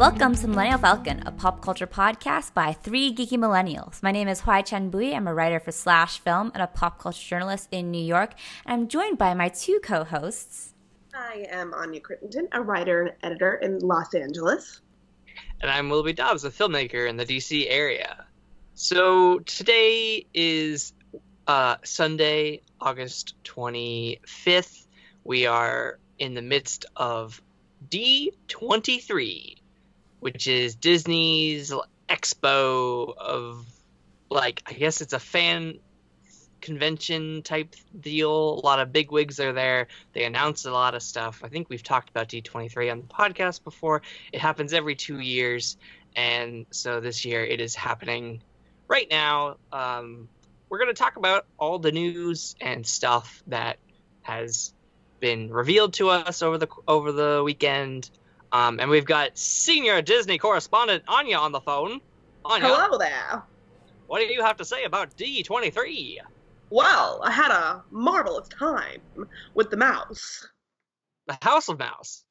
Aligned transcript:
Welcome 0.00 0.34
to 0.36 0.48
Millennial 0.48 0.78
Falcon, 0.78 1.22
a 1.26 1.30
pop 1.30 1.60
culture 1.60 1.86
podcast 1.86 2.54
by 2.54 2.72
three 2.72 3.14
geeky 3.14 3.36
millennials. 3.36 4.02
My 4.02 4.10
name 4.10 4.28
is 4.28 4.40
Hoai-Tran 4.40 4.90
Bui. 4.90 5.14
I'm 5.14 5.28
a 5.28 5.34
writer 5.34 5.60
for 5.60 5.72
Slash 5.72 6.20
Film 6.20 6.50
and 6.54 6.62
a 6.62 6.66
pop 6.66 6.98
culture 6.98 7.22
journalist 7.22 7.68
in 7.70 7.90
New 7.90 8.02
York. 8.02 8.32
And 8.64 8.72
I'm 8.72 8.88
joined 8.88 9.18
by 9.18 9.34
my 9.34 9.50
two 9.50 9.78
co 9.84 10.04
hosts. 10.04 10.72
I 11.12 11.44
am 11.50 11.74
Anya 11.74 12.00
Crittenden, 12.00 12.48
a 12.52 12.62
writer 12.62 13.02
and 13.02 13.12
editor 13.22 13.56
in 13.56 13.80
Los 13.80 14.14
Angeles. 14.14 14.80
And 15.60 15.70
I'm 15.70 15.90
Willoughby 15.90 16.14
Dobbs, 16.14 16.44
a 16.44 16.50
filmmaker 16.50 17.06
in 17.06 17.18
the 17.18 17.26
DC 17.26 17.66
area. 17.68 18.24
So 18.76 19.40
today 19.40 20.24
is 20.32 20.94
uh, 21.46 21.76
Sunday, 21.84 22.62
August 22.80 23.34
25th. 23.44 24.86
We 25.24 25.44
are 25.44 25.98
in 26.18 26.32
the 26.32 26.40
midst 26.40 26.86
of 26.96 27.42
D23, 27.90 29.59
which 30.20 30.46
is 30.46 30.74
Disney's 30.74 31.72
expo 32.08 33.16
of, 33.16 33.66
like, 34.30 34.62
I 34.66 34.72
guess 34.72 35.00
it's 35.00 35.12
a 35.12 35.18
fan 35.18 35.80
convention 36.60 37.42
type 37.42 37.74
deal. 37.98 38.30
A 38.30 38.62
lot 38.64 38.80
of 38.80 38.92
big 38.92 39.10
wigs 39.10 39.40
are 39.40 39.52
there. 39.52 39.88
They 40.12 40.24
announce 40.24 40.64
a 40.64 40.72
lot 40.72 40.94
of 40.94 41.02
stuff. 41.02 41.42
I 41.44 41.48
think 41.48 41.68
we've 41.68 41.82
talked 41.82 42.10
about 42.10 42.28
D23 42.28 42.92
on 42.92 43.00
the 43.00 43.06
podcast 43.06 43.64
before. 43.64 44.02
It 44.32 44.40
happens 44.40 44.72
every 44.72 44.94
two 44.94 45.18
years. 45.18 45.76
And 46.16 46.66
so 46.70 47.00
this 47.00 47.24
year 47.24 47.44
it 47.44 47.60
is 47.60 47.74
happening 47.74 48.42
right 48.88 49.08
now. 49.10 49.56
Um, 49.72 50.28
we're 50.68 50.78
going 50.78 50.94
to 50.94 50.94
talk 50.94 51.16
about 51.16 51.46
all 51.58 51.78
the 51.78 51.92
news 51.92 52.54
and 52.60 52.86
stuff 52.86 53.42
that 53.48 53.78
has 54.22 54.72
been 55.18 55.50
revealed 55.50 55.94
to 55.94 56.08
us 56.08 56.42
over 56.42 56.58
the 56.58 56.68
over 56.88 57.12
the 57.12 57.42
weekend. 57.44 58.10
Um, 58.52 58.80
and 58.80 58.90
we've 58.90 59.04
got 59.04 59.36
senior 59.38 60.02
Disney 60.02 60.38
correspondent 60.38 61.04
Anya 61.08 61.36
on 61.36 61.52
the 61.52 61.60
phone. 61.60 62.00
Anya, 62.44 62.68
Hello 62.68 62.98
there. 62.98 63.42
what 64.06 64.20
do 64.20 64.26
you 64.26 64.42
have 64.42 64.56
to 64.56 64.64
say 64.64 64.84
about 64.84 65.16
D23? 65.16 66.18
Well, 66.70 67.20
I 67.24 67.30
had 67.30 67.50
a 67.50 67.82
marvelous 67.90 68.48
time 68.48 69.00
with 69.54 69.70
the 69.70 69.76
mouse. 69.76 70.46
The 71.26 71.38
House 71.42 71.68
of 71.68 71.78
Mouse. 71.78 72.24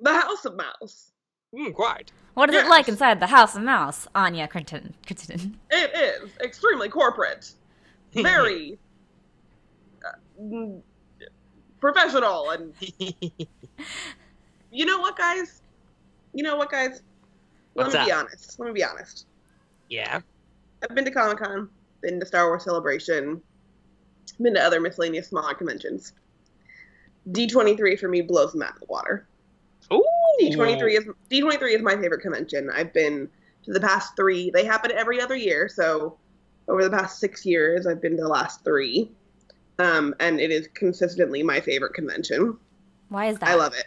The 0.00 0.12
House 0.12 0.44
of 0.44 0.56
Mouse. 0.56 1.12
Mm, 1.54 1.74
quite. 1.74 2.12
What 2.34 2.50
is 2.50 2.56
it 2.56 2.68
like 2.68 2.88
inside 2.88 3.20
the 3.20 3.26
House 3.26 3.56
of 3.56 3.62
Mouse, 3.62 4.06
Anya 4.14 4.48
Crittenden? 4.48 4.94
Crittenden. 5.06 5.58
It 5.70 5.90
is 5.94 6.30
extremely 6.42 6.88
corporate. 6.88 7.50
Very 8.12 8.78
uh, 10.04 10.80
professional. 11.80 12.50
And 12.50 12.74
you 14.76 14.84
know 14.84 14.98
what, 14.98 15.16
guys? 15.16 15.62
You 16.34 16.44
know 16.44 16.56
what, 16.56 16.70
guys? 16.70 17.00
Let 17.74 17.86
What's 17.86 17.96
me 17.96 18.04
be 18.04 18.12
honest. 18.12 18.60
Let 18.60 18.66
me 18.66 18.72
be 18.72 18.84
honest. 18.84 19.26
yeah. 19.88 20.20
I've 20.82 20.94
been 20.94 21.06
to 21.06 21.10
Comic 21.10 21.38
Con, 21.38 21.70
been 22.02 22.20
to 22.20 22.26
Star 22.26 22.46
Wars 22.46 22.64
Celebration, 22.64 23.40
been 24.38 24.52
to 24.52 24.62
other 24.62 24.78
miscellaneous 24.78 25.28
smaller 25.28 25.54
conventions. 25.54 26.12
D23 27.30 27.98
for 27.98 28.08
me 28.08 28.20
blows 28.20 28.52
them 28.52 28.62
out 28.62 28.74
of 28.74 28.80
the 28.80 28.86
water. 28.86 29.26
Ooh. 29.90 30.04
D23 30.42 30.98
is 30.98 31.04
D23 31.30 31.76
is 31.76 31.82
my 31.82 31.96
favorite 31.96 32.20
convention. 32.20 32.70
I've 32.70 32.92
been 32.92 33.30
to 33.64 33.72
the 33.72 33.80
past 33.80 34.14
three. 34.14 34.50
They 34.50 34.66
happen 34.66 34.92
every 34.92 35.22
other 35.22 35.34
year, 35.34 35.70
so 35.70 36.18
over 36.68 36.84
the 36.84 36.90
past 36.90 37.18
six 37.18 37.46
years, 37.46 37.86
I've 37.86 38.02
been 38.02 38.16
to 38.16 38.22
the 38.22 38.28
last 38.28 38.62
three, 38.62 39.10
um, 39.78 40.14
and 40.20 40.38
it 40.38 40.50
is 40.50 40.68
consistently 40.74 41.42
my 41.42 41.60
favorite 41.60 41.94
convention. 41.94 42.58
Why 43.08 43.26
is 43.26 43.38
that? 43.38 43.48
I 43.48 43.54
love 43.54 43.72
it. 43.72 43.86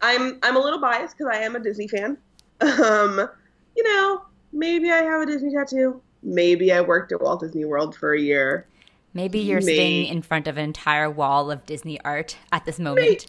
I'm 0.00 0.38
I'm 0.42 0.56
a 0.56 0.60
little 0.60 0.80
biased 0.80 1.16
because 1.16 1.32
I 1.34 1.40
am 1.42 1.56
a 1.56 1.60
Disney 1.60 1.88
fan. 1.88 2.16
Um, 2.60 3.28
you 3.76 3.82
know, 3.82 4.22
maybe 4.52 4.90
I 4.90 4.98
have 4.98 5.22
a 5.22 5.26
Disney 5.26 5.52
tattoo. 5.52 6.00
Maybe 6.22 6.72
I 6.72 6.80
worked 6.80 7.12
at 7.12 7.20
Walt 7.20 7.40
Disney 7.40 7.64
World 7.64 7.94
for 7.94 8.14
a 8.14 8.20
year. 8.20 8.66
Maybe 9.12 9.38
you're 9.38 9.60
May- 9.60 9.76
sitting 9.76 10.06
in 10.06 10.22
front 10.22 10.48
of 10.48 10.56
an 10.56 10.64
entire 10.64 11.10
wall 11.10 11.50
of 11.50 11.64
Disney 11.66 12.00
art 12.02 12.36
at 12.52 12.64
this 12.64 12.78
moment. 12.78 13.26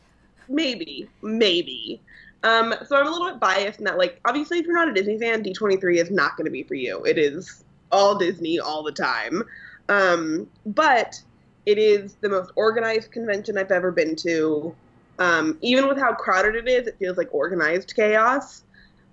Maybe, 0.48 1.10
maybe. 1.22 2.02
Um, 2.44 2.74
so 2.88 2.96
I'm 2.96 3.08
a 3.08 3.10
little 3.10 3.30
bit 3.30 3.40
biased 3.40 3.80
in 3.80 3.86
that, 3.86 3.98
like, 3.98 4.20
obviously, 4.26 4.60
if 4.60 4.66
you're 4.66 4.76
not 4.76 4.88
a 4.88 4.94
Disney 4.94 5.18
fan, 5.18 5.44
D23 5.44 5.98
is 5.98 6.12
not 6.12 6.38
going 6.38 6.46
to 6.46 6.52
be 6.52 6.64
for 6.64 6.76
you. 6.76 7.04
It 7.04 7.18
is 7.18 7.64
all 7.92 8.18
Disney 8.18 8.60
all 8.60 8.84
the 8.84 8.92
time. 8.92 9.44
Um, 9.90 10.48
but 10.66 11.22
it 11.66 11.78
is 11.78 12.16
the 12.22 12.30
most 12.30 12.52
organized 12.56 13.12
convention 13.12 13.58
I've 13.58 13.72
ever 13.72 13.92
been 13.92 14.16
to. 14.18 14.76
Um, 15.20 15.58
even 15.62 15.88
with 15.88 15.98
how 15.98 16.14
crowded 16.14 16.56
it 16.56 16.68
is, 16.68 16.88
it 16.88 16.98
feels 17.00 17.18
like 17.18 17.34
organized 17.34 17.96
chaos. 17.96 18.64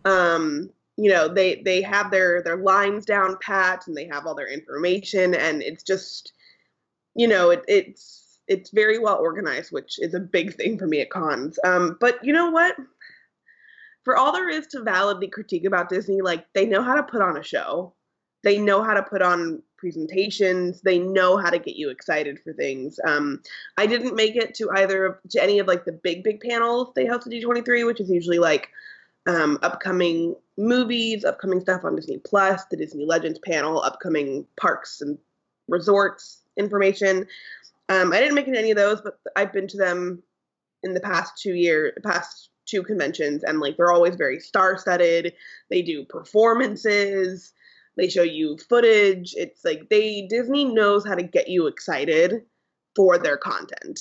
Um, 0.05 0.71
you 0.97 1.11
know, 1.11 1.29
they 1.29 1.63
they 1.65 1.81
have 1.83 2.11
their 2.11 2.43
their 2.43 2.57
lines 2.57 3.05
down 3.05 3.39
pat 3.41 3.87
and 3.87 3.97
they 3.97 4.07
have 4.07 4.27
all 4.27 4.35
their 4.35 4.53
information, 4.53 5.35
and 5.35 5.63
it's 5.63 5.83
just, 5.83 6.33
you 7.15 7.29
know, 7.29 7.51
it, 7.51 7.65
it's 7.69 8.39
it's 8.49 8.71
very 8.71 8.99
well 8.99 9.17
organized, 9.17 9.73
which 9.73 9.99
is 9.99 10.15
a 10.15 10.21
big 10.21 10.55
thing 10.55 10.79
for 10.79 10.87
me 10.87 11.01
at 11.01 11.11
cons. 11.11 11.59
Um, 11.65 11.97
but 12.01 12.23
you 12.25 12.33
know 12.33 12.51
what? 12.51 12.77
For 14.05 14.17
all 14.17 14.33
there 14.33 14.49
is 14.49 14.67
to 14.69 14.83
validly 14.83 15.29
critique 15.29 15.65
about 15.65 15.89
Disney, 15.89 16.21
like 16.21 16.45
they 16.55 16.67
know 16.67 16.83
how 16.83 16.97
to 16.97 17.05
put 17.05 17.23
on 17.23 17.37
a 17.37 17.43
show. 17.43 17.95
They 18.43 18.59
know 18.59 18.83
how 18.83 18.95
to 18.95 19.03
put 19.03 19.23
on 19.23 19.63
presentations. 19.83 20.81
They 20.81 21.01
know 21.01 21.37
how 21.37 21.51
to 21.51 21.59
get 21.59 21.75
you 21.75 21.91
excited 21.91 22.39
for 22.39 22.53
things. 22.53 23.01
Um, 23.05 23.43
I 23.77 23.87
didn't 23.87 24.15
make 24.15 24.37
it 24.37 24.55
to 24.55 24.71
either 24.71 25.19
to 25.31 25.43
any 25.43 25.59
of 25.59 25.67
like 25.67 25.85
the 25.85 25.93
big 25.93 26.23
big 26.23 26.41
panels 26.41 26.93
they 26.95 27.05
host 27.05 27.27
at 27.27 27.33
D23, 27.33 27.85
which 27.85 28.01
is 28.01 28.09
usually 28.09 28.39
like 28.39 28.69
um, 29.27 29.59
upcoming 29.63 30.37
movies, 30.57 31.25
upcoming 31.25 31.61
stuff 31.61 31.85
on 31.85 31.97
Disney 31.97 32.19
Plus, 32.19 32.65
the 32.71 32.77
Disney 32.77 33.05
Legends 33.05 33.41
panel, 33.41 33.83
upcoming 33.83 34.47
parks 34.59 35.01
and 35.01 35.19
resorts 35.67 36.43
information. 36.57 37.27
Um, 37.89 38.13
I 38.13 38.21
didn't 38.21 38.37
make 38.37 38.47
it 38.47 38.53
to 38.53 38.59
any 38.59 38.71
of 38.71 38.77
those, 38.77 39.01
but 39.01 39.19
I've 39.35 39.53
been 39.53 39.67
to 39.67 39.77
them 39.79 40.23
in 40.85 40.95
the 40.95 41.01
past 41.01 41.33
two 41.43 41.55
year, 41.55 41.93
past 42.05 42.51
two 42.67 42.85
conventions, 42.85 43.43
and 43.43 43.59
like 43.59 43.77
they're 43.77 43.91
always 43.91 44.15
very 44.15 44.39
star 44.39 44.79
studded. 44.79 45.35
They 45.71 45.83
do 45.83 46.05
performances. 46.05 47.53
They 47.97 48.09
show 48.09 48.23
you 48.23 48.57
footage. 48.69 49.35
It's 49.37 49.65
like 49.65 49.89
they 49.91 50.27
Disney 50.29 50.65
knows 50.65 51.07
how 51.07 51.15
to 51.15 51.23
get 51.23 51.49
you 51.49 51.67
excited 51.67 52.43
for 52.97 53.19
their 53.19 53.37
content. 53.37 54.01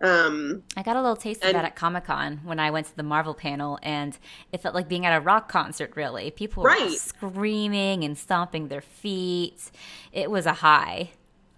Um, 0.00 0.62
I 0.76 0.82
got 0.84 0.94
a 0.94 1.00
little 1.00 1.16
taste 1.16 1.44
of 1.44 1.52
that 1.52 1.64
at 1.64 1.74
Comic 1.74 2.04
Con 2.04 2.40
when 2.44 2.60
I 2.60 2.70
went 2.70 2.86
to 2.86 2.96
the 2.96 3.02
Marvel 3.02 3.34
panel, 3.34 3.80
and 3.82 4.16
it 4.52 4.60
felt 4.60 4.74
like 4.74 4.88
being 4.88 5.04
at 5.04 5.16
a 5.16 5.20
rock 5.20 5.50
concert, 5.50 5.92
really. 5.96 6.30
People 6.30 6.62
were 6.62 6.68
Right. 6.68 6.92
screaming 6.92 8.04
and 8.04 8.16
stomping 8.16 8.68
their 8.68 8.80
feet. 8.80 9.72
It 10.12 10.30
was 10.30 10.46
a 10.46 10.52
high. 10.52 11.10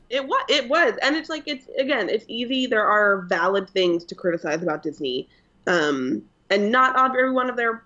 It 0.08 0.26
was. 0.26 0.44
It 0.48 0.68
was, 0.68 0.94
and 1.02 1.16
it's 1.16 1.28
like 1.28 1.44
it's 1.46 1.68
again. 1.78 2.08
It's 2.08 2.24
easy. 2.28 2.66
There 2.66 2.86
are 2.86 3.26
valid 3.28 3.68
things 3.68 4.04
to 4.06 4.14
criticize 4.14 4.62
about 4.62 4.82
Disney, 4.82 5.28
um, 5.66 6.22
and 6.48 6.72
not 6.72 6.98
every 6.98 7.30
one 7.32 7.50
of 7.50 7.56
their 7.56 7.84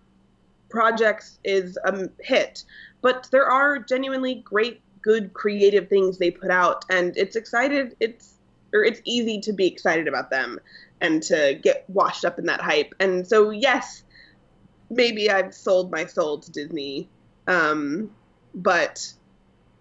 projects 0.70 1.38
is 1.44 1.76
a 1.84 2.08
hit, 2.20 2.64
but 3.04 3.28
there 3.30 3.44
are 3.44 3.78
genuinely 3.78 4.36
great, 4.36 4.80
good, 5.02 5.34
creative 5.34 5.90
things 5.90 6.16
they 6.16 6.30
put 6.30 6.50
out, 6.50 6.86
and 6.88 7.14
it's 7.18 7.36
excited. 7.36 7.94
It's 8.00 8.38
or 8.72 8.82
it's 8.82 9.02
easy 9.04 9.40
to 9.42 9.52
be 9.52 9.66
excited 9.66 10.08
about 10.08 10.30
them 10.30 10.58
and 11.02 11.22
to 11.24 11.60
get 11.62 11.84
washed 11.88 12.24
up 12.24 12.38
in 12.38 12.46
that 12.46 12.62
hype. 12.62 12.94
And 12.98 13.26
so, 13.26 13.50
yes, 13.50 14.04
maybe 14.88 15.30
I've 15.30 15.54
sold 15.54 15.92
my 15.92 16.06
soul 16.06 16.38
to 16.38 16.50
Disney, 16.50 17.10
um, 17.46 18.10
but 18.54 19.12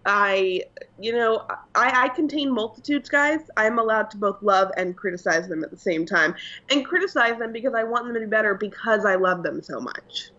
I, 0.04 0.64
you 1.00 1.12
know, 1.12 1.46
I, 1.74 2.04
I 2.04 2.08
contain 2.10 2.52
multitudes, 2.52 3.08
guys. 3.08 3.40
I'm 3.56 3.78
allowed 3.78 4.10
to 4.10 4.18
both 4.18 4.42
love 4.42 4.70
and 4.76 4.94
criticize 4.94 5.48
them 5.48 5.64
at 5.64 5.70
the 5.70 5.78
same 5.78 6.04
time, 6.04 6.34
and 6.70 6.84
criticize 6.84 7.38
them 7.38 7.52
because 7.52 7.72
I 7.72 7.84
want 7.84 8.04
them 8.04 8.12
to 8.12 8.20
be 8.20 8.26
better 8.26 8.54
because 8.54 9.06
I 9.06 9.14
love 9.14 9.42
them 9.42 9.62
so 9.62 9.80
much. 9.80 10.30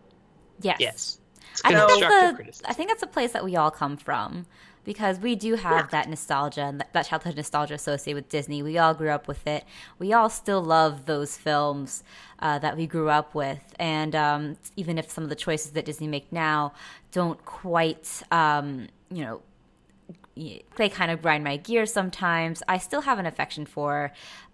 Yes. 0.61 0.77
Yes. 0.79 1.19
I 1.63 1.69
think, 1.87 2.01
that's 2.01 2.31
a, 2.31 2.35
criticism. 2.35 2.65
I 2.69 2.73
think 2.73 2.89
that's 2.89 3.03
a 3.03 3.07
place 3.07 3.31
that 3.31 3.43
we 3.43 3.55
all 3.55 3.71
come 3.71 3.97
from 3.97 4.45
because 4.83 5.19
we 5.19 5.35
do 5.35 5.55
have 5.55 5.85
Yeah. 5.85 5.87
that 5.91 6.09
nostalgia 6.09 6.61
and 6.61 6.79
that, 6.79 6.93
that 6.93 7.07
childhood 7.07 7.35
nostalgia 7.35 7.73
associated 7.73 8.15
with 8.23 8.29
Disney. 8.29 8.61
We 8.61 8.77
all 8.77 8.93
grew 8.93 9.09
up 9.09 9.27
with 9.27 9.45
it. 9.47 9.63
We 9.97 10.13
all 10.13 10.29
still 10.29 10.61
love 10.63 11.05
those 11.05 11.37
films 11.37 12.03
uh, 12.39 12.59
that 12.59 12.77
we 12.77 12.85
grew 12.85 13.09
up 13.09 13.33
with. 13.33 13.73
And 13.79 14.15
um, 14.15 14.57
even 14.75 14.97
if 14.97 15.09
some 15.09 15.23
of 15.23 15.29
the 15.29 15.35
choices 15.35 15.71
that 15.71 15.85
Disney 15.85 16.07
make 16.07 16.31
now 16.31 16.73
don't 17.11 17.43
quite, 17.45 18.21
um, 18.31 18.87
you 19.09 19.23
know, 19.23 19.41
they 20.75 20.89
kind 20.89 21.11
of 21.11 21.21
grind 21.21 21.43
my 21.43 21.57
gears 21.57 21.91
sometimes. 21.93 22.61
I 22.67 22.77
still 22.77 23.01
have 23.01 23.19
an 23.19 23.25
affection 23.25 23.65
for 23.65 24.11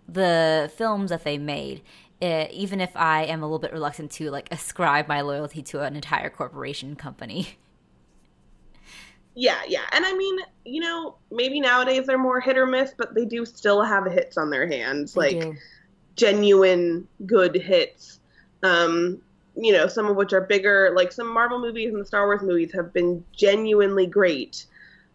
the 0.08 0.72
films 0.76 1.10
that 1.10 1.24
they 1.24 1.38
made, 1.38 1.82
uh, 2.22 2.48
even 2.52 2.82
if 2.82 2.96
I 2.96 3.24
am 3.26 3.42
a 3.42 3.46
little 3.46 3.60
bit 3.60 3.74
reluctant 3.74 4.12
to 4.14 4.30
like 4.32 4.48
ascribe 4.52 5.08
my 5.08 5.22
loyalty 5.22 5.62
to 5.64 5.82
an 5.82 5.96
entire 5.96 6.30
corporation 6.30 6.96
company. 6.96 7.58
Yeah, 9.34 9.62
yeah. 9.68 9.84
And 9.94 10.06
I 10.06 10.14
mean, 10.14 10.40
you 10.66 10.82
know, 10.82 11.16
maybe 11.32 11.60
nowadays 11.62 12.06
they're 12.06 12.18
more 12.18 12.40
hit 12.42 12.58
or 12.58 12.66
miss, 12.66 12.94
but 12.98 13.16
they 13.16 13.26
do 13.26 13.46
still 13.46 13.82
have 13.82 14.06
hits 14.06 14.38
on 14.38 14.50
their 14.50 14.68
hands, 14.68 15.14
They 15.14 15.20
like 15.20 15.40
do. 15.42 15.58
genuine 16.16 17.08
good 17.26 17.56
hits. 17.56 18.20
Um, 18.64 19.22
you 19.56 19.74
know, 19.74 19.88
some 19.88 20.08
of 20.08 20.16
which 20.16 20.34
are 20.34 20.42
bigger, 20.42 20.94
like 20.96 21.12
some 21.12 21.28
Marvel 21.28 21.60
movies 21.60 21.92
and 21.94 22.02
the 22.02 22.06
Star 22.06 22.26
Wars 22.26 22.42
movies 22.42 22.72
have 22.74 22.94
been 22.94 23.24
genuinely 23.34 24.06
great. 24.06 24.66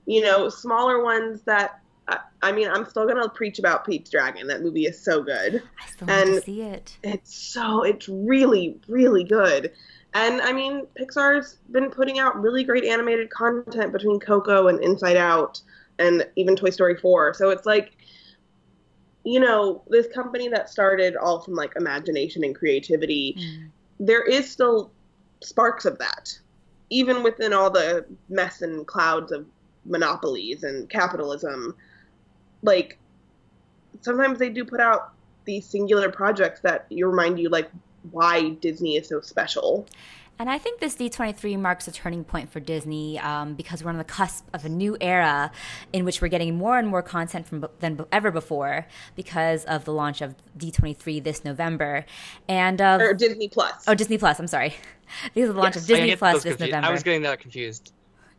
You 0.07 0.23
know, 0.23 0.49
smaller 0.49 1.03
ones 1.03 1.43
that 1.43 1.81
I, 2.09 2.19
I 2.43 2.53
mean, 2.53 2.69
I'm 2.69 2.85
still 2.87 3.07
gonna 3.07 3.29
preach 3.29 3.59
about 3.59 3.85
Pete's 3.87 4.11
Dragon. 4.11 4.47
That 4.47 4.63
movie 4.63 4.87
is 4.87 5.01
so 5.03 5.23
good. 5.23 5.63
I 5.83 5.87
still 5.91 6.07
want 6.09 6.27
to 6.27 6.35
And- 6.35 6.45
see 6.45 6.63
it. 6.63 6.97
It's 7.03 7.35
so 7.35 7.83
it's 7.83 8.09
really 8.09 8.79
really 8.89 9.25
good. 9.25 9.73
And 10.15 10.41
I 10.41 10.53
mean, 10.53 10.87
Pixar's 10.99 11.59
been 11.73 11.91
putting 11.91 12.19
out 12.19 12.41
really 12.41 12.65
great 12.65 12.85
animated 12.85 13.29
content 13.31 13.93
between 13.93 14.19
Coco 14.21 14.69
and 14.69 14.81
Inside 14.83 15.17
Out 15.17 15.61
and 15.99 16.27
even 16.37 16.57
Toy 16.57 16.71
Story 16.71 16.97
4. 16.97 17.35
So 17.35 17.51
it's 17.51 17.67
like 17.67 17.93
you 19.25 19.41
know, 19.41 19.83
this 19.89 20.07
company 20.15 20.47
that 20.49 20.71
started 20.71 21.17
all 21.17 21.41
from 21.41 21.55
like 21.55 21.73
imagination 21.75 22.45
and 22.45 22.55
creativity, 22.55 23.35
Mm. 23.37 23.71
there 23.99 24.23
is 24.23 24.49
still 24.49 24.93
sparks 25.43 25.85
of 25.85 25.99
that. 25.99 26.39
Even 26.91 27.25
within 27.25 27.53
all 27.53 27.69
the 27.69 28.07
mess 28.29 28.63
and 28.63 28.87
clouds 28.87 29.33
of 29.33 29.45
monopolies 29.85 30.63
and 30.63 30.89
capitalism, 30.89 31.75
like 32.67 32.99
sometimes 34.03 34.39
they 34.39 34.51
do 34.51 34.65
put 34.65 34.81
out 34.81 35.13
these 35.45 35.65
singular 35.67 36.11
projects 36.11 36.61
that 36.61 36.87
you 36.91 37.07
remind 37.09 37.39
you 37.39 37.49
like 37.49 37.71
why 38.11 38.51
Disney 38.61 38.97
is 38.97 39.09
so 39.09 39.21
special. 39.21 39.87
And 40.39 40.51
I 40.51 40.59
think 40.59 40.81
this 40.81 40.95
D23 40.97 41.59
marks 41.59 41.89
a 41.89 41.93
turning 41.93 42.23
point 42.23 42.53
for 42.53 42.61
Disney 42.61 43.19
um, 43.21 43.55
because 43.55 43.83
we're 43.83 43.89
on 43.91 43.97
the 43.97 44.05
cusp 44.05 44.45
of 44.53 44.67
a 44.67 44.69
new 44.69 44.95
era 45.01 45.51
in 45.95 46.05
which 46.05 46.21
we're 46.21 46.29
getting 46.29 46.57
more 46.59 46.79
and 46.79 46.87
more 46.87 47.01
content 47.01 47.47
from 47.47 47.65
than 47.81 48.05
ever 48.13 48.31
before 48.31 48.87
because 49.15 49.65
of 49.65 49.87
the 49.87 49.95
launch 49.95 50.21
of 50.21 50.35
D23 50.59 51.25
this 51.25 51.43
November, 51.43 52.05
and 52.51 52.83
of 52.83 53.01
Or 53.01 53.15
Disney 53.15 53.49
Plus. 53.49 53.85
oh 53.89 53.95
Disney 53.95 54.19
Plus. 54.19 54.39
I'm 54.39 54.47
sorry, 54.47 54.75
because 55.35 55.49
of 55.49 55.55
the 55.55 55.61
launch 55.63 55.77
Yes. 55.77 55.85
of 55.85 55.89
Disney 55.89 56.17
Plus 56.17 56.35
those 56.35 56.43
this 56.43 56.51
confused. 56.57 56.71
November. 56.73 56.89
I 56.89 56.93
was 56.93 57.03
getting 57.03 57.23
that 57.23 57.41
confused. 57.41 57.93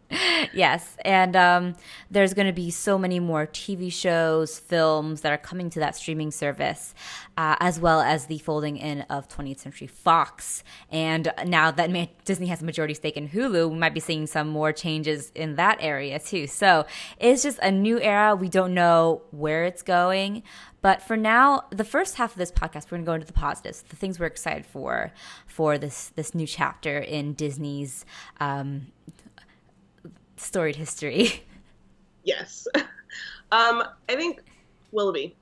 Yes, 0.09 0.95
and 1.03 1.35
um, 1.35 1.75
there's 2.09 2.33
going 2.33 2.47
to 2.47 2.53
be 2.53 2.71
so 2.71 2.97
many 2.97 3.19
more 3.19 3.45
TV 3.45 3.91
shows, 3.91 4.57
films 4.57 5.21
that 5.21 5.33
are 5.33 5.37
coming 5.37 5.69
to 5.71 5.79
that 5.79 5.95
streaming 5.95 6.31
service, 6.31 6.93
uh, 7.35 7.55
as 7.59 7.79
well 7.79 7.99
as 7.99 8.27
the 8.27 8.37
folding 8.37 8.77
in 8.77 9.01
of 9.03 9.27
20th 9.27 9.59
Century 9.59 9.87
Fox. 9.87 10.63
And 10.89 11.31
now 11.45 11.71
that 11.71 11.91
Disney 12.25 12.47
has 12.47 12.61
a 12.61 12.65
majority 12.65 12.93
stake 12.93 13.17
in 13.17 13.29
Hulu, 13.29 13.69
we 13.69 13.77
might 13.77 13.93
be 13.93 13.99
seeing 13.99 14.27
some 14.27 14.47
more 14.47 14.71
changes 14.71 15.31
in 15.35 15.55
that 15.55 15.77
area 15.81 16.19
too. 16.19 16.47
So 16.47 16.85
it's 17.19 17.43
just 17.43 17.59
a 17.59 17.71
new 17.71 17.99
era. 17.99 18.35
We 18.35 18.49
don't 18.49 18.73
know 18.73 19.23
where 19.31 19.65
it's 19.65 19.83
going. 19.83 20.43
But 20.81 21.01
for 21.01 21.17
now, 21.17 21.65
the 21.71 21.83
first 21.83 22.15
half 22.15 22.31
of 22.31 22.37
this 22.37 22.51
podcast, 22.51 22.85
we're 22.85 22.97
going 22.99 23.01
to 23.01 23.05
go 23.07 23.13
into 23.13 23.27
the 23.27 23.33
positives, 23.33 23.81
the 23.81 23.95
things 23.95 24.19
we're 24.19 24.27
excited 24.27 24.65
for, 24.65 25.11
for 25.45 25.77
this 25.77 26.09
this 26.15 26.35
new 26.35 26.47
chapter 26.47 26.99
in 26.99 27.33
Disney's 27.33 28.05
um, 28.39 28.87
storied 30.37 30.75
history. 30.75 31.43
Yes. 32.23 32.67
um, 32.75 33.83
I 34.09 34.15
think 34.15 34.43
Willoughby. 34.91 35.35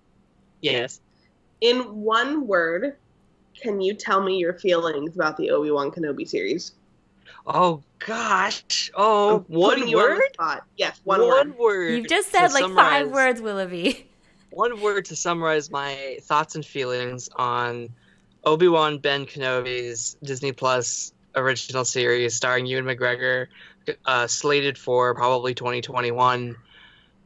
Yes. 0.62 1.02
In 1.62 1.80
one 2.04 2.48
word, 2.48 2.96
can 3.60 3.82
you 3.82 3.94
tell 3.94 4.22
me 4.22 4.38
your 4.38 4.54
feelings 4.54 5.16
about 5.16 5.38
the 5.38 5.50
Obi 5.52 5.72
Wan 5.72 5.92
Kenobi 5.92 6.28
series? 6.28 6.74
Oh 7.48 7.82
gosh. 8.00 8.92
Oh, 8.96 9.38
I'm 9.38 9.44
one 9.48 9.70
putting 9.76 9.88
you 9.88 10.00
on 10.00 10.10
the 10.10 10.16
word. 10.16 10.34
spot. 10.34 10.64
Yes, 10.78 11.00
one, 11.04 11.22
One 11.22 11.30
word. 11.30 11.58
word. 11.58 11.98
You've 11.98 12.08
just 12.08 12.32
said 12.32 12.52
like 12.54 12.72
five 12.74 13.10
words, 13.12 13.42
Willoughby. 13.42 14.10
One 14.52 14.80
word 14.82 15.06
to 15.06 15.16
summarize 15.16 15.70
my 15.70 16.18
thoughts 16.22 16.56
and 16.56 16.66
feelings 16.66 17.30
on 17.36 17.90
Obi 18.46 18.68
Wan 18.68 19.00
Ben 19.00 19.26
Kenobi's 19.26 20.16
Disney 20.24 20.52
Plus 20.54 21.14
original 21.36 21.84
series 21.84 22.36
starring 22.36 22.66
Ewan 22.66 22.86
McGregor, 22.86 23.48
uh, 24.06 24.28
slated 24.28 24.78
for 24.78 25.14
probably 25.16 25.54
2021. 25.54 26.56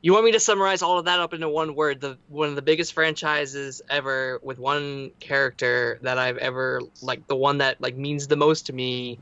You 0.02 0.14
want 0.14 0.26
me 0.26 0.32
to 0.32 0.40
summarize 0.40 0.82
all 0.82 0.98
of 0.98 1.06
that 1.06 1.20
up 1.20 1.34
into 1.34 1.50
one 1.50 1.76
word? 1.76 2.00
The 2.00 2.18
one 2.30 2.50
of 2.50 2.56
the 2.56 2.62
biggest 2.62 2.94
franchises 2.94 3.82
ever, 3.90 4.40
with 4.42 4.58
one 4.58 5.12
character 5.20 6.00
that 6.04 6.18
I've 6.18 6.38
ever 6.38 6.82
like, 7.02 7.28
the 7.28 7.36
one 7.36 7.58
that 7.58 7.82
like 7.82 7.98
means 7.98 8.28
the 8.28 8.38
most 8.38 8.68
to 8.68 8.74
me, 8.74 9.20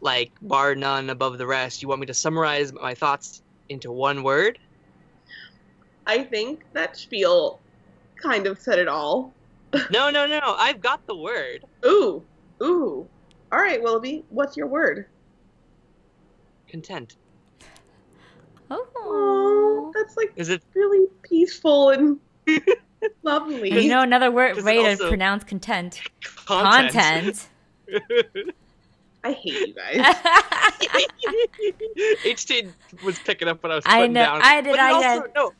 like 0.00 0.30
bar 0.40 0.74
none 0.74 1.10
above 1.10 1.38
the 1.38 1.46
rest. 1.46 1.82
You 1.82 1.88
want 1.88 2.00
me 2.00 2.06
to 2.06 2.14
summarize 2.14 2.72
my 2.72 2.94
thoughts 2.94 3.42
into 3.68 3.90
one 3.90 4.22
word? 4.22 4.58
I 6.06 6.24
think 6.24 6.64
that 6.72 6.96
spiel 6.96 7.60
kind 8.16 8.46
of 8.46 8.58
said 8.58 8.78
it 8.78 8.88
all. 8.88 9.32
No, 9.92 10.10
no, 10.10 10.26
no. 10.26 10.40
I've 10.58 10.80
got 10.80 11.06
the 11.06 11.14
word. 11.14 11.64
Ooh, 11.86 12.24
ooh. 12.60 13.06
All 13.52 13.58
right, 13.58 13.80
Willoughby, 13.80 14.24
what's 14.28 14.56
your 14.56 14.66
word? 14.66 15.06
Content. 16.70 17.16
Oh, 18.70 19.90
that's 19.94 20.16
like 20.16 20.32
Is 20.36 20.48
it 20.48 20.62
really 20.74 21.08
peaceful 21.22 21.90
and 21.90 22.18
lovely. 23.22 23.70
There's 23.70 23.86
no 23.86 24.02
another 24.02 24.30
word 24.30 24.62
way 24.62 24.94
to 24.96 25.08
pronounce 25.08 25.42
content. 25.44 26.00
content? 26.46 27.48
Content. 27.88 28.54
I 29.24 29.32
hate 29.32 29.68
you 29.68 29.74
guys. 29.74 29.96
HT 32.24 32.72
was 33.04 33.18
picking 33.18 33.48
up 33.48 33.62
what 33.62 33.72
I 33.72 33.74
was 33.76 33.84
I 33.86 33.98
putting 34.00 34.12
know- 34.14 34.24
down. 34.24 34.40
I 34.42 34.60
did, 34.60 34.70
But 34.70 34.78
it 34.78 34.80
I 34.80 34.92
also, 34.92 35.22
did. 35.22 35.34
No, 35.34 35.52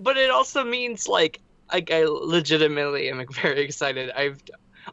but 0.00 0.16
it 0.16 0.30
also 0.30 0.64
means 0.64 1.08
like 1.08 1.40
like 1.72 1.90
I 1.90 2.04
legitimately 2.04 3.08
am 3.10 3.24
very 3.32 3.60
excited. 3.60 4.10
I've 4.10 4.42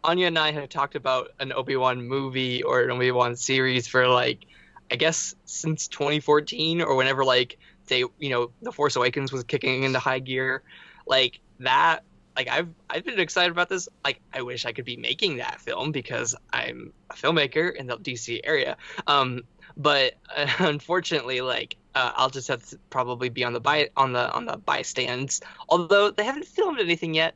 Anya 0.04 0.28
and 0.28 0.38
I 0.38 0.52
have 0.52 0.70
talked 0.70 0.96
about 0.96 1.32
an 1.40 1.52
Obi 1.54 1.76
Wan 1.76 2.08
movie 2.08 2.62
or 2.64 2.84
an 2.84 2.92
Obi 2.92 3.12
Wan 3.12 3.36
series 3.36 3.88
for 3.88 4.08
like 4.08 4.46
I 4.92 4.96
guess 4.96 5.36
since 5.46 5.88
2014 5.88 6.82
or 6.82 6.96
whenever 6.96 7.26
like 7.26 7.58
they 7.88 8.00
you 8.20 8.30
know 8.30 8.52
the 8.62 8.72
Force 8.72 8.96
Awakens 8.96 9.32
was 9.32 9.44
kicking 9.44 9.84
into 9.84 10.00
high 10.00 10.20
gear, 10.20 10.64
like 11.06 11.40
that. 11.60 12.04
Like 12.36 12.50
I've 12.50 12.68
I've 12.90 13.06
been 13.06 13.20
excited 13.20 13.52
about 13.52 13.70
this. 13.70 13.88
Like 14.04 14.20
I 14.34 14.42
wish 14.42 14.66
I 14.66 14.74
could 14.74 14.86
be 14.86 14.98
making 14.98 15.38
that 15.38 15.62
film 15.62 15.92
because 15.92 16.36
I'm 16.52 16.92
a 17.10 17.14
filmmaker 17.14 17.74
in 17.74 17.88
the 17.88 17.98
DC 17.98 18.42
area. 18.44 18.76
Um, 19.08 19.44
but 19.78 20.14
uh, 20.36 20.48
unfortunately, 20.60 21.42
like 21.42 21.78
uh, 21.96 22.12
I'll 22.16 22.30
just 22.30 22.48
have 22.50 22.68
to 22.70 22.80
probably 22.90 23.30
be 23.30 23.44
on 23.44 23.54
the 23.54 23.62
by 23.62 23.90
on 23.96 24.12
the 24.12 24.32
on 24.34 24.46
the 24.46 24.58
bystands. 24.58 25.42
Although 25.70 26.12
they 26.12 26.26
haven't 26.26 26.46
filmed 26.46 26.80
anything 26.80 27.14
yet, 27.14 27.36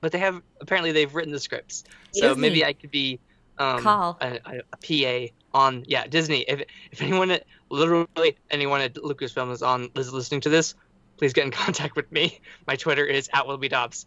but 0.00 0.12
they 0.12 0.18
have 0.18 0.40
apparently 0.60 0.92
they've 0.92 1.12
written 1.14 1.32
the 1.32 1.40
scripts. 1.40 1.84
So 2.12 2.34
maybe 2.34 2.64
I 2.64 2.72
could 2.72 2.90
be 2.90 3.18
um, 3.58 3.82
Call. 3.82 4.18
a, 4.20 4.38
a, 4.44 4.60
a 4.72 5.28
PA 5.28 5.34
on 5.56 5.84
yeah 5.88 6.06
Disney. 6.06 6.40
If 6.40 6.62
if 6.92 7.00
anyone 7.00 7.36
literally 7.70 8.36
anyone 8.50 8.82
at 8.82 8.94
Lucasfilm 8.94 9.50
is 9.52 9.62
on 9.62 9.90
is 9.96 10.12
listening 10.12 10.42
to 10.42 10.50
this, 10.50 10.74
please 11.16 11.32
get 11.32 11.46
in 11.46 11.50
contact 11.64 11.96
with 11.96 12.12
me. 12.12 12.38
My 12.66 12.76
Twitter 12.76 13.04
is 13.04 13.30
at 13.32 13.46
Willoughby 13.46 13.68
Dobbs. 13.68 14.06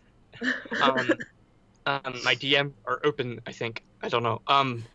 Um, 0.82 1.12
um, 1.88 2.14
my 2.24 2.36
DM 2.36 2.74
are 2.86 3.02
open. 3.04 3.42
I 3.48 3.52
think 3.52 3.84
I 4.02 4.10
don't 4.10 4.22
know. 4.24 4.42
Um, 4.48 4.86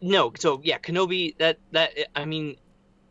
no. 0.00 0.32
So 0.38 0.60
yeah, 0.62 0.78
Kenobi. 0.78 1.36
That 1.38 1.58
that 1.72 1.90
I 2.14 2.24
mean, 2.26 2.56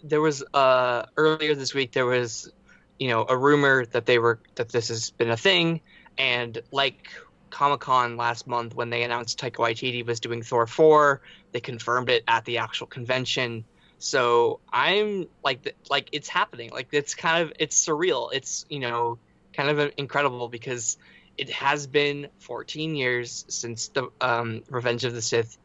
there 0.01 0.21
was 0.21 0.41
uh 0.53 1.03
earlier 1.17 1.55
this 1.55 1.73
week 1.73 1.91
there 1.91 2.05
was, 2.05 2.51
you 2.99 3.09
know, 3.09 3.25
a 3.27 3.37
rumor 3.37 3.85
that 3.87 4.05
they 4.05 4.17
were 4.17 4.39
that 4.55 4.69
this 4.69 4.87
has 4.87 5.11
been 5.11 5.29
a 5.29 5.37
thing, 5.37 5.81
and 6.17 6.57
like 6.71 7.09
Comic 7.51 7.81
Con 7.81 8.17
last 8.17 8.47
month 8.47 8.75
when 8.75 8.89
they 8.89 9.03
announced 9.03 9.39
Taika 9.39 9.57
Waititi 9.57 10.05
was 10.05 10.19
doing 10.19 10.41
Thor 10.41 10.67
four, 10.67 11.21
they 11.51 11.59
confirmed 11.59 12.09
it 12.09 12.23
at 12.27 12.45
the 12.45 12.57
actual 12.59 12.87
convention. 12.87 13.65
So 13.99 14.59
I'm 14.71 15.27
like 15.43 15.75
like 15.89 16.09
it's 16.11 16.27
happening. 16.27 16.71
Like 16.71 16.89
it's 16.91 17.13
kind 17.13 17.43
of 17.43 17.53
it's 17.59 17.85
surreal. 17.85 18.29
It's 18.33 18.65
you 18.69 18.79
know 18.79 19.19
kind 19.53 19.69
of 19.69 19.91
incredible 19.97 20.47
because 20.47 20.97
it 21.37 21.49
has 21.49 21.87
been 21.87 22.27
14 22.39 22.95
years 22.95 23.45
since 23.47 23.89
the 23.89 24.09
um, 24.19 24.63
Revenge 24.69 25.05
of 25.05 25.13
the 25.13 25.21
Sith 25.21 25.57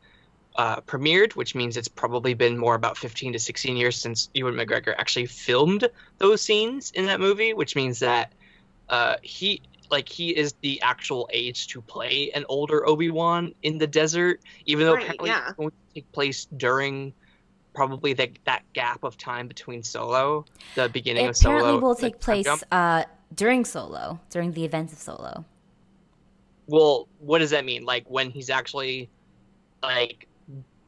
uh, 0.57 0.81
premiered, 0.81 1.33
which 1.33 1.55
means 1.55 1.77
it's 1.77 1.89
probably 1.89 2.35
been 2.35 2.57
more 2.57 2.75
about 2.75 2.97
15 2.97 3.35
to 3.35 3.39
16 3.39 3.77
years 3.77 3.97
since 3.97 4.31
Ewan 4.33 4.55
McGregor 4.55 4.95
actually 4.97 5.27
filmed 5.27 5.89
those 6.19 6.41
scenes 6.41 6.91
in 6.93 7.07
that 7.07 7.21
movie, 7.21 7.53
which 7.53 7.77
means 7.77 7.99
that 7.99 8.33
uh, 8.89 9.17
he 9.23 9.61
like 9.91 10.09
he 10.09 10.37
is 10.37 10.55
the 10.61 10.81
actual 10.83 11.29
age 11.33 11.69
to 11.69 11.81
play 11.81 12.31
an 12.35 12.45
older 12.49 12.87
Obi 12.89 13.11
Wan 13.11 13.55
in 13.63 13.79
the 13.79 13.87
desert, 13.87 14.41
even 14.67 14.87
though 14.87 14.95
Right, 14.95 15.03
apparently 15.03 15.31
yeah. 15.31 15.49
it's 15.49 15.57
going 15.57 15.71
to 15.71 15.95
take 15.95 16.13
place 16.13 16.47
during 16.57 17.13
probably 17.75 18.15
the, 18.15 18.31
that 18.45 18.63
gap 18.73 19.05
of 19.05 19.19
time 19.19 19.49
between 19.49 19.83
Solo, 19.83 20.45
the 20.75 20.89
beginning 20.89 21.27
It 21.27 21.31
of 21.31 21.37
Solo. 21.37 21.57
apparently 21.57 21.81
will 21.83 21.95
take 21.95 22.21
place 22.21 22.47
uh, 22.73 23.05
during 23.35 23.65
Solo, 23.65 24.21
during 24.31 24.53
the 24.53 24.65
events 24.65 24.93
of 24.93 24.99
Solo. 24.99 25.45
Well, 26.67 27.09
what 27.19 27.39
does 27.39 27.51
that 27.51 27.65
mean? 27.65 27.85
Like 27.85 28.11
when 28.11 28.31
he's 28.31 28.51
actually 28.51 29.09
like 29.83 30.27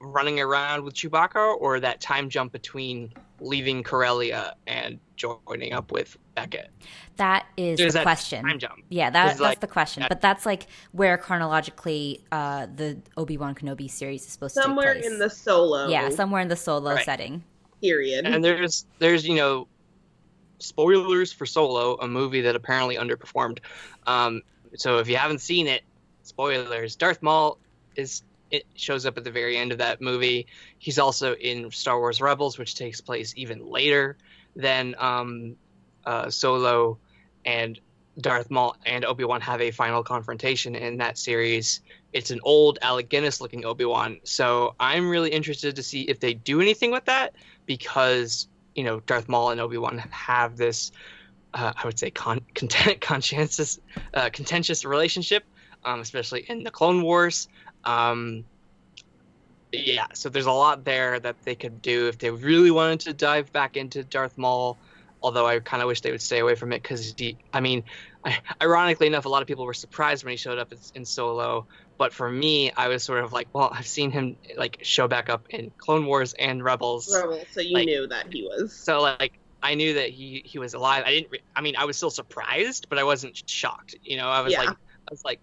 running 0.00 0.40
around 0.40 0.83
with 0.85 0.95
Chewbacca, 0.95 1.57
or 1.61 1.81
that 1.81 2.00
time 2.00 2.31
jump 2.31 2.52
between 2.52 3.12
leaving 3.40 3.83
Corellia 3.83 4.55
and 4.67 4.99
joining 5.18 5.72
up 5.72 5.92
with 5.92 6.16
Beckett. 6.34 6.70
That 7.16 7.46
is 7.56 7.76
There's 7.78 7.92
the 7.92 7.98
that 7.98 8.02
question. 8.04 8.44
time 8.44 8.58
jump. 8.58 8.84
Yeah, 8.88 9.10
that, 9.10 9.26
that's 9.26 9.40
like, 9.40 9.60
the 9.60 9.66
question. 9.66 10.00
that- 10.02 10.08
But 10.08 10.20
that's 10.20 10.46
like 10.46 10.66
where 10.92 11.18
chronologically 11.18 12.25
uh, 12.32 12.66
the 12.75 12.98
Obi 13.16 13.37
Wan 13.37 13.54
Kenobi 13.54 13.90
series 13.90 14.22
is 14.25 14.32
supposed 14.32 14.54
Somewhere 14.54 14.94
to 14.94 15.00
take 15.00 15.02
place. 15.02 15.12
in 15.12 15.18
the 15.18 15.28
solo 15.30 15.88
yeah, 15.88 16.08
somewhere 16.10 16.40
in 16.40 16.48
the 16.48 16.56
solo 16.56 16.92
Right. 16.94 17.04
setting. 17.04 17.42
period. 17.82 18.26
And 18.26 18.42
there's 18.42 18.87
there's 18.98 19.26
you 19.26 19.34
know 19.34 19.66
spoilers 20.58 21.32
for 21.32 21.46
Solo, 21.46 21.96
a 21.96 22.08
movie 22.08 22.40
that 22.42 22.56
apparently 22.56 22.96
underperformed. 22.96 23.58
Um, 24.06 24.42
so 24.76 24.98
if 24.98 25.08
you 25.08 25.16
haven't 25.16 25.40
seen 25.40 25.66
it, 25.66 25.82
spoilers. 26.22 26.96
Darth 26.96 27.22
Maul 27.22 27.58
is 27.96 28.22
it 28.50 28.64
shows 28.75 29.04
up 29.06 29.18
at 29.18 29.25
the 29.25 29.30
very 29.30 29.56
end 29.58 29.72
of 29.72 29.78
that 29.78 30.00
movie. 30.00 30.46
He's 30.78 30.98
also 30.98 31.34
in 31.34 31.70
Star 31.70 31.98
Wars 31.98 32.20
Rebels, 32.20 32.58
which 32.58 32.75
takes 32.75 33.00
place 33.00 33.34
even 33.37 33.70
later 33.70 34.16
than 34.57 34.95
um, 34.99 35.57
uh, 36.05 36.31
Solo, 36.31 36.99
and 37.45 37.81
Darth 38.21 38.50
Maul 38.50 38.76
and 38.85 39.05
Obi 39.05 39.25
Wan 39.25 39.40
have 39.40 39.61
a 39.61 39.71
final 39.71 40.02
confrontation 40.02 40.75
in 40.75 40.97
that 40.99 41.19
series. 41.19 41.81
It's 42.12 42.31
an 42.31 42.40
old 42.43 42.78
Alec 42.83 43.09
Guinness 43.09 43.40
looking 43.40 43.64
Obi 43.64 43.85
Wan, 43.85 44.19
so 44.25 44.75
I'm 44.81 45.09
really 45.09 45.31
interested 45.31 45.76
to 45.76 45.83
see 45.83 46.02
if 46.02 46.21
they 46.21 46.35
do 46.35 46.61
anything 46.61 46.90
with 46.90 47.05
that 47.05 47.35
because 47.67 48.49
you 48.75 48.85
know 48.85 49.00
Darth 49.00 49.28
Maul 49.28 49.50
and 49.50 49.61
Obi 49.61 49.78
Wan 49.78 49.99
have 49.99 50.57
this, 50.57 50.90
uh, 51.55 51.73
I 51.76 51.87
would 51.87 51.99
say, 51.99 52.11
con- 52.11 52.45
content- 52.55 53.00
conscientious, 53.00 53.78
uh, 54.14 54.31
contentious 54.33 54.85
relationship, 54.85 55.45
um, 55.85 56.00
especially 56.00 56.45
in 56.49 56.64
the 56.64 56.71
Clone 56.71 57.02
Wars. 57.02 57.49
Um, 57.85 58.45
yeah, 59.72 60.06
so 60.14 60.28
there's 60.28 60.46
a 60.46 60.52
lot 60.52 60.84
there 60.84 61.18
that 61.20 61.37
they 61.44 61.54
could 61.54 61.82
do 61.82 62.08
if 62.08 62.18
they 62.18 62.30
really 62.30 62.70
wanted 62.70 63.00
to 63.00 63.12
dive 63.12 63.52
back 63.52 63.76
into 63.76 64.04
Darth 64.04 64.37
Maul. 64.38 64.78
Although 65.20 65.46
I 65.46 65.58
kind 65.58 65.82
of 65.82 65.88
wish 65.88 66.00
they 66.02 66.12
would 66.12 66.22
stay 66.22 66.38
away 66.38 66.54
from 66.54 66.72
it 66.72 66.80
because, 66.80 67.12
I 67.52 67.58
mean, 67.60 67.82
I, 68.25 68.38
ironically 68.62 69.08
enough, 69.08 69.25
a 69.25 69.28
lot 69.28 69.42
of 69.42 69.48
people 69.48 69.64
were 69.66 69.75
surprised 69.75 70.22
when 70.25 70.30
he 70.30 70.37
showed 70.37 70.58
up 70.60 70.70
in, 70.70 70.78
in 70.94 71.04
Solo. 71.04 71.66
But 71.98 72.12
for 72.12 72.30
me, 72.30 72.70
I 72.70 72.87
was 72.87 73.02
sort 73.02 73.25
of 73.25 73.32
like, 73.32 73.48
well, 73.52 73.68
I've 73.75 73.88
seen 73.88 74.12
him 74.12 74.37
like 74.56 74.78
show 74.82 75.08
back 75.08 75.28
up 75.28 75.46
in 75.50 75.72
Clone 75.76 76.06
Wars 76.06 76.34
and 76.34 76.62
Rebels. 76.62 77.12
Rebel, 77.12 77.42
so 77.50 77.60
you 77.60 77.75
like- 77.75 77.87
knew 77.87 78.06
that 78.06 78.32
he 78.32 78.44
was. 78.44 78.72
So 78.72 79.00
like 79.00 79.32
I 79.60 79.75
knew 79.75 79.94
that 79.94 80.10
he 80.10 80.40
he 80.46 80.60
was 80.60 80.75
alive. 80.75 81.02
I 81.04 81.10
didn't. 81.10 81.32
Re- 81.32 81.40
I 81.56 81.62
mean, 81.62 81.75
I 81.76 81.84
was 81.84 81.96
still 81.96 82.10
surprised, 82.10 82.88
but 82.88 83.00
I 83.00 83.02
wasn't 83.02 83.42
shocked. 83.50 83.96
You 84.04 84.18
know, 84.18 84.28
I 84.28 84.42
was 84.42 84.52
Yeah. 84.52 84.60
like, 84.60 84.68
I 84.70 85.10
was 85.10 85.25
like, 85.25 85.40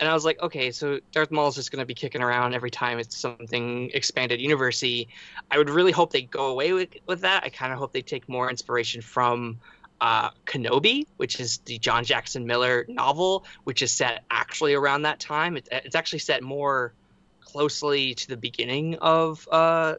and 0.00 0.08
I 0.08 0.14
was 0.14 0.24
like, 0.24 0.40
okay, 0.40 0.70
so 0.70 1.00
Darth 1.12 1.30
Maul 1.30 1.48
is 1.48 1.54
just 1.54 1.70
gonna 1.70 1.86
be 1.86 1.94
kicking 1.94 2.22
around 2.22 2.54
every 2.54 2.70
time 2.70 2.98
it's 2.98 3.16
something 3.16 3.90
expanded 3.92 4.40
university. 4.40 5.08
I 5.50 5.58
would 5.58 5.70
really 5.70 5.92
hope 5.92 6.12
they 6.12 6.22
go 6.22 6.46
away 6.46 6.72
with 6.72 6.90
with 7.06 7.20
that. 7.22 7.44
I 7.44 7.48
kind 7.48 7.72
of 7.72 7.78
hope 7.78 7.92
they 7.92 8.02
take 8.02 8.28
more 8.28 8.50
inspiration 8.50 9.02
from. 9.02 9.60
Uh, 10.00 10.30
Kenobi, 10.46 11.06
which 11.16 11.38
is 11.38 11.58
the 11.58 11.78
John 11.78 12.02
Jackson 12.02 12.44
Miller 12.44 12.84
novel, 12.88 13.44
which 13.62 13.82
is 13.82 13.92
set 13.92 14.24
actually 14.28 14.74
around 14.74 15.02
that 15.02 15.20
time. 15.20 15.56
It, 15.56 15.68
it's 15.70 15.94
actually 15.94 16.18
set 16.18 16.42
more 16.42 16.92
closely 17.40 18.14
to 18.14 18.28
the 18.28 18.36
beginning 18.36 18.96
of 18.96 19.46
uh, 19.48 19.94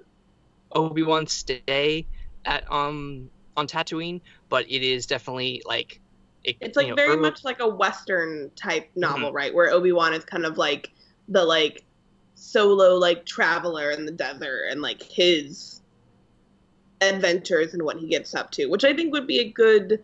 Obi 0.73 1.03
Wan's 1.03 1.31
stay 1.31 2.05
at 2.43 2.69
um 2.71 3.29
on 3.55 3.67
Tatooine, 3.67 4.21
but 4.49 4.69
it 4.69 4.83
is 4.83 5.05
definitely 5.05 5.61
like 5.65 5.99
it, 6.43 6.57
It's 6.61 6.75
like 6.77 6.85
you 6.87 6.91
know, 6.91 6.95
very 6.95 7.09
early- 7.13 7.21
much 7.21 7.43
like 7.43 7.59
a 7.59 7.67
western 7.67 8.51
type 8.55 8.89
novel, 8.95 9.27
Mm-hmm. 9.29 9.35
right? 9.35 9.53
Where 9.53 9.69
Obi 9.71 9.91
Wan 9.91 10.13
is 10.13 10.25
kind 10.25 10.45
of 10.45 10.57
like 10.57 10.91
the 11.27 11.43
like 11.45 11.83
solo 12.35 12.95
like 12.95 13.25
traveler 13.25 13.91
in 13.91 14.05
the 14.05 14.11
desert 14.11 14.65
and 14.69 14.81
like 14.81 15.01
his 15.01 15.79
adventures 17.01 17.73
and 17.73 17.83
what 17.83 17.97
he 17.97 18.07
gets 18.07 18.33
up 18.35 18.51
to, 18.51 18.65
which 18.67 18.83
I 18.83 18.93
think 18.93 19.13
would 19.13 19.27
be 19.27 19.39
a 19.39 19.49
good. 19.49 20.03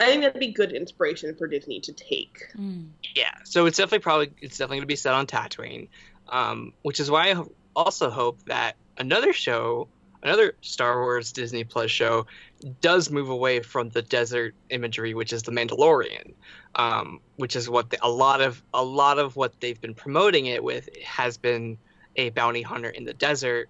I 0.00 0.06
think 0.06 0.22
that'd 0.22 0.38
be 0.38 0.52
good 0.52 0.72
inspiration 0.72 1.34
for 1.34 1.48
Disney 1.48 1.80
to 1.80 1.92
take. 1.92 2.46
Mm. 2.56 2.90
yeah. 3.16 3.34
So 3.44 3.66
it's 3.66 3.78
definitely 3.78 3.98
probably 4.00 4.30
it's 4.40 4.56
definitely 4.56 4.78
gonna 4.78 4.86
be 4.86 4.96
set 4.96 5.14
on 5.14 5.26
Tatooine, 5.26 5.88
um, 6.28 6.72
which 6.82 7.00
is 7.00 7.10
why 7.10 7.32
I 7.32 7.42
also 7.74 8.08
hope 8.10 8.38
that 8.44 8.76
another 8.96 9.32
show, 9.32 9.88
another 10.22 10.54
Star 10.60 11.00
Wars 11.00 11.32
Disney 11.32 11.64
Plus 11.64 11.90
show, 11.90 12.26
does 12.80 13.10
move 13.10 13.28
away 13.28 13.60
from 13.60 13.88
the 13.90 14.02
desert 14.02 14.54
imagery, 14.70 15.14
which 15.14 15.32
is 15.32 15.42
the 15.42 15.52
Mandalorian, 15.52 16.32
um, 16.74 17.20
which 17.36 17.56
is 17.56 17.68
what 17.68 17.90
the, 17.90 17.98
a 18.02 18.10
lot 18.10 18.40
of 18.40 18.62
a 18.74 18.84
lot 18.84 19.18
of 19.18 19.36
what 19.36 19.60
they've 19.60 19.80
been 19.80 19.94
promoting 19.94 20.46
it 20.46 20.62
with 20.62 20.88
has 21.02 21.36
been 21.36 21.78
a 22.16 22.30
bounty 22.30 22.62
hunter 22.62 22.90
in 22.90 23.04
the 23.04 23.14
desert, 23.14 23.68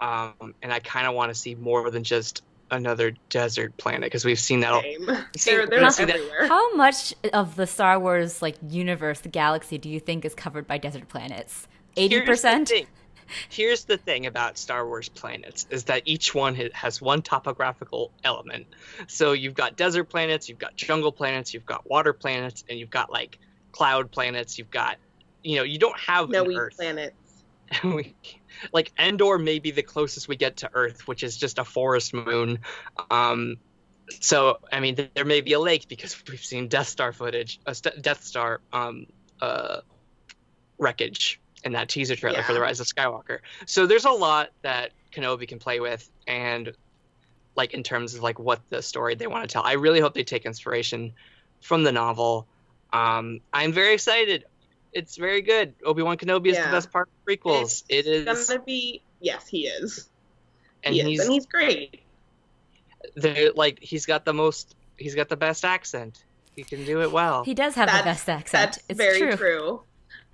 um, 0.00 0.54
and 0.62 0.72
I 0.72 0.78
kind 0.78 1.06
of 1.06 1.14
want 1.14 1.32
to 1.32 1.34
see 1.34 1.54
more 1.54 1.90
than 1.90 2.04
just 2.04 2.42
another 2.70 3.12
desert 3.30 3.76
planet 3.76 4.02
because 4.02 4.24
we've 4.24 4.38
seen 4.38 4.60
that. 4.60 4.72
All, 4.72 4.82
Same. 4.82 5.08
See, 5.36 5.50
they're 5.50 5.66
they're 5.66 5.82
you 5.82 5.90
see 5.90 6.04
that- 6.04 6.20
How 6.48 6.74
much 6.76 7.14
of 7.32 7.56
the 7.56 7.66
Star 7.66 7.98
Wars 7.98 8.40
like 8.40 8.56
universe, 8.68 9.20
the 9.20 9.28
galaxy, 9.28 9.76
do 9.76 9.88
you 9.88 9.98
think 10.00 10.24
is 10.24 10.34
covered 10.34 10.66
by 10.66 10.78
desert 10.78 11.08
planets? 11.08 11.66
Eighty 11.96 12.14
Here's 12.14 12.26
the 12.26 12.32
percent. 12.32 12.72
Here's 13.48 13.84
the 13.84 13.96
thing 13.96 14.26
about 14.26 14.58
Star 14.58 14.86
Wars 14.86 15.08
planets 15.08 15.66
is 15.70 15.84
that 15.84 16.02
each 16.04 16.34
one 16.34 16.54
has 16.72 17.00
one 17.00 17.22
topographical 17.22 18.10
element. 18.24 18.66
So 19.08 19.32
you've 19.32 19.54
got 19.54 19.76
desert 19.76 20.04
planets, 20.04 20.48
you've 20.48 20.58
got 20.58 20.76
jungle 20.76 21.12
planets, 21.12 21.54
you've 21.54 21.66
got 21.66 21.88
water 21.88 22.12
planets, 22.12 22.64
and 22.68 22.78
you've 22.78 22.90
got 22.90 23.10
like 23.10 23.38
cloud 23.72 24.10
planets. 24.10 24.58
You've 24.58 24.70
got, 24.70 24.96
you 25.42 25.56
know, 25.56 25.62
you 25.62 25.78
don't 25.78 25.98
have 25.98 26.28
No, 26.28 26.44
Earth. 26.50 26.76
planets. 26.76 27.14
We- 27.84 28.16
like 28.72 28.92
Endor 28.98 29.38
may 29.38 29.58
be 29.60 29.70
the 29.70 29.82
closest 29.82 30.28
we 30.28 30.36
get 30.36 30.58
to 30.58 30.70
Earth, 30.74 31.06
which 31.06 31.22
is 31.22 31.36
just 31.36 31.58
a 31.58 31.64
forest 31.64 32.12
moon. 32.12 32.58
Um, 33.10 33.56
so 34.20 34.58
I 34.72 34.80
mean, 34.80 35.08
there 35.14 35.24
may 35.24 35.40
be 35.40 35.52
a 35.52 35.60
lake 35.60 35.86
because 35.88 36.20
we've 36.28 36.44
seen 36.44 36.68
Death 36.68 36.88
Star 36.88 37.12
footage, 37.12 37.60
uh, 37.66 37.74
Death 38.00 38.24
Star 38.24 38.60
um, 38.72 39.06
uh, 39.40 39.80
wreckage 40.78 41.40
in 41.64 41.72
that 41.72 41.88
teaser 41.88 42.16
trailer 42.16 42.42
for 42.42 42.52
the 42.52 42.60
Rise 42.60 42.80
of 42.80 42.86
Skywalker. 42.86 43.38
So 43.66 43.86
there's 43.86 44.04
a 44.04 44.10
lot 44.10 44.50
that 44.62 44.92
Kenobi 45.12 45.46
can 45.48 45.58
play 45.58 45.80
with, 45.80 46.10
and 46.26 46.72
like 47.56 47.74
in 47.74 47.82
terms 47.82 48.14
of 48.14 48.22
like 48.22 48.38
what 48.38 48.60
the 48.70 48.80
story 48.82 49.14
they 49.14 49.26
want 49.26 49.48
to 49.48 49.52
tell. 49.52 49.62
I 49.64 49.72
really 49.74 50.00
hope 50.00 50.14
they 50.14 50.24
take 50.24 50.46
inspiration 50.46 51.12
from 51.60 51.82
the 51.82 51.92
novel. 51.92 52.46
Um, 52.92 53.40
I'm 53.52 53.72
very 53.72 53.94
excited. 53.94 54.44
It's 54.92 55.16
very 55.16 55.42
good. 55.42 55.74
Obi 55.84 56.02
Wan 56.02 56.16
Kenobi 56.16 56.48
is 56.48 56.56
the 56.56 56.64
best 56.64 56.90
part 56.90 57.08
of 57.08 57.24
prequels. 57.24 57.84
It 57.88 58.06
It's 58.06 58.48
gonna 58.48 58.60
be 58.62 59.02
yes, 59.20 59.46
he 59.46 59.66
is. 59.66 60.08
and 60.82 60.94
he 60.94 61.00
is, 61.00 61.06
he's 61.06 61.20
and 61.20 61.32
he's 61.32 61.46
great. 61.46 62.00
they're 63.16 63.52
like 63.52 63.78
he's 63.80 64.06
got 64.06 64.24
the 64.24 64.32
most 64.32 64.74
he's 64.96 65.14
got 65.14 65.28
the 65.28 65.36
best 65.36 65.64
accent 65.64 66.24
he 66.56 66.64
can 66.64 66.84
do 66.84 67.00
it 67.02 67.10
well 67.12 67.44
He 67.44 67.54
does 67.54 67.74
have 67.76 67.88
the 67.88 68.02
best 68.04 68.28
accent. 68.28 68.72
That's 68.72 68.78
it's 68.88 68.96
very 68.98 69.18
true. 69.20 69.36
true. 69.36 69.82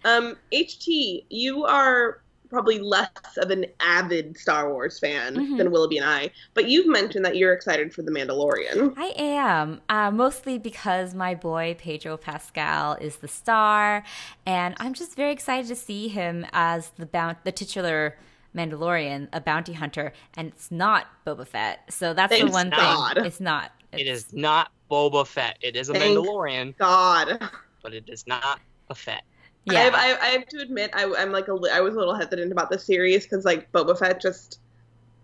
Um, 0.07 0.37
HT, 0.53 1.25
you 1.31 1.65
are 1.65 2.21
probably 2.49 2.79
less 2.79 3.11
of 3.39 3.51
an 3.51 3.67
avid 3.81 4.39
Star 4.39 4.73
Wars 4.73 5.01
fan 5.01 5.35
Mhm. 5.35 5.59
than 5.59 5.73
Willoughby 5.73 5.99
and 5.99 6.07
I, 6.09 6.31
but 6.55 6.67
you've 6.69 6.87
mentioned 6.87 7.25
that 7.25 7.37
you're 7.37 7.53
excited 7.53 7.93
for 7.93 8.03
The 8.03 8.13
Mandalorian. 8.13 8.95
I 8.97 9.13
am, 9.17 9.81
uh, 9.89 10.13
mostly 10.13 10.57
because 10.57 11.13
my 11.13 11.35
boy 11.35 11.75
Pedro 11.77 12.17
Pascal 12.17 12.93
is 13.01 13.17
the 13.17 13.27
star, 13.27 14.05
and 14.47 14.77
I'm 14.79 14.95
just 14.95 15.17
very 15.17 15.33
excited 15.33 15.67
to 15.67 15.75
see 15.75 16.07
him 16.07 16.47
as 16.53 16.91
the 16.91 17.07
bount- 17.07 17.43
the 17.45 17.51
titular 17.51 18.17
Mandalorian, 18.55 19.29
a 19.33 19.41
bounty 19.41 19.73
hunter, 19.73 20.13
and 20.35 20.47
it's 20.49 20.71
not 20.71 21.09
Boba 21.27 21.49
Fett. 21.49 21.93
So 21.93 22.15
that's 22.15 22.33
the 22.39 22.47
one 22.47 22.71
God. 22.71 23.17
thing. 23.17 23.25
It's 23.27 23.41
not. 23.41 23.73
it 23.93 24.01
It's- 24.03 24.27
not 24.33 24.71
boba 24.91 25.27
fett 25.27 25.57
it 25.63 25.75
is 25.75 25.89
a 25.89 25.93
Thank 25.95 26.17
mandalorian 26.19 26.77
God. 26.77 27.41
but 27.83 27.95
it 27.95 28.05
is 28.09 28.27
not 28.27 28.61
a 28.91 28.95
fett 28.95 29.25
I, 29.69 29.73
Yeah. 29.73 29.81
have, 29.85 29.95
I, 29.95 30.15
I 30.21 30.27
have 30.31 30.47
to 30.49 30.59
admit, 30.61 30.91
I, 30.95 31.13
I'm 31.19 31.33
like 31.33 31.49
a, 31.49 31.55
li- 31.55 31.71
I 31.73 31.81
was 31.81 31.95
a 31.95 31.99
little 31.99 32.15
hesitant 32.15 32.53
about 32.53 32.71
the 32.71 32.79
series 32.79 33.25
because 33.25 33.45
like 33.45 33.71
Boba 33.73 33.99
Fett 33.99 34.21
just 34.21 34.61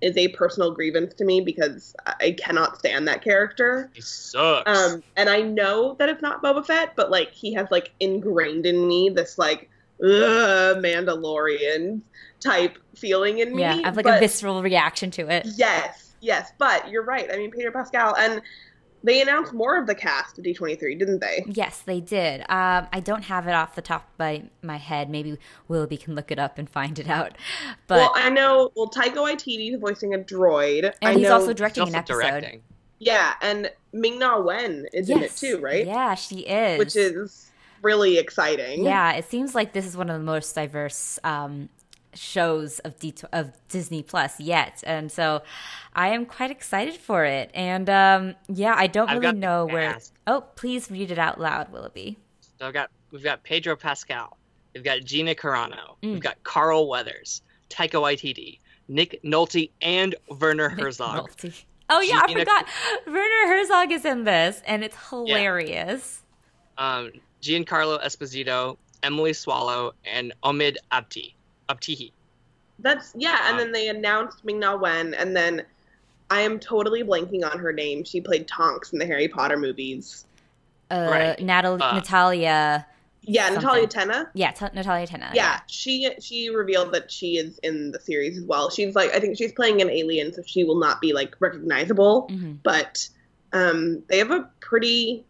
is 0.00 0.16
a 0.16 0.26
personal 0.28 0.72
grievance 0.72 1.14
to 1.14 1.24
me 1.24 1.40
because 1.40 1.94
I 2.04 2.32
cannot 2.32 2.76
stand 2.78 3.06
that 3.06 3.22
character. 3.22 3.88
he 3.94 4.00
sucks 4.00 4.68
Um, 4.68 5.02
and 5.16 5.28
I 5.28 5.42
know 5.42 5.94
that 6.00 6.08
it's 6.08 6.20
not 6.22 6.42
Boba 6.42 6.66
Fett, 6.66 6.96
but 6.96 7.08
like 7.10 7.30
he 7.30 7.52
has 7.54 7.68
like 7.70 7.92
ingrained 8.00 8.66
in 8.66 8.88
me 8.88 9.10
this 9.10 9.38
like 9.38 9.70
Ugh, 10.02 10.82
Mandalorian 10.82 12.00
type 12.40 12.78
feeling 12.96 13.38
in 13.38 13.54
me. 13.54 13.62
yeah, 13.62 13.74
I 13.76 13.86
have 13.86 13.96
like 13.96 14.04
but- 14.04 14.16
a 14.16 14.20
visceral 14.20 14.60
reaction 14.62 15.12
to 15.12 15.28
it. 15.28 15.46
Yes, 15.56 16.14
yes, 16.20 16.52
but 16.58 16.90
you're 16.90 17.04
right. 17.04 17.28
I 17.32 17.36
mean, 17.36 17.52
Peter 17.52 17.70
Pascal, 17.70 18.16
and 18.16 18.42
they 19.04 19.20
announced 19.20 19.52
more 19.52 19.78
of 19.78 19.86
the 19.86 19.94
cast 19.94 20.38
at 20.38 20.44
D23, 20.44 20.98
didn't 20.98 21.20
they? 21.20 21.44
Yes, 21.46 21.82
they 21.82 22.00
did. 22.00 22.42
Um, 22.42 22.86
I 22.92 23.00
don't 23.02 23.24
have 23.24 23.46
it 23.46 23.52
off 23.52 23.74
the 23.74 23.82
top 23.82 24.02
of 24.02 24.18
my, 24.18 24.44
my 24.62 24.76
head. 24.76 25.10
Maybe 25.10 25.38
Willoughby 25.68 25.96
can 25.96 26.14
look 26.14 26.30
it 26.30 26.38
up 26.38 26.58
and 26.58 26.68
find 26.68 26.98
it 26.98 27.08
out. 27.08 27.32
But 27.86 27.96
well, 27.96 28.12
I 28.14 28.30
know. 28.30 28.70
Well, 28.74 28.88
Taika 28.88 29.16
Waititi 29.16 29.74
is 29.74 29.80
voicing 29.80 30.14
a 30.14 30.18
droid, 30.18 30.84
and 30.84 30.94
I 31.02 31.14
he's 31.14 31.22
know, 31.22 31.34
also 31.34 31.48
He's 31.48 31.56
directing 31.56 31.82
also 31.82 31.92
an 31.92 31.98
episode. 31.98 32.20
directing 32.20 32.62
yeah, 33.02 33.34
and 33.42 33.68
Ming 33.92 34.20
Na 34.20 34.38
Wen 34.38 34.86
is 34.92 35.10
in 35.10 35.22
it 35.22 35.34
too, 35.34 35.58
right? 35.58 35.84
Yeah, 35.84 36.14
she 36.14 36.40
is. 36.40 36.78
Which 36.78 36.94
is 36.94 37.50
really 37.82 38.16
exciting. 38.18 38.84
Yeah, 38.84 39.12
it 39.14 39.24
seems 39.28 39.56
like 39.56 39.72
this 39.72 39.84
is 39.86 39.96
one 39.96 40.08
of 40.08 40.20
the 40.20 40.24
most 40.24 40.54
diverse 40.54 41.18
um, 41.24 41.68
shows 42.14 42.78
of 42.80 42.98
D- 42.98 43.14
of 43.32 43.52
Disney 43.68 44.02
Plus 44.02 44.38
yet, 44.40 44.82
and 44.86 45.10
so 45.10 45.42
I 45.94 46.08
am 46.08 46.26
quite 46.26 46.50
excited 46.50 46.94
for 46.96 47.24
it. 47.24 47.50
And 47.54 47.88
um, 47.90 48.34
yeah, 48.48 48.74
I 48.76 48.86
don't 48.86 49.08
I've 49.10 49.20
really 49.20 49.38
know 49.38 49.66
where. 49.66 49.90
ask. 49.94 50.12
Oh, 50.26 50.42
please 50.56 50.90
read 50.90 51.10
it 51.10 51.18
out 51.18 51.40
loud, 51.40 51.72
Willoughby. 51.72 52.18
So 52.58 52.66
I've 52.66 52.74
got 52.74 52.90
we've 53.10 53.22
got 53.24 53.42
Pedro 53.42 53.76
Pascal, 53.76 54.36
we've 54.74 54.84
got 54.84 55.00
Gina 55.04 55.34
Carano, 55.34 55.96
Mm. 56.02 56.12
we've 56.12 56.20
got 56.20 56.42
Carl 56.44 56.88
Weathers, 56.88 57.42
Taika 57.70 58.00
Waititi, 58.00 58.58
Nick 58.88 59.20
Nolte, 59.24 59.70
and 59.80 60.14
Werner 60.40 60.68
Herzog. 60.68 61.30
Nolte. 61.30 61.64
Oh 61.90 62.00
yeah, 62.00 62.20
I 62.22 62.26
Gina- 62.28 62.40
forgot. 62.40 62.66
Werner 63.06 63.46
Herzog 63.48 63.92
is 63.92 64.04
in 64.04 64.24
this, 64.24 64.62
and 64.66 64.84
it's 64.84 64.96
hilarious. 65.10 66.22
um, 66.78 67.10
Giancarlo 67.42 68.02
Esposito, 68.02 68.76
Emily 69.02 69.32
Swallow, 69.32 69.92
and 70.04 70.32
Omid 70.44 70.76
Abti. 71.76 71.96
Abtihi. 71.96 72.12
That's 72.78 73.12
yeah, 73.16 73.38
and 73.48 73.52
Um, 73.52 73.58
then 73.58 73.72
they 73.72 73.88
announced 73.88 74.44
Ming 74.44 74.58
Na 74.58 74.76
Wen, 74.76 75.14
and 75.14 75.36
then 75.36 75.64
I 76.30 76.40
am 76.40 76.58
totally 76.58 77.04
blanking 77.04 77.44
on 77.48 77.58
her 77.58 77.72
name. 77.72 78.04
She 78.04 78.20
played 78.20 78.48
Tonks 78.48 78.92
in 78.92 78.98
the 78.98 79.06
Harry 79.06 79.28
Potter 79.28 79.56
movies. 79.56 80.24
Uh, 80.90 81.08
Right. 81.10 81.40
Natal- 81.40 81.82
Uh, 81.82 81.94
Natalia. 81.94 82.86
Yeah, 83.24 83.46
Something. 83.50 83.62
Natalia 83.62 83.86
Tena. 83.86 84.28
Yeah, 84.34 84.50
T- 84.50 84.66
Natalia 84.74 85.06
Tena. 85.06 85.30
Yeah, 85.32 85.60
she 85.68 86.10
she 86.20 86.48
revealed 86.50 86.92
that 86.92 87.10
she 87.12 87.36
is 87.36 87.58
in 87.58 87.92
the 87.92 88.00
series 88.00 88.36
as 88.36 88.44
well. 88.44 88.68
She's 88.68 88.96
like 88.96 89.14
I 89.14 89.20
think 89.20 89.36
she's 89.38 89.52
playing 89.52 89.80
an 89.80 89.88
alien, 89.90 90.32
so 90.32 90.42
she 90.44 90.64
will 90.64 90.78
not 90.80 91.00
be 91.00 91.12
like 91.12 91.36
recognizable. 91.38 92.28
hmm 92.28 92.54
But 92.64 93.08
um, 93.52 94.02
they 94.08 94.18
have 94.18 94.32
a 94.32 94.50
pretty 94.60 95.24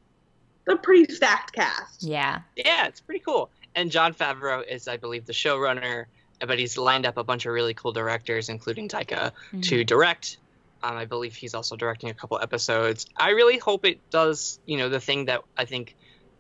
a 0.69 0.77
pretty 0.77 1.13
stacked 1.13 1.53
cast. 1.53 2.03
Yeah. 2.03 2.41
Yeah, 2.57 2.87
it's 2.87 3.01
pretty 3.01 3.21
cool. 3.21 3.51
And 3.75 3.91
Jon 3.91 4.15
Favreau 4.15 4.67
is, 4.67 4.87
I 4.89 4.97
believe, 4.97 5.27
the 5.27 5.33
showrunner, 5.33 6.05
but 6.41 6.59
he's 6.59 6.77
lined 6.79 7.07
up 7.07 7.17
a 7.17 7.25
bunch 7.25 7.47
of 7.47 7.53
really 7.53 7.75
cool 7.75 7.93
directors, 7.93 8.49
including 8.49 8.89
Taika, 8.89 9.33
Mhm. 9.53 9.63
to 9.69 9.85
direct. 9.85 10.39
Um, 10.83 10.97
I 10.97 11.05
believe 11.05 11.37
he's 11.37 11.55
also 11.55 11.77
directing 11.77 12.11
a 12.11 12.15
couple 12.15 12.39
episodes. 12.43 13.07
I 13.17 13.31
really 13.31 13.59
hope 13.59 13.85
it 13.85 14.01
does, 14.11 14.59
you 14.67 14.79
know, 14.79 14.89
the 14.89 14.99
thing 15.01 15.27
that 15.27 15.43
I 15.57 15.65
think 15.65 15.95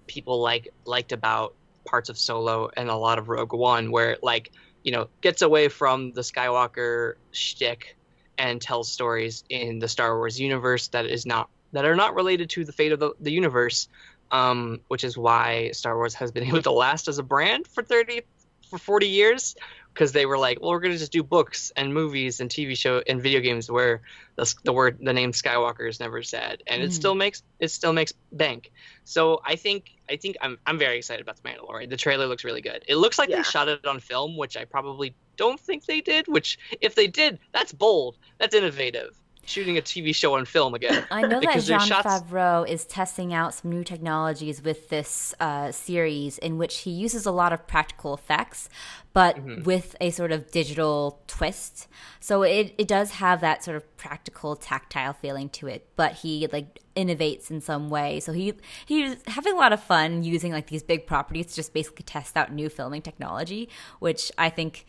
people 0.08 0.40
like 0.40 0.68
liked 0.84 1.12
about 1.12 1.54
parts 1.84 2.08
of 2.08 2.18
Solo 2.18 2.70
and 2.76 2.88
a 2.88 2.96
lot 2.96 3.18
of 3.18 3.28
Rogue 3.28 3.52
One, 3.52 3.92
where 3.92 4.12
it, 4.12 4.22
like, 4.22 4.50
you 4.82 4.90
know, 4.90 5.08
gets 5.20 5.42
away 5.42 5.68
from 5.68 6.12
the 6.12 6.22
Skywalker 6.22 7.14
shtick 7.30 7.96
and 8.38 8.60
tells 8.60 8.90
stories 8.90 9.44
in 9.48 9.78
the 9.78 9.86
Star 9.88 10.16
Wars 10.16 10.40
universe 10.40 10.88
that 10.88 11.06
is 11.06 11.24
not 11.24 11.48
that 11.72 11.84
are 11.84 11.96
not 11.96 12.14
related 12.14 12.50
to 12.50 12.64
the 12.64 12.72
fate 12.72 12.92
of 12.92 12.98
the, 13.00 13.12
the 13.20 13.30
universe. 13.32 13.88
Um, 14.30 14.80
which 14.88 15.04
is 15.04 15.18
why 15.18 15.72
Star 15.72 15.94
Wars 15.94 16.14
has 16.14 16.32
been 16.32 16.44
able 16.48 16.62
to 16.62 16.72
last 16.72 17.06
as 17.06 17.18
a 17.18 17.22
brand 17.22 17.66
for 17.68 17.82
thirty 17.82 18.22
for 18.70 18.78
forty 18.78 19.08
years 19.08 19.54
because 19.92 20.12
they 20.12 20.26
were 20.26 20.38
like, 20.38 20.60
well, 20.60 20.70
we're 20.70 20.80
going 20.80 20.92
to 20.92 20.98
just 20.98 21.12
do 21.12 21.22
books 21.22 21.70
and 21.76 21.92
movies 21.92 22.40
and 22.40 22.50
TV 22.50 22.76
show 22.76 23.02
and 23.06 23.22
video 23.22 23.40
games 23.40 23.70
where 23.70 24.00
the, 24.36 24.52
the 24.64 24.72
word 24.72 24.98
the 25.00 25.12
name 25.12 25.32
Skywalker 25.32 25.88
is 25.88 26.00
never 26.00 26.22
said, 26.22 26.62
and 26.66 26.82
Mhm. 26.82 26.86
it 26.86 26.92
still 26.92 27.14
makes 27.14 27.42
it 27.60 27.68
still 27.70 27.92
makes 27.92 28.12
bank. 28.32 28.70
So 29.04 29.40
I 29.44 29.56
think 29.56 29.90
I 30.08 30.16
think 30.16 30.36
I'm 30.40 30.58
I'm 30.66 30.78
very 30.78 30.96
excited 30.98 31.22
about 31.22 31.36
the 31.36 31.48
Mandalorian. 31.48 31.90
The 31.90 31.96
trailer 31.96 32.26
looks 32.26 32.44
really 32.44 32.62
good. 32.62 32.84
It 32.88 32.96
looks 32.96 33.18
like 33.18 33.28
Yeah. 33.28 33.38
they 33.38 33.42
shot 33.42 33.68
it 33.68 33.86
on 33.86 34.00
film, 34.00 34.36
which 34.36 34.56
I 34.56 34.64
probably 34.64 35.14
don't 35.36 35.60
think 35.60 35.84
they 35.86 36.00
did. 36.00 36.26
Which 36.28 36.58
if 36.80 36.94
they 36.94 37.06
did, 37.06 37.38
that's 37.52 37.72
bold. 37.72 38.16
That's 38.38 38.54
innovative. 38.54 39.16
Shooting 39.44 39.76
a 39.76 39.82
TV 39.82 40.14
show 40.14 40.34
on 40.36 40.44
film 40.44 40.72
again. 40.74 41.04
I 41.10 41.22
know 41.22 41.28
that 41.28 41.40
Because 41.40 41.66
Jean 41.66 41.80
shots- 41.80 42.06
Favreau 42.06 42.66
is 42.68 42.84
testing 42.84 43.34
out 43.34 43.54
some 43.54 43.70
new 43.72 43.82
technologies 43.82 44.62
with 44.62 44.88
this 44.88 45.34
uh, 45.40 45.72
series 45.72 46.38
in 46.38 46.58
which 46.58 46.78
he 46.80 46.90
uses 46.90 47.26
a 47.26 47.32
lot 47.32 47.52
of 47.52 47.66
practical 47.66 48.14
effects, 48.14 48.68
but 49.12 49.36
Mhm. 49.36 49.64
with 49.64 49.96
a 50.00 50.10
sort 50.10 50.30
of 50.30 50.50
digital 50.52 51.20
twist. 51.26 51.88
So 52.20 52.42
it, 52.42 52.72
it 52.78 52.86
does 52.86 53.12
have 53.12 53.40
that 53.40 53.64
sort 53.64 53.76
of 53.76 53.96
practical, 53.96 54.54
tactile 54.54 55.12
feeling 55.12 55.48
to 55.50 55.66
it, 55.66 55.88
but 55.96 56.12
he 56.12 56.46
like 56.52 56.78
innovates 56.94 57.50
in 57.50 57.60
some 57.60 57.90
way. 57.90 58.20
So 58.20 58.32
he 58.32 58.54
he's 58.86 59.16
having 59.26 59.54
a 59.54 59.56
lot 59.56 59.72
of 59.72 59.82
fun 59.82 60.22
using 60.22 60.52
like 60.52 60.68
these 60.68 60.82
big 60.84 61.06
properties 61.06 61.46
to 61.46 61.54
just 61.56 61.74
basically 61.74 62.04
test 62.04 62.36
out 62.36 62.52
new 62.52 62.68
filming 62.68 63.02
technology, 63.02 63.68
which 63.98 64.30
I 64.38 64.50
think 64.50 64.86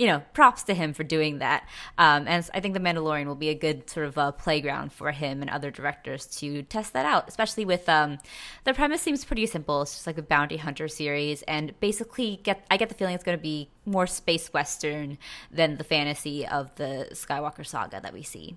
you 0.00 0.06
know, 0.06 0.22
props 0.32 0.62
to 0.62 0.72
him 0.72 0.94
for 0.94 1.04
doing 1.04 1.40
that. 1.40 1.68
Um, 1.98 2.26
and 2.26 2.48
I 2.54 2.60
think 2.60 2.72
The 2.72 2.80
Mandalorian 2.80 3.26
will 3.26 3.34
be 3.34 3.50
a 3.50 3.54
good 3.54 3.90
sort 3.90 4.06
of 4.06 4.16
uh, 4.16 4.32
playground 4.32 4.94
for 4.94 5.12
him 5.12 5.42
and 5.42 5.50
other 5.50 5.70
directors 5.70 6.24
to 6.38 6.62
test 6.62 6.94
that 6.94 7.04
out, 7.04 7.28
especially 7.28 7.66
with 7.66 7.86
um, 7.86 8.18
the 8.64 8.72
premise 8.72 9.02
seems 9.02 9.26
pretty 9.26 9.44
simple. 9.44 9.82
It's 9.82 9.92
just 9.92 10.06
like 10.06 10.16
a 10.16 10.22
bounty 10.22 10.56
hunter 10.56 10.88
series, 10.88 11.42
and 11.42 11.78
basically, 11.80 12.40
get 12.42 12.64
I 12.70 12.78
get 12.78 12.88
the 12.88 12.94
feeling 12.94 13.14
it's 13.14 13.22
going 13.22 13.36
to 13.36 13.42
be 13.42 13.68
more 13.84 14.06
space 14.06 14.50
western 14.54 15.18
than 15.50 15.76
the 15.76 15.84
fantasy 15.84 16.46
of 16.46 16.74
the 16.76 17.08
Skywalker 17.12 17.66
saga 17.66 18.00
that 18.00 18.14
we 18.14 18.22
see. 18.22 18.56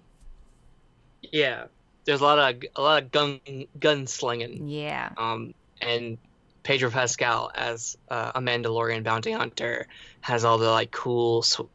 Yeah, 1.23 1.65
there's 2.06 2.21
a 2.21 2.23
lot 2.23 2.39
of 2.39 2.63
a 2.77 2.82
lot 2.82 3.03
of 3.03 3.12
gun 3.12 3.41
gun 3.77 4.08
slinging. 4.08 4.69
Yeah. 4.69 5.10
Um, 5.17 5.53
and 5.82 6.17
Pedro 6.63 6.89
Pascal 6.89 7.52
as 7.54 7.97
uh, 8.10 8.32
a 8.36 8.39
Mandalorian 8.39 9.04
bounty 9.04 9.32
hunter 9.32 9.86
has 10.21 10.45
all 10.45 10.58
the 10.58 10.69
like 10.71 10.91
cool, 10.91 11.41
su- 11.41 11.69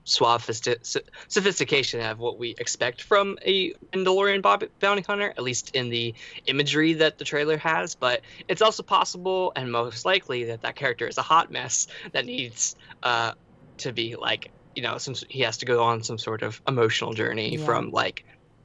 sophistication 1.29 2.01
of 2.01 2.19
what 2.19 2.39
we 2.39 2.55
expect 2.59 3.03
from 3.03 3.39
a 3.45 3.73
Mandalorian 3.95 4.43
bob- 4.43 4.65
bounty 4.81 5.03
hunter, 5.03 5.31
at 5.37 5.43
least 5.43 5.75
in 5.75 5.91
the 5.91 6.15
imagery 6.47 6.95
that 6.95 7.19
the 7.19 7.25
trailer 7.25 7.59
has. 7.59 7.95
But 7.95 8.23
it's 8.49 8.63
also 8.63 8.83
possible 8.83 9.53
and 9.57 9.71
most 9.71 10.05
likely 10.05 10.45
that 10.45 10.63
that 10.63 10.77
character 10.77 11.07
is 11.07 11.19
a 11.19 11.23
hot 11.23 11.51
mess 11.51 11.87
that 12.13 12.25
needs 12.25 12.75
uh, 13.03 13.33
to 13.79 13.93
be 13.93 14.17
like 14.17 14.51
you 14.75 14.83
know 14.83 14.99
some 14.99 15.15
he 15.29 15.41
has 15.43 15.59
to 15.59 15.67
go 15.67 15.83
on 15.83 16.03
some 16.03 16.19
sort 16.19 16.43
of 16.43 16.61
emotional 16.69 17.13
journey 17.13 17.57
Yeah. 17.57 17.65
from 17.65 17.91
like 17.91 18.25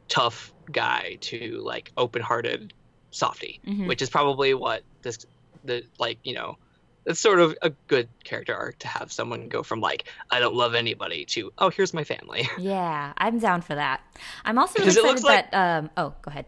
tough 0.09 0.53
guy 0.71 1.17
to 1.21 1.61
like 1.63 1.91
open-hearted 1.97 2.73
softy 3.11 3.59
Mhm. 3.65 3.87
which 3.87 4.01
is 4.01 4.09
probably 4.09 4.53
what 4.53 4.83
this 5.01 5.25
the 5.63 5.83
like 5.99 6.19
you 6.23 6.33
know 6.33 6.57
it's 7.05 7.19
sort 7.19 7.39
of 7.39 7.55
a 7.61 7.69
good 7.87 8.07
character 8.23 8.55
arc 8.55 8.79
to 8.79 8.87
have 8.87 9.11
someone 9.11 9.49
go 9.49 9.61
from 9.63 9.81
like 9.81 10.05
i 10.31 10.39
don't 10.39 10.55
love 10.55 10.73
anybody 10.75 11.25
to 11.25 11.51
oh 11.57 11.69
here's 11.69 11.93
my 11.93 12.03
family 12.03 12.47
Yeah, 12.57 13.13
I'm 13.17 13.39
down 13.39 13.61
for 13.61 13.75
that. 13.75 14.01
I'm 14.45 14.57
also 14.57 14.79
really 14.79 14.87
excited 14.89 15.07
looks 15.07 15.23
like- 15.23 15.51
that. 15.51 15.77
Um, 15.79 15.89
oh, 15.97 16.13
go 16.21 16.29
ahead. 16.29 16.45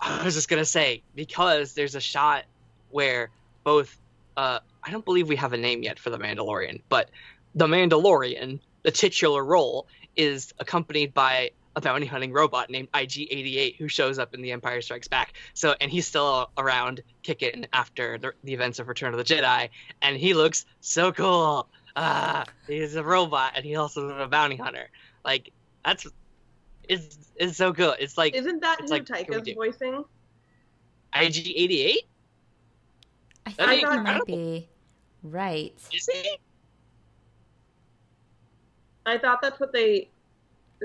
i 0.00 0.24
was 0.24 0.34
just 0.34 0.48
gonna 0.48 0.64
say 0.64 1.02
because 1.14 1.74
there's 1.74 1.94
a 1.94 2.00
shot 2.00 2.44
where 2.90 3.30
both 3.64 3.96
uh 4.36 4.58
i 4.82 4.90
don't 4.90 5.04
believe 5.04 5.28
we 5.28 5.36
have 5.36 5.52
a 5.52 5.56
name 5.58 5.82
yet 5.82 5.98
for 5.98 6.10
the 6.10 6.18
mandalorian 6.18 6.80
but 6.88 7.10
the 7.54 7.66
mandalorian 7.66 8.60
the 8.82 8.90
titular 8.90 9.44
role 9.44 9.86
is 10.16 10.52
accompanied 10.58 11.14
by 11.14 11.50
a 11.76 11.80
bounty 11.80 12.06
hunting 12.06 12.32
robot 12.32 12.70
named 12.70 12.90
IG88 12.92 13.76
who 13.76 13.88
shows 13.88 14.18
up 14.18 14.34
in 14.34 14.42
The 14.42 14.52
Empire 14.52 14.80
Strikes 14.80 15.08
Back. 15.08 15.34
So 15.54 15.74
and 15.80 15.90
he's 15.90 16.06
still 16.06 16.50
around 16.56 17.02
kicking 17.22 17.66
after 17.72 18.18
the, 18.18 18.32
the 18.44 18.54
events 18.54 18.78
of 18.78 18.88
Return 18.88 19.12
of 19.12 19.18
the 19.18 19.24
Jedi 19.24 19.68
and 20.02 20.16
he 20.16 20.34
looks 20.34 20.66
so 20.80 21.12
cool. 21.12 21.68
Ah, 21.96 22.44
he's 22.66 22.96
a 22.96 23.02
robot 23.04 23.52
and 23.56 23.64
he 23.64 23.76
also 23.76 24.08
is 24.10 24.20
a 24.20 24.26
bounty 24.26 24.56
hunter. 24.56 24.88
Like 25.24 25.52
that's 25.84 26.06
it's 26.88 27.18
it's 27.36 27.56
so 27.56 27.72
cool. 27.72 27.94
It's 27.98 28.16
like 28.18 28.34
Isn't 28.34 28.60
that 28.60 28.80
It's 28.80 28.90
like, 28.90 29.06
can 29.06 29.24
Taika's 29.24 29.52
voicing? 29.54 30.04
IG88? 31.14 31.96
I 33.46 33.50
I 33.50 33.52
think 33.52 33.70
mean, 33.70 33.80
you 33.80 33.88
I 33.88 33.96
might 34.02 34.26
be 34.26 34.68
right. 35.22 35.74
Is 35.92 36.08
he? 36.12 36.38
I 39.06 39.18
thought 39.18 39.42
that's 39.42 39.60
what 39.60 39.72
they, 39.72 40.08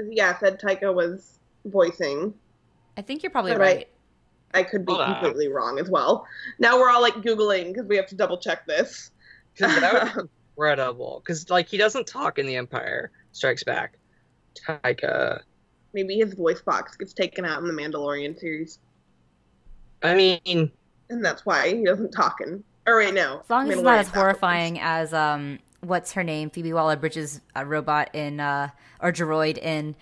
yeah, 0.10 0.38
said 0.40 0.60
Taika 0.60 0.94
was 0.94 1.40
voicing. 1.66 2.34
I 2.98 3.02
think 3.02 3.24
you're 3.24 3.32
probably 3.32 3.52
All 3.54 3.58
right. 3.60 3.76
right. 3.78 3.88
I 4.54 4.64
could 4.64 4.86
be 4.86 4.92
Hold 4.94 5.02
on. 5.04 5.14
completely 5.16 5.48
wrong 5.48 5.78
as 5.80 5.90
well. 5.90 6.26
Now 6.58 6.80
we're 6.80 6.90
all 6.90 7.02
like 7.02 7.16
googling 7.16 7.68
because 7.74 7.86
we 7.88 7.96
have 7.98 8.08
to 8.08 8.16
double 8.16 8.38
check 8.38 8.66
this. 8.66 9.12
'Cause 9.58 9.80
that 9.80 10.16
would 10.16 10.24
be 10.24 10.30
incredible. 10.58 11.22
Because 11.24 11.50
like 11.50 11.68
he 11.68 11.78
doesn't 11.78 12.08
talk 12.08 12.40
in 12.40 12.48
The 12.48 12.56
Empire 12.56 13.12
Strikes 13.32 13.64
Back. 13.64 13.98
Taika. 14.66 15.42
Maybe 15.94 16.18
his 16.18 16.34
voice 16.34 16.62
box 16.62 16.96
gets 16.98 17.14
taken 17.14 17.46
out 17.46 17.60
in 17.62 17.68
the 17.68 17.74
Mandalorian 17.74 18.40
series, 18.40 18.80
I 20.04 20.14
mean, 20.16 20.72
and 21.10 21.26
that's 21.26 21.46
why 21.46 21.76
he 21.76 21.84
doesn't 21.84 22.12
talk 22.12 22.42
in. 22.42 22.64
Or 22.88 22.98
wait, 22.98 23.14
no. 23.14 23.40
As 23.44 23.50
long 23.50 23.68
as 23.68 23.74
it's 23.76 23.84
not 23.84 23.98
as 24.00 24.08
horrifying 24.10 24.80
as 24.80 25.14
um, 25.14 25.60
what's 25.82 26.14
her 26.14 26.24
name, 26.24 26.50
Phoebe 26.50 26.74
Waller-Bridge's 26.74 27.42
uh, 27.56 27.64
robot 27.66 28.10
in 28.14 28.40
uh, 28.40 28.70
or 29.02 29.12
droid 29.12 29.58
in 29.58 29.96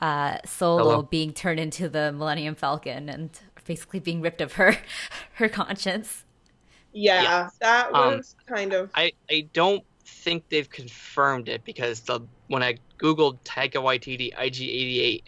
uh, 0.00 0.38
Solo 0.44 0.82
Hello. 0.82 1.02
being 1.02 1.32
turned 1.32 1.60
into 1.60 1.88
the 1.88 2.12
Millennium 2.12 2.54
Falcon 2.54 3.08
and 3.08 3.30
basically 3.64 4.00
being 4.00 4.20
ripped 4.20 4.40
of 4.40 4.54
her 4.54 4.76
her 5.34 5.48
conscience. 5.48 6.24
Yeah, 6.92 7.22
Yeah. 7.22 7.50
that 7.60 7.92
Um, 7.92 8.16
was 8.16 8.36
kind 8.46 8.72
of. 8.72 8.90
I 8.94 9.12
I 9.30 9.48
don't 9.52 9.84
think 10.04 10.48
they've 10.48 10.68
confirmed 10.70 11.48
it 11.48 11.64
because 11.64 12.00
the 12.02 12.20
when 12.48 12.62
I 12.62 12.78
googled 12.98 13.40
Taika 13.44 13.74
Waititi 13.82 14.32
IG88, 14.34 15.24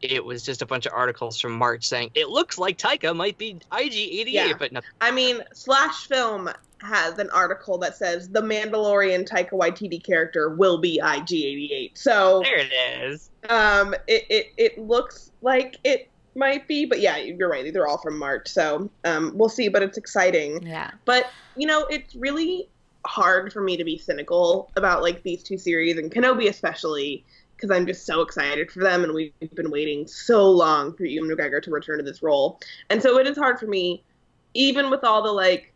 it 0.00 0.24
was 0.24 0.42
just 0.42 0.62
a 0.62 0.66
bunch 0.66 0.86
of 0.86 0.92
articles 0.92 1.40
from 1.40 1.52
March 1.52 1.86
saying 1.86 2.10
it 2.14 2.28
looks 2.28 2.58
like 2.58 2.78
Taika 2.78 3.14
might 3.16 3.38
be 3.38 3.56
IG88, 3.72 4.24
Yeah. 4.28 4.52
but 4.58 4.72
no, 4.72 4.80
I 5.00 5.10
mean, 5.10 5.42
Slash 5.52 6.06
Film 6.06 6.48
has 6.80 7.18
an 7.18 7.28
article 7.30 7.76
that 7.78 7.96
says 7.96 8.28
the 8.28 8.40
Mandalorian 8.40 9.28
Taika 9.28 9.50
Waititi 9.50 10.02
character 10.02 10.50
will 10.50 10.78
be 10.78 11.00
IG88. 11.02 11.92
So 11.98 12.40
there 12.44 12.58
it 12.58 12.72
is. 13.02 13.30
um, 13.48 13.94
it, 14.06 14.24
it 14.30 14.46
it 14.56 14.78
looks 14.78 15.30
like 15.42 15.76
it 15.84 16.08
might 16.36 16.68
be, 16.68 16.84
but 16.86 17.00
yeah, 17.00 17.16
you're 17.16 17.48
right. 17.48 17.64
These 17.64 17.74
are 17.74 17.88
all 17.88 17.98
from 17.98 18.16
March, 18.16 18.46
so 18.48 18.88
um, 19.04 19.32
we'll 19.34 19.48
see. 19.48 19.68
But 19.68 19.82
it's 19.82 19.98
exciting. 19.98 20.62
Yeah. 20.64 20.92
But 21.04 21.26
you 21.56 21.66
know, 21.66 21.84
it's 21.86 22.14
really 22.14 22.68
hard 23.04 23.52
for 23.52 23.60
me 23.62 23.76
to 23.76 23.84
be 23.84 23.96
cynical 23.98 24.70
about 24.76 25.02
like 25.02 25.22
these 25.22 25.42
two 25.42 25.56
series 25.58 25.96
and 25.98 26.12
Kenobi 26.12 26.48
especially 26.48 27.24
because 27.58 27.76
I'm 27.76 27.86
just 27.86 28.06
so 28.06 28.20
excited 28.20 28.70
for 28.70 28.78
them 28.78 29.02
and 29.02 29.12
we've 29.12 29.32
been 29.54 29.70
waiting 29.70 30.06
so 30.06 30.48
long 30.48 30.94
for 30.94 31.04
Ewan 31.04 31.28
McGregor 31.28 31.60
to 31.60 31.70
return 31.72 31.98
to 31.98 32.04
this 32.04 32.22
role. 32.22 32.60
And 32.88 33.02
so 33.02 33.18
it 33.18 33.26
is 33.26 33.36
hard 33.36 33.58
for 33.58 33.66
me, 33.66 34.04
even 34.54 34.90
with 34.90 35.02
all 35.02 35.22
the 35.22 35.32
like 35.32 35.74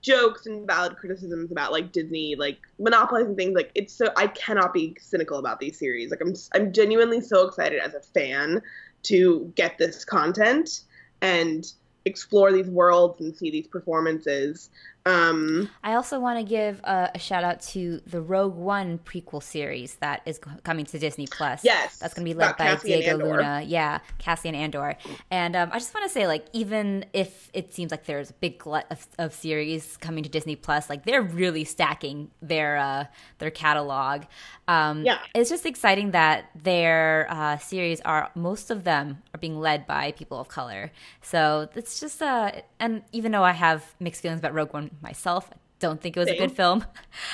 jokes 0.00 0.46
and 0.46 0.66
valid 0.66 0.96
criticisms 0.96 1.50
about 1.50 1.72
like 1.72 1.90
Disney 1.90 2.36
like 2.36 2.58
monopolizing 2.78 3.34
things. 3.34 3.56
Like 3.56 3.72
it's 3.74 3.92
so 3.92 4.06
I 4.16 4.28
cannot 4.28 4.72
be 4.72 4.96
cynical 5.00 5.38
about 5.38 5.58
these 5.58 5.76
series. 5.76 6.12
Like 6.12 6.20
I'm 6.20 6.34
I'm 6.54 6.72
genuinely 6.72 7.20
so 7.20 7.46
excited 7.46 7.80
as 7.80 7.94
a 7.94 8.00
fan 8.00 8.62
to 9.04 9.52
get 9.56 9.76
this 9.78 10.04
content 10.04 10.82
and 11.20 11.72
explore 12.04 12.52
these 12.52 12.68
worlds 12.68 13.20
and 13.20 13.34
see 13.34 13.50
these 13.50 13.66
performances. 13.66 14.70
Um, 15.06 15.68
I 15.82 15.94
also 15.94 16.18
want 16.18 16.38
to 16.38 16.44
give 16.44 16.80
a, 16.82 17.10
a 17.14 17.18
shout 17.18 17.44
out 17.44 17.60
to 17.62 18.00
the 18.06 18.22
Rogue 18.22 18.54
One 18.54 18.98
prequel 18.98 19.42
series 19.42 19.96
that 19.96 20.22
is 20.24 20.38
co- 20.38 20.52
coming 20.62 20.86
to 20.86 20.98
Disney 20.98 21.26
Plus. 21.26 21.62
Yes, 21.62 21.98
that's 21.98 22.14
going 22.14 22.26
to 22.26 22.34
be 22.34 22.38
led 22.38 22.56
by 22.56 22.68
Cassian 22.76 23.00
Diego 23.00 23.10
Andor. 23.12 23.36
Luna. 23.36 23.62
Yeah, 23.66 23.98
Cassian 24.16 24.54
Andor. 24.54 24.96
And 25.30 25.54
um, 25.56 25.68
I 25.72 25.78
just 25.78 25.92
want 25.92 26.06
to 26.06 26.10
say, 26.12 26.26
like, 26.26 26.46
even 26.54 27.04
if 27.12 27.50
it 27.52 27.74
seems 27.74 27.90
like 27.90 28.06
there's 28.06 28.30
a 28.30 28.34
big 28.34 28.58
glut 28.58 28.86
of, 28.90 29.06
of 29.18 29.34
series 29.34 29.98
coming 29.98 30.24
to 30.24 30.30
Disney 30.30 30.56
Plus, 30.56 30.88
like 30.88 31.04
they're 31.04 31.20
really 31.22 31.64
stacking 31.64 32.30
their 32.40 32.78
uh, 32.78 33.04
their 33.40 33.50
catalog. 33.50 34.22
Um, 34.68 35.04
Yeah. 35.04 35.18
it's 35.34 35.50
just 35.50 35.66
exciting 35.66 36.12
that 36.12 36.46
their 36.54 37.26
uh, 37.28 37.58
series 37.58 38.00
are 38.00 38.30
most 38.34 38.70
of 38.70 38.84
them 38.84 39.22
are 39.34 39.38
being 39.38 39.60
led 39.60 39.86
by 39.86 40.12
people 40.12 40.40
of 40.40 40.48
color. 40.48 40.90
So 41.20 41.68
it's 41.74 42.00
just 42.00 42.22
uh, 42.22 42.52
and 42.80 43.02
even 43.12 43.32
though 43.32 43.42
I 43.44 43.52
have 43.52 43.94
mixed 44.00 44.22
feelings 44.22 44.38
about 44.40 44.54
Rogue 44.54 44.72
One 44.72 44.90
myself, 45.02 45.48
I 45.52 45.56
don't 45.80 46.00
think 46.00 46.16
it 46.16 46.20
was 46.20 46.30
a 46.30 46.36
good 46.36 46.52
film. 46.52 46.84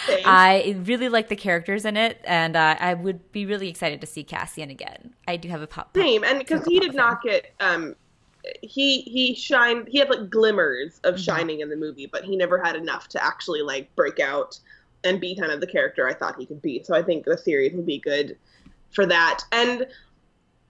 Same. 0.07 0.23
I 0.25 0.77
really 0.85 1.09
like 1.09 1.29
the 1.29 1.37
characters 1.37 1.85
in 1.85 1.97
it, 1.97 2.21
and 2.25 2.57
uh, 2.57 2.77
I 2.79 2.95
would 2.95 3.31
be 3.33 3.47
really 3.47 3.69
excited 3.69 4.01
to 4.01 4.07
see 4.07 4.25
Cassian 4.25 4.71
again. 4.71 5.15
I 5.29 5.37
do 5.37 5.49
have 5.49 5.63
a 5.63 5.67
pop. 5.67 5.97
same, 5.97 6.25
and 6.25 6.39
because 6.39 6.65
he 6.65 6.81
did 6.81 6.95
not 6.95 7.23
get 7.23 7.53
um, 7.61 7.95
he 8.63 9.03
he 9.03 9.35
shined. 9.35 9.89
He 9.89 9.99
had 9.99 10.09
like 10.09 10.31
glimmers 10.31 11.01
of 11.05 11.21
shining 11.21 11.61
in 11.61 11.69
the 11.69 11.77
movie, 11.77 12.07
but 12.07 12.25
he 12.25 12.37
never 12.37 12.63
had 12.63 12.77
enough 12.77 13.09
to 13.09 13.25
actually 13.25 13.63
like 13.63 13.95
break 13.95 14.21
out 14.21 14.59
and 15.05 15.21
be 15.21 15.35
kind 15.35 15.53
of 15.53 15.61
the 15.61 15.67
character 15.67 16.09
I 16.09 16.15
thought 16.15 16.39
he 16.39 16.47
could 16.47 16.63
be. 16.63 16.83
So 16.83 16.95
I 16.95 17.03
think 17.03 17.25
the 17.25 17.39
series 17.39 17.75
would 17.75 17.87
be 17.87 17.99
good 17.99 18.37
for 18.91 19.07
that. 19.07 19.41
And 19.53 19.87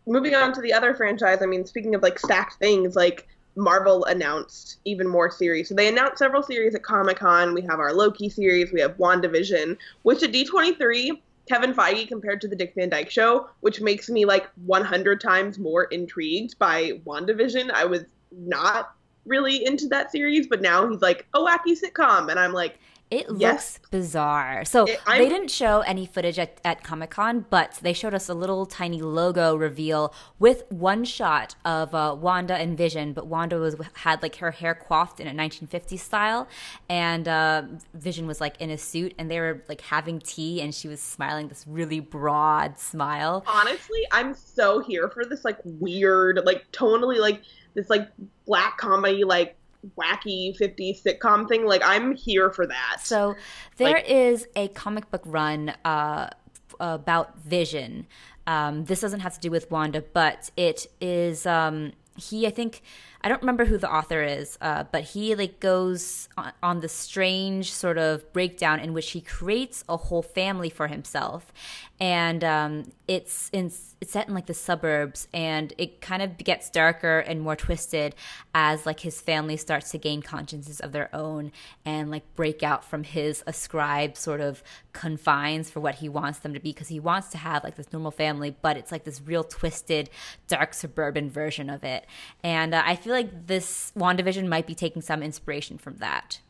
moving 0.07 0.35
on 0.35 0.53
to 0.53 0.61
the 0.61 0.73
other 0.73 0.95
franchise, 0.95 1.39
I 1.43 1.47
mean, 1.47 1.65
speaking 1.67 1.95
of 1.95 2.03
like 2.03 2.19
stacked 2.19 2.55
things, 2.55 2.97
like 2.97 3.29
Marvel 3.57 4.05
announced 4.05 4.79
even 4.85 5.07
more 5.07 5.31
series. 5.31 5.69
So 5.69 5.75
they 5.75 5.89
announced 5.89 6.19
several 6.19 6.43
series 6.43 6.75
at 6.75 6.83
Comic 6.83 7.19
Con. 7.19 7.55
We 7.55 7.63
have 7.63 7.81
our 7.81 7.93
Loki 7.93 8.29
series, 8.29 8.73
we 8.73 8.81
have 8.81 8.97
WandaVision, 8.97 9.77
which 10.03 10.23
at 10.23 10.33
D23, 10.33 11.21
Kevin 11.49 11.75
Feige 11.75 12.07
compared 12.07 12.41
to 12.43 12.49
the 12.49 12.55
Dick 12.55 12.75
Van 12.77 12.89
Dyke 12.89 13.11
Show, 13.11 13.49
which 13.61 13.81
makes 13.81 14.09
me 14.09 14.25
like 14.25 14.49
100 14.67 15.21
times 15.21 15.59
more 15.59 15.85
intrigued 15.85 16.59
by 16.59 17.01
WandaVision. 17.05 17.71
I 17.73 17.85
was 17.87 18.05
not 18.31 18.95
really 19.27 19.65
into 19.67 19.89
that 19.89 20.13
series, 20.13 20.47
but 20.47 20.63
now 20.63 20.89
he's 20.89 21.03
like 21.03 21.27
a 21.35 21.41
wacky 21.41 21.77
sitcom, 21.79 22.31
and 22.31 22.39
I'm 22.39 22.53
like, 22.53 22.79
It 23.11 23.27
Yes. 23.37 23.79
looks 23.79 23.91
bizarre. 23.91 24.65
So 24.65 24.85
It- 24.85 25.01
they 25.07 25.29
didn't 25.29 25.51
show 25.51 25.81
any 25.81 26.07
footage 26.07 26.39
at, 26.39 26.61
at 26.65 26.85
Comic 26.85 27.11
Con, 27.11 27.45
but 27.51 27.79
they 27.83 27.93
showed 27.93 28.15
us 28.15 28.29
a 28.29 28.35
little 28.35 28.67
tiny 28.67 29.03
logo 29.03 29.57
reveal 29.57 30.15
with 30.39 30.63
one 30.71 31.05
shot 31.05 31.57
of 31.65 31.93
uh, 31.95 32.15
Wanda 32.19 32.55
and 32.55 32.79
Vision. 32.79 33.13
But 33.13 33.27
Wanda 33.27 33.57
was 33.59 33.75
had 33.95 34.23
like 34.23 34.37
her 34.37 34.53
hair 34.53 34.77
coiffed 34.77 35.19
in 35.19 35.27
a 35.27 35.33
1950s 35.33 35.99
style, 35.99 36.47
and 36.89 37.27
uh, 37.27 37.63
Vision 37.95 38.29
was 38.29 38.41
like 38.41 38.61
in 38.61 38.71
a 38.71 38.79
suit, 38.79 39.13
and 39.19 39.29
they 39.31 39.41
were 39.41 39.65
like 39.69 39.81
having 39.81 40.21
tea, 40.21 40.61
and 40.61 40.73
she 40.75 40.87
was 40.87 41.01
smiling 41.03 41.49
this 41.49 41.65
really 41.67 42.01
broad 42.01 42.79
smile. 42.79 43.43
honestly, 43.47 44.07
I'm 44.13 44.35
so 44.35 44.79
here 44.81 45.09
for 45.09 45.25
this 45.25 45.45
like 45.45 45.59
weird, 45.65 46.41
like 46.45 46.71
tonally 46.73 47.19
like 47.19 47.43
this 47.75 47.91
like 47.91 48.09
black 48.47 48.79
comedy, 48.79 49.25
like 49.25 49.57
wacky 49.99 50.57
50s 50.59 51.03
sitcom 51.03 51.49
thing. 51.49 51.67
Like 51.67 51.83
I'm 51.85 52.15
here 52.15 52.51
for 52.51 52.67
that. 52.67 52.99
So 53.03 53.35
there 53.77 53.93
Like- 53.95 54.09
is 54.11 54.47
a 54.57 54.69
comic 54.69 55.11
book 55.11 55.23
run 55.25 55.71
uh, 55.85 56.31
about 56.79 57.39
Vision. 57.41 58.07
Um, 58.47 58.85
this 58.85 59.01
doesn't 59.01 59.21
have 59.21 59.35
to 59.35 59.41
do 59.41 59.51
with 59.51 59.71
Wanda, 59.71 60.03
but 60.03 60.51
it 60.57 60.87
is. 61.01 61.47
Um, 61.47 61.93
he, 62.17 62.47
I 62.47 62.51
think, 62.51 62.83
I 63.23 63.29
don't 63.29 63.41
remember 63.41 63.65
who 63.65 63.79
the 63.79 63.91
author 63.91 64.23
is, 64.23 64.59
uh, 64.61 64.85
but 64.91 65.03
he 65.05 65.35
like 65.35 65.61
goes 65.61 66.29
on, 66.37 66.53
on 66.63 66.81
the 66.81 66.89
strange 66.89 67.73
sort 67.73 67.97
of 67.97 68.31
breakdown 68.33 68.81
in 68.81 68.93
which 68.93 69.11
he 69.13 69.21
creates 69.21 69.85
a 69.89 69.97
whole 69.97 70.23
family 70.23 70.69
for 70.69 70.89
himself, 70.89 71.53
and 72.01 72.43
um, 72.43 72.93
it's 73.07 73.51
in 73.53 73.71
it's 74.01 74.13
set 74.13 74.27
in 74.27 74.35
like 74.35 74.47
the 74.47 74.55
suburbs, 74.55 75.29
and 75.35 75.75
it 75.77 76.01
kind 76.01 76.23
of 76.23 76.39
gets 76.39 76.71
darker 76.71 77.19
and 77.19 77.43
more 77.43 77.55
twisted 77.55 78.15
as 78.55 78.87
like 78.87 79.01
his 79.01 79.21
family 79.21 79.59
starts 79.59 79.91
to 79.91 79.99
gain 79.99 80.23
consciences 80.23 80.81
of 80.81 80.93
their 80.93 81.15
own 81.15 81.53
and 81.85 82.11
like 82.11 82.23
break 82.35 82.63
out 82.63 82.83
from 82.83 83.05
his 83.05 83.45
ascribed 83.47 84.17
sort 84.17 84.41
of 84.41 84.63
confines 84.95 85.71
for 85.71 85.81
what 85.81 85.97
he 85.97 86.09
wants 86.09 86.39
them 86.39 86.55
to 86.55 86.61
be 86.61 86.73
because 86.73 86.89
he 86.89 86.99
wants 86.99 87.29
to 87.29 87.39
have 87.39 87.63
like 87.63 87.77
this 87.77 87.93
normal 87.93 88.11
family 88.11 88.57
but 88.63 88.79
it's 88.79 88.91
like 88.91 89.05
this 89.05 89.21
real 89.21 89.45
twisted 89.45 90.09
dark 90.49 90.73
suburban 90.73 91.29
version 91.29 91.69
of 91.69 91.85
it. 91.85 92.07
And 92.43 92.75
uh, 92.75 92.83
i 92.87 92.97
feel 92.97 93.13
like 93.13 93.47
this 93.47 93.93
wandavision 93.95 94.49
might 94.49 94.67
be 94.67 94.75
taking 94.75 95.03
some 95.03 95.23
inspiration 95.23 95.77
from 95.77 95.99
that. 95.99 96.41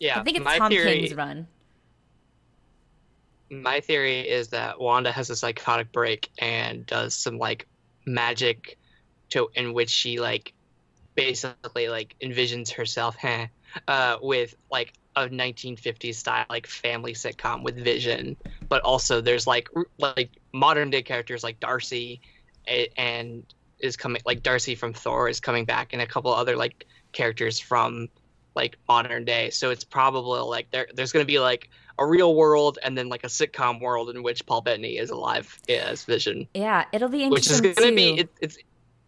Yeah, 0.00 0.18
i 0.18 0.22
think 0.24 0.38
it's 0.38 0.56
tom 0.56 0.70
theory, 0.70 1.00
king's 1.00 1.14
run 1.14 1.48
my 3.52 3.80
theory 3.80 4.20
is 4.20 4.48
that 4.48 4.80
Wanda 4.80 5.12
has 5.12 5.28
a 5.28 5.36
psychotic 5.36 5.92
break 5.92 6.30
and 6.38 6.86
does 6.86 7.14
some 7.14 7.36
like 7.38 7.66
magic 8.06 8.78
to 9.28 9.48
in 9.54 9.74
which 9.74 9.90
she 9.90 10.18
like 10.18 10.54
basically 11.14 11.88
like 11.88 12.16
envisions 12.22 12.72
herself 12.72 13.14
heh, 13.16 13.48
uh, 13.88 14.16
with 14.22 14.54
like 14.70 14.94
a 15.16 15.28
1950s 15.28 16.14
style 16.14 16.46
like 16.48 16.66
family 16.66 17.12
sitcom 17.12 17.62
with 17.62 17.76
vision. 17.76 18.36
But 18.68 18.82
also 18.82 19.20
there's 19.20 19.46
like 19.46 19.68
like 19.98 20.30
modern 20.54 20.88
day 20.88 21.02
characters 21.02 21.44
like 21.44 21.60
darcy 21.60 22.22
and 22.96 23.44
is 23.80 23.96
coming 23.96 24.22
like 24.24 24.42
darcy 24.42 24.74
from 24.74 24.94
thor 24.94 25.28
is 25.28 25.40
coming 25.40 25.66
back 25.66 25.92
and 25.92 26.00
a 26.00 26.06
couple 26.06 26.32
other 26.32 26.56
like 26.56 26.86
characters 27.12 27.60
from 27.60 28.08
like 28.54 28.78
modern 28.88 29.26
day. 29.26 29.50
So 29.50 29.70
it's 29.70 29.84
probably 29.84 30.40
like 30.40 30.70
there 30.70 30.88
there's 30.94 31.12
going 31.12 31.24
to 31.24 31.30
be 31.30 31.38
like 31.38 31.68
a 31.98 32.06
real 32.06 32.34
world 32.34 32.78
and 32.82 32.96
then 32.96 33.08
like 33.08 33.24
a 33.24 33.28
sitcom 33.28 33.80
world 33.80 34.10
in 34.10 34.22
which 34.22 34.44
paul 34.46 34.60
bettany 34.60 34.98
is 34.98 35.10
alive 35.10 35.60
as 35.68 36.04
vision 36.04 36.46
yeah 36.54 36.84
it'll 36.92 37.08
be 37.08 37.22
interesting. 37.22 37.62
which 37.62 37.70
is 37.70 37.76
going 37.76 37.90
to 37.90 37.96
be 37.96 38.20
it, 38.20 38.30
it's 38.40 38.58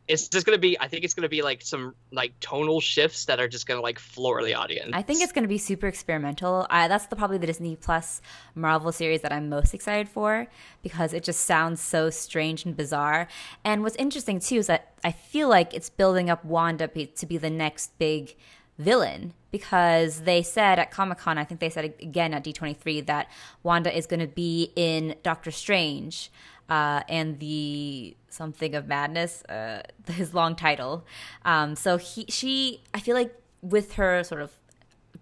it's 0.06 0.28
just 0.28 0.44
going 0.44 0.56
to 0.56 0.60
be 0.60 0.78
i 0.80 0.88
think 0.88 1.02
it's 1.04 1.14
going 1.14 1.22
to 1.22 1.28
be 1.28 1.42
like 1.42 1.62
some 1.62 1.94
like 2.12 2.38
tonal 2.40 2.80
shifts 2.80 3.24
that 3.24 3.40
are 3.40 3.48
just 3.48 3.66
going 3.66 3.78
to 3.78 3.82
like 3.82 3.98
floor 3.98 4.42
the 4.44 4.54
audience 4.54 4.90
I 4.92 5.02
think 5.02 5.22
it's 5.22 5.32
going 5.32 5.42
to 5.42 5.48
be 5.48 5.58
super 5.58 5.86
experimental. 5.86 6.66
I, 6.70 6.88
that's 6.88 7.06
the, 7.06 7.16
probably 7.16 7.38
the 7.38 7.46
Disney 7.46 7.76
Plus 7.76 8.20
Marvel 8.54 8.92
series 8.92 9.22
that 9.22 9.32
I'm 9.32 9.48
most 9.48 9.74
excited 9.74 10.08
for 10.08 10.46
because 10.82 11.12
it 11.12 11.24
just 11.24 11.44
sounds 11.44 11.80
so 11.80 12.10
strange 12.10 12.64
and 12.64 12.76
bizarre. 12.76 13.28
And 13.64 13.82
what's 13.82 13.96
interesting 13.96 14.40
too 14.40 14.56
is 14.56 14.66
that 14.68 14.94
I 15.02 15.12
feel 15.12 15.48
like 15.48 15.74
it's 15.74 15.90
building 15.90 16.30
up 16.30 16.44
Wanda 16.44 16.88
to 16.88 17.26
be 17.26 17.38
the 17.38 17.50
next 17.50 17.98
big 17.98 18.36
villain 18.78 19.34
because 19.50 20.22
they 20.22 20.42
said 20.42 20.78
at 20.78 20.90
Comic 20.90 21.18
Con, 21.18 21.38
I 21.38 21.44
think 21.44 21.60
they 21.60 21.70
said 21.70 21.84
again 21.84 22.34
at 22.34 22.44
D23 22.44 23.06
that 23.06 23.30
Wanda 23.62 23.96
is 23.96 24.06
going 24.06 24.20
to 24.20 24.26
be 24.26 24.72
in 24.74 25.14
Doctor 25.22 25.50
Strange 25.50 26.30
uh, 26.68 27.02
and 27.08 27.38
the 27.38 28.16
something 28.28 28.74
of 28.74 28.86
madness, 28.86 29.44
uh, 29.44 29.82
his 30.08 30.34
long 30.34 30.56
title. 30.56 31.04
Um, 31.44 31.76
so 31.76 31.96
he, 31.96 32.26
she, 32.28 32.82
I 32.92 33.00
feel 33.00 33.14
like 33.14 33.34
with 33.62 33.94
her 33.94 34.24
sort 34.24 34.42
of 34.42 34.50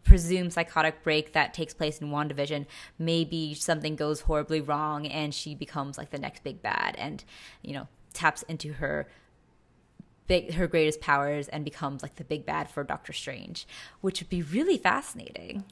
presumed 0.05 0.53
psychotic 0.53 1.03
break 1.03 1.33
that 1.33 1.55
takes 1.55 1.75
place 1.75 1.99
in 1.99 2.09
WandaVision, 2.09 2.67
maybe 2.99 3.55
something 3.55 3.97
goes 3.97 4.23
horribly 4.23 4.61
wrong 4.61 5.07
and 5.07 5.35
she 5.35 5.55
becomes 5.55 5.99
like 5.99 6.11
the 6.11 6.19
next 6.19 6.43
big 6.43 6.63
bad 6.63 6.97
and, 6.99 7.23
you 7.63 7.75
know, 7.75 7.87
taps 8.13 8.43
into 8.43 8.75
her 8.75 9.09
big 10.33 10.55
her 10.55 10.67
greatest 10.67 11.01
powers 11.01 11.49
and 11.49 11.65
becomes 11.65 12.03
like 12.03 12.17
the 12.17 12.25
big 12.25 12.47
bad 12.47 12.71
for 12.71 12.83
Doctor 12.85 13.13
Strange, 13.13 13.67
which 14.01 14.21
would 14.21 14.29
be 14.31 14.43
really 14.43 14.79
fascinating. 14.79 15.65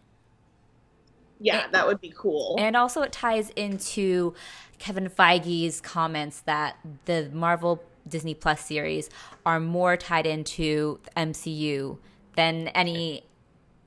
yeah, 1.41 1.65
And- 1.65 1.75
that 1.75 1.87
would 1.87 2.01
be 2.01 2.13
cool. 2.15 2.57
And 2.59 2.77
also, 2.77 3.01
it 3.03 3.13
ties 3.13 3.51
into 3.51 4.35
Kevin 4.79 5.09
Feige's 5.09 5.81
comments 5.81 6.41
that 6.43 6.77
the 7.07 7.31
Marvel 7.33 7.83
Disney 8.07 8.35
Plus 8.35 8.65
series 8.65 9.09
are 9.47 9.59
more 9.61 9.97
tied 9.97 10.27
into 10.27 10.99
the 11.05 11.11
MCU 11.21 11.99
than 12.37 12.69
any 12.69 13.25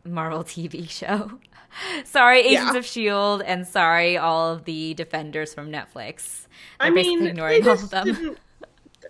Marvel 0.04 0.44
TV 0.54 0.90
show. 0.90 1.40
sorry, 2.06 2.40
Agents 2.40 2.54
Yeah. 2.74 2.78
of 2.80 2.86
S.H.I.E.L.D., 2.86 3.46
and 3.46 3.68
sorry, 3.68 4.18
all 4.18 4.54
of 4.54 4.66
the 4.66 4.94
Defenders 4.96 5.54
from 5.54 5.72
Netflix. 5.72 6.48
I 6.80 6.86
They're 6.86 6.94
mean, 6.94 7.20
basically 7.20 7.30
ignoring 7.30 7.68
all 7.68 7.74
of 7.74 7.90
them. 7.90 8.36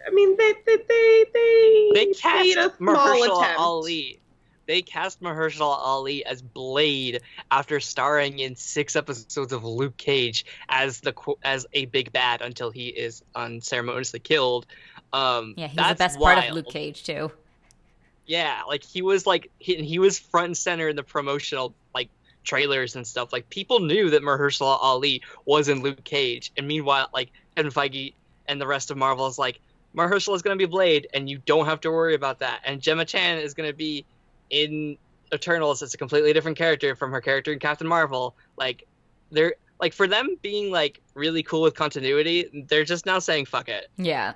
Didn't. 0.03 0.11
I 0.11 0.15
mean, 0.15 0.37
they 0.37 0.53
they 0.65 0.77
they 0.77 1.25
they, 1.33 1.91
They 1.93 2.05
made 2.07 2.17
cast 2.17 2.57
a 2.57 2.75
small 2.77 2.95
Mahershala 2.95 3.41
attempt. 3.41 3.59
Ali. 3.59 4.19
They 4.65 4.81
cast 4.81 5.21
Mahershala 5.21 5.77
Ali 5.77 6.25
as 6.25 6.41
Blade 6.41 7.21
after 7.51 7.81
starring 7.81 8.39
in 8.39 8.55
six 8.55 8.95
episodes 8.95 9.51
of 9.51 9.65
Luke 9.65 9.97
Cage 9.97 10.45
as 10.69 11.01
the 11.01 11.13
as 11.43 11.65
a 11.73 11.85
big 11.85 12.13
bad 12.13 12.41
until 12.41 12.71
he 12.71 12.87
is 12.87 13.23
unceremoniously 13.35 14.19
killed. 14.19 14.65
Um, 15.11 15.53
Yeah, 15.57 15.67
he's 15.67 15.75
that's 15.75 15.89
the 15.89 15.95
best 15.95 16.19
part 16.19 16.45
of. 16.45 16.55
Luke 16.55 16.69
Cage, 16.69 17.03
too. 17.03 17.31
Yeah, 18.25 18.61
like 18.65 18.83
he 18.83 19.01
was 19.01 19.27
like 19.27 19.51
he, 19.59 19.83
he 19.83 19.99
was 19.99 20.17
front 20.17 20.45
and 20.45 20.57
center 20.57 20.87
in 20.87 20.95
the 20.95 21.03
promotional 21.03 21.73
like 21.93 22.09
trailers 22.45 22.95
and 22.95 23.05
stuff. 23.05 23.33
Like 23.33 23.49
people 23.49 23.81
knew 23.81 24.09
that 24.11 24.21
Mahershala 24.23 24.77
Ali 24.81 25.21
was 25.45 25.67
in 25.67 25.81
Luke 25.81 26.05
Cage, 26.05 26.53
and 26.55 26.65
meanwhile, 26.65 27.09
like 27.13 27.31
Kevin 27.57 27.71
Feige 27.71 28.13
and 28.47 28.61
the 28.61 28.67
rest 28.67 28.91
of 28.91 28.97
Marvel 28.97 29.27
is 29.27 29.37
like 29.37 29.59
Mahershala 29.95 30.35
is 30.35 30.41
going 30.41 30.57
to 30.57 30.67
be 30.67 30.69
Blade, 30.69 31.07
and 31.13 31.29
you 31.29 31.39
don't 31.45 31.65
have 31.65 31.79
to 31.81 31.91
worry 31.91 32.15
about 32.15 32.39
that. 32.39 32.61
And 32.65 32.81
Gemma 32.81 33.05
Chan 33.05 33.37
is 33.39 33.53
going 33.53 33.69
to 33.69 33.75
be 33.75 34.05
in 34.49 34.97
Eternals. 35.33 35.81
It's 35.81 35.93
a 35.93 35.97
completely 35.97 36.33
different 36.33 36.57
character 36.57 36.95
from 36.95 37.11
her 37.11 37.21
character 37.21 37.51
in 37.53 37.59
Captain 37.59 37.87
Marvel. 37.87 38.35
Like 38.57 38.85
they're 39.31 39.55
like 39.79 39.93
for 39.93 40.07
them 40.07 40.35
being 40.41 40.71
like 40.71 41.01
really 41.15 41.43
cool 41.43 41.61
with 41.61 41.75
continuity, 41.75 42.65
they're 42.67 42.83
just 42.85 43.05
now 43.05 43.19
saying 43.19 43.45
fuck 43.45 43.67
it, 43.69 43.87
Yeah. 43.97 44.33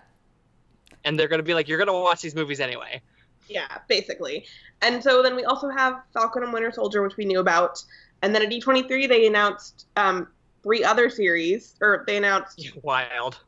and 1.05 1.17
they're 1.19 1.27
going 1.27 1.39
to 1.39 1.43
be 1.43 1.53
like, 1.53 1.67
you're 1.67 1.77
going 1.77 1.87
to 1.87 1.93
watch 1.93 2.21
these 2.21 2.35
movies 2.35 2.59
anyway. 2.59 3.01
Yeah, 3.47 3.77
basically. 3.87 4.45
And 4.81 5.01
so 5.01 5.23
then 5.23 5.35
we 5.35 5.45
also 5.45 5.69
have 5.69 6.01
Falcon 6.13 6.43
and 6.43 6.51
Winter 6.51 6.71
Soldier, 6.71 7.01
which 7.01 7.15
we 7.15 7.23
knew 7.25 7.39
about. 7.39 7.81
And 8.21 8.35
then 8.35 8.41
at 8.41 8.49
D23, 8.49 9.07
they 9.07 9.25
announced 9.27 9.85
um, 9.95 10.27
three 10.63 10.83
other 10.83 11.09
series, 11.09 11.75
or 11.79 12.03
they 12.07 12.17
announced. 12.17 12.71
Wild. 12.81 13.39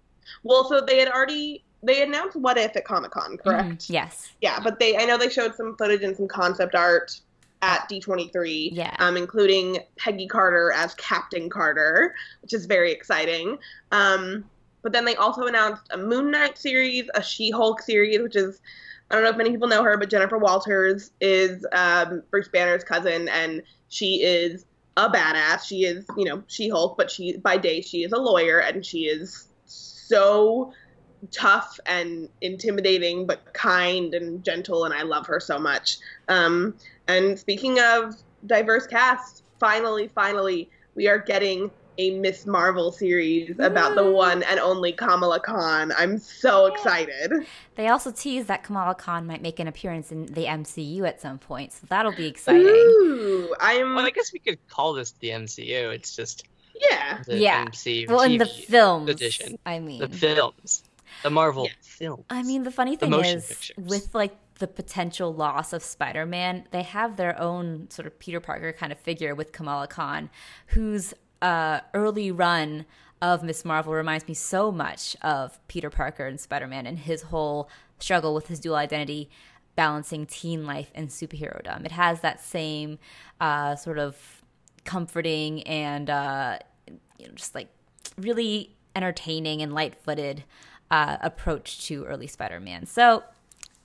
Well, 0.43 0.63
so 0.69 0.79
they 0.79 0.99
had 0.99 1.09
already 1.09 1.65
they 1.83 2.01
announced 2.01 2.35
What 2.35 2.57
If 2.57 2.75
at 2.75 2.85
Comic 2.85 3.11
Con, 3.11 3.37
correct? 3.37 3.83
Mhm. 3.83 3.89
Yes. 3.89 4.29
Yeah, 4.41 4.59
but 4.63 4.79
they 4.79 4.97
I 4.97 5.05
know 5.05 5.17
they 5.17 5.29
showed 5.29 5.55
some 5.55 5.75
footage 5.77 6.03
and 6.03 6.15
some 6.15 6.27
concept 6.27 6.75
art 6.75 7.19
at 7.61 7.89
D23. 7.89 8.69
Yeah. 8.73 8.95
Um, 8.99 9.17
including 9.17 9.79
Peggy 9.97 10.27
Carter 10.27 10.71
as 10.71 10.93
Captain 10.95 11.49
Carter, 11.49 12.15
which 12.41 12.53
is 12.53 12.65
very 12.65 12.91
exciting. 12.91 13.57
Um, 13.91 14.45
but 14.81 14.93
then 14.93 15.03
they 15.03 15.15
also 15.15 15.43
announced 15.43 15.83
a 15.91 15.97
Moon 15.97 16.31
Knight 16.31 16.57
series, 16.57 17.09
a 17.13 17.21
She-Hulk 17.21 17.81
series, 17.81 18.21
which 18.21 18.35
is 18.35 18.61
I 19.11 19.15
don't 19.15 19.23
know 19.23 19.31
if 19.31 19.37
many 19.37 19.49
people 19.49 19.67
know 19.67 19.83
her, 19.83 19.97
but 19.97 20.09
Jennifer 20.09 20.37
Walters 20.37 21.11
is 21.19 21.65
um, 21.71 22.21
Bruce 22.29 22.47
Banner's 22.47 22.83
cousin, 22.83 23.27
and 23.27 23.63
she 23.87 24.21
is 24.21 24.65
a 24.97 25.09
badass. 25.09 25.63
She 25.63 25.83
is, 25.83 26.05
you 26.15 26.25
know, 26.25 26.43
She-Hulk, 26.47 26.95
but 26.95 27.09
she 27.09 27.37
by 27.37 27.57
day 27.57 27.81
she 27.81 28.03
is 28.03 28.11
a 28.11 28.17
lawyer, 28.17 28.59
and 28.59 28.85
she 28.85 29.05
is 29.05 29.47
so 29.65 30.73
tough 31.31 31.79
and 31.85 32.29
intimidating, 32.41 33.25
but 33.25 33.53
kind 33.53 34.13
and 34.13 34.43
gentle, 34.43 34.85
and 34.85 34.93
I 34.93 35.03
love 35.03 35.25
her 35.27 35.39
so 35.39 35.59
much. 35.59 35.97
Um, 36.27 36.75
and 37.07 37.37
speaking 37.37 37.79
of 37.79 38.15
diverse 38.45 38.87
cast, 38.87 39.43
finally, 39.59 40.07
finally, 40.07 40.69
we 40.95 41.07
are 41.07 41.19
getting 41.19 41.71
a 41.97 42.11
Miss 42.11 42.45
Marvel 42.45 42.93
series 42.93 43.59
about 43.59 43.93
the 43.95 44.09
one 44.09 44.41
and 44.43 44.57
only 44.61 44.93
Kamala 44.93 45.41
Khan. 45.41 45.91
I'm 45.97 46.17
so 46.17 46.67
excited. 46.67 47.45
They 47.75 47.89
also 47.89 48.11
teased 48.11 48.47
that 48.47 48.63
Kamala 48.63 48.95
Khan 48.95 49.27
might 49.27 49.41
make 49.41 49.59
an 49.59 49.67
appearance 49.67 50.09
in 50.09 50.27
the 50.27 50.45
MCU 50.45 51.05
at 51.05 51.19
some 51.19 51.39
point, 51.39 51.73
so 51.73 51.87
that'll 51.89 52.15
be 52.15 52.27
exciting. 52.27 52.67
Ooh, 52.67 53.53
I'm 53.59 53.95
Well, 53.95 54.05
I 54.05 54.11
guess 54.11 54.31
we 54.31 54.39
could 54.39 54.65
call 54.69 54.93
this 54.93 55.11
the 55.19 55.29
MCU. 55.29 55.93
It's 55.93 56.15
just 56.15 56.45
yeah. 56.79 57.21
the 57.27 57.37
Yeah. 57.37 57.65
MCU. 57.65 58.07
Well, 58.07 58.21
in 58.21 58.37
the 58.37 58.45
TV 58.45 58.65
films, 58.65 59.09
edition. 59.09 59.59
I 59.65 59.79
mean, 59.79 59.99
the 59.99 60.07
films, 60.07 60.83
the 61.23 61.29
Marvel 61.29 61.65
Yeah. 61.65 61.71
films. 61.81 62.25
I 62.29 62.43
mean, 62.43 62.63
the 62.63 62.71
funny 62.71 62.95
thing 62.95 63.09
motion 63.11 63.37
is, 63.37 63.47
pictures. 63.47 63.77
with 63.77 64.15
like 64.15 64.35
the 64.55 64.67
potential 64.67 65.33
loss 65.33 65.71
of 65.73 65.81
Spider-Man, 65.83 66.67
they 66.71 66.83
have 66.83 67.15
their 67.17 67.39
own 67.39 67.89
sort 67.89 68.05
of 68.05 68.19
Peter 68.19 68.39
Parker 68.39 68.73
kind 68.73 68.91
of 68.91 68.99
figure 68.99 69.33
with 69.33 69.51
Kamala 69.51 69.87
Khan, 69.87 70.29
whose 70.67 71.13
uh, 71.41 71.79
early 71.93 72.31
run 72.31 72.85
of 73.21 73.43
Miss 73.43 73.63
Marvel 73.65 73.93
reminds 73.93 74.27
me 74.27 74.33
so 74.33 74.71
much 74.71 75.15
of 75.21 75.59
Peter 75.67 75.89
Parker 75.89 76.25
and 76.25 76.39
Spider-Man 76.39 76.85
and 76.85 76.99
his 76.99 77.23
whole 77.23 77.69
struggle 77.99 78.33
with 78.33 78.47
his 78.47 78.59
dual 78.59 78.75
identity, 78.75 79.29
balancing 79.75 80.25
teen 80.25 80.65
life 80.65 80.91
and 80.95 81.09
superherodom. 81.09 81.85
It 81.85 81.91
has 81.91 82.21
that 82.21 82.41
same 82.41 82.99
uh, 83.39 83.75
sort 83.75 83.99
of 83.99 84.17
comforting 84.85 85.63
and 85.63 86.09
uh, 86.09 86.59
you 87.17 87.27
know, 87.27 87.33
just 87.35 87.55
like 87.55 87.67
really 88.17 88.75
entertaining 88.95 89.61
and 89.61 89.73
light-footed 89.73 90.43
uh, 90.91 91.17
approach 91.21 91.85
to 91.87 92.05
early 92.05 92.27
Spider-Man. 92.27 92.85
So 92.85 93.23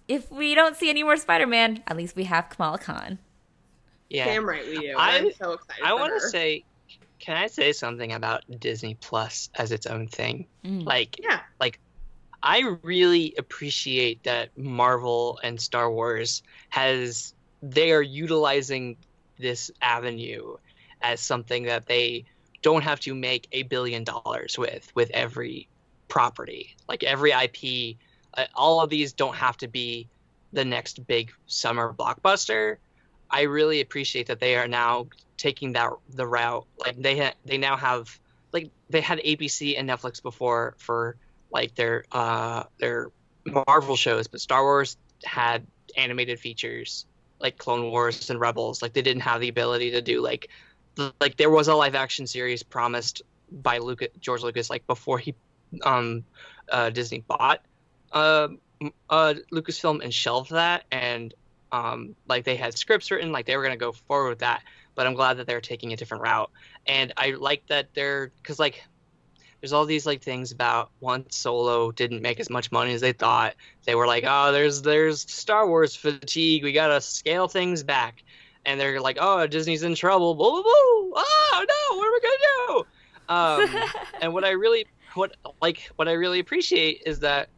if 0.08 0.30
we 0.30 0.54
don't 0.54 0.76
see 0.76 0.90
any 0.90 1.02
more 1.02 1.16
Spider-Man, 1.16 1.82
at 1.86 1.96
least 1.96 2.16
we 2.16 2.24
have 2.24 2.48
Kamala 2.50 2.78
Khan. 2.78 3.18
yeah. 4.10 4.26
Damn 4.26 4.46
right 4.46 4.66
we 4.66 4.78
do. 4.78 4.94
I- 4.98 5.16
I'm 5.18 5.32
so 5.32 5.52
excited. 5.52 5.82
I 5.84 5.94
want 5.94 6.12
to 6.20 6.28
say, 6.28 6.64
can 7.18 7.36
I 7.36 7.46
say 7.46 7.72
something 7.72 8.12
about 8.12 8.42
Disney 8.60 8.94
Plus 9.00 9.48
as 9.54 9.72
its 9.72 9.86
own 9.86 10.08
thing? 10.08 10.46
Mm. 10.64 10.84
Like, 10.84 11.18
Yeah. 11.22 11.40
like 11.60 11.80
I 12.42 12.76
really 12.82 13.34
appreciate 13.38 14.22
that 14.24 14.56
Marvel 14.58 15.40
and 15.42 15.58
Star 15.60 15.90
Wars 15.90 16.42
has 16.68 17.32
they 17.62 17.92
are 17.92 18.02
utilizing 18.02 18.98
this 19.38 19.70
avenue 19.80 20.56
as 21.00 21.20
something 21.20 21.62
that 21.64 21.86
they 21.86 22.26
don't 22.60 22.82
have 22.82 23.00
to 23.00 23.14
make 23.14 23.48
a 23.52 23.62
billion 23.62 24.04
dollars 24.04 24.58
with 24.58 24.92
with 24.94 25.10
every 25.12 25.66
property. 26.08 26.76
Like 26.88 27.02
every 27.02 27.32
IP, 27.32 27.96
uh, 28.34 28.44
all 28.54 28.80
of 28.80 28.90
these 28.90 29.12
don't 29.12 29.36
have 29.36 29.56
to 29.58 29.68
be 29.68 30.08
the 30.52 30.64
next 30.64 31.06
big 31.06 31.32
summer 31.46 31.92
blockbuster. 31.92 32.76
I 33.30 33.42
really 33.42 33.80
appreciate 33.80 34.28
that 34.28 34.40
they 34.40 34.56
are 34.56 34.68
now 34.68 35.08
taking 35.36 35.72
that 35.72 35.90
the 36.10 36.26
route. 36.26 36.66
Like 36.78 37.00
they 37.00 37.18
ha- 37.18 37.34
they 37.44 37.58
now 37.58 37.76
have 37.76 38.18
like 38.52 38.70
they 38.88 39.00
had 39.00 39.18
ABC 39.18 39.78
and 39.78 39.88
Netflix 39.88 40.22
before 40.22 40.74
for 40.78 41.16
like 41.50 41.74
their 41.74 42.04
uh 42.12 42.64
their 42.78 43.10
Marvel 43.66 43.96
shows, 43.96 44.28
but 44.28 44.40
Star 44.40 44.62
Wars 44.62 44.96
had 45.24 45.66
animated 45.96 46.38
features 46.40 47.06
like 47.40 47.58
Clone 47.58 47.90
Wars 47.90 48.30
and 48.30 48.40
Rebels. 48.40 48.80
Like 48.80 48.92
they 48.92 49.02
didn't 49.02 49.22
have 49.22 49.40
the 49.40 49.48
ability 49.48 49.90
to 49.92 50.00
do 50.00 50.20
like 50.20 50.48
like 51.20 51.36
there 51.36 51.50
was 51.50 51.68
a 51.68 51.74
live 51.74 51.94
action 51.94 52.26
series 52.26 52.62
promised 52.62 53.22
by 53.50 53.78
Lucas 53.78 54.08
George 54.20 54.42
Lucas 54.42 54.70
like 54.70 54.86
before 54.86 55.18
he 55.18 55.34
um 55.82 56.24
uh 56.70 56.90
Disney 56.90 57.24
bought 57.26 57.60
uh, 58.12 58.48
uh 59.10 59.34
Lucasfilm 59.52 60.02
and 60.02 60.12
shelved 60.12 60.50
that 60.50 60.84
and 60.90 61.34
um 61.72 62.14
like 62.28 62.44
they 62.44 62.56
had 62.56 62.76
scripts 62.76 63.10
written 63.10 63.32
like 63.32 63.46
they 63.46 63.56
were 63.56 63.62
going 63.62 63.78
to 63.78 63.84
go 63.84 63.92
forward 63.92 64.30
with 64.30 64.38
that 64.40 64.62
but 64.94 65.06
I'm 65.06 65.14
glad 65.14 65.38
that 65.38 65.46
they're 65.46 65.60
taking 65.60 65.92
a 65.92 65.96
different 65.96 66.22
route 66.22 66.50
and 66.86 67.12
I 67.16 67.30
like 67.30 67.64
that 67.68 67.88
they're 67.94 68.32
cuz 68.44 68.58
like 68.58 68.82
there's 69.64 69.72
all 69.72 69.86
these 69.86 70.04
like 70.04 70.22
things 70.22 70.52
about 70.52 70.90
once 71.00 71.36
Solo 71.36 71.90
didn't 71.90 72.20
make 72.20 72.38
as 72.38 72.50
much 72.50 72.70
money 72.70 72.92
as 72.92 73.00
they 73.00 73.12
thought. 73.12 73.54
They 73.86 73.94
were 73.94 74.06
like, 74.06 74.24
"Oh, 74.26 74.52
there's 74.52 74.82
there's 74.82 75.22
Star 75.32 75.66
Wars 75.66 75.96
fatigue. 75.96 76.62
We 76.62 76.72
gotta 76.72 77.00
scale 77.00 77.48
things 77.48 77.82
back." 77.82 78.22
And 78.66 78.78
they're 78.78 79.00
like, 79.00 79.16
"Oh, 79.18 79.46
Disney's 79.46 79.82
in 79.82 79.94
trouble." 79.94 80.34
Boo 80.34 80.50
boo 80.50 80.62
boo! 80.62 81.12
Oh 81.16 81.64
no, 81.66 81.96
what 81.96 82.06
are 82.06 82.12
we 82.12 82.20
gonna 82.20 82.36
do? 82.68 82.84
Um, 83.34 83.90
and 84.20 84.34
what 84.34 84.44
I 84.44 84.50
really 84.50 84.86
what 85.14 85.36
like 85.60 85.90
what 85.96 86.08
I 86.08 86.12
really 86.12 86.40
appreciate 86.40 87.02
is 87.06 87.20
that 87.20 87.48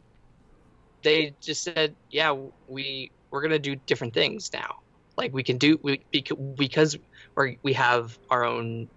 they 1.03 1.33
just 1.41 1.63
said, 1.63 1.95
"Yeah, 2.09 2.35
we 2.67 3.11
we're 3.31 3.41
gonna 3.41 3.59
do 3.59 3.75
different 3.75 4.13
things 4.13 4.51
now. 4.53 4.77
Like 5.17 5.33
we 5.33 5.43
can 5.43 5.57
do 5.57 5.79
we 5.81 6.01
because 6.11 6.97
we 7.35 7.57
we 7.63 7.73
have 7.73 8.17
our 8.29 8.43
own 8.43 8.87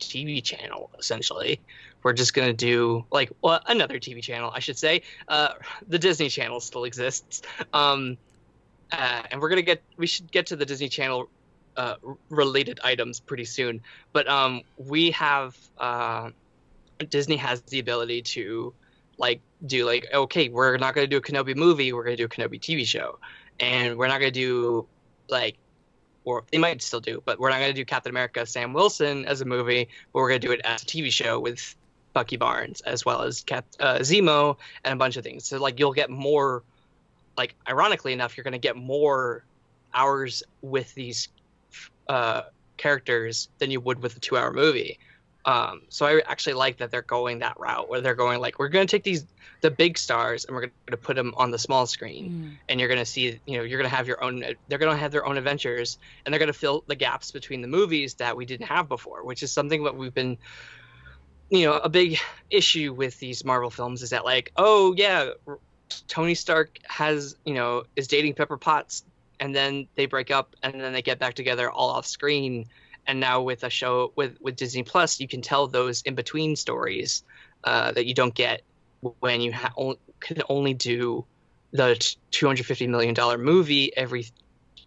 TV 0.00 0.42
channel 0.42 0.90
essentially." 0.98 1.60
we're 2.04 2.12
just 2.12 2.34
gonna 2.34 2.52
do 2.52 3.04
like 3.10 3.32
well 3.42 3.60
another 3.66 3.98
TV 3.98 4.22
channel 4.22 4.52
I 4.54 4.60
should 4.60 4.78
say. 4.78 5.02
Uh, 5.26 5.54
the 5.88 5.98
Disney 5.98 6.28
Channel 6.28 6.60
still 6.60 6.84
exists, 6.84 7.42
um, 7.72 8.16
uh, 8.92 9.22
and 9.30 9.40
we're 9.40 9.48
gonna 9.48 9.62
get 9.62 9.82
we 9.96 10.06
should 10.06 10.30
get 10.30 10.46
to 10.46 10.56
the 10.56 10.66
Disney 10.66 10.88
Channel 10.88 11.28
uh, 11.76 11.96
related 12.28 12.78
items 12.84 13.18
pretty 13.18 13.46
soon. 13.46 13.80
But 14.12 14.28
um, 14.28 14.62
we 14.76 15.10
have 15.12 15.56
uh, 15.78 16.30
Disney 17.10 17.36
has 17.36 17.60
the 17.62 17.78
ability 17.78 18.22
to 18.22 18.72
like 19.16 19.40
do 19.66 19.86
like 19.86 20.06
okay 20.12 20.48
we're 20.48 20.76
not 20.76 20.94
gonna 20.94 21.06
do 21.06 21.18
a 21.18 21.20
Kenobi 21.20 21.54
movie 21.54 21.92
we're 21.92 22.04
gonna 22.04 22.16
do 22.16 22.24
a 22.24 22.28
Kenobi 22.28 22.60
TV 22.60 22.86
show, 22.86 23.18
and 23.60 23.96
we're 23.96 24.08
not 24.08 24.18
gonna 24.20 24.30
do 24.30 24.86
like 25.28 25.56
or 26.24 26.44
they 26.50 26.58
might 26.58 26.82
still 26.82 27.00
do, 27.00 27.22
but 27.24 27.38
we're 27.38 27.50
not 27.50 27.58
going 27.58 27.70
to 27.70 27.74
do 27.74 27.84
Captain 27.84 28.10
America 28.10 28.44
Sam 28.46 28.72
Wilson 28.72 29.26
as 29.26 29.40
a 29.40 29.44
movie, 29.44 29.88
but 30.12 30.20
we're 30.20 30.28
going 30.30 30.40
to 30.40 30.46
do 30.46 30.52
it 30.52 30.60
as 30.64 30.82
a 30.82 30.86
TV 30.86 31.12
show 31.12 31.38
with 31.38 31.76
Bucky 32.12 32.36
Barnes 32.36 32.80
as 32.82 33.04
well 33.04 33.22
as 33.22 33.42
Cap, 33.42 33.66
uh, 33.78 33.98
Zemo 33.98 34.56
and 34.84 34.94
a 34.94 34.96
bunch 34.96 35.16
of 35.16 35.24
things. 35.24 35.44
So 35.44 35.58
like 35.58 35.78
you'll 35.78 35.92
get 35.92 36.10
more, 36.10 36.62
like 37.36 37.54
ironically 37.68 38.12
enough, 38.12 38.36
you're 38.36 38.44
going 38.44 38.52
to 38.52 38.58
get 38.58 38.76
more 38.76 39.44
hours 39.92 40.42
with 40.62 40.94
these 40.94 41.28
uh, 42.08 42.42
characters 42.76 43.48
than 43.58 43.70
you 43.70 43.80
would 43.80 44.02
with 44.02 44.16
a 44.16 44.20
two-hour 44.20 44.52
movie. 44.52 44.98
Um, 45.46 45.82
so 45.90 46.06
I 46.06 46.22
actually 46.26 46.54
like 46.54 46.78
that 46.78 46.90
they're 46.90 47.02
going 47.02 47.40
that 47.40 47.60
route 47.60 47.90
where 47.90 48.00
they're 48.00 48.14
going 48.14 48.40
like 48.40 48.58
we're 48.58 48.68
going 48.68 48.86
to 48.86 48.90
take 48.90 49.04
these 49.04 49.26
the 49.60 49.70
big 49.70 49.98
stars 49.98 50.44
and 50.44 50.54
we're 50.54 50.62
going 50.62 50.72
to 50.90 50.96
put 50.96 51.16
them 51.16 51.34
on 51.36 51.50
the 51.50 51.58
small 51.58 51.86
screen 51.86 52.30
mm. 52.30 52.58
and 52.68 52.80
you're 52.80 52.88
going 52.88 53.00
to 53.00 53.06
see 53.06 53.40
you 53.46 53.58
know 53.58 53.62
you're 53.64 53.78
going 53.78 53.88
to 53.88 53.94
have 53.94 54.06
your 54.06 54.22
own 54.22 54.44
they're 54.68 54.78
going 54.78 54.92
to 54.92 54.96
have 54.96 55.12
their 55.12 55.26
own 55.26 55.36
adventures 55.36 55.98
and 56.24 56.32
they're 56.32 56.38
going 56.38 56.52
to 56.52 56.58
fill 56.58 56.84
the 56.86 56.94
gaps 56.94 57.30
between 57.30 57.60
the 57.62 57.68
movies 57.68 58.14
that 58.14 58.36
we 58.36 58.46
didn't 58.46 58.66
have 58.66 58.88
before 58.88 59.24
which 59.24 59.42
is 59.42 59.52
something 59.52 59.84
that 59.84 59.96
we've 59.96 60.14
been 60.14 60.36
you 61.50 61.64
know 61.64 61.74
a 61.78 61.88
big 61.88 62.18
issue 62.50 62.92
with 62.92 63.18
these 63.20 63.44
Marvel 63.44 63.70
films 63.70 64.02
is 64.02 64.10
that 64.10 64.24
like 64.24 64.52
oh 64.56 64.94
yeah 64.96 65.30
Tony 66.08 66.34
Stark 66.34 66.78
has 66.84 67.36
you 67.44 67.54
know 67.54 67.84
is 67.96 68.08
dating 68.08 68.34
Pepper 68.34 68.56
Potts 68.56 69.04
and 69.40 69.54
then 69.54 69.88
they 69.94 70.06
break 70.06 70.30
up 70.30 70.56
and 70.62 70.80
then 70.80 70.92
they 70.92 71.02
get 71.02 71.18
back 71.18 71.34
together 71.34 71.70
all 71.70 71.90
off 71.90 72.06
screen 72.06 72.66
and 73.06 73.20
now 73.20 73.42
with 73.42 73.64
a 73.64 73.70
show 73.70 74.12
with 74.16 74.36
with 74.40 74.56
Disney 74.56 74.82
Plus, 74.82 75.20
you 75.20 75.28
can 75.28 75.42
tell 75.42 75.66
those 75.66 76.02
in 76.02 76.14
between 76.14 76.56
stories 76.56 77.22
uh, 77.64 77.92
that 77.92 78.06
you 78.06 78.14
don't 78.14 78.34
get 78.34 78.62
when 79.20 79.40
you 79.40 79.52
ha- 79.52 79.94
can 80.20 80.42
only 80.48 80.74
do 80.74 81.24
the 81.72 82.16
two 82.30 82.46
hundred 82.46 82.66
fifty 82.66 82.86
million 82.86 83.14
dollar 83.14 83.38
movie 83.38 83.94
every 83.96 84.26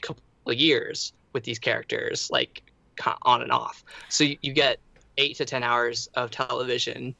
couple 0.01 0.23
of 0.45 0.55
years 0.55 1.13
with 1.33 1.43
these 1.43 1.59
characters, 1.59 2.29
like 2.31 2.63
on 3.23 3.41
and 3.41 3.51
off. 3.51 3.83
So 4.09 4.23
you, 4.23 4.37
you 4.41 4.53
get 4.53 4.79
eight 5.17 5.37
to 5.37 5.45
ten 5.45 5.63
hours 5.63 6.09
of 6.15 6.31
television, 6.31 7.15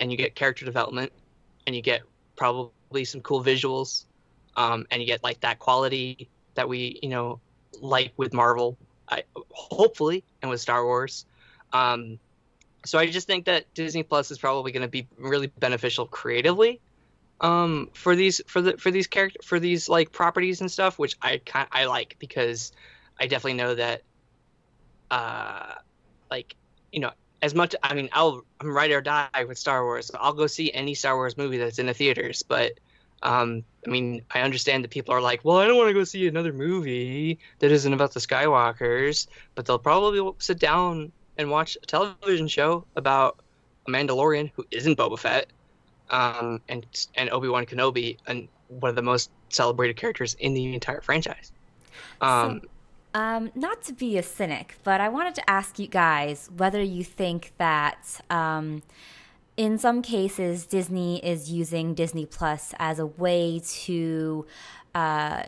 and 0.00 0.10
you 0.10 0.18
get 0.18 0.34
character 0.34 0.64
development, 0.64 1.12
and 1.66 1.74
you 1.74 1.82
get 1.82 2.02
probably 2.36 3.04
some 3.04 3.20
cool 3.22 3.42
visuals, 3.42 4.04
um, 4.56 4.86
and 4.90 5.00
you 5.00 5.06
get 5.06 5.22
like 5.22 5.40
that 5.40 5.58
quality 5.58 6.28
that 6.54 6.68
we 6.68 6.98
you 7.02 7.08
know 7.08 7.40
like 7.80 8.12
with 8.16 8.32
Marvel 8.32 8.76
I, 9.08 9.24
hopefully, 9.50 10.24
and 10.42 10.50
with 10.50 10.60
Star 10.60 10.84
Wars. 10.84 11.26
Um, 11.72 12.18
so 12.84 12.98
I 12.98 13.06
just 13.06 13.26
think 13.26 13.46
that 13.46 13.72
Disney 13.74 14.02
Plus 14.02 14.30
is 14.30 14.38
probably 14.38 14.72
going 14.72 14.82
to 14.82 14.88
be 14.88 15.06
really 15.18 15.48
beneficial 15.48 16.06
creatively 16.06 16.80
um, 17.40 17.90
for 17.92 18.16
these 18.16 18.40
for 18.46 18.62
the 18.62 18.76
for 18.78 18.90
these 18.90 19.06
character 19.06 19.40
for 19.42 19.60
these 19.60 19.88
like 19.88 20.12
properties 20.12 20.60
and 20.60 20.70
stuff, 20.70 20.98
which 20.98 21.16
I 21.20 21.38
kind 21.44 21.68
I 21.70 21.86
like 21.86 22.16
because 22.18 22.72
I 23.20 23.26
definitely 23.26 23.54
know 23.54 23.74
that 23.74 24.02
uh, 25.10 25.74
like 26.30 26.54
you 26.92 27.00
know 27.00 27.10
as 27.42 27.54
much 27.54 27.74
I 27.82 27.94
mean 27.94 28.08
I'll 28.12 28.42
I'm 28.60 28.74
ride 28.74 28.90
or 28.90 29.02
die 29.02 29.44
with 29.46 29.58
Star 29.58 29.84
Wars. 29.84 30.10
I'll 30.18 30.32
go 30.32 30.46
see 30.46 30.72
any 30.72 30.94
Star 30.94 31.16
Wars 31.16 31.36
movie 31.36 31.58
that's 31.58 31.78
in 31.78 31.86
the 31.86 31.94
theaters, 31.94 32.42
but 32.42 32.72
um, 33.22 33.64
I 33.86 33.90
mean, 33.90 34.22
I 34.32 34.40
understand 34.40 34.84
that 34.84 34.90
people 34.90 35.14
are 35.14 35.20
like, 35.20 35.44
well, 35.44 35.56
I 35.56 35.66
don't 35.66 35.76
want 35.76 35.88
to 35.88 35.94
go 35.94 36.04
see 36.04 36.26
another 36.26 36.52
movie 36.52 37.38
that 37.60 37.70
isn't 37.70 37.92
about 37.92 38.12
the 38.12 38.20
Skywalkers, 38.20 39.26
but 39.54 39.66
they'll 39.66 39.78
probably 39.78 40.32
sit 40.38 40.58
down 40.58 41.12
and 41.38 41.50
watch 41.50 41.76
a 41.82 41.86
television 41.86 42.48
show 42.48 42.84
about 42.96 43.38
a 43.86 43.90
Mandalorian 43.90 44.50
who 44.54 44.64
isn't 44.70 44.98
Boba 44.98 45.18
Fett, 45.18 45.46
um, 46.10 46.60
and 46.68 46.86
and 47.14 47.30
Obi 47.30 47.48
Wan 47.48 47.66
Kenobi, 47.66 48.16
and 48.26 48.48
one 48.68 48.88
of 48.88 48.96
the 48.96 49.02
most 49.02 49.30
celebrated 49.48 49.96
characters 49.96 50.34
in 50.40 50.54
the 50.54 50.74
entire 50.74 51.00
franchise. 51.00 51.52
Um, 52.20 52.62
so, 52.62 53.20
um, 53.20 53.50
not 53.54 53.82
to 53.84 53.92
be 53.92 54.18
a 54.18 54.22
cynic, 54.22 54.76
but 54.82 55.00
I 55.00 55.08
wanted 55.08 55.34
to 55.36 55.50
ask 55.50 55.78
you 55.78 55.86
guys 55.86 56.50
whether 56.56 56.82
you 56.82 57.04
think 57.04 57.52
that. 57.58 58.20
Um, 58.30 58.82
in 59.56 59.78
some 59.78 60.02
cases, 60.02 60.66
Disney 60.66 61.24
is 61.24 61.50
using 61.50 61.94
Disney 61.94 62.26
Plus 62.26 62.74
as 62.78 62.98
a 62.98 63.06
way 63.06 63.60
to, 63.64 64.46
uh, 64.94 65.44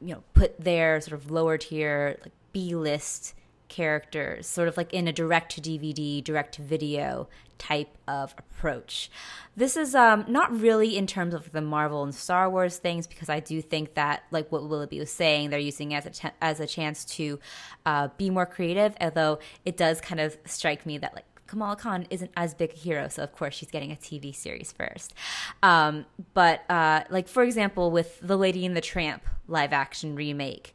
you 0.00 0.14
know, 0.14 0.22
put 0.34 0.58
their 0.58 1.00
sort 1.00 1.20
of 1.20 1.30
lower 1.30 1.58
tier, 1.58 2.18
like 2.22 2.32
B 2.52 2.74
list 2.74 3.34
characters, 3.68 4.46
sort 4.46 4.68
of 4.68 4.76
like 4.76 4.92
in 4.92 5.06
a 5.06 5.12
direct 5.12 5.52
to 5.52 5.60
DVD, 5.60 6.22
direct 6.24 6.54
to 6.54 6.62
video 6.62 7.28
type 7.58 7.96
of 8.06 8.34
approach. 8.38 9.10
This 9.56 9.76
is 9.76 9.94
um, 9.94 10.24
not 10.28 10.58
really 10.58 10.96
in 10.96 11.06
terms 11.06 11.34
of 11.34 11.52
the 11.52 11.60
Marvel 11.60 12.02
and 12.02 12.14
Star 12.14 12.48
Wars 12.48 12.78
things, 12.78 13.06
because 13.06 13.28
I 13.28 13.40
do 13.40 13.60
think 13.60 13.94
that, 13.94 14.22
like 14.30 14.50
what 14.50 14.66
Willoughby 14.68 14.98
was 14.98 15.10
saying, 15.10 15.50
they're 15.50 15.58
using 15.58 15.92
it 15.92 16.06
as 16.06 16.20
as 16.40 16.60
a 16.60 16.66
chance 16.66 17.04
to 17.16 17.38
uh, 17.84 18.08
be 18.16 18.30
more 18.30 18.46
creative. 18.46 18.94
Although 19.00 19.40
it 19.64 19.76
does 19.76 20.00
kind 20.00 20.20
of 20.20 20.38
strike 20.46 20.86
me 20.86 20.96
that 20.98 21.14
like 21.14 21.26
Kamala 21.46 21.76
Khan 21.76 22.06
isn't 22.10 22.30
as 22.36 22.54
big 22.54 22.72
a 22.72 22.76
hero, 22.76 23.08
so 23.08 23.22
of 23.22 23.32
course 23.32 23.54
she's 23.54 23.70
getting 23.70 23.92
a 23.92 23.96
TV 23.96 24.34
series 24.34 24.72
first. 24.72 25.14
Um, 25.62 26.06
but 26.34 26.68
uh, 26.70 27.04
like 27.10 27.28
for 27.28 27.42
example, 27.42 27.90
with 27.90 28.18
the 28.20 28.36
Lady 28.36 28.66
and 28.66 28.76
the 28.76 28.80
Tramp 28.80 29.24
live 29.48 29.72
action 29.72 30.14
remake, 30.14 30.74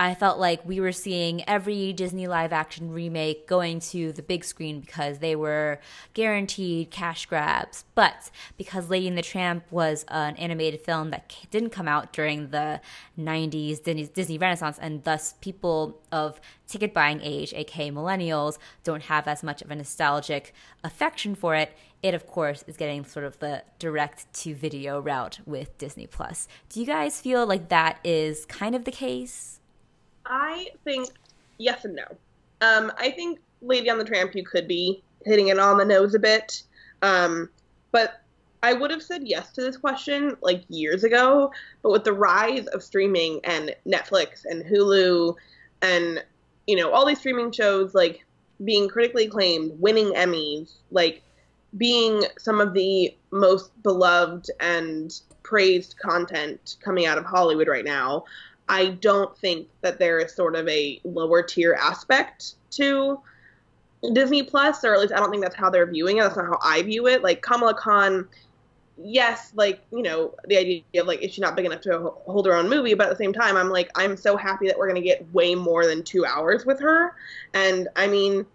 I 0.00 0.14
felt 0.14 0.38
like 0.38 0.64
we 0.64 0.80
were 0.80 0.92
seeing 0.92 1.46
every 1.46 1.92
Disney 1.92 2.26
live 2.26 2.54
action 2.54 2.90
remake 2.90 3.46
going 3.46 3.80
to 3.80 4.12
the 4.12 4.22
big 4.22 4.46
screen 4.46 4.80
because 4.80 5.18
they 5.18 5.36
were 5.36 5.78
guaranteed 6.14 6.90
cash 6.90 7.26
grabs. 7.26 7.84
But 7.94 8.30
because 8.56 8.88
Lady 8.88 9.08
and 9.08 9.18
the 9.18 9.22
Tramp 9.22 9.70
was 9.70 10.06
an 10.08 10.36
animated 10.36 10.80
film 10.80 11.10
that 11.10 11.36
didn't 11.50 11.68
come 11.68 11.86
out 11.86 12.14
during 12.14 12.48
the 12.48 12.80
90s 13.18 14.14
Disney, 14.14 14.38
Renaissance, 14.38 14.78
and 14.80 15.04
thus 15.04 15.34
people 15.42 16.00
of 16.10 16.40
ticket 16.66 16.94
buying 16.94 17.20
age, 17.22 17.52
aka 17.52 17.90
millennials, 17.90 18.56
don't 18.82 19.02
have 19.02 19.28
as 19.28 19.42
much 19.42 19.60
of 19.60 19.70
a 19.70 19.76
nostalgic 19.76 20.54
affection 20.82 21.34
for 21.34 21.54
it, 21.54 21.76
it 22.02 22.14
of 22.14 22.26
course 22.26 22.64
is 22.66 22.78
getting 22.78 23.04
sort 23.04 23.26
of 23.26 23.38
the 23.40 23.64
direct 23.78 24.32
to 24.32 24.54
video 24.54 24.98
route 24.98 25.40
with 25.44 25.76
Disney 25.76 26.06
Plus. 26.06 26.48
Do 26.70 26.80
you 26.80 26.86
guys 26.86 27.20
feel 27.20 27.44
like 27.44 27.68
that 27.68 27.98
is 28.02 28.46
kind 28.46 28.74
of 28.74 28.86
the 28.86 28.92
case? 28.92 29.59
I 30.30 30.68
think 30.84 31.10
yes 31.58 31.84
and 31.84 31.96
no. 31.96 32.04
Um, 32.60 32.92
I 32.96 33.10
think 33.10 33.40
Lady 33.60 33.90
on 33.90 33.98
the 33.98 34.04
Tramp, 34.04 34.34
you 34.34 34.44
could 34.44 34.68
be 34.68 35.02
hitting 35.24 35.48
it 35.48 35.58
on 35.58 35.76
the 35.76 35.84
nose 35.84 36.14
a 36.14 36.18
bit. 36.18 36.62
Um, 37.02 37.50
but 37.92 38.22
I 38.62 38.72
would 38.72 38.90
have 38.90 39.02
said 39.02 39.26
yes 39.26 39.52
to 39.52 39.62
this 39.62 39.76
question 39.76 40.36
like 40.40 40.62
years 40.68 41.04
ago. 41.04 41.52
But 41.82 41.90
with 41.90 42.04
the 42.04 42.12
rise 42.12 42.66
of 42.68 42.82
streaming 42.82 43.40
and 43.44 43.74
Netflix 43.86 44.44
and 44.44 44.64
Hulu 44.64 45.34
and, 45.82 46.24
you 46.66 46.76
know, 46.76 46.90
all 46.92 47.04
these 47.04 47.18
streaming 47.18 47.50
shows 47.52 47.94
like 47.94 48.24
being 48.64 48.88
critically 48.88 49.26
acclaimed, 49.26 49.72
winning 49.80 50.12
Emmys, 50.12 50.74
like 50.90 51.22
being 51.76 52.24
some 52.38 52.60
of 52.60 52.74
the 52.74 53.14
most 53.30 53.70
beloved 53.82 54.50
and 54.60 55.20
praised 55.42 55.96
content 55.98 56.76
coming 56.84 57.06
out 57.06 57.18
of 57.18 57.24
Hollywood 57.24 57.68
right 57.68 57.84
now, 57.84 58.24
I 58.70 58.90
don't 59.00 59.36
think 59.36 59.66
that 59.80 59.98
there 59.98 60.20
is 60.20 60.32
sort 60.32 60.54
of 60.54 60.66
a 60.68 61.00
lower 61.02 61.42
tier 61.42 61.74
aspect 61.74 62.54
to 62.70 63.20
Disney 64.12 64.44
Plus, 64.44 64.84
or 64.84 64.94
at 64.94 65.00
least 65.00 65.12
I 65.12 65.16
don't 65.16 65.32
think 65.32 65.42
that's 65.42 65.56
how 65.56 65.70
they're 65.70 65.90
viewing 65.90 66.18
it. 66.18 66.20
That's 66.20 66.36
not 66.36 66.46
how 66.46 66.58
I 66.62 66.80
view 66.82 67.08
it. 67.08 67.24
Like 67.24 67.42
Kamala 67.42 67.74
Khan, 67.74 68.28
yes, 68.96 69.52
like 69.56 69.80
you 69.90 70.02
know 70.02 70.36
the 70.46 70.56
idea 70.56 70.82
of 71.00 71.08
like 71.08 71.20
is 71.20 71.34
she 71.34 71.40
not 71.40 71.56
big 71.56 71.66
enough 71.66 71.80
to 71.80 72.12
hold 72.26 72.46
her 72.46 72.54
own 72.54 72.70
movie, 72.70 72.94
but 72.94 73.08
at 73.08 73.10
the 73.10 73.16
same 73.16 73.32
time, 73.32 73.56
I'm 73.56 73.70
like 73.70 73.90
I'm 73.96 74.16
so 74.16 74.36
happy 74.36 74.68
that 74.68 74.78
we're 74.78 74.86
gonna 74.86 75.00
get 75.00 75.26
way 75.34 75.56
more 75.56 75.84
than 75.84 76.04
two 76.04 76.24
hours 76.24 76.64
with 76.64 76.78
her. 76.78 77.16
And 77.54 77.88
I 77.96 78.06
mean, 78.06 78.46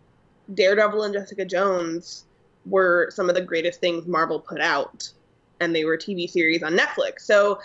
Daredevil 0.54 1.04
and 1.04 1.14
Jessica 1.14 1.44
Jones 1.44 2.24
were 2.66 3.12
some 3.12 3.28
of 3.28 3.36
the 3.36 3.42
greatest 3.42 3.82
things 3.82 4.08
Marvel 4.08 4.40
put 4.40 4.62
out, 4.62 5.12
and 5.60 5.76
they 5.76 5.84
were 5.84 5.98
TV 5.98 6.30
series 6.30 6.64
on 6.64 6.78
Netflix. 6.78 7.24
So 7.24 7.60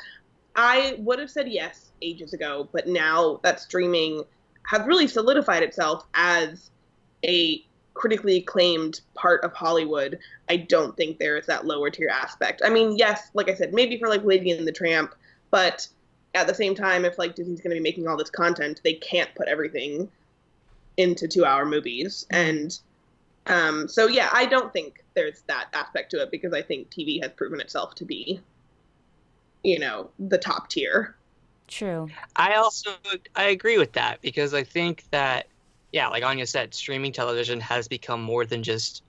I 0.57 0.97
would 0.99 1.19
have 1.19 1.31
said 1.31 1.49
yes 1.49 1.91
ages 2.03 2.33
ago, 2.33 2.69
but 2.73 2.87
now 2.87 3.41
that 3.43 3.61
streaming 3.61 4.25
has 4.65 4.87
really 4.87 5.07
solidified 5.07 5.63
itself 5.63 6.07
as 6.15 6.71
a 7.25 7.65
critically 7.95 8.39
acclaimed 8.39 9.01
part 9.15 9.45
of 9.45 9.53
Hollywood, 9.53 10.19
I 10.49 10.57
don't 10.57 10.97
think 10.97 11.19
there 11.19 11.37
is 11.37 11.47
that 11.47 11.67
lower 11.67 11.91
tier 11.91 12.09
aspect. 12.09 12.63
I 12.65 12.71
mean, 12.71 12.97
yes, 12.97 13.31
like 13.35 13.51
I 13.51 13.55
said, 13.55 13.75
maybe 13.75 13.99
for 13.99 14.09
like 14.09 14.25
Lady 14.25 14.51
and 14.51 14.67
the 14.67 14.73
Tramp, 14.73 15.15
but 15.51 15.87
at 16.35 16.47
the 16.47 16.55
same 16.55 16.75
time, 16.75 17.05
if 17.05 17.19
like 17.19 17.35
Disney's 17.35 17.61
going 17.61 17.75
to 17.75 17.81
be 17.81 17.83
making 17.83 18.09
all 18.09 18.17
this 18.17 18.31
content, 18.31 18.81
they 18.85 18.95
can't 18.95 19.35
put 19.35 19.49
everything 19.49 20.09
into 20.97 21.27
two 21.27 21.45
hour 21.45 21.67
movies. 21.67 22.27
And 22.31 22.79
um, 23.47 23.89
so, 23.89 24.07
yeah, 24.07 24.29
I 24.33 24.47
don't 24.47 24.73
think 24.73 25.05
there's 25.15 25.43
that 25.43 25.69
aspect 25.73 26.11
to 26.13 26.23
it 26.23 26.31
because 26.31 26.53
I 26.53 26.63
think 26.63 26.91
TV 26.91 27.21
has 27.23 27.33
proven 27.33 27.61
itself 27.61 27.95
to 27.97 28.05
be, 28.05 28.41
you 29.63 29.79
know, 29.79 30.11
the 30.19 30.39
top 30.39 30.69
tier. 30.69 31.17
True. 31.69 32.09
I 32.35 32.55
also 32.55 32.91
I 33.37 33.45
agree 33.45 33.79
with 33.79 33.93
that 33.93 34.21
because 34.21 34.55
I 34.55 34.65
think 34.65 35.05
that 35.11 35.47
yeah, 35.93 36.09
like 36.09 36.25
Anya 36.25 36.47
said, 36.47 36.75
streaming 36.75 37.13
television 37.13 37.61
has 37.61 37.89
become 37.89 38.23
more 38.23 38.45
than 38.45 38.63
just 38.63 39.03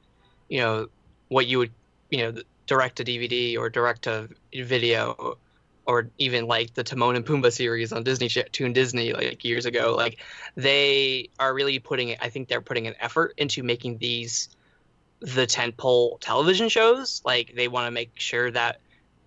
you 0.47 0.59
know 0.59 0.87
what 1.29 1.47
you 1.47 1.57
would 1.59 1.71
you 2.09 2.19
know 2.19 2.41
direct 2.67 2.97
to 2.97 3.03
DVD 3.03 3.57
or 3.57 3.69
direct 3.69 4.03
to 4.03 4.29
video 4.53 5.37
or 5.85 6.09
even 6.19 6.45
like 6.45 6.73
the 6.73 6.83
Timon 6.83 7.15
and 7.15 7.25
Pumbaa 7.25 7.51
series 7.51 7.91
on 7.91 8.03
Disney 8.03 8.29
Toon 8.29 8.73
Disney 8.73 9.13
like 9.13 9.43
years 9.43 9.65
ago. 9.65 9.95
Like 9.97 10.19
they 10.55 11.29
are 11.39 11.53
really 11.53 11.79
putting 11.79 12.09
it. 12.09 12.19
I 12.21 12.29
think 12.29 12.47
they're 12.47 12.61
putting 12.61 12.87
an 12.87 12.95
effort 12.99 13.33
into 13.37 13.63
making 13.63 13.97
these 13.97 14.49
the 15.19 15.47
tentpole 15.47 16.19
television 16.19 16.69
shows. 16.69 17.21
Like 17.25 17.53
they 17.55 17.67
want 17.67 17.87
to 17.87 17.91
make 17.91 18.11
sure 18.15 18.51
that 18.51 18.79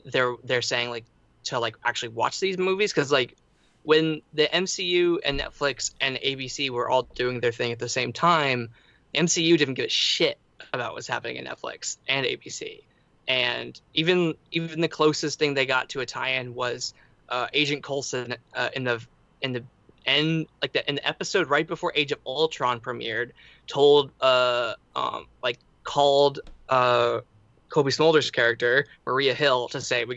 they're 0.04 0.34
they're 0.44 0.62
saying 0.62 0.90
like 0.90 1.04
to 1.44 1.58
like 1.58 1.76
actually 1.84 2.10
watch 2.10 2.40
these 2.40 2.58
movies 2.58 2.92
because 2.92 3.12
like 3.12 3.36
when 3.82 4.22
the 4.32 4.48
MCU 4.52 5.18
and 5.24 5.38
Netflix 5.38 5.92
and 6.00 6.16
ABC 6.16 6.70
were 6.70 6.88
all 6.88 7.02
doing 7.02 7.40
their 7.40 7.52
thing 7.52 7.70
at 7.70 7.78
the 7.78 7.88
same 7.88 8.12
time, 8.12 8.70
MCU 9.14 9.56
didn't 9.58 9.74
give 9.74 9.86
a 9.86 9.90
shit 9.90 10.38
about 10.72 10.94
what's 10.94 11.06
happening 11.06 11.36
in 11.36 11.44
Netflix 11.44 11.98
and 12.08 12.26
ABC. 12.26 12.82
And 13.28 13.78
even 13.94 14.34
even 14.52 14.80
the 14.80 14.88
closest 14.88 15.38
thing 15.38 15.54
they 15.54 15.66
got 15.66 15.90
to 15.90 16.00
a 16.00 16.06
tie-in 16.06 16.54
was 16.54 16.94
uh, 17.28 17.46
Agent 17.52 17.82
Coulson 17.82 18.36
uh, 18.54 18.68
in 18.74 18.84
the 18.84 19.00
in 19.40 19.52
the 19.52 19.64
end 20.06 20.46
like 20.60 20.72
the 20.72 20.86
in 20.88 20.96
the 20.96 21.08
episode 21.08 21.48
right 21.48 21.66
before 21.66 21.92
Age 21.94 22.12
of 22.12 22.18
Ultron 22.26 22.80
premiered, 22.80 23.30
told 23.66 24.10
uh 24.20 24.74
um 24.96 25.26
like 25.42 25.58
called 25.84 26.40
uh 26.68 27.20
Cobie 27.68 27.90
Smulders' 27.90 28.32
character 28.32 28.86
Maria 29.06 29.34
Hill 29.34 29.68
to 29.68 29.80
say 29.80 30.04
we 30.04 30.14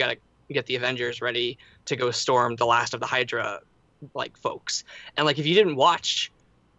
get 0.53 0.65
the 0.65 0.75
Avengers 0.75 1.21
ready 1.21 1.57
to 1.85 1.95
go 1.95 2.11
storm 2.11 2.55
the 2.55 2.65
last 2.65 2.93
of 2.93 2.99
the 2.99 3.05
Hydra 3.05 3.61
like 4.13 4.37
folks. 4.37 4.83
And 5.15 5.25
like 5.25 5.39
if 5.39 5.45
you 5.45 5.53
didn't 5.53 5.75
watch 5.75 6.31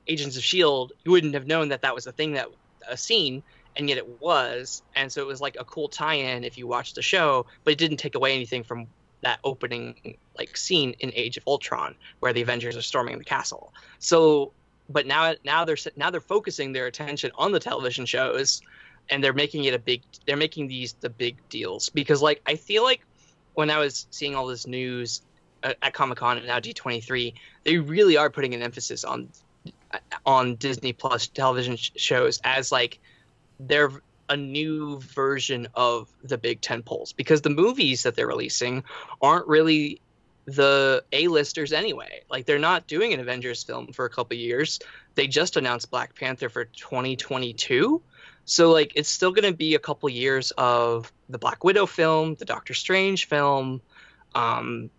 Agents 0.07 0.37
of 0.37 0.43
Shield, 0.43 0.93
you 1.05 1.11
wouldn't 1.11 1.35
have 1.35 1.47
known 1.47 1.69
that 1.69 1.83
that 1.83 1.95
was 1.95 2.07
a 2.07 2.12
thing 2.12 2.33
that 2.33 2.49
a 2.89 2.97
scene 2.97 3.43
and 3.77 3.89
yet 3.89 3.99
it 3.99 4.21
was. 4.21 4.83
And 4.97 5.12
so 5.12 5.21
it 5.21 5.27
was 5.27 5.41
like 5.41 5.57
a 5.59 5.64
cool 5.64 5.89
tie-in 5.89 6.45
if 6.45 6.59
you 6.59 6.66
watched 6.66 6.95
the 6.95 7.03
show 7.03 7.47
but 7.64 7.73
it 7.73 7.79
didn't 7.79 7.99
take 7.99 8.14
away 8.14 8.35
anything 8.35 8.64
from 8.64 8.87
that 9.21 9.41
opening 9.43 10.16
like 10.37 10.57
scene 10.57 10.95
in 11.01 11.11
age 11.14 11.37
of 11.37 11.43
ultron 11.47 11.95
where 12.21 12.33
the 12.33 12.41
avengers 12.41 12.77
are 12.77 12.83
storming 12.83 13.19
the 13.19 13.25
castle. 13.25 13.73
So 13.99 14.53
but 14.89 15.07
now 15.07 15.35
now 15.45 15.64
they're 15.64 15.77
now 15.97 16.11
they're 16.11 16.21
focusing 16.21 16.73
their 16.73 16.87
attention 16.87 17.31
on 17.37 17.53
the 17.53 17.61
television 17.61 18.07
shows 18.07 18.62
and 19.11 19.23
they're 19.23 19.33
making 19.33 19.64
it 19.64 19.75
a 19.75 19.79
big 19.79 20.03
they're 20.27 20.37
making 20.37 20.69
these 20.69 20.95
the 21.01 21.11
big 21.11 21.37
deals. 21.49 21.89
Because 21.89 22.23
like 22.23 22.41
i 22.47 22.55
feel 22.55 22.85
like 22.85 23.03
when 23.59 23.71
i 23.71 23.79
was 23.79 24.07
seeing 24.11 24.37
all 24.37 24.47
this 24.47 24.69
news 24.69 25.21
at, 25.65 25.77
at 25.83 25.93
comic-con 25.93 26.39
and 26.39 26.47
now 26.47 26.61
d23 26.61 27.35
they 27.65 27.79
really 27.79 28.17
are 28.17 28.31
putting 28.31 28.55
an 28.55 28.63
emphasis 28.63 29.03
on 29.03 29.29
uh, 29.93 29.99
on 30.25 30.55
disney 30.55 30.93
plus 30.93 31.27
television 31.27 31.75
sh- 31.75 31.91
shows 31.97 32.41
as 32.45 32.71
like 32.71 33.01
they're 33.59 33.91
a 34.29 34.37
new 34.37 35.01
version 35.01 35.67
of 35.75 36.09
the 36.23 36.39
big 36.39 36.61
tentpoles 36.61 37.17
because 37.17 37.41
the 37.41 37.51
movies 37.51 38.05
that 38.05 38.15
they're 38.15 38.29
releasing 38.29 38.85
aren't 39.21 39.49
really 39.49 40.01
the 40.45 41.05
A-listers 41.13 41.73
anyway. 41.73 42.23
Like 42.31 42.47
they're 42.47 42.59
not 42.59 42.87
doing 42.87 43.13
an 43.13 43.21
Avengers 43.21 43.63
film 43.63 43.89
for 43.93 44.05
a 44.05 44.11
couple 44.11 44.37
years. 44.37 44.81
They 45.15 45.27
just 45.27 45.57
announced 45.57 45.91
Black 45.91 46.15
Panther 46.15 46.49
for 46.49 46.65
2022. 46.65 48.01
So 48.49 48.72
like 48.72 48.92
it's 48.94 49.11
still 49.11 49.30
going 49.30 49.51
to 49.51 49.57
be 49.57 49.74
a 49.74 49.78
couple 49.78 50.09
years 50.09 50.53
of 50.57 51.12
the 51.28 51.38
Black 51.38 51.64
Widow 51.64 51.84
film, 51.84 52.34
the 52.36 52.46
Doctor 52.46 52.72
Strange 52.72 53.26
film, 53.26 53.82
um 54.34 54.90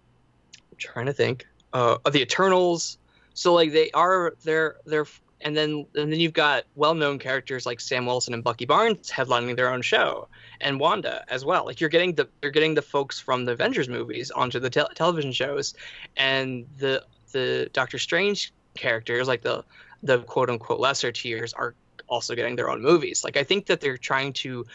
I'm 0.72 0.78
trying 0.78 1.08
to 1.08 1.14
think, 1.14 1.48
uh 1.74 1.98
of 2.06 2.14
the 2.14 2.22
Eternals. 2.22 3.00
So 3.34 3.54
like 3.56 3.72
they 3.72 3.90
are 3.92 4.36
they're 4.44 4.76
they're 4.86 5.08
and 5.42 5.58
then 5.58 5.88
and 5.96 6.12
then 6.12 6.20
you've 6.20 6.34
got 6.34 6.66
well-known 6.76 7.18
characters 7.18 7.66
like 7.66 7.80
Sam 7.80 8.06
Wilson 8.06 8.36
and 8.36 8.44
Bucky 8.44 8.66
Barnes 8.66 9.10
headlining 9.10 9.56
their 9.56 9.74
own 9.74 9.82
show, 9.82 10.28
and 10.62 10.80
Wanda 10.80 11.26
as 11.28 11.44
well. 11.44 11.66
Like 11.66 11.82
you're 11.82 11.90
getting 11.90 12.14
the 12.14 12.30
you're 12.44 12.52
getting 12.52 12.76
the 12.76 12.84
folks 12.84 13.20
from 13.20 13.46
the 13.46 13.54
Avengers 13.54 13.90
movies 13.90 14.30
onto 14.30 14.60
the 14.60 14.70
te- 14.70 14.94
television 14.94 15.32
shows, 15.32 15.74
and 16.18 16.68
the 16.78 17.04
the 17.32 17.70
Doctor 17.74 17.98
Strange 17.98 18.54
characters 18.76 19.28
like 19.28 19.42
the 19.42 19.64
the 20.04 20.20
quote 20.20 20.52
unquote 20.52 20.80
lesser 20.80 21.12
tiers 21.12 21.54
are 21.54 21.74
also 22.10 22.36
getting 22.36 22.56
their 22.56 22.70
own 22.70 22.82
movies. 22.82 23.24
Like 23.24 23.38
I 23.38 23.44
think 23.44 23.68
that 23.68 23.80
they're 23.80 23.98
trying 23.98 24.34
to 24.34 24.66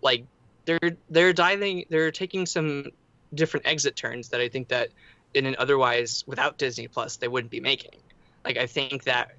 like 0.00 0.24
they're 0.64 0.96
they're 1.10 1.32
diving 1.32 1.84
they're 1.88 2.10
taking 2.10 2.46
some 2.46 2.86
different 3.34 3.66
exit 3.66 3.96
turns 3.96 4.30
that 4.30 4.40
I 4.40 4.48
think 4.48 4.68
that 4.68 4.88
in 5.34 5.46
an 5.46 5.56
otherwise 5.58 6.24
without 6.26 6.58
Disney 6.58 6.88
Plus 6.88 7.16
they 7.16 7.28
wouldn't 7.28 7.50
be 7.50 7.60
making. 7.60 8.00
Like 8.44 8.56
I 8.56 8.66
think 8.66 9.04
that 9.04 9.36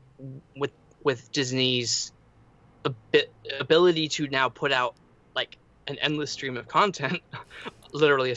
with 0.56 0.72
with 1.04 1.32
Disney's 1.32 2.12
ability 3.60 4.08
to 4.10 4.28
now 4.28 4.50
put 4.50 4.72
out 4.72 4.96
like 5.36 5.58
an 5.88 5.98
endless 6.00 6.32
stream 6.32 6.58
of 6.58 6.68
content, 6.68 7.22
literally 7.94 8.32
a, 8.32 8.36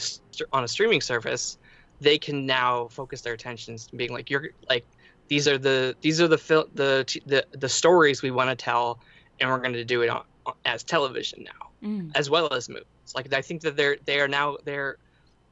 on 0.51 0.63
a 0.63 0.67
streaming 0.67 1.01
service, 1.01 1.57
they 2.01 2.17
can 2.17 2.45
now 2.45 2.87
focus 2.89 3.21
their 3.21 3.33
attentions 3.33 3.87
being 3.95 4.11
like 4.11 4.29
you're 4.29 4.49
like 4.69 4.85
these 5.27 5.47
are 5.47 5.57
the 5.57 5.95
these 6.01 6.21
are 6.21 6.27
the 6.27 6.37
fil- 6.37 6.69
the 6.73 7.19
the 7.25 7.45
the 7.51 7.69
stories 7.69 8.21
we 8.21 8.31
want 8.31 8.49
to 8.49 8.55
tell, 8.55 8.99
and 9.39 9.49
we're 9.49 9.59
going 9.59 9.73
to 9.73 9.85
do 9.85 10.01
it 10.01 10.09
on, 10.09 10.23
as 10.65 10.83
television 10.83 11.43
now, 11.43 11.87
mm. 11.87 12.11
as 12.15 12.29
well 12.29 12.53
as 12.53 12.69
movies. 12.69 12.85
Like 13.15 13.33
I 13.33 13.41
think 13.41 13.61
that 13.61 13.75
they're 13.75 13.97
they 14.05 14.19
are 14.19 14.27
now 14.27 14.57
they're 14.63 14.97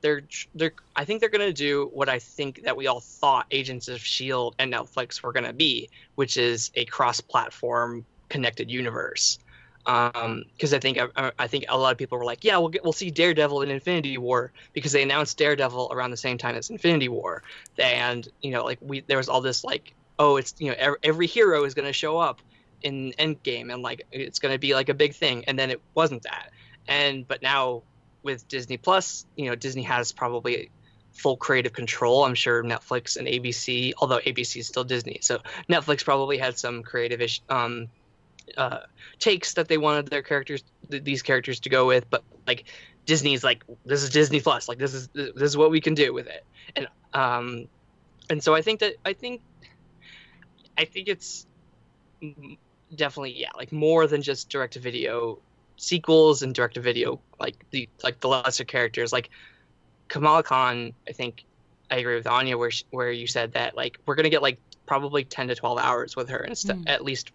they're 0.01 0.23
they're 0.53 0.73
I 0.95 1.05
think 1.05 1.19
they're 1.19 1.29
gonna 1.29 1.53
do 1.53 1.89
what 1.93 2.09
I 2.09 2.19
think 2.19 2.63
that 2.63 2.77
we 2.77 2.87
all 2.87 2.99
thought 2.99 3.47
Agents 3.51 3.87
of 3.87 3.99
Shield 3.99 4.55
and 4.59 4.73
Netflix 4.73 5.21
were 5.23 5.33
gonna 5.33 5.53
be, 5.53 5.89
which 6.15 6.37
is 6.37 6.71
a 6.75 6.85
cross-platform 6.85 8.05
connected 8.29 8.71
universe. 8.71 9.39
Because 9.85 10.73
um, 10.73 10.75
I 10.75 10.79
think 10.79 10.97
I, 11.15 11.31
I, 11.37 11.45
think 11.47 11.65
a 11.69 11.77
lot 11.77 11.91
of 11.91 11.97
people 11.99 12.17
were 12.17 12.25
like, 12.25 12.43
yeah, 12.43 12.57
we'll 12.57 12.69
get, 12.69 12.83
we'll 12.83 12.91
see 12.91 13.11
Daredevil 13.11 13.61
in 13.61 13.69
Infinity 13.69 14.17
War 14.17 14.51
because 14.73 14.91
they 14.91 15.03
announced 15.03 15.37
Daredevil 15.37 15.89
around 15.91 16.09
the 16.09 16.17
same 16.17 16.39
time 16.39 16.55
as 16.55 16.71
Infinity 16.71 17.07
War, 17.07 17.43
and 17.77 18.27
you 18.41 18.49
know 18.49 18.63
like 18.63 18.79
we 18.81 19.01
there 19.01 19.17
was 19.17 19.29
all 19.29 19.41
this 19.41 19.63
like 19.63 19.93
oh 20.17 20.37
it's 20.37 20.55
you 20.57 20.69
know 20.69 20.75
every, 20.79 20.97
every 21.03 21.27
hero 21.27 21.63
is 21.65 21.75
gonna 21.75 21.93
show 21.93 22.17
up 22.17 22.41
in 22.81 23.13
Endgame 23.19 23.71
and 23.71 23.83
like 23.83 24.07
it's 24.11 24.39
gonna 24.39 24.57
be 24.57 24.73
like 24.73 24.89
a 24.89 24.95
big 24.95 25.13
thing, 25.13 25.45
and 25.45 25.57
then 25.59 25.69
it 25.69 25.81
wasn't 25.93 26.23
that, 26.23 26.51
and 26.87 27.27
but 27.27 27.43
now 27.43 27.83
with 28.23 28.47
Disney 28.47 28.77
Plus, 28.77 29.27
you 29.35 29.49
know, 29.49 29.55
Disney 29.55 29.83
has 29.83 30.11
probably 30.11 30.71
full 31.13 31.37
creative 31.37 31.73
control. 31.73 32.25
I'm 32.25 32.33
sure 32.33 32.63
Netflix 32.63 33.17
and 33.17 33.27
ABC, 33.27 33.93
although 33.99 34.17
ABC 34.17 34.61
is 34.61 34.67
still 34.67 34.83
Disney, 34.83 35.19
so 35.21 35.41
Netflix 35.69 36.03
probably 36.03 36.39
had 36.39 36.57
some 36.57 36.81
creative 36.81 37.21
ish, 37.21 37.43
um, 37.49 37.87
uh, 38.57 38.79
takes 39.19 39.53
that 39.53 39.67
they 39.67 39.77
wanted 39.77 40.07
their 40.07 40.21
characters, 40.21 40.63
th- 40.89 41.03
these 41.03 41.21
characters, 41.21 41.59
to 41.61 41.69
go 41.69 41.85
with. 41.85 42.09
But 42.09 42.23
like 42.47 42.65
Disney's 43.05 43.43
like, 43.43 43.63
this 43.85 44.03
is 44.03 44.09
Disney 44.09 44.39
Plus, 44.39 44.67
like 44.67 44.77
this 44.77 44.93
is 44.93 45.07
this 45.13 45.33
is 45.35 45.57
what 45.57 45.71
we 45.71 45.81
can 45.81 45.93
do 45.93 46.13
with 46.13 46.27
it, 46.27 46.45
and 46.75 46.87
um, 47.13 47.67
and 48.29 48.43
so 48.43 48.55
I 48.55 48.61
think 48.61 48.79
that 48.81 48.95
I 49.05 49.13
think, 49.13 49.41
I 50.77 50.85
think 50.85 51.07
it's 51.07 51.45
definitely 52.95 53.39
yeah, 53.39 53.49
like 53.55 53.71
more 53.71 54.07
than 54.07 54.21
just 54.21 54.49
direct 54.49 54.73
to 54.73 54.79
video 54.79 55.39
sequels 55.77 56.41
and 56.41 56.53
direct 56.53 56.75
to 56.75 56.81
video 56.81 57.19
like 57.39 57.55
the 57.71 57.89
like 58.03 58.19
the 58.21 58.27
lesser 58.27 58.63
characters 58.63 59.11
like 59.11 59.29
Kamala 60.07 60.43
Khan 60.43 60.93
I 61.07 61.11
think 61.11 61.43
I 61.91 61.97
agree 61.97 62.15
with 62.15 62.27
Anya 62.27 62.57
where 62.57 62.71
she, 62.71 62.85
where 62.91 63.11
you 63.11 63.27
said 63.27 63.53
that 63.53 63.75
like 63.75 63.99
we're 64.05 64.15
gonna 64.15 64.29
get 64.29 64.41
like 64.41 64.59
probably 64.85 65.25
10 65.25 65.49
to 65.49 65.55
12 65.55 65.77
hours 65.79 66.15
with 66.15 66.29
her 66.29 66.39
instead 66.39 66.77
mm. 66.77 66.89
at 66.89 67.03
least 67.03 67.31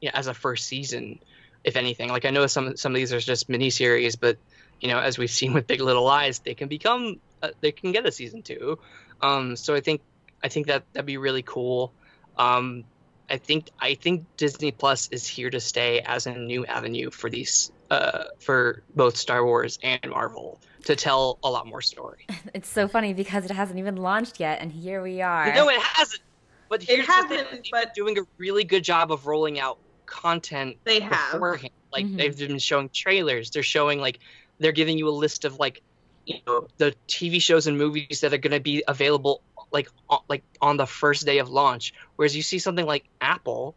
yeah, 0.00 0.10
as 0.14 0.26
a 0.26 0.34
first 0.34 0.66
season 0.66 1.18
if 1.62 1.76
anything 1.76 2.08
like 2.08 2.24
I 2.24 2.30
know 2.30 2.46
some 2.46 2.76
some 2.76 2.92
of 2.92 2.96
these 2.96 3.12
are 3.12 3.20
just 3.20 3.48
mini 3.48 3.70
series 3.70 4.16
but 4.16 4.38
you 4.80 4.88
know 4.88 4.98
as 4.98 5.18
we've 5.18 5.30
seen 5.40 5.52
with 5.52 5.66
Big 5.66 5.80
Little 5.80 6.04
Lies 6.04 6.38
they 6.40 6.54
can 6.54 6.68
become 6.68 7.20
uh, 7.42 7.50
they 7.60 7.72
can 7.72 7.92
get 7.92 8.06
a 8.06 8.12
season 8.12 8.42
two 8.42 8.78
um 9.20 9.56
so 9.56 9.74
I 9.74 9.80
think 9.80 10.00
I 10.42 10.48
think 10.48 10.66
that 10.68 10.84
that'd 10.92 11.06
be 11.06 11.18
really 11.18 11.42
cool 11.42 11.92
um 12.38 12.84
I 13.30 13.36
think 13.36 13.70
I 13.78 13.94
think 13.94 14.24
Disney 14.36 14.72
Plus 14.72 15.08
is 15.08 15.26
here 15.26 15.50
to 15.50 15.60
stay 15.60 16.00
as 16.00 16.26
a 16.26 16.34
new 16.34 16.66
avenue 16.66 17.10
for 17.10 17.30
these 17.30 17.70
uh, 17.90 18.24
for 18.40 18.82
both 18.96 19.16
Star 19.16 19.44
Wars 19.44 19.78
and 19.82 20.00
Marvel 20.10 20.60
to 20.84 20.96
tell 20.96 21.38
a 21.44 21.50
lot 21.50 21.66
more 21.66 21.80
story. 21.80 22.26
It's 22.54 22.68
so 22.68 22.88
funny 22.88 23.14
because 23.14 23.44
it 23.44 23.52
hasn't 23.52 23.78
even 23.78 23.96
launched 23.96 24.40
yet, 24.40 24.60
and 24.60 24.72
here 24.72 25.02
we 25.02 25.22
are. 25.22 25.54
No, 25.54 25.68
it 25.68 25.80
hasn't. 25.80 26.22
But 26.68 26.88
it 26.88 27.04
hasn't. 27.06 27.68
But 27.70 27.94
doing 27.94 28.18
a 28.18 28.22
really 28.38 28.64
good 28.64 28.82
job 28.82 29.12
of 29.12 29.26
rolling 29.26 29.60
out 29.60 29.78
content. 30.10 30.76
They 30.84 31.00
have. 31.00 31.32
Beforehand. 31.32 31.72
Like 31.92 32.04
mm-hmm. 32.04 32.16
they've 32.16 32.36
been 32.36 32.58
showing 32.58 32.90
trailers. 32.90 33.50
They're 33.50 33.62
showing 33.62 34.00
like 34.00 34.18
they're 34.58 34.72
giving 34.72 34.98
you 34.98 35.08
a 35.08 35.10
list 35.10 35.44
of 35.44 35.58
like 35.58 35.80
you 36.26 36.36
know 36.46 36.68
the 36.76 36.94
TV 37.08 37.40
shows 37.40 37.66
and 37.66 37.78
movies 37.78 38.20
that 38.20 38.34
are 38.34 38.38
going 38.38 38.52
to 38.52 38.60
be 38.60 38.84
available 38.86 39.40
like 39.72 39.88
like 40.28 40.42
on 40.60 40.76
the 40.76 40.86
first 40.86 41.24
day 41.24 41.38
of 41.38 41.48
launch. 41.48 41.94
Whereas 42.16 42.36
you 42.36 42.42
see 42.42 42.58
something 42.58 42.86
like 42.86 43.04
Apple 43.20 43.74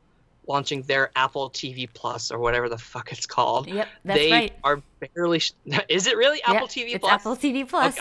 launching 0.47 0.81
their 0.83 1.09
Apple 1.15 1.49
TV 1.49 1.87
Plus 1.91 2.31
or 2.31 2.39
whatever 2.39 2.67
the 2.67 2.77
fuck 2.77 3.11
it's 3.11 3.25
called. 3.25 3.67
Yep, 3.67 3.87
that's 4.03 4.19
they 4.19 4.31
right. 4.31 4.53
are 4.63 4.81
barely. 5.15 5.39
Sh- 5.39 5.53
is 5.89 6.07
it 6.07 6.17
really 6.17 6.41
Apple 6.43 6.61
yep, 6.61 6.69
TV 6.69 6.95
it's 6.95 6.99
Plus? 6.99 7.11
Apple 7.13 7.35
TV 7.35 7.67
Plus. 7.67 7.97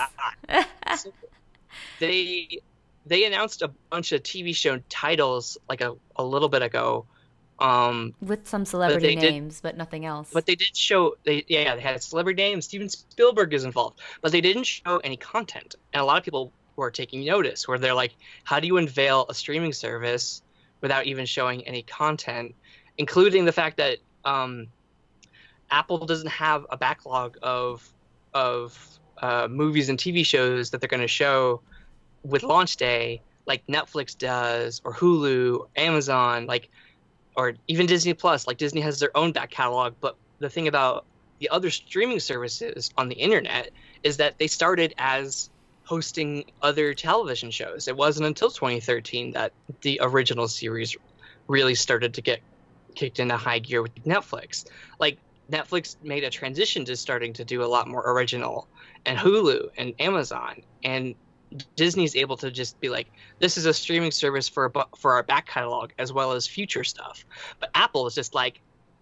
Oh, 0.49 0.64
so 0.97 1.12
they 2.01 2.61
they 3.07 3.24
announced 3.24 3.62
a 3.62 3.68
bunch 3.91 4.12
of 4.12 4.22
TV 4.22 4.55
show 4.55 4.80
titles 4.89 5.59
like 5.68 5.80
a, 5.80 5.95
a 6.16 6.24
little 6.24 6.49
bit 6.49 6.62
ago 6.62 7.07
Um, 7.62 8.14
with 8.20 8.48
some 8.48 8.64
celebrity 8.64 9.14
did- 9.14 9.30
names, 9.30 9.60
but 9.60 9.76
nothing 9.76 10.04
else. 10.04 10.30
but 10.32 10.46
they 10.46 10.54
did 10.54 10.76
show 10.76 11.16
they 11.24 11.44
yeah 11.48 11.74
they 11.74 11.80
had 11.80 11.96
a 11.96 12.00
celebrity 12.00 12.42
name. 12.42 12.60
Steven 12.60 12.88
Spielberg 12.88 13.54
is 13.54 13.64
involved, 13.64 14.00
but 14.20 14.32
they 14.32 14.40
didn't 14.40 14.64
show 14.64 14.98
any 14.98 15.16
content. 15.16 15.76
And 15.92 16.00
a 16.00 16.04
lot 16.04 16.18
of 16.18 16.24
people 16.24 16.52
were 16.76 16.90
taking 16.90 17.24
notice, 17.24 17.68
where 17.68 17.78
they're 17.78 17.94
like, 17.94 18.14
how 18.44 18.58
do 18.60 18.66
you 18.66 18.78
unveil 18.78 19.26
a 19.28 19.34
streaming 19.34 19.72
service 19.72 20.42
without 20.80 21.06
even 21.06 21.26
showing 21.26 21.66
any 21.66 21.82
content, 21.82 22.54
including 22.98 23.44
the 23.44 23.52
fact 23.52 23.76
that 23.76 23.98
um, 24.24 24.66
Apple 25.70 26.04
doesn't 26.06 26.30
have 26.30 26.66
a 26.70 26.76
backlog 26.76 27.38
of 27.42 27.88
of 28.34 28.98
uh, 29.18 29.46
movies 29.48 29.88
and 29.88 29.98
TV 29.98 30.24
shows 30.24 30.70
that 30.70 30.80
they're 30.80 30.88
going 30.88 31.00
to 31.00 31.08
show 31.08 31.60
with 32.24 32.42
launch 32.42 32.76
day, 32.76 33.20
like 33.46 33.66
Netflix 33.66 34.16
does, 34.16 34.80
or 34.84 34.94
Hulu, 34.94 35.58
or 35.60 35.66
Amazon, 35.76 36.46
like, 36.46 36.68
or 37.37 37.55
even 37.68 37.87
Disney 37.87 38.14
Plus. 38.14 38.47
Like 38.47 38.59
Disney 38.59 38.80
has 38.80 39.01
their 39.01 39.16
own 39.16 39.33
back 39.33 39.51
catalog, 39.51 39.95
but 40.01 40.16
the 40.39 40.51
thing 40.51 40.68
about 40.68 41.05
the 41.39 41.49
other 41.51 41.70
streaming 41.70 42.20
services 42.20 42.91
on 42.97 43.09
the 43.09 43.16
internet 43.16 43.70
is 44.03 44.18
that 44.18 44.39
they 44.39 44.47
started 44.47 44.95
as 44.99 45.51
hosting 45.85 46.45
other 46.62 46.95
television 46.95 47.51
shows. 47.51 47.89
It 47.89 47.97
wasn't 47.97 48.26
until 48.26 48.51
2013 48.51 49.33
that 49.33 49.53
the 49.80 49.99
original 50.03 50.49
series 50.49 50.97
really 51.49 51.74
started 51.74 52.14
to 52.14 52.22
get 52.22 52.41
kicked 52.95 53.18
into 53.18 53.37
high 53.37 53.59
gear 53.59 53.83
with 53.83 53.95
Netflix. 54.05 54.64
Like 54.99 55.18
Netflix 55.51 55.97
made 56.03 56.24
a 56.24 56.30
transition 56.30 56.85
to 56.85 56.97
starting 56.97 57.33
to 57.35 57.45
do 57.45 57.62
a 57.62 57.66
lot 57.66 57.89
more 57.89 58.03
original, 58.11 58.68
and 59.05 59.18
Hulu 59.18 59.70
and 59.76 59.95
Amazon 59.99 60.62
and 60.85 61.14
Disney's 61.76 62.16
able 62.16 62.36
to 62.38 62.50
just 62.50 62.78
be 62.80 62.88
like, 62.88 63.09
this 63.38 63.57
is 63.57 63.66
a 63.66 63.74
streaming 63.74 64.11
service 64.11 64.48
for 64.48 64.70
for 64.96 65.12
our 65.12 65.22
back 65.22 65.46
catalog 65.46 65.90
as 65.98 66.12
well 66.12 66.32
as 66.32 66.46
future 66.46 66.84
stuff. 66.84 67.24
But 67.61 67.70
Apple 67.74 68.07
is 68.07 68.14
just 68.14 68.34
like, 68.34 68.61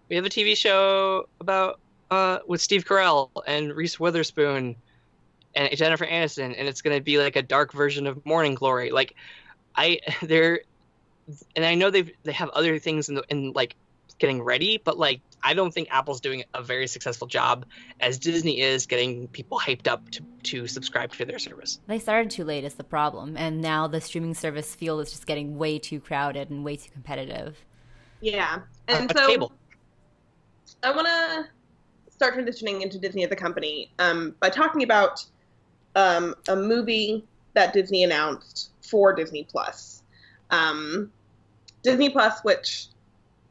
we 0.09 0.15
have 0.15 0.25
a 0.25 0.29
TV 0.29 0.55
show 0.55 1.27
about 1.39 1.79
uh, 2.09 2.39
with 2.47 2.61
Steve 2.61 2.85
Carell 2.85 3.29
and 3.47 3.73
Reese 3.73 3.99
Witherspoon 3.99 4.75
and 5.55 5.77
Jennifer 5.77 6.05
Aniston, 6.05 6.55
and 6.57 6.67
it's 6.67 6.81
gonna 6.81 7.01
be 7.01 7.17
like 7.17 7.35
a 7.35 7.41
dark 7.41 7.73
version 7.73 8.07
of 8.07 8.25
Morning 8.25 8.55
Glory. 8.55 8.91
Like, 8.91 9.15
I 9.75 9.99
they're 10.21 10.61
and 11.55 11.65
I 11.65 11.75
know 11.75 11.89
they've 11.89 12.11
they 12.23 12.33
have 12.33 12.49
other 12.49 12.79
things 12.79 13.09
in 13.09 13.15
the 13.15 13.23
in 13.29 13.51
like 13.53 13.75
getting 14.19 14.41
ready, 14.41 14.81
but 14.83 14.97
like 14.97 15.21
I 15.43 15.53
don't 15.53 15.73
think 15.73 15.87
Apple's 15.91 16.21
doing 16.21 16.43
a 16.53 16.61
very 16.61 16.87
successful 16.87 17.27
job 17.27 17.65
as 17.99 18.17
Disney 18.19 18.61
is 18.61 18.85
getting 18.85 19.27
people 19.29 19.59
hyped 19.59 19.87
up 19.87 20.09
to 20.11 20.23
to 20.43 20.67
subscribe 20.67 21.13
to 21.13 21.25
their 21.25 21.39
service. 21.39 21.79
They 21.87 21.99
started 21.99 22.31
too 22.31 22.43
late 22.43 22.63
is 22.63 22.75
the 22.75 22.83
problem, 22.83 23.37
and 23.37 23.61
now 23.61 23.87
the 23.87 24.01
streaming 24.01 24.33
service 24.33 24.73
field 24.75 25.01
is 25.01 25.11
just 25.11 25.25
getting 25.25 25.57
way 25.57 25.79
too 25.79 25.99
crowded 25.99 26.49
and 26.49 26.63
way 26.63 26.75
too 26.75 26.91
competitive. 26.91 27.63
Yeah. 28.21 28.59
Uh, 28.87 28.93
And 28.93 29.07
but 29.07 29.17
so 29.17 29.27
cable. 29.27 29.51
I 30.83 30.91
want 30.91 31.07
to 31.07 31.47
start 32.11 32.35
transitioning 32.35 32.81
into 32.81 32.99
Disney 32.99 33.23
as 33.23 33.31
a 33.31 33.35
company 33.35 33.91
um, 33.99 34.35
by 34.39 34.49
talking 34.49 34.83
about 34.83 35.25
um, 35.95 36.35
a 36.47 36.55
movie 36.55 37.25
that 37.53 37.73
Disney 37.73 38.03
announced 38.03 38.71
for 38.81 39.13
Disney 39.13 39.43
Plus. 39.43 40.03
Um, 40.49 41.11
Disney 41.83 42.09
Plus, 42.09 42.41
which, 42.43 42.87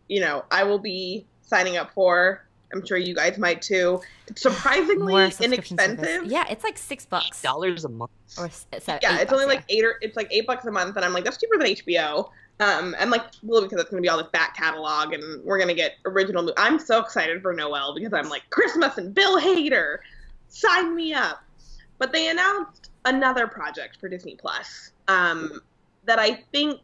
you 0.08 0.20
know, 0.20 0.44
I 0.50 0.62
will 0.64 0.78
be 0.78 1.26
signing 1.50 1.76
up 1.76 1.92
for. 1.92 2.46
I'm 2.72 2.86
sure 2.86 2.96
you 2.96 3.14
guys 3.16 3.36
might 3.36 3.60
too. 3.60 4.00
It's 4.28 4.40
surprisingly 4.42 5.12
More 5.12 5.30
subscription 5.30 5.76
service. 5.76 5.98
inexpensive. 5.98 6.30
Yeah, 6.30 6.44
it's 6.48 6.62
like 6.62 6.78
six 6.78 7.04
bucks. 7.04 7.42
dollars 7.42 7.84
a 7.84 7.88
month. 7.88 8.12
Or 8.38 8.46
s- 8.46 8.66
yeah, 8.72 8.78
eight 9.16 9.22
it's 9.22 9.32
only 9.32 9.44
bucks, 9.46 9.56
like 9.56 9.64
eight 9.68 9.84
or 9.84 9.96
it's 10.00 10.16
like 10.16 10.28
eight 10.30 10.46
bucks 10.46 10.64
a 10.66 10.70
month, 10.70 10.94
and 10.96 11.04
I'm 11.04 11.12
like, 11.12 11.24
that's 11.24 11.36
cheaper 11.36 11.58
than 11.58 11.66
HBO. 11.66 12.30
Um, 12.60 12.94
and 12.98 13.10
like, 13.10 13.24
well, 13.42 13.62
because 13.62 13.80
it's 13.80 13.90
gonna 13.90 14.00
be 14.02 14.08
all 14.08 14.18
this 14.18 14.28
back 14.32 14.56
catalog, 14.56 15.12
and 15.14 15.42
we're 15.44 15.58
gonna 15.58 15.74
get 15.74 15.94
original. 16.04 16.44
mo- 16.44 16.52
I'm 16.56 16.78
so 16.78 17.00
excited 17.00 17.42
for 17.42 17.52
Noel 17.52 17.92
because 17.94 18.12
I'm 18.12 18.28
like 18.28 18.48
Christmas 18.50 18.96
and 18.98 19.12
Bill 19.12 19.40
Hader, 19.40 19.96
sign 20.48 20.94
me 20.94 21.12
up. 21.12 21.42
But 21.98 22.12
they 22.12 22.28
announced 22.30 22.90
another 23.04 23.48
project 23.48 23.96
for 23.98 24.08
Disney 24.08 24.36
Plus 24.36 24.92
um, 25.08 25.60
that 26.04 26.20
I 26.20 26.44
think 26.52 26.80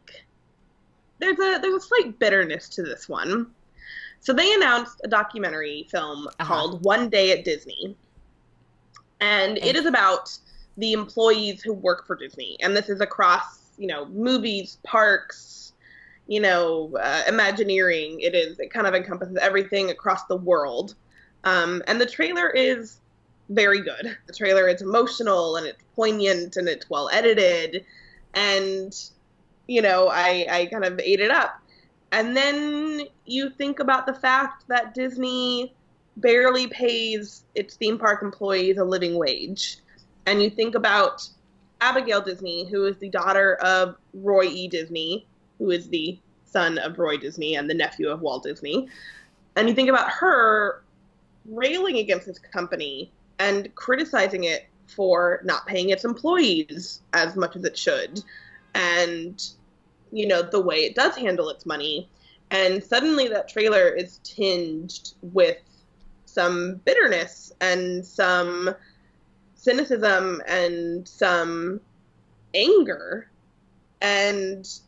there's 1.19 1.39
a 1.39 1.59
there's 1.61 1.75
a 1.83 1.87
slight 1.87 2.19
bitterness 2.19 2.67
to 2.69 2.83
this 2.83 3.07
one. 3.07 3.47
So 4.27 4.33
they 4.33 4.53
announced 4.55 4.99
a 5.05 5.07
documentary 5.07 5.87
film 5.89 6.27
Uh-huh. 6.27 6.43
called 6.43 6.83
One 6.83 7.07
Day 7.07 7.31
at 7.31 7.45
Disney, 7.45 7.95
and 9.21 9.57
it 9.57 9.77
is 9.77 9.85
about 9.85 10.37
the 10.75 10.91
employees 10.91 11.61
who 11.63 11.71
work 11.71 12.05
for 12.05 12.13
Disney, 12.17 12.57
and 12.59 12.75
this 12.75 12.89
is 12.89 12.99
across 12.99 13.71
you 13.77 13.87
know 13.87 14.05
movies, 14.07 14.79
parks, 14.83 15.71
you 16.27 16.41
know, 16.41 16.93
uh, 17.01 17.21
Imagineering. 17.29 18.19
It 18.19 18.35
is 18.35 18.59
it 18.59 18.69
kind 18.69 18.85
of 18.85 18.93
encompasses 18.93 19.37
everything 19.37 19.91
across 19.91 20.25
the 20.25 20.35
world, 20.35 20.95
um, 21.45 21.81
and 21.87 22.01
the 22.01 22.05
trailer 22.05 22.49
is 22.49 22.99
very 23.47 23.79
good. 23.79 24.17
The 24.25 24.33
trailer 24.33 24.67
is 24.67 24.81
emotional 24.81 25.55
and 25.55 25.65
it's 25.65 25.81
poignant 25.95 26.57
and 26.57 26.67
it's 26.67 26.89
well 26.89 27.07
edited, 27.13 27.85
and 28.33 28.93
you 29.67 29.81
know 29.81 30.09
I 30.09 30.45
I 30.51 30.65
kind 30.65 30.83
of 30.83 30.99
ate 30.99 31.21
it 31.21 31.31
up, 31.31 31.61
and 32.11 32.35
then 32.35 33.01
you 33.25 33.49
think 33.49 33.79
about 33.79 34.05
the 34.05 34.13
fact 34.13 34.67
that 34.67 34.93
Disney 34.93 35.73
barely 36.17 36.67
pays 36.67 37.43
its 37.55 37.75
theme 37.75 37.97
park 37.97 38.23
employees 38.23 38.77
a 38.77 38.83
living 38.83 39.17
wage. 39.17 39.77
And 40.25 40.41
you 40.41 40.49
think 40.49 40.75
about 40.75 41.27
Abigail 41.81 42.21
Disney, 42.21 42.65
who 42.65 42.85
is 42.85 42.97
the 42.97 43.09
daughter 43.09 43.55
of 43.55 43.95
Roy 44.13 44.45
E. 44.45 44.67
Disney, 44.67 45.25
who 45.59 45.71
is 45.71 45.89
the 45.89 46.17
son 46.45 46.77
of 46.77 46.97
Roy 46.97 47.17
Disney 47.17 47.55
and 47.55 47.69
the 47.69 47.73
nephew 47.73 48.09
of 48.09 48.21
Walt 48.21 48.43
Disney. 48.43 48.87
And 49.55 49.67
you 49.67 49.75
think 49.75 49.89
about 49.89 50.09
her 50.09 50.83
railing 51.45 51.97
against 51.97 52.25
this 52.25 52.39
company 52.39 53.11
and 53.39 53.73
criticizing 53.75 54.45
it 54.45 54.67
for 54.87 55.41
not 55.43 55.65
paying 55.67 55.89
its 55.89 56.05
employees 56.05 57.01
as 57.13 57.35
much 57.35 57.55
as 57.55 57.63
it 57.63 57.77
should. 57.77 58.23
And, 58.73 59.43
you 60.11 60.27
know, 60.27 60.41
the 60.41 60.61
way 60.61 60.77
it 60.77 60.95
does 60.95 61.15
handle 61.15 61.49
its 61.49 61.65
money. 61.65 62.09
And 62.51 62.83
suddenly 62.83 63.27
that 63.27 63.49
trailer 63.49 63.89
is 63.89 64.19
tinged 64.23 65.13
with 65.21 65.57
some 66.25 66.79
bitterness 66.85 67.51
and 67.61 68.05
some 68.05 68.73
cynicism 69.55 70.41
and 70.47 71.07
some 71.07 71.81
anger 72.53 73.29
and 74.01 74.79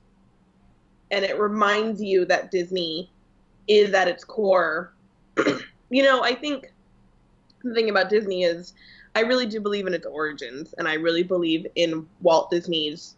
and 1.12 1.26
it 1.26 1.40
reminds 1.40 2.02
you 2.02 2.24
that 2.26 2.52
Disney 2.52 3.12
is 3.68 3.94
at 3.94 4.08
its 4.08 4.24
core 4.24 4.94
you 5.90 6.04
know 6.04 6.24
I 6.24 6.36
think 6.36 6.72
the 7.64 7.74
thing 7.74 7.90
about 7.90 8.10
Disney 8.10 8.44
is 8.44 8.74
I 9.16 9.22
really 9.22 9.48
do 9.48 9.60
believe 9.60 9.88
in 9.88 9.94
its 9.94 10.06
origins 10.06 10.74
and 10.78 10.88
I 10.88 10.94
really 10.94 11.24
believe 11.24 11.66
in 11.76 12.08
Walt 12.22 12.52
Disney's 12.52 13.16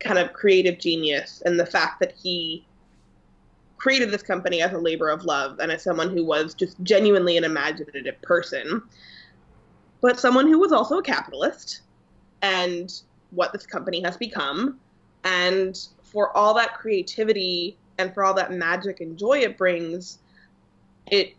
kind 0.00 0.18
of 0.18 0.32
creative 0.32 0.78
genius 0.78 1.42
and 1.44 1.58
the 1.58 1.66
fact 1.66 2.00
that 2.00 2.12
he 2.12 2.64
created 3.78 4.10
this 4.10 4.22
company 4.22 4.60
as 4.60 4.72
a 4.72 4.78
labor 4.78 5.08
of 5.08 5.24
love 5.24 5.58
and 5.60 5.70
as 5.70 5.82
someone 5.82 6.10
who 6.10 6.24
was 6.24 6.54
just 6.54 6.76
genuinely 6.82 7.36
an 7.36 7.44
imaginative 7.44 8.20
person, 8.22 8.82
but 10.00 10.18
someone 10.18 10.46
who 10.46 10.58
was 10.58 10.72
also 10.72 10.98
a 10.98 11.02
capitalist 11.02 11.82
and 12.42 13.02
what 13.30 13.52
this 13.52 13.66
company 13.66 14.02
has 14.02 14.16
become. 14.16 14.78
And 15.24 15.78
for 16.02 16.36
all 16.36 16.54
that 16.54 16.74
creativity 16.74 17.76
and 17.98 18.12
for 18.14 18.24
all 18.24 18.34
that 18.34 18.52
magic 18.52 19.00
and 19.00 19.18
joy 19.18 19.38
it 19.38 19.56
brings, 19.56 20.18
it 21.10 21.34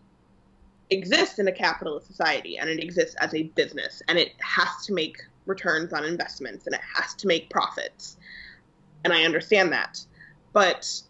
exists 0.90 1.40
in 1.40 1.48
a 1.48 1.52
capitalist 1.52 2.08
society 2.08 2.58
and 2.58 2.70
it 2.70 2.82
exists 2.82 3.16
as 3.20 3.34
a 3.34 3.44
business 3.44 4.02
and 4.08 4.18
it 4.18 4.32
has 4.40 4.86
to 4.86 4.94
make 4.94 5.18
returns 5.46 5.94
on 5.94 6.04
investments 6.04 6.66
and 6.66 6.76
it 6.76 6.82
has 6.96 7.14
to 7.16 7.28
make 7.28 7.50
profits. 7.50 8.18
And 9.04 9.14
I 9.14 9.24
understand 9.24 9.72
that. 9.72 10.04
But 10.54 11.02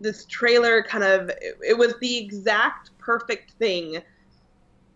this 0.00 0.24
trailer 0.26 0.82
kind 0.82 1.04
of 1.04 1.28
it, 1.28 1.58
it 1.66 1.78
was 1.78 1.94
the 2.00 2.18
exact 2.18 2.96
perfect 2.98 3.52
thing 3.52 4.00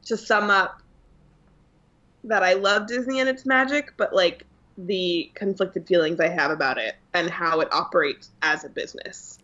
to 0.04 0.16
sum 0.16 0.50
up 0.50 0.82
that 2.24 2.42
I 2.42 2.54
love 2.54 2.86
Disney 2.86 3.20
and 3.20 3.28
its 3.28 3.46
magic, 3.46 3.94
but 3.96 4.14
like 4.14 4.46
the 4.78 5.30
conflicted 5.34 5.86
feelings 5.86 6.20
I 6.20 6.28
have 6.28 6.50
about 6.50 6.78
it 6.78 6.96
and 7.14 7.28
how 7.28 7.60
it 7.60 7.72
operates 7.72 8.30
as 8.42 8.64
a 8.64 8.68
business. 8.68 9.38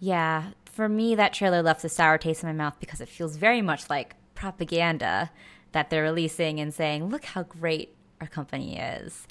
Yeah, 0.00 0.50
for 0.64 0.88
me, 0.88 1.14
that 1.14 1.32
trailer 1.32 1.62
left 1.62 1.84
a 1.84 1.88
sour 1.88 2.18
taste 2.18 2.42
in 2.42 2.48
my 2.48 2.52
mouth 2.52 2.74
because 2.80 3.00
it 3.00 3.08
feels 3.08 3.36
very 3.36 3.62
much 3.62 3.88
like 3.88 4.16
propaganda 4.34 5.30
that 5.72 5.90
they're 5.90 6.02
releasing 6.02 6.60
and 6.60 6.72
saying, 6.74 7.08
look 7.08 7.24
how 7.24 7.42
great 7.42 7.94
our 8.20 8.26
company 8.26 8.78
is. 8.78 9.26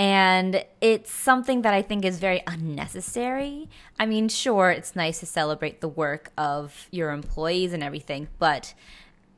And 0.00 0.64
it's 0.80 1.12
something 1.12 1.60
that 1.60 1.74
I 1.74 1.82
think 1.82 2.06
is 2.06 2.20
very 2.20 2.42
unnecessary. 2.46 3.68
I 3.98 4.06
mean, 4.06 4.30
sure, 4.30 4.70
it's 4.70 4.96
nice 4.96 5.20
to 5.20 5.26
celebrate 5.26 5.82
the 5.82 5.88
work 5.88 6.32
of 6.38 6.88
your 6.90 7.10
employees 7.10 7.74
and 7.74 7.82
everything, 7.82 8.28
but 8.38 8.72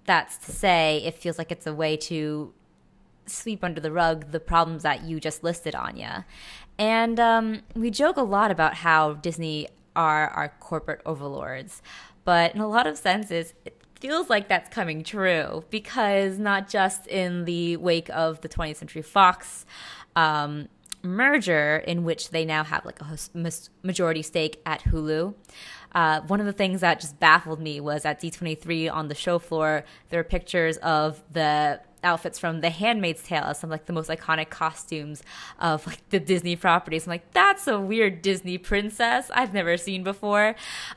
that's 0.04 0.36
to 0.46 0.52
say, 0.52 1.02
it 1.04 1.14
feels 1.14 1.36
like 1.36 1.50
it's 1.50 1.66
a 1.66 1.74
way 1.74 1.96
to 1.96 2.54
sweep 3.26 3.64
under 3.64 3.80
the 3.80 3.90
rug 3.90 4.30
the 4.30 4.38
problems 4.38 4.84
that 4.84 5.02
you 5.02 5.18
just 5.18 5.42
listed, 5.42 5.74
Anya. 5.74 6.26
And 6.78 7.18
um, 7.18 7.62
we 7.74 7.90
joke 7.90 8.16
a 8.16 8.22
lot 8.22 8.52
about 8.52 8.74
how 8.74 9.14
Disney 9.14 9.66
are 9.96 10.28
our 10.28 10.50
corporate 10.60 11.00
overlords. 11.04 11.82
But 12.24 12.54
in 12.54 12.60
a 12.60 12.68
lot 12.68 12.86
of 12.86 12.96
senses, 12.96 13.54
it 13.64 13.82
feels 13.98 14.28
like 14.28 14.48
that's 14.48 14.68
coming 14.68 15.04
true 15.04 15.64
because 15.70 16.38
not 16.38 16.68
just 16.68 17.06
in 17.06 17.44
the 17.44 17.76
wake 17.76 18.10
of 18.10 18.40
the 18.40 18.48
20th 18.48 18.76
Century 18.76 19.02
Fox 19.02 19.64
um, 20.16 20.68
merger, 21.02 21.76
in 21.78 22.04
which 22.04 22.30
they 22.30 22.44
now 22.44 22.64
have 22.64 22.84
like 22.84 23.00
a 23.00 23.18
majority 23.82 24.22
stake 24.22 24.60
at 24.64 24.82
Hulu. 24.82 25.34
Uh, 25.94 26.20
one 26.22 26.40
of 26.40 26.46
the 26.46 26.52
things 26.52 26.80
that 26.80 27.00
just 27.00 27.20
baffled 27.20 27.60
me 27.60 27.80
was 27.80 28.04
at 28.04 28.20
D23 28.20 28.90
on 28.92 29.08
the 29.08 29.14
show 29.14 29.38
floor, 29.38 29.84
there 30.08 30.20
are 30.20 30.24
pictures 30.24 30.78
of 30.78 31.22
the 31.30 31.80
outfits 32.02 32.38
from 32.38 32.60
The 32.60 32.70
Handmaid's 32.70 33.22
Tale, 33.22 33.54
some 33.54 33.70
like 33.70 33.86
the 33.86 33.92
most 33.92 34.10
iconic 34.10 34.50
costumes 34.50 35.22
of 35.60 35.86
like 35.86 36.08
the 36.10 36.20
Disney 36.20 36.56
properties. 36.56 37.06
I'm 37.06 37.10
like, 37.10 37.32
that's 37.32 37.66
a 37.66 37.80
weird 37.80 38.22
Disney 38.22 38.58
princess 38.58 39.30
I've 39.34 39.54
never 39.54 39.76
seen 39.76 40.02
before. 40.02 40.54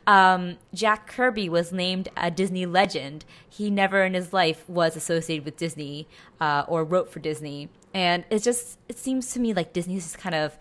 Um, 0.08 0.58
Jack 0.74 1.08
Kirby 1.08 1.50
was 1.50 1.72
named 1.72 2.10
a 2.18 2.32
Disney 2.32 2.66
legend. 2.66 3.26
He 3.50 3.70
never 3.70 4.04
in 4.04 4.14
his 4.14 4.34
life 4.34 4.68
was 4.70 4.96
associated 4.96 5.46
with 5.46 5.58
Disney 5.58 6.08
uh, 6.40 6.66
or 6.68 6.84
wrote 6.84 7.12
for 7.12 7.20
Disney, 7.20 7.70
and 7.94 8.26
it 8.30 8.44
just 8.44 8.78
it 8.90 8.98
seems 8.98 9.32
to 9.34 9.40
me 9.40 9.54
like 9.54 9.74
Disney's 9.74 10.04
just 10.04 10.18
kind 10.18 10.36
of 10.36 10.58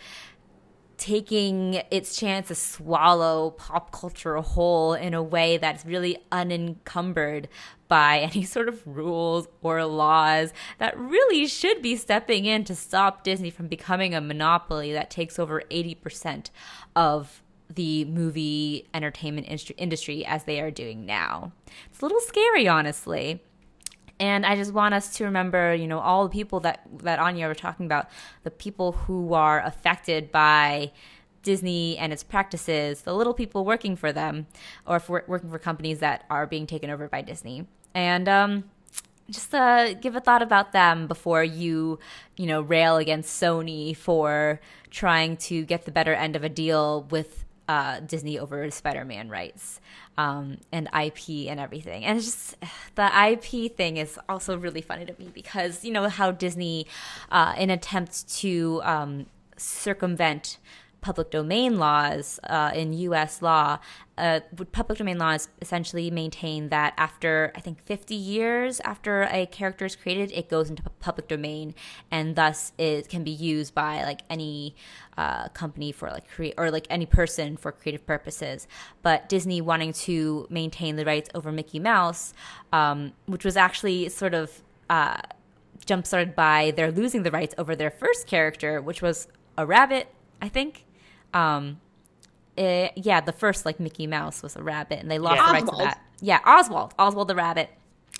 taking 0.96 1.82
its 1.90 2.16
chance 2.16 2.48
to 2.48 2.54
swallow 2.54 3.50
pop 3.50 3.90
culture 3.90 4.36
whole 4.36 4.94
in 4.94 5.12
a 5.12 5.22
way 5.22 5.56
that's 5.58 5.84
really 5.84 6.18
unencumbered 6.30 7.48
by 7.88 8.18
any 8.20 8.42
sort 8.44 8.68
of 8.68 8.80
rules 8.86 9.48
or 9.62 9.84
laws 9.84 10.52
that 10.78 10.98
really 10.98 11.46
should 11.46 11.82
be 11.82 11.96
stepping 11.96 12.44
in 12.44 12.64
to 12.64 12.74
stop 12.74 13.24
Disney 13.24 13.50
from 13.50 13.68
becoming 13.68 14.14
a 14.14 14.20
monopoly 14.20 14.92
that 14.92 15.10
takes 15.10 15.38
over 15.38 15.62
80% 15.70 16.50
of 16.96 17.42
the 17.68 18.04
movie 18.04 18.88
entertainment 18.92 19.46
industry 19.76 20.24
as 20.24 20.44
they 20.44 20.60
are 20.60 20.70
doing 20.70 21.06
now. 21.06 21.52
It's 21.90 22.00
a 22.00 22.04
little 22.04 22.20
scary, 22.20 22.68
honestly. 22.68 23.42
And 24.20 24.46
I 24.46 24.54
just 24.54 24.72
want 24.72 24.94
us 24.94 25.16
to 25.16 25.24
remember, 25.24 25.74
you 25.74 25.88
know, 25.88 25.98
all 25.98 26.24
the 26.24 26.30
people 26.30 26.60
that 26.60 26.82
that 27.02 27.18
Anya 27.18 27.48
were 27.48 27.54
talking 27.54 27.84
about, 27.84 28.08
the 28.44 28.50
people 28.50 28.92
who 28.92 29.34
are 29.34 29.60
affected 29.62 30.30
by 30.30 30.92
Disney 31.44 31.96
and 31.96 32.12
its 32.12 32.24
practices, 32.24 33.02
the 33.02 33.14
little 33.14 33.34
people 33.34 33.64
working 33.64 33.94
for 33.94 34.12
them, 34.12 34.46
or 34.86 34.98
for 34.98 35.24
working 35.28 35.50
for 35.50 35.58
companies 35.58 36.00
that 36.00 36.24
are 36.28 36.46
being 36.46 36.66
taken 36.66 36.90
over 36.90 37.08
by 37.08 37.22
Disney. 37.22 37.66
And 37.94 38.28
um, 38.28 38.64
just 39.30 39.54
uh, 39.54 39.94
give 39.94 40.16
a 40.16 40.20
thought 40.20 40.42
about 40.42 40.72
them 40.72 41.06
before 41.06 41.44
you, 41.44 41.98
you 42.36 42.46
know, 42.46 42.60
rail 42.60 42.96
against 42.96 43.40
Sony 43.40 43.96
for 43.96 44.60
trying 44.90 45.36
to 45.36 45.64
get 45.64 45.84
the 45.84 45.92
better 45.92 46.14
end 46.14 46.34
of 46.34 46.44
a 46.44 46.48
deal 46.48 47.06
with 47.10 47.44
uh, 47.68 48.00
Disney 48.00 48.38
over 48.38 48.70
Spider-Man 48.70 49.30
rights 49.30 49.80
um, 50.18 50.58
and 50.70 50.88
IP 50.88 51.48
and 51.48 51.58
everything. 51.58 52.04
And 52.04 52.18
it's 52.18 52.26
just 52.26 52.56
the 52.94 53.10
IP 53.30 53.74
thing 53.76 53.96
is 53.96 54.18
also 54.28 54.58
really 54.58 54.82
funny 54.82 55.06
to 55.06 55.14
me 55.18 55.30
because 55.32 55.84
you 55.84 55.92
know 55.92 56.08
how 56.08 56.30
Disney, 56.30 56.86
uh, 57.30 57.54
in 57.56 57.70
attempts 57.70 58.22
to 58.40 58.80
um, 58.84 59.26
circumvent 59.56 60.58
public 61.04 61.30
domain 61.30 61.78
laws 61.78 62.40
uh, 62.44 62.70
in 62.74 62.94
U.S. 62.94 63.42
law, 63.42 63.78
uh, 64.16 64.40
public 64.72 64.98
domain 64.98 65.18
laws 65.18 65.48
essentially 65.60 66.10
maintain 66.10 66.70
that 66.70 66.94
after 66.96 67.52
I 67.54 67.60
think 67.60 67.82
50 67.82 68.14
years 68.14 68.80
after 68.80 69.28
a 69.30 69.44
character 69.44 69.84
is 69.84 69.96
created, 69.96 70.32
it 70.32 70.48
goes 70.48 70.70
into 70.70 70.82
public 71.00 71.28
domain, 71.28 71.74
and 72.10 72.36
thus 72.36 72.72
it 72.78 73.10
can 73.10 73.22
be 73.22 73.30
used 73.30 73.74
by 73.74 74.02
like 74.02 74.22
any 74.30 74.74
uh, 75.18 75.48
company 75.48 75.92
for 75.92 76.08
like 76.08 76.26
create 76.26 76.54
or 76.56 76.70
like 76.70 76.86
any 76.88 77.04
person 77.04 77.58
for 77.58 77.70
creative 77.70 78.06
purposes. 78.06 78.66
But 79.02 79.28
Disney 79.28 79.60
wanting 79.60 79.92
to 80.08 80.46
maintain 80.48 80.96
the 80.96 81.04
rights 81.04 81.28
over 81.34 81.52
Mickey 81.52 81.80
Mouse, 81.80 82.32
um, 82.72 83.12
which 83.26 83.44
was 83.44 83.58
actually 83.58 84.08
sort 84.08 84.32
of 84.32 84.62
uh, 84.88 85.18
jump 85.84 86.06
started 86.06 86.34
by 86.34 86.72
their 86.76 86.90
losing 86.90 87.24
the 87.24 87.30
rights 87.30 87.54
over 87.58 87.76
their 87.76 87.90
first 87.90 88.26
character, 88.26 88.80
which 88.80 89.02
was 89.02 89.28
a 89.58 89.66
rabbit, 89.66 90.08
I 90.40 90.48
think. 90.48 90.86
Um, 91.34 91.80
it, 92.56 92.92
yeah, 92.96 93.20
the 93.20 93.32
first 93.32 93.66
like 93.66 93.80
Mickey 93.80 94.06
Mouse 94.06 94.42
was 94.42 94.56
a 94.56 94.62
rabbit, 94.62 95.00
and 95.00 95.10
they 95.10 95.18
lost 95.18 95.36
yeah. 95.36 95.46
the 95.46 95.52
rights 95.52 95.70
to 95.70 95.76
that. 95.78 96.00
Yeah, 96.20 96.40
Oswald, 96.46 96.94
Oswald 96.98 97.28
the 97.28 97.34
rabbit. 97.34 97.70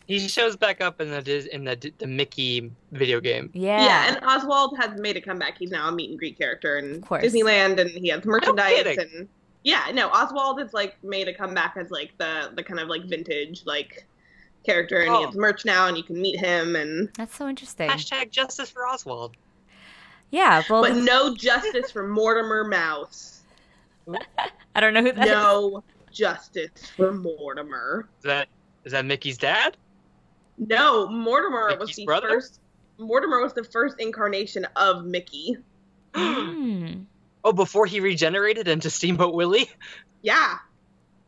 He 0.07 0.29
shows 0.29 0.57
back 0.57 0.83
up 0.83 1.01
in 1.01 1.11
the 1.11 1.49
in 1.55 1.65
the 1.65 1.93
the 1.99 2.07
Mickey 2.07 2.71
video 2.93 3.21
game. 3.21 3.51
Yeah, 3.55 3.85
yeah, 3.85 4.09
and 4.09 4.25
Oswald 4.25 4.77
has 4.79 5.01
made 5.01 5.17
a 5.17 5.21
comeback. 5.21 5.57
He's 5.57 5.71
now 5.71 5.89
a 5.89 5.93
meet 5.93 6.11
and 6.11 6.19
greet 6.19 6.37
character 6.37 6.77
in 6.77 7.01
Disneyland, 7.03 7.79
and 7.79 7.91
he 7.91 8.09
has 8.09 8.25
merchandise 8.25 8.97
no 8.97 9.03
and 9.03 9.29
yeah, 9.65 9.91
no, 9.95 10.09
Oswald 10.11 10.61
has 10.61 10.75
like 10.75 11.03
made 11.03 11.27
a 11.27 11.35
comeback 11.35 11.77
as 11.77 11.91
like 11.91 12.17
the 12.19 12.53
the 12.55 12.63
kind 12.63 12.79
of 12.79 12.89
like 12.89 13.05
vintage 13.05 13.65
like 13.65 14.07
character, 14.65 15.01
and 15.01 15.11
oh. 15.11 15.19
he 15.21 15.25
has 15.25 15.35
merch 15.35 15.65
now, 15.65 15.89
and 15.89 15.97
you 15.97 16.03
can 16.03 16.21
meet 16.21 16.39
him, 16.39 16.77
and 16.77 17.09
that's 17.17 17.35
so 17.35 17.49
interesting. 17.49 17.89
Hashtag 17.89 18.31
justice 18.31 18.71
for 18.71 18.87
Oswald. 18.87 19.37
Yeah, 20.31 20.63
well, 20.69 20.83
but 20.83 20.97
no 20.97 21.35
justice 21.35 21.91
for 21.91 22.09
Mortimer 22.09 22.65
Mouse. 22.65 23.43
I 24.75 24.81
don't 24.81 24.95
know 24.95 25.03
who 25.03 25.13
that 25.13 25.27
no 25.27 25.83
is. 26.11 26.17
justice 26.17 26.91
for 26.97 27.13
Mortimer. 27.13 28.09
Is 28.19 28.25
that 28.25 28.49
is 28.85 28.93
that 28.93 29.05
Mickey's 29.05 29.39
dad? 29.39 29.77
No, 30.59 31.09
Mortimer 31.09 31.69
Mickey's 31.69 31.81
was 31.81 31.97
the 31.97 32.05
brother? 32.05 32.29
first. 32.29 32.61
Mortimer 32.99 33.41
was 33.43 33.55
the 33.55 33.65
first 33.65 33.97
incarnation 33.99 34.67
of 34.77 35.05
Mickey. 35.05 35.57
mm. 36.13 37.07
Oh, 37.47 37.53
before 37.53 37.85
he 37.85 38.01
regenerated 38.01 38.69
into 38.69 38.89
Steamboat 38.89 39.35
Willie. 39.35 39.69
Yeah, 40.23 40.57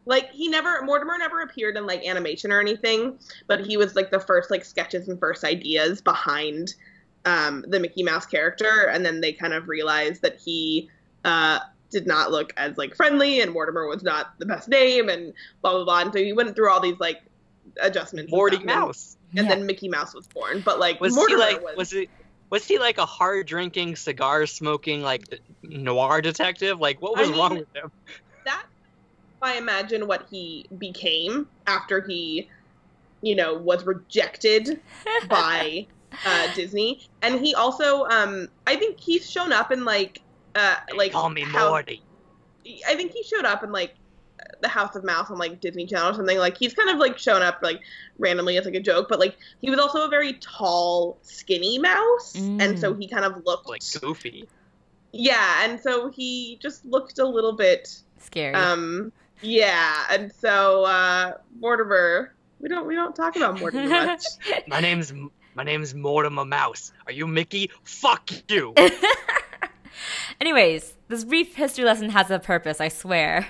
like 0.07 0.31
he 0.31 0.49
never 0.49 0.83
Mortimer 0.83 1.19
never 1.19 1.43
appeared 1.43 1.77
in 1.77 1.85
like 1.85 2.07
animation 2.07 2.53
or 2.53 2.61
anything, 2.61 3.19
but 3.49 3.67
he 3.67 3.77
was 3.77 3.95
like 3.95 4.11
the 4.11 4.21
first 4.21 4.51
like 4.51 4.65
sketches 4.65 5.09
and 5.09 5.19
first 5.19 5.45
ideas 5.45 6.01
behind 6.01 6.75
um, 7.27 7.65
the 7.69 7.79
Mickey 7.79 8.03
Mouse 8.03 8.25
character, 8.25 8.89
and 8.91 9.05
then 9.05 9.21
they 9.21 9.33
kind 9.33 9.53
of 9.53 9.69
realized 9.69 10.23
that 10.23 10.39
he 10.39 10.89
uh, 11.25 11.59
did 11.91 12.07
not 12.07 12.31
look 12.31 12.53
as 12.57 12.79
like 12.79 12.95
friendly 12.95 13.41
and 13.41 13.53
Mortimer 13.53 13.87
was 13.87 14.03
not 14.03 14.39
the 14.39 14.47
best 14.47 14.69
name 14.69 15.09
and 15.09 15.35
blah 15.61 15.73
blah 15.73 15.85
blah. 15.85 16.01
And 16.01 16.13
so 16.13 16.19
he 16.19 16.33
went 16.33 16.55
through 16.55 16.71
all 16.71 16.81
these 16.81 16.99
like 16.99 17.23
adjustments. 17.83 18.31
Morty 18.31 18.59
Mouse. 18.59 19.17
And, 19.31 19.41
and 19.41 19.49
yeah. 19.49 19.55
then 19.57 19.67
Mickey 19.67 19.89
Mouse 19.89 20.15
was 20.15 20.27
born. 20.29 20.63
But 20.65 20.79
like 20.79 21.01
was 21.01 21.15
Mortimer 21.15 21.47
he 21.47 21.55
like 21.55 21.65
was, 21.65 21.77
was 21.77 21.93
it 21.93 22.09
was 22.49 22.65
he 22.65 22.79
like 22.79 22.99
a 22.99 23.07
hard 23.07 23.47
drinking, 23.47 23.97
cigar 23.97 24.47
smoking, 24.47 25.03
like 25.03 25.41
noir 25.63 26.21
detective? 26.21 26.79
Like 26.79 27.03
what 27.03 27.17
was 27.17 27.29
I 27.29 27.31
mean, 27.31 27.41
wrong 27.41 27.57
with 27.59 27.77
him? 27.77 27.91
That 28.45 28.65
I 29.43 29.57
imagine 29.57 30.07
what 30.07 30.27
he 30.31 30.67
became 30.79 31.49
after 31.67 32.01
he, 32.01 32.49
you 33.21 33.35
know, 33.35 33.55
was 33.55 33.85
rejected 33.85 34.81
by 35.29 35.87
uh, 36.25 36.55
Disney. 36.55 37.09
And 37.23 37.41
he 37.45 37.55
also, 37.55 38.05
um, 38.07 38.49
I 38.67 38.77
think 38.77 39.01
he's 39.01 39.31
shown 39.31 39.53
up 39.53 39.73
in 39.73 39.85
like 39.85 40.23
uh, 40.55 40.77
like 40.95 41.13
call 41.13 41.29
me 41.29 41.43
House, 41.43 41.69
Morty. 41.69 42.03
I 42.89 42.95
think 42.95 43.13
he 43.13 43.23
showed 43.23 43.45
up 43.45 43.63
in 43.63 43.73
like 43.73 43.95
the 44.61 44.69
House 44.69 44.97
of 44.97 45.05
Mouse 45.05 45.31
on 45.31 45.39
like 45.39 45.61
Disney 45.61 45.87
Channel 45.87 46.11
or 46.11 46.15
something. 46.15 46.39
Like 46.39 46.57
he's 46.57 46.75
kind 46.75 46.91
of 46.91 46.99
like 46.99 47.19
shown 47.19 47.43
up 47.43 47.59
like 47.63 47.81
randomly 48.19 48.57
as 48.57 48.65
like 48.65 48.75
a 48.75 48.81
joke, 48.81 49.09
but 49.09 49.19
like 49.19 49.37
he 49.61 49.71
was 49.71 49.79
also 49.79 50.05
a 50.05 50.09
very 50.09 50.35
tall, 50.35 51.19
skinny 51.23 51.79
mouse, 51.79 52.35
mm. 52.37 52.61
and 52.61 52.79
so 52.79 52.95
he 52.95 53.07
kind 53.07 53.25
of 53.25 53.45
looked 53.45 53.69
like 53.69 53.83
goofy. 54.01 54.49
Yeah, 55.13 55.65
and 55.65 55.81
so 55.81 56.11
he 56.11 56.59
just 56.61 56.85
looked 56.85 57.19
a 57.19 57.27
little 57.27 57.53
bit 57.53 58.01
scary. 58.19 58.55
Um, 58.55 59.13
yeah, 59.43 60.05
and 60.11 60.33
so 60.33 60.85
uh, 60.85 61.35
Mortimer, 61.59 62.35
we 62.61 62.69
don't 62.69 62.87
we 62.87 62.95
don't 62.95 63.15
talk 63.15 63.37
about 63.37 63.59
Mortimer 63.61 63.89
much. 64.07 64.25
my 64.67 64.81
name's 64.81 65.13
my 65.57 65.65
name's 65.65 65.95
Mortimer 65.95 66.45
Mouse. 66.45 66.93
Are 67.07 67.13
you 67.13 67.27
Mickey? 67.27 67.71
Fuck 67.83 68.31
you. 68.49 68.75
Anyways, 70.41 70.95
this 71.09 71.25
brief 71.25 71.55
history 71.55 71.85
lesson 71.85 72.11
has 72.11 72.31
a 72.31 72.39
purpose, 72.39 72.79
I 72.79 72.89
swear. 72.89 73.49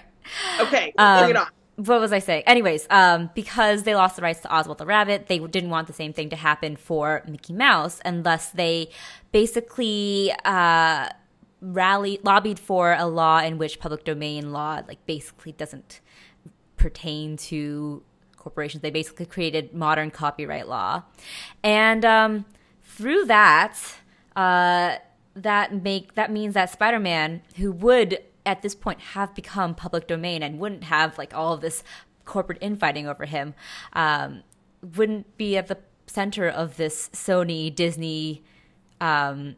Okay, 0.61 0.95
um, 0.99 1.25
bring 1.25 1.31
it 1.31 1.37
on. 1.37 1.49
What 1.75 2.01
was 2.01 2.13
I 2.13 2.21
saying? 2.21 2.45
Anyways, 2.47 2.87
um, 2.91 3.31
because 3.35 3.83
they 3.83 3.95
lost 3.95 4.17
the 4.17 4.23
rights 4.23 4.41
to 4.41 4.55
Oswald 4.55 4.79
the 4.79 4.87
Rabbit, 4.87 5.27
they 5.27 5.39
didn't 5.41 5.69
want 5.69 5.89
the 5.89 5.93
same 5.93 6.13
thing 6.13 6.31
to 6.31 6.37
happen 6.37 6.77
for 6.77 7.23
Mickey 7.29 7.53
Mouse, 7.53 8.01
and 8.01 8.25
thus 8.25 8.51
they 8.51 8.89
basically 9.33 10.33
uh, 10.45 11.09
rallied, 11.61 12.25
lobbied 12.25 12.61
for 12.61 12.95
a 12.95 13.07
law 13.07 13.41
in 13.41 13.59
which 13.59 13.81
public 13.81 14.05
domain 14.05 14.53
law, 14.53 14.81
like, 14.87 15.05
basically 15.07 15.53
doesn't 15.53 16.01
pertain 16.77 17.37
to 17.37 18.03
corporations. 18.47 18.81
They 18.81 18.91
basically 18.91 19.27
created 19.27 19.75
modern 19.75 20.13
copyright 20.13 20.69
law, 20.69 21.03
and 21.65 22.05
um, 22.05 22.45
through 22.85 23.25
that, 23.25 23.77
uh, 24.37 24.97
that 25.35 25.83
make 25.83 26.15
that 26.15 26.31
means 26.31 26.55
that 26.55 26.71
Spider-Man, 26.71 27.43
who 27.57 27.73
would 27.73 28.19
at 28.45 28.63
this 28.63 28.77
point 28.77 29.01
have 29.01 29.35
become 29.35 29.75
public 29.75 30.07
domain 30.07 30.45
and 30.45 30.61
wouldn't 30.61 30.85
have 30.85 31.19
like 31.19 31.35
all 31.35 31.53
of 31.53 31.61
this 31.61 31.83
corporate 32.25 32.59
infighting 32.61 33.09
over 33.09 33.25
him, 33.25 33.55
um, 33.95 34.45
wouldn't 34.97 35.37
be 35.37 35.57
at 35.57 35.67
the 35.67 35.79
center 36.07 36.49
of 36.49 36.77
this 36.77 37.11
Sony 37.13 37.75
Disney 37.75 38.45
um, 39.01 39.57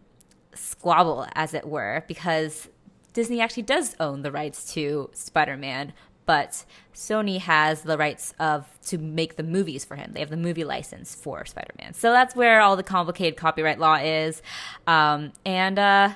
squabble, 0.55 1.26
as 1.34 1.53
it 1.53 1.66
were, 1.68 2.05
because 2.09 2.68
Disney 3.12 3.41
actually 3.41 3.64
does 3.64 3.95
own 4.01 4.22
the 4.22 4.32
rights 4.32 4.72
to 4.72 5.11
Spider 5.12 5.59
Man, 5.59 5.93
but 6.28 6.66
Sony 6.94 7.38
has 7.38 7.82
the 7.82 7.96
rights 7.96 8.34
of 8.38 8.66
to 8.84 8.98
make 8.98 9.36
the 9.36 9.42
movies 9.42 9.86
for 9.86 9.96
him. 9.96 10.12
They 10.12 10.20
have 10.20 10.28
the 10.28 10.36
movie 10.36 10.62
license 10.62 11.14
for 11.14 11.46
Spider 11.46 11.72
Man. 11.80 11.94
So 11.94 12.12
that's 12.12 12.36
where 12.36 12.60
all 12.60 12.76
the 12.76 12.82
complicated 12.82 13.38
copyright 13.38 13.78
law 13.78 13.94
is. 13.94 14.42
Um, 14.86 15.32
and 15.46 15.78
uh, 15.78 16.12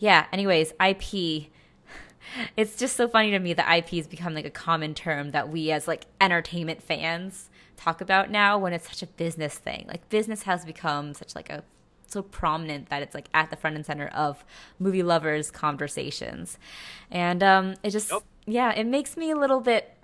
yeah, 0.00 0.26
anyways, 0.32 0.74
IP. 0.84 1.50
It's 2.56 2.76
just 2.76 2.96
so 2.96 3.06
funny 3.06 3.30
to 3.32 3.38
me 3.38 3.52
that 3.52 3.70
IP 3.78 3.90
has 3.90 4.08
become 4.08 4.34
like 4.34 4.46
a 4.46 4.50
common 4.50 4.94
term 4.94 5.32
that 5.32 5.50
we 5.50 5.70
as 5.70 5.86
like 5.86 6.06
entertainment 6.20 6.82
fans 6.82 7.50
talk 7.76 8.00
about 8.00 8.30
now 8.30 8.58
when 8.58 8.72
it's 8.72 8.88
such 8.88 9.02
a 9.02 9.06
business 9.06 9.56
thing. 9.56 9.84
Like 9.86 10.08
business 10.08 10.44
has 10.44 10.64
become 10.64 11.12
such 11.12 11.34
like 11.34 11.50
a 11.50 11.62
so 12.14 12.22
prominent 12.22 12.88
that 12.88 13.02
it's 13.02 13.14
like 13.14 13.28
at 13.34 13.50
the 13.50 13.56
front 13.56 13.76
and 13.76 13.84
center 13.84 14.08
of 14.08 14.44
movie 14.78 15.02
lovers 15.02 15.50
conversations. 15.50 16.58
And 17.10 17.42
um 17.42 17.74
it 17.82 17.90
just 17.90 18.10
yep. 18.10 18.22
yeah, 18.46 18.72
it 18.72 18.86
makes 18.86 19.16
me 19.16 19.30
a 19.30 19.36
little 19.36 19.60
bit 19.60 19.94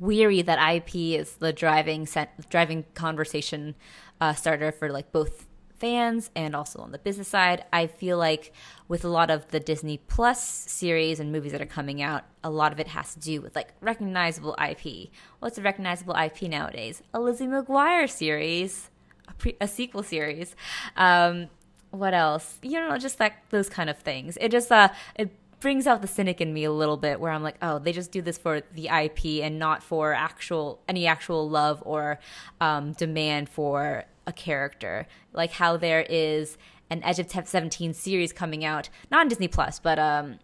weary 0.00 0.40
that 0.42 0.74
IP 0.74 0.96
is 1.20 1.34
the 1.34 1.52
driving 1.52 2.08
driving 2.48 2.84
conversation 2.94 3.74
uh, 4.20 4.32
starter 4.32 4.72
for 4.72 4.90
like 4.90 5.12
both 5.12 5.46
fans 5.80 6.30
and 6.36 6.54
also 6.54 6.80
on 6.80 6.92
the 6.92 6.98
business 6.98 7.28
side. 7.28 7.64
I 7.72 7.86
feel 7.86 8.18
like 8.18 8.52
with 8.86 9.04
a 9.04 9.08
lot 9.08 9.30
of 9.30 9.48
the 9.48 9.58
Disney 9.58 9.96
Plus 9.96 10.42
series 10.42 11.18
and 11.18 11.32
movies 11.32 11.52
that 11.52 11.62
are 11.62 11.66
coming 11.66 12.02
out, 12.02 12.24
a 12.44 12.50
lot 12.50 12.72
of 12.72 12.78
it 12.78 12.88
has 12.88 13.14
to 13.14 13.20
do 13.20 13.40
with 13.40 13.56
like 13.56 13.72
recognizable 13.80 14.54
IP. 14.62 15.10
What's 15.38 15.58
a 15.58 15.62
recognizable 15.62 16.14
IP 16.14 16.42
nowadays? 16.42 17.02
A 17.14 17.20
Lizzie 17.20 17.46
McGuire 17.46 18.08
series, 18.08 18.89
a, 19.30 19.34
pre- 19.34 19.56
a 19.60 19.68
sequel 19.68 20.02
series. 20.02 20.54
Um, 20.96 21.48
what 21.90 22.14
else? 22.14 22.58
You 22.62 22.80
know, 22.80 22.96
just 22.98 23.18
like 23.18 23.48
those 23.50 23.68
kind 23.68 23.90
of 23.90 23.98
things. 23.98 24.36
It 24.40 24.50
just 24.50 24.70
uh, 24.70 24.88
it 25.16 25.30
brings 25.60 25.86
out 25.86 26.02
the 26.02 26.08
cynic 26.08 26.40
in 26.40 26.52
me 26.52 26.64
a 26.64 26.72
little 26.72 26.96
bit 26.96 27.20
where 27.20 27.30
I'm 27.30 27.42
like, 27.42 27.56
oh, 27.62 27.78
they 27.78 27.92
just 27.92 28.10
do 28.10 28.22
this 28.22 28.38
for 28.38 28.62
the 28.74 28.88
IP 28.88 29.42
and 29.42 29.58
not 29.58 29.82
for 29.82 30.12
actual 30.14 30.80
any 30.88 31.06
actual 31.06 31.48
love 31.48 31.82
or 31.84 32.18
um, 32.60 32.92
demand 32.92 33.48
for 33.48 34.04
a 34.26 34.32
character. 34.32 35.06
Like 35.32 35.52
how 35.52 35.76
there 35.76 36.06
is 36.08 36.56
an 36.88 37.02
Edge 37.04 37.20
of 37.20 37.30
17 37.48 37.94
series 37.94 38.32
coming 38.32 38.64
out, 38.64 38.88
not 39.10 39.20
on 39.20 39.28
Disney 39.28 39.48
Plus, 39.48 39.78
but 39.78 39.98
um, 39.98 40.38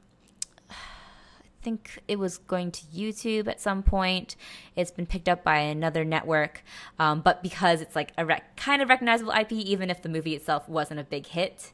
think 1.67 2.01
it 2.07 2.17
was 2.17 2.39
going 2.39 2.71
to 2.71 2.83
YouTube 2.95 3.49
at 3.49 3.61
some 3.61 3.83
point. 3.83 4.37
It's 4.77 4.93
been 4.93 5.05
picked 5.05 5.29
up 5.29 5.43
by 5.43 5.59
another 5.59 6.05
network, 6.05 6.63
um, 7.01 7.23
but 7.23 7.43
because 7.43 7.81
it's 7.81 7.97
like 7.97 8.13
a 8.17 8.25
rec- 8.25 8.57
kind 8.57 8.81
of 8.81 8.89
recognizable 8.89 9.33
IP, 9.33 9.51
even 9.51 9.91
if 9.91 10.01
the 10.01 10.09
movie 10.09 10.37
itself 10.37 10.69
wasn't 10.69 11.01
a 11.01 11.03
big 11.03 11.27
hit, 11.27 11.73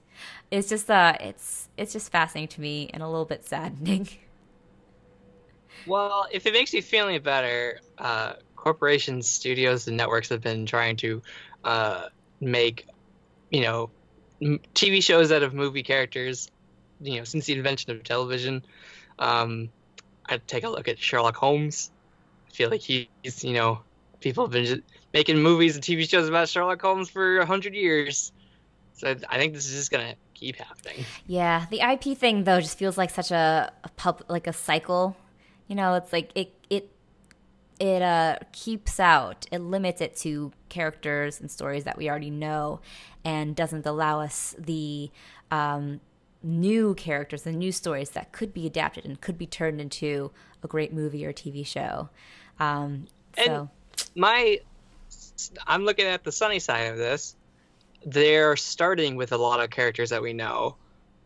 it's 0.50 0.70
just 0.70 0.90
uh, 0.90 1.12
it's 1.20 1.68
it's 1.76 1.92
just 1.92 2.10
fascinating 2.10 2.48
to 2.48 2.62
me 2.62 2.88
and 2.94 3.02
a 3.02 3.06
little 3.06 3.26
bit 3.26 3.46
saddening. 3.46 4.08
Well, 5.84 6.28
if 6.30 6.46
it 6.46 6.52
makes 6.52 6.72
you 6.72 6.80
feel 6.80 7.08
any 7.08 7.18
better, 7.18 7.80
uh, 7.98 8.34
corporations, 8.54 9.28
studios, 9.28 9.88
and 9.88 9.96
networks 9.96 10.28
have 10.28 10.40
been 10.40 10.64
trying 10.64 10.96
to 10.98 11.22
uh, 11.64 12.06
make, 12.40 12.86
you 13.50 13.62
know, 13.62 13.90
TV 14.40 15.02
shows 15.02 15.32
out 15.32 15.42
of 15.42 15.54
movie 15.54 15.82
characters, 15.82 16.52
you 17.00 17.18
know, 17.18 17.24
since 17.24 17.46
the 17.46 17.54
invention 17.54 17.90
of 17.90 18.04
television. 18.04 18.64
Um, 19.18 19.70
I 20.26 20.38
take 20.38 20.64
a 20.64 20.68
look 20.68 20.88
at 20.88 20.98
Sherlock 20.98 21.36
Holmes. 21.36 21.90
I 22.48 22.52
feel 22.52 22.70
like 22.70 22.80
he's, 22.80 23.06
you 23.42 23.54
know, 23.54 23.80
people 24.20 24.44
have 24.44 24.52
been 24.52 24.82
making 25.12 25.42
movies 25.42 25.74
and 25.74 25.84
TV 25.84 26.08
shows 26.08 26.28
about 26.28 26.48
Sherlock 26.48 26.80
Holmes 26.80 27.10
for 27.10 27.38
a 27.38 27.46
hundred 27.46 27.74
years. 27.74 28.32
So 28.94 29.14
I 29.28 29.38
think 29.38 29.54
this 29.54 29.66
is 29.68 29.74
just 29.74 29.90
gonna 29.90 30.14
keep 30.34 30.56
happening. 30.56 31.04
Yeah, 31.26 31.66
the 31.70 31.80
IP 31.80 32.16
thing 32.16 32.44
though 32.44 32.60
just 32.60 32.78
feels 32.78 32.98
like 32.98 33.10
such 33.10 33.30
a, 33.30 33.72
a 33.84 33.88
pub, 33.90 34.22
like 34.28 34.46
a 34.46 34.52
cycle. 34.52 35.16
You 35.68 35.76
know, 35.76 35.94
it's 35.94 36.12
like 36.12 36.30
it 36.34 36.52
it 36.70 36.90
it 37.80 38.02
uh, 38.02 38.36
keeps 38.52 39.00
out, 39.00 39.46
it 39.50 39.60
limits 39.60 40.00
it 40.00 40.16
to 40.18 40.52
characters 40.68 41.40
and 41.40 41.50
stories 41.50 41.84
that 41.84 41.96
we 41.98 42.08
already 42.08 42.30
know, 42.30 42.80
and 43.24 43.56
doesn't 43.56 43.86
allow 43.86 44.20
us 44.20 44.54
the 44.58 45.10
um, 45.50 46.00
new 46.42 46.94
characters, 46.94 47.46
and 47.46 47.58
new 47.58 47.72
stories 47.72 48.10
that 48.10 48.32
could 48.32 48.52
be 48.52 48.66
adapted 48.66 49.04
and 49.04 49.20
could 49.20 49.38
be 49.38 49.46
turned 49.46 49.80
into 49.80 50.30
a 50.62 50.66
great 50.66 50.92
movie 50.92 51.24
or 51.24 51.32
TV 51.32 51.66
show. 51.66 52.08
Um, 52.58 53.06
so. 53.36 53.68
And 53.94 54.06
my, 54.14 54.60
I'm 55.66 55.84
looking 55.84 56.06
at 56.06 56.24
the 56.24 56.32
sunny 56.32 56.58
side 56.58 56.90
of 56.92 56.98
this. 56.98 57.36
They're 58.04 58.56
starting 58.56 59.16
with 59.16 59.32
a 59.32 59.36
lot 59.36 59.60
of 59.60 59.70
characters 59.70 60.10
that 60.10 60.22
we 60.22 60.32
know, 60.32 60.76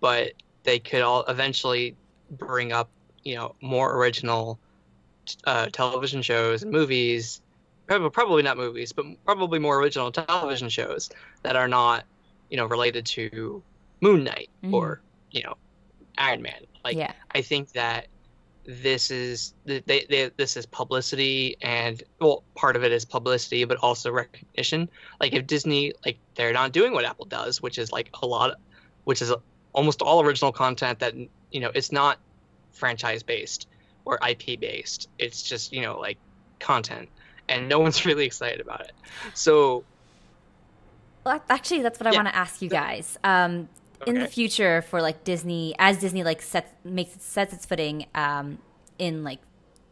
but 0.00 0.32
they 0.64 0.78
could 0.78 1.02
all 1.02 1.24
eventually 1.24 1.96
bring 2.30 2.72
up, 2.72 2.90
you 3.24 3.34
know, 3.34 3.54
more 3.60 3.96
original 3.96 4.58
uh, 5.44 5.66
television 5.72 6.22
shows 6.22 6.62
and 6.62 6.70
movies, 6.70 7.40
probably 7.86 8.42
not 8.42 8.56
movies, 8.56 8.92
but 8.92 9.06
probably 9.24 9.58
more 9.58 9.78
original 9.80 10.10
television 10.12 10.68
shows 10.68 11.10
that 11.42 11.56
are 11.56 11.68
not, 11.68 12.04
you 12.50 12.56
know, 12.56 12.66
related 12.66 13.06
to 13.06 13.62
Moon 14.00 14.24
Knight 14.24 14.50
mm-hmm. 14.62 14.74
or 14.74 15.00
you 15.36 15.42
know, 15.42 15.56
Iron 16.18 16.42
Man. 16.42 16.66
Like, 16.84 16.96
yeah. 16.96 17.12
I 17.32 17.42
think 17.42 17.72
that 17.72 18.06
this 18.64 19.10
is 19.12 19.54
they, 19.64 19.80
they, 19.80 20.30
this 20.36 20.56
is 20.56 20.66
publicity 20.66 21.56
and 21.62 22.02
well 22.18 22.42
part 22.56 22.74
of 22.74 22.82
it 22.82 22.90
is 22.90 23.04
publicity 23.04 23.62
but 23.64 23.76
also 23.76 24.10
recognition 24.10 24.88
like 25.20 25.32
if 25.32 25.46
disney 25.46 25.92
like 26.04 26.18
they're 26.34 26.52
not 26.52 26.72
doing 26.72 26.92
what 26.92 27.04
apple 27.04 27.26
does 27.26 27.62
which 27.62 27.78
is 27.78 27.92
like 27.92 28.10
a 28.24 28.26
lot 28.26 28.58
which 29.04 29.22
is 29.22 29.32
almost 29.72 30.02
all 30.02 30.20
original 30.20 30.50
content 30.50 30.98
that 30.98 31.14
you 31.14 31.60
know 31.60 31.70
it's 31.76 31.92
not 31.92 32.18
franchise 32.72 33.22
based 33.22 33.68
or 34.06 34.18
IP 34.26 34.58
based. 34.58 35.10
It's 35.18 35.42
just 35.42 35.74
you 35.74 35.82
know 35.82 35.98
like 35.98 36.16
content, 36.58 37.10
and 37.50 37.68
no 37.68 37.80
one's 37.80 38.06
really 38.06 38.24
excited 38.24 38.60
about 38.60 38.80
it. 38.80 38.92
So, 39.34 39.84
well, 41.24 41.42
actually, 41.50 41.82
that's 41.82 42.00
what 42.00 42.06
I 42.06 42.12
want 42.12 42.28
to 42.28 42.34
ask 42.34 42.62
you 42.62 42.70
guys. 42.70 43.18
Um, 43.22 43.68
okay. 44.02 44.10
In 44.10 44.18
the 44.18 44.26
future, 44.26 44.82
for 44.82 45.00
like 45.02 45.24
Disney, 45.24 45.74
as 45.78 45.98
Disney 45.98 46.24
like 46.24 46.42
sets 46.42 46.72
makes 46.84 47.22
sets 47.22 47.52
its 47.52 47.66
footing 47.66 48.06
um, 48.14 48.58
in 48.98 49.24
like 49.24 49.40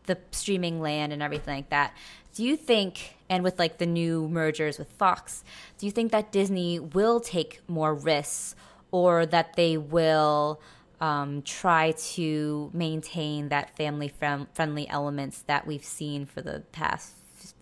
the 0.07 0.19
streaming 0.31 0.81
land 0.81 1.13
and 1.13 1.23
everything 1.23 1.57
like 1.57 1.71
that, 1.71 1.95
do 2.35 2.45
you 2.45 2.57
think? 2.57 3.17
And 3.31 3.43
with 3.43 3.59
like 3.59 3.79
the 3.79 3.87
new 3.87 4.29
mergers 4.29 4.79
with 4.79 4.91
Fox, 4.93 5.45
do 5.79 5.87
you 5.87 5.93
think 5.93 6.13
that 6.13 6.31
Disney 6.31 6.79
will 6.79 7.21
take 7.21 7.61
more 7.69 7.95
risks, 7.95 8.55
or 8.91 9.27
that 9.27 9.57
they 9.57 9.77
will? 9.77 10.61
um, 11.01 11.43
try 11.43 11.93
to 11.93 12.71
maintain 12.73 13.49
that 13.51 13.77
family 13.77 14.09
friendly 14.55 14.89
elements 14.89 15.43
that 15.43 15.67
we've 15.67 15.85
seen 15.85 16.25
for 16.25 16.41
the 16.41 16.63
past 16.73 17.13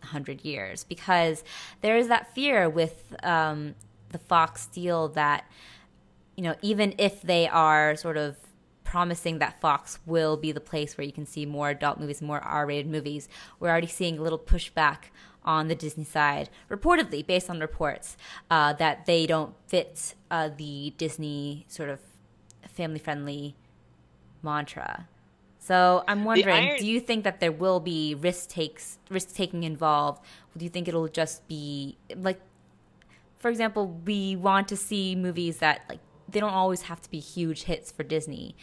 hundred 0.05 0.45
years 0.45 0.85
because 0.85 1.43
there 1.81 1.97
is 1.97 2.09
that 2.09 2.33
fear 2.35 2.69
with 2.69 3.17
um, 3.25 3.75
the 4.11 4.19
Fox 4.19 4.67
deal 4.67 5.09
that 5.09 5.45
you 6.37 6.43
know 6.43 6.55
even 6.63 6.95
if 6.99 7.23
they 7.23 7.49
are 7.49 7.97
sort 7.97 8.17
of 8.17 8.37
promising 8.85 9.39
that 9.39 9.59
Fox 9.61 9.99
will 10.05 10.37
be 10.37 10.53
the 10.53 10.61
place 10.61 10.99
where 10.99 11.07
you 11.07 11.13
can 11.13 11.25
see 11.25 11.47
more 11.47 11.71
adult 11.71 11.99
movies, 11.99 12.21
more 12.21 12.41
R-rated 12.41 12.87
movies, 12.87 13.27
we're 13.59 13.71
already 13.71 13.87
seeing 13.87 14.19
a 14.19 14.23
little 14.23 14.39
pushback 14.39 15.05
on 15.45 15.69
the 15.69 15.75
Disney 15.75 16.05
side, 16.05 16.51
reportedly 16.71 17.27
based 17.27 17.49
on 17.49 17.59
reports 17.59 18.19
uh, 18.51 18.75
that 18.75 19.07
they 19.07 19.27
don't 19.27 19.55
fit 19.67 20.15
uh, 20.31 20.51
the 20.57 20.93
Disney 20.99 21.65
sort 21.69 21.89
of 21.89 22.01
family 22.69 22.99
friendly 22.99 23.57
mantra. 24.43 25.09
So 25.59 26.05
I'm 26.07 26.25
wondering, 26.25 26.55
iron- 26.55 26.79
do 26.79 26.87
you 26.87 27.01
think 27.01 27.25
that 27.25 27.41
there 27.41 27.53
will 27.53 27.81
be 27.81 28.15
risk 28.15 28.51
takes 28.51 28.99
risk 29.09 29.35
taking 29.35 29.63
involved? 29.63 30.23
do 30.57 30.65
you 30.65 30.71
think 30.71 30.87
it'll 30.87 31.09
just 31.09 31.49
be 31.49 31.97
like 32.15 32.39
for 33.39 33.49
example, 33.49 33.89
we 34.07 34.37
want 34.37 34.69
to 34.69 34.77
see 34.77 35.17
movies 35.17 35.57
that 35.59 35.83
like 35.89 35.99
they 36.29 36.41
don't 36.41 36.53
always 36.53 36.83
have 36.83 37.01
to 37.03 37.11
be 37.11 37.19
huge 37.19 37.65
hits 37.65 37.91
for 37.91 38.03
Disney. 38.03 38.57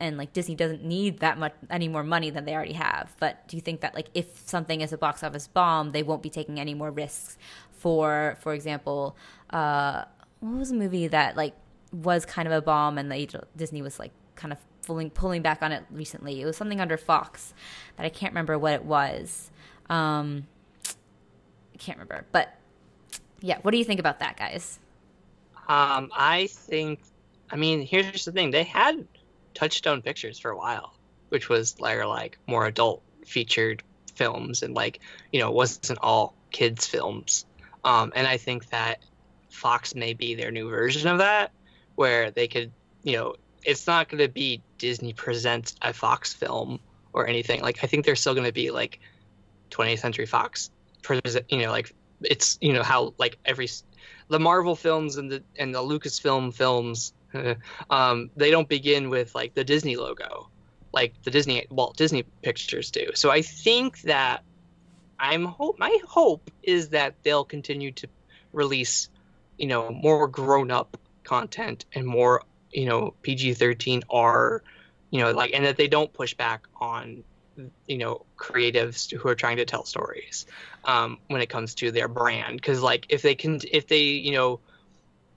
And 0.00 0.18
like 0.18 0.34
Disney 0.34 0.54
doesn't 0.54 0.84
need 0.84 1.20
that 1.20 1.38
much 1.38 1.54
any 1.70 1.88
more 1.88 2.02
money 2.02 2.28
than 2.30 2.44
they 2.44 2.54
already 2.54 2.74
have. 2.74 3.14
But 3.18 3.48
do 3.48 3.56
you 3.56 3.62
think 3.62 3.80
that 3.80 3.94
like 3.94 4.08
if 4.14 4.46
something 4.46 4.82
is 4.82 4.92
a 4.92 4.98
box 4.98 5.22
office 5.22 5.48
bomb, 5.48 5.92
they 5.92 6.02
won't 6.02 6.22
be 6.22 6.30
taking 6.30 6.60
any 6.60 6.74
more 6.74 6.90
risks 6.90 7.38
for 7.72 8.36
for 8.40 8.52
example, 8.52 9.16
uh 9.50 10.04
what 10.40 10.58
was 10.58 10.70
a 10.70 10.74
movie 10.74 11.08
that 11.08 11.36
like 11.36 11.54
was 11.92 12.24
kind 12.24 12.46
of 12.46 12.52
a 12.52 12.60
bomb, 12.60 12.98
and 12.98 13.10
the, 13.10 13.42
Disney 13.56 13.82
was 13.82 13.98
like 13.98 14.12
kind 14.34 14.52
of 14.52 14.58
pulling 14.86 15.10
pulling 15.10 15.42
back 15.42 15.62
on 15.62 15.72
it 15.72 15.84
recently. 15.90 16.40
It 16.40 16.44
was 16.44 16.56
something 16.56 16.80
under 16.80 16.96
Fox, 16.96 17.54
that 17.96 18.06
I 18.06 18.08
can't 18.08 18.32
remember 18.32 18.58
what 18.58 18.74
it 18.74 18.84
was. 18.84 19.50
Um, 19.88 20.46
I 21.74 21.78
can't 21.78 21.98
remember, 21.98 22.26
but 22.32 22.54
yeah. 23.40 23.58
What 23.62 23.70
do 23.70 23.78
you 23.78 23.84
think 23.84 24.00
about 24.00 24.20
that, 24.20 24.36
guys? 24.36 24.80
Um, 25.68 26.10
I 26.16 26.48
think. 26.50 27.00
I 27.50 27.56
mean, 27.56 27.82
here's 27.82 28.24
the 28.24 28.32
thing: 28.32 28.50
they 28.50 28.64
had 28.64 29.06
Touchstone 29.54 30.02
Pictures 30.02 30.38
for 30.38 30.50
a 30.50 30.56
while, 30.56 30.94
which 31.30 31.48
was 31.48 31.74
their 31.74 32.06
like 32.06 32.38
more 32.46 32.66
adult 32.66 33.02
featured 33.26 33.82
films, 34.14 34.62
and 34.62 34.74
like 34.74 35.00
you 35.32 35.40
know, 35.40 35.48
it 35.48 35.54
wasn't 35.54 35.98
all 36.02 36.34
kids 36.50 36.86
films. 36.86 37.46
Um, 37.84 38.12
and 38.14 38.26
I 38.26 38.36
think 38.36 38.68
that 38.70 39.04
Fox 39.50 39.94
may 39.94 40.12
be 40.14 40.34
their 40.34 40.50
new 40.50 40.68
version 40.68 41.08
of 41.08 41.18
that 41.18 41.52
where 41.94 42.30
they 42.30 42.46
could, 42.46 42.70
you 43.02 43.16
know, 43.16 43.34
it's 43.64 43.86
not 43.86 44.08
going 44.08 44.22
to 44.22 44.28
be 44.28 44.62
Disney 44.78 45.12
presents 45.12 45.74
a 45.82 45.92
Fox 45.92 46.32
film 46.32 46.78
or 47.12 47.26
anything. 47.26 47.60
Like 47.60 47.82
I 47.82 47.86
think 47.86 48.04
they're 48.04 48.16
still 48.16 48.34
going 48.34 48.46
to 48.46 48.52
be 48.52 48.70
like 48.70 49.00
20th 49.70 49.98
Century 49.98 50.26
Fox, 50.26 50.70
you 51.48 51.58
know, 51.58 51.70
like 51.70 51.94
it's 52.22 52.58
you 52.60 52.72
know 52.72 52.82
how 52.82 53.14
like 53.18 53.38
every 53.44 53.68
the 54.28 54.38
Marvel 54.38 54.76
films 54.76 55.16
and 55.16 55.30
the 55.30 55.42
and 55.56 55.74
the 55.74 55.80
Lucasfilm 55.80 56.54
films, 56.54 57.12
um, 57.90 58.30
they 58.36 58.50
don't 58.50 58.68
begin 58.68 59.10
with 59.10 59.34
like 59.34 59.54
the 59.54 59.64
Disney 59.64 59.96
logo, 59.96 60.48
like 60.92 61.14
the 61.22 61.30
Disney 61.30 61.66
Walt 61.70 61.96
Disney 61.96 62.24
Pictures 62.42 62.90
do. 62.90 63.10
So 63.14 63.30
I 63.30 63.42
think 63.42 64.00
that 64.02 64.42
I'm 65.18 65.44
hope 65.44 65.78
my 65.78 65.96
hope 66.06 66.50
is 66.62 66.90
that 66.90 67.14
they'll 67.22 67.44
continue 67.44 67.92
to 67.92 68.08
release, 68.52 69.08
you 69.58 69.66
know, 69.66 69.90
more 69.90 70.28
grown 70.28 70.70
up 70.70 70.96
content 71.24 71.84
and 71.94 72.06
more 72.06 72.42
you 72.72 72.86
know 72.86 73.14
PG-13 73.22 74.02
R, 74.10 74.62
you 75.10 75.20
know, 75.20 75.32
like 75.32 75.52
and 75.54 75.64
that 75.64 75.76
they 75.76 75.88
don't 75.88 76.12
push 76.12 76.34
back 76.34 76.66
on 76.80 77.24
you 77.86 77.98
know 77.98 78.24
creatives 78.36 79.10
who 79.12 79.28
are 79.28 79.34
trying 79.34 79.56
to 79.56 79.64
tell 79.64 79.84
stories 79.84 80.46
um, 80.84 81.18
when 81.28 81.40
it 81.40 81.48
comes 81.48 81.74
to 81.74 81.90
their 81.90 82.08
brand 82.08 82.56
because 82.56 82.82
like 82.82 83.06
if 83.08 83.22
they 83.22 83.34
can 83.34 83.60
if 83.70 83.86
they 83.86 84.02
you 84.02 84.32
know 84.32 84.60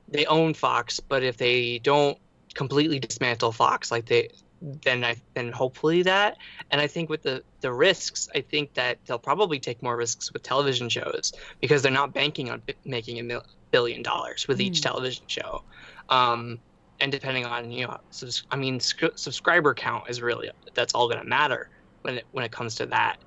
they 0.10 0.26
own 0.26 0.54
Fox 0.54 1.00
but 1.00 1.24
if 1.24 1.38
they 1.38 1.80
don't 1.80 2.18
completely 2.54 3.00
dismantle 3.00 3.52
Fox 3.52 3.92
like 3.92 4.06
they 4.06 4.30
then 4.62 5.04
I 5.04 5.16
then 5.34 5.52
hopefully 5.52 6.04
that 6.04 6.38
and 6.70 6.80
I 6.80 6.88
think 6.88 7.10
with 7.10 7.24
the 7.24 7.44
the 7.62 7.74
risks 7.74 8.30
I 8.36 8.42
think 8.42 8.74
that 8.76 9.00
they'll 9.06 9.18
probably 9.18 9.60
take 9.60 9.82
more 9.82 9.98
risks 9.98 10.32
with 10.32 10.44
television 10.44 10.90
shows 10.90 11.34
because 11.60 11.82
they're 11.82 11.92
not 11.92 12.14
banking 12.14 12.52
on 12.52 12.62
making 12.86 13.20
a 13.20 13.24
mil- 13.24 13.46
billion 13.72 14.04
dollars 14.04 14.48
with 14.48 14.60
mm. 14.60 14.66
each 14.66 14.78
hmm. 14.80 14.84
television 14.84 15.24
show 15.28 15.64
um, 16.10 16.60
and 17.00 17.12
depending 17.12 17.46
on 17.46 17.72
you 17.72 17.88
know 17.88 17.98
subs- 18.12 18.44
I 18.52 18.56
mean 18.56 18.80
sc- 18.80 19.16
subscriber 19.16 19.74
count 19.74 20.10
is 20.10 20.22
really 20.22 20.52
that's 20.76 20.94
all 20.94 21.08
going 21.08 21.22
to 21.22 21.28
matter 21.28 21.70
when 22.02 22.18
it 22.18 22.26
when 22.32 22.46
it 22.46 22.52
comes 22.52 22.76
to 22.76 22.86
that 22.88 23.18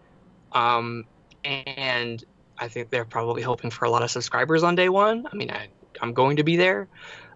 um, 0.52 1.04
and 1.44 2.24
I 2.58 2.68
think 2.68 2.90
they're 2.90 3.04
probably 3.04 3.42
hoping 3.42 3.70
for 3.70 3.84
a 3.84 3.90
lot 3.90 4.02
of 4.02 4.10
subscribers 4.10 4.62
on 4.62 4.74
day 4.74 4.88
one 4.88 5.26
I 5.32 5.36
mean 5.36 5.50
I 5.50 5.68
I'm 6.00 6.12
going 6.12 6.36
to 6.36 6.44
be 6.44 6.56
there 6.56 6.88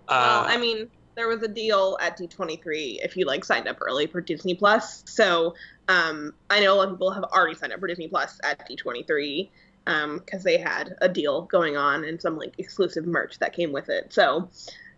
uh, 0.08 0.44
well 0.46 0.54
I 0.54 0.58
mean 0.58 0.88
there 1.18 1.26
was 1.26 1.42
a 1.42 1.48
deal 1.48 1.98
at 2.00 2.16
D23 2.16 3.04
if 3.04 3.16
you 3.16 3.26
like 3.26 3.44
signed 3.44 3.66
up 3.66 3.78
early 3.80 4.06
for 4.06 4.20
Disney 4.20 4.54
Plus. 4.54 5.02
So 5.04 5.56
um, 5.88 6.32
I 6.48 6.60
know 6.60 6.74
a 6.74 6.76
lot 6.76 6.86
of 6.86 6.94
people 6.94 7.10
have 7.10 7.24
already 7.24 7.56
signed 7.56 7.72
up 7.72 7.80
for 7.80 7.88
Disney 7.88 8.06
Plus 8.06 8.38
at 8.44 8.70
D23 8.70 9.50
because 9.84 10.04
um, 10.04 10.22
they 10.44 10.58
had 10.58 10.94
a 11.00 11.08
deal 11.08 11.42
going 11.42 11.76
on 11.76 12.04
and 12.04 12.22
some 12.22 12.38
like 12.38 12.54
exclusive 12.58 13.04
merch 13.04 13.40
that 13.40 13.52
came 13.52 13.72
with 13.72 13.88
it. 13.88 14.12
So 14.12 14.48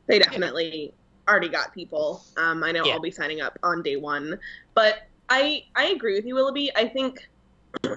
they 0.09 0.19
definitely 0.19 0.93
already 1.27 1.49
got 1.49 1.73
people. 1.73 2.23
Um, 2.37 2.63
I 2.63 2.71
know 2.73 2.85
yeah. 2.85 2.93
I'll 2.93 3.01
be 3.01 3.11
signing 3.11 3.41
up 3.41 3.59
on 3.63 3.83
day 3.83 3.97
one, 3.97 4.39
but 4.75 5.09
I 5.31 5.65
I 5.75 5.87
agree 5.87 6.15
with 6.15 6.27
you, 6.27 6.35
Willoughby. 6.35 6.71
I 6.77 6.87
think 6.87 7.29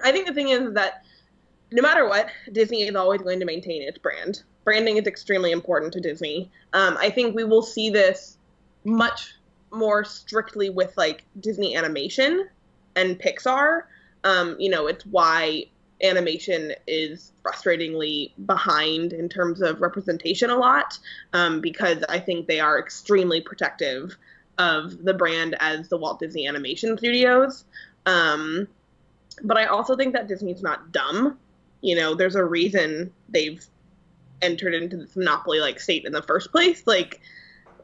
I 0.02 0.12
think 0.12 0.26
the 0.26 0.34
thing 0.34 0.48
is 0.48 0.72
that 0.74 1.04
no 1.72 1.82
matter 1.82 2.08
what, 2.08 2.28
Disney 2.52 2.82
is 2.84 2.94
always 2.94 3.20
going 3.20 3.40
to 3.40 3.46
maintain 3.46 3.82
its 3.82 3.98
brand 3.98 4.42
branding 4.64 4.96
is 4.96 5.06
extremely 5.06 5.52
important 5.52 5.92
to 5.92 6.00
Disney. 6.00 6.50
Um, 6.72 6.96
I 6.98 7.10
think 7.10 7.34
we 7.34 7.44
will 7.44 7.62
see 7.62 7.90
this 7.90 8.38
much 8.84 9.34
more 9.70 10.04
strictly 10.04 10.70
with 10.70 10.96
like 10.96 11.24
Disney 11.40 11.76
animation 11.76 12.48
and 12.96 13.18
Pixar. 13.18 13.82
Um, 14.24 14.56
you 14.58 14.70
know, 14.70 14.86
it's 14.86 15.04
why 15.06 15.66
animation 16.02 16.72
is 16.86 17.32
frustratingly 17.44 18.32
behind 18.46 19.12
in 19.12 19.28
terms 19.28 19.62
of 19.62 19.80
representation 19.80 20.50
a 20.50 20.56
lot 20.56 20.98
um, 21.32 21.60
because 21.60 22.02
I 22.08 22.18
think 22.18 22.46
they 22.46 22.60
are 22.60 22.78
extremely 22.78 23.40
protective 23.40 24.16
of 24.58 25.04
the 25.04 25.14
brand 25.14 25.56
as 25.60 25.88
the 25.88 25.96
Walt 25.96 26.18
Disney 26.18 26.46
Animation 26.46 26.96
Studios. 26.96 27.64
Um, 28.06 28.68
but 29.42 29.56
I 29.56 29.64
also 29.66 29.96
think 29.96 30.12
that 30.14 30.28
Disney's 30.28 30.62
not 30.62 30.92
dumb. 30.92 31.38
You 31.80 31.96
know, 31.96 32.14
there's 32.14 32.36
a 32.36 32.44
reason 32.44 33.12
they've 33.28 33.64
entered 34.42 34.74
into 34.74 34.96
this 34.96 35.16
monopoly 35.16 35.60
like 35.60 35.80
state 35.80 36.04
in 36.04 36.12
the 36.12 36.22
first 36.22 36.52
place. 36.52 36.86
Like, 36.86 37.20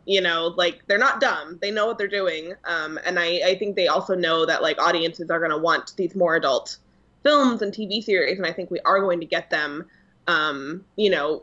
you 0.06 0.20
know, 0.20 0.54
like 0.56 0.82
they're 0.86 0.98
not 0.98 1.20
dumb. 1.20 1.58
They 1.60 1.70
know 1.70 1.86
what 1.86 1.98
they're 1.98 2.08
doing. 2.08 2.54
Um, 2.64 2.98
and 3.04 3.18
I, 3.18 3.40
I 3.44 3.56
think 3.58 3.76
they 3.76 3.88
also 3.88 4.14
know 4.14 4.46
that 4.46 4.62
like 4.62 4.80
audiences 4.80 5.30
are 5.30 5.38
going 5.38 5.50
to 5.50 5.58
want 5.58 5.94
these 5.96 6.14
more 6.14 6.36
adult 6.36 6.76
films 7.22 7.62
and 7.62 7.72
TV 7.72 8.02
series, 8.02 8.38
and 8.38 8.46
I 8.46 8.52
think 8.52 8.70
we 8.70 8.80
are 8.80 9.00
going 9.00 9.20
to 9.20 9.26
get 9.26 9.50
them. 9.50 9.86
Um, 10.26 10.84
you 10.96 11.10
know, 11.10 11.42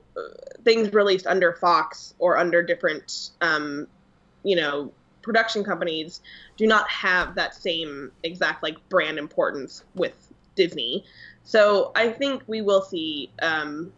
things 0.64 0.94
released 0.94 1.28
under 1.28 1.54
Fox 1.54 2.14
or 2.20 2.38
under 2.38 2.64
different, 2.64 3.32
um, 3.42 3.88
you 4.44 4.56
know, 4.56 4.92
production 5.28 5.64
companies 5.64 6.22
do 6.56 6.66
not 6.66 6.90
have 6.90 7.36
that 7.36 7.54
same 7.54 8.12
exact 8.24 8.64
like 8.64 8.78
brand 8.90 9.20
importance 9.20 9.84
with 9.94 10.14
Disney. 10.56 11.06
So 11.44 11.92
I 11.96 12.10
think 12.10 12.44
we 12.48 12.62
will 12.62 12.82
see 12.82 13.30
um, 13.42 13.92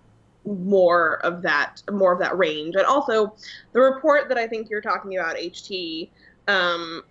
more 0.46 1.20
of 1.26 1.42
that 1.42 1.82
more 1.92 2.14
of 2.14 2.20
that 2.20 2.38
range 2.38 2.76
and 2.76 2.86
also 2.86 3.34
the 3.74 3.80
report 3.80 4.30
that 4.30 4.38
i 4.38 4.48
think 4.48 4.70
you're 4.70 4.82
talking 4.82 5.18
about 5.18 5.36
ht 5.36 6.10
um, 6.48 7.04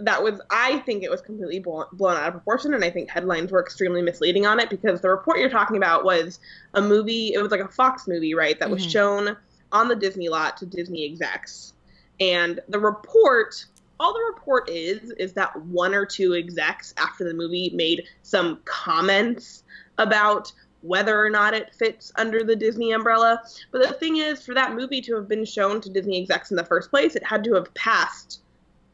that 0.00 0.22
was 0.22 0.40
i 0.50 0.78
think 0.80 1.02
it 1.02 1.10
was 1.10 1.20
completely 1.20 1.60
blown, 1.60 2.16
out 2.16 2.28
of 2.28 2.32
proportion 2.32 2.74
and 2.74 2.84
i 2.84 2.90
think 2.90 3.08
headlines 3.08 3.52
were 3.52 3.60
extremely 3.60 4.02
misleading 4.02 4.46
on 4.46 4.58
it 4.58 4.70
because 4.70 5.00
the 5.00 5.08
report 5.08 5.38
you're 5.38 5.50
talking 5.50 5.76
about 5.76 6.04
was 6.04 6.40
a 6.74 6.82
movie 6.82 7.32
it 7.34 7.42
was 7.42 7.50
like 7.50 7.60
a 7.60 7.68
fox 7.68 8.08
movie 8.08 8.34
right 8.34 8.58
that 8.58 8.66
mm-hmm. 8.66 8.74
was 8.74 8.84
shown 8.84 9.36
on 9.72 9.88
the 9.88 9.96
disney 9.96 10.28
lot 10.28 10.56
to 10.56 10.66
disney 10.66 11.04
execs 11.04 11.74
and 12.20 12.60
the 12.68 12.78
report 12.78 13.64
all 13.98 14.14
the 14.14 14.32
report 14.34 14.68
is 14.70 15.10
is 15.12 15.32
that 15.34 15.54
one 15.66 15.94
or 15.94 16.06
two 16.06 16.34
execs 16.34 16.94
after 16.96 17.24
the 17.24 17.34
movie 17.34 17.70
made 17.74 18.04
some 18.22 18.60
comments 18.64 19.64
about 19.98 20.52
whether 20.82 21.22
or 21.22 21.28
not 21.28 21.52
it 21.52 21.74
fits 21.74 22.10
under 22.16 22.42
the 22.42 22.56
Disney 22.56 22.92
umbrella. 22.92 23.42
But 23.70 23.82
the 23.82 23.92
thing 23.92 24.16
is, 24.16 24.42
for 24.42 24.54
that 24.54 24.74
movie 24.74 25.02
to 25.02 25.14
have 25.16 25.28
been 25.28 25.44
shown 25.44 25.80
to 25.82 25.90
Disney 25.90 26.22
execs 26.22 26.50
in 26.50 26.56
the 26.56 26.64
first 26.64 26.88
place, 26.88 27.16
it 27.16 27.22
had 27.22 27.44
to 27.44 27.54
have 27.54 27.72
passed 27.74 28.40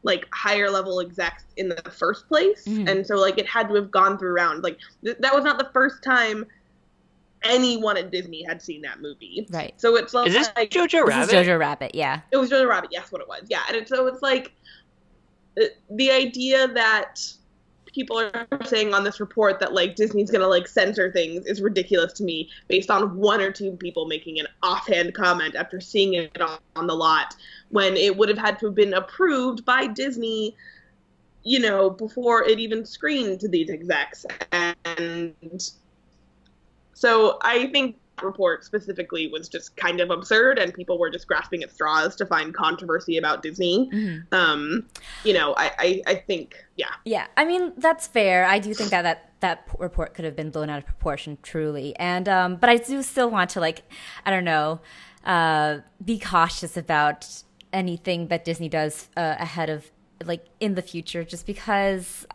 like 0.03 0.25
higher 0.33 0.69
level 0.69 0.99
execs 0.99 1.45
in 1.57 1.69
the 1.69 1.91
first 1.91 2.27
place. 2.27 2.65
Mm-hmm. 2.65 2.87
And 2.87 3.07
so 3.07 3.15
like 3.15 3.37
it 3.37 3.47
had 3.47 3.69
to 3.69 3.75
have 3.75 3.91
gone 3.91 4.17
through 4.17 4.33
round. 4.33 4.63
Like 4.63 4.77
th- 5.03 5.17
that 5.19 5.33
was 5.33 5.43
not 5.43 5.57
the 5.57 5.69
first 5.73 6.03
time 6.03 6.45
anyone 7.43 7.97
at 7.97 8.11
Disney 8.11 8.43
had 8.43 8.61
seen 8.61 8.81
that 8.81 9.01
movie. 9.01 9.47
Right. 9.49 9.73
So 9.77 9.95
it's 9.95 10.13
like 10.13 10.27
Is 10.27 10.33
this 10.33 10.49
Jojo 10.49 11.05
Rabbit? 11.05 11.31
This 11.31 11.41
is 11.41 11.47
Jojo 11.47 11.59
Rabbit, 11.59 11.95
yeah. 11.95 12.21
It 12.31 12.37
was 12.37 12.49
Jojo 12.49 12.67
Rabbit, 12.67 12.89
yes, 12.91 13.11
what 13.11 13.21
it 13.21 13.27
was. 13.27 13.43
Yeah. 13.47 13.61
And 13.67 13.77
it, 13.77 13.87
so 13.87 14.07
it's 14.07 14.21
like 14.21 14.53
uh, 15.59 15.65
the 15.91 16.11
idea 16.11 16.67
that 16.67 17.21
people 17.97 18.19
are 18.19 18.47
saying 18.65 18.93
on 18.93 19.03
this 19.03 19.19
report 19.19 19.59
that 19.59 19.73
like 19.73 19.95
Disney's 19.95 20.29
gonna 20.29 20.47
like 20.47 20.67
censor 20.67 21.11
things 21.11 21.47
is 21.47 21.61
ridiculous 21.61 22.13
to 22.13 22.23
me 22.23 22.47
based 22.67 22.91
on 22.91 23.17
one 23.17 23.41
or 23.41 23.51
two 23.51 23.71
people 23.71 24.05
making 24.05 24.39
an 24.39 24.45
offhand 24.61 25.15
comment 25.15 25.55
after 25.55 25.81
seeing 25.81 26.13
it 26.13 26.39
on 26.75 26.85
the 26.85 26.93
lot 26.93 27.35
when 27.69 27.97
it 27.97 28.15
would 28.15 28.29
have 28.29 28.37
had 28.37 28.59
to 28.59 28.67
have 28.67 28.75
been 28.75 28.93
approved 28.93 29.65
by 29.65 29.87
Disney, 29.87 30.55
you 31.43 31.59
know, 31.59 31.89
before 31.89 32.43
it 32.43 32.59
even 32.59 32.85
screened 32.85 33.39
to 33.39 33.47
these 33.47 33.69
execs. 33.71 34.25
And 34.51 35.33
so 36.97 37.37
I 37.41 37.67
think 37.67 37.95
report 38.23 38.65
specifically 38.65 39.27
was 39.27 39.47
just 39.47 39.77
kind 39.77 39.99
of 39.99 40.09
absurd 40.09 40.57
and 40.57 40.73
people 40.73 40.97
were 40.97 41.11
just 41.11 41.27
grasping 41.27 41.61
at 41.61 41.71
straws 41.71 42.15
to 42.15 42.25
find 42.25 42.51
controversy 42.51 43.17
about 43.17 43.43
disney. 43.43 43.87
Mm-hmm. 43.93 44.33
um 44.33 44.87
you 45.23 45.35
know 45.35 45.53
I, 45.55 45.71
I 45.77 46.01
i 46.07 46.15
think 46.15 46.55
yeah. 46.77 46.87
Yeah 47.05 47.27
i 47.37 47.45
mean 47.45 47.73
that's 47.77 48.07
fair. 48.07 48.45
I 48.45 48.57
do 48.57 48.73
think 48.73 48.89
that 48.89 49.03
that 49.03 49.31
that 49.41 49.67
report 49.77 50.15
could 50.15 50.25
have 50.25 50.35
been 50.35 50.49
blown 50.49 50.67
out 50.67 50.79
of 50.79 50.85
proportion 50.87 51.37
truly. 51.43 51.95
And 51.97 52.27
um 52.27 52.55
but 52.55 52.69
i 52.71 52.77
do 52.77 53.03
still 53.03 53.29
want 53.29 53.51
to 53.51 53.59
like 53.59 53.83
i 54.25 54.31
don't 54.31 54.45
know 54.45 54.79
uh 55.23 55.79
be 56.03 56.17
cautious 56.17 56.75
about 56.75 57.43
anything 57.71 58.29
that 58.29 58.45
disney 58.45 58.69
does 58.69 59.09
uh, 59.17 59.35
ahead 59.37 59.69
of 59.69 59.91
like 60.25 60.45
in 60.59 60.75
the 60.75 60.81
future 60.81 61.23
just 61.23 61.45
because 61.45 62.25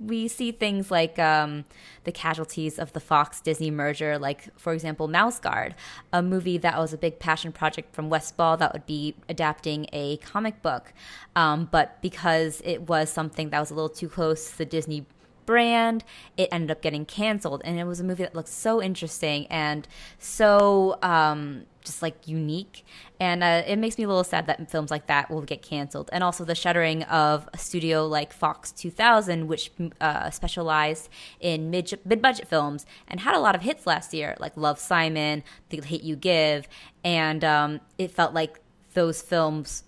we 0.00 0.28
see 0.28 0.50
things 0.50 0.90
like 0.90 1.18
um, 1.18 1.64
the 2.04 2.12
casualties 2.12 2.78
of 2.78 2.92
the 2.94 3.00
Fox 3.00 3.40
Disney 3.40 3.70
merger, 3.70 4.18
like, 4.18 4.48
for 4.58 4.72
example, 4.72 5.08
Mouse 5.08 5.38
Guard, 5.38 5.74
a 6.12 6.22
movie 6.22 6.56
that 6.58 6.78
was 6.78 6.94
a 6.94 6.98
big 6.98 7.18
passion 7.18 7.52
project 7.52 7.94
from 7.94 8.08
Wes 8.08 8.32
Ball 8.32 8.56
that 8.56 8.72
would 8.72 8.86
be 8.86 9.14
adapting 9.28 9.86
a 9.92 10.16
comic 10.18 10.62
book. 10.62 10.94
Um, 11.36 11.68
but 11.70 12.00
because 12.00 12.62
it 12.64 12.88
was 12.88 13.10
something 13.10 13.50
that 13.50 13.60
was 13.60 13.70
a 13.70 13.74
little 13.74 13.90
too 13.90 14.08
close 14.08 14.50
to 14.52 14.58
the 14.58 14.64
Disney 14.64 15.04
brand, 15.44 16.04
it 16.36 16.48
ended 16.50 16.70
up 16.70 16.80
getting 16.80 17.04
canceled. 17.04 17.60
And 17.64 17.78
it 17.78 17.84
was 17.84 18.00
a 18.00 18.04
movie 18.04 18.22
that 18.22 18.34
looked 18.34 18.48
so 18.48 18.82
interesting 18.82 19.46
and 19.48 19.86
so 20.18 20.98
um, 21.02 21.66
just 21.84 22.02
like 22.02 22.26
unique. 22.26 22.84
And 23.18 23.42
uh, 23.42 23.62
it 23.66 23.76
makes 23.76 23.98
me 23.98 24.04
a 24.04 24.08
little 24.08 24.24
sad 24.24 24.46
that 24.46 24.70
films 24.70 24.90
like 24.90 25.06
that 25.06 25.30
will 25.30 25.42
get 25.42 25.62
canceled. 25.62 26.10
And 26.12 26.22
also 26.22 26.44
the 26.44 26.54
shuttering 26.54 27.02
of 27.04 27.48
a 27.52 27.58
studio 27.58 28.06
like 28.06 28.32
Fox 28.32 28.72
2000, 28.72 29.46
which 29.46 29.70
uh, 30.00 30.30
specialized 30.30 31.08
in 31.40 31.70
mid 31.70 32.22
budget 32.22 32.48
films 32.48 32.86
and 33.08 33.20
had 33.20 33.34
a 33.34 33.40
lot 33.40 33.54
of 33.54 33.62
hits 33.62 33.86
last 33.86 34.14
year, 34.14 34.36
like 34.38 34.56
Love 34.56 34.78
Simon, 34.78 35.42
The 35.68 35.80
Hate 35.80 36.02
You 36.02 36.16
Give. 36.16 36.66
And 37.04 37.44
um, 37.44 37.80
it 37.98 38.10
felt 38.10 38.34
like 38.34 38.60
those 38.94 39.22
films, 39.22 39.84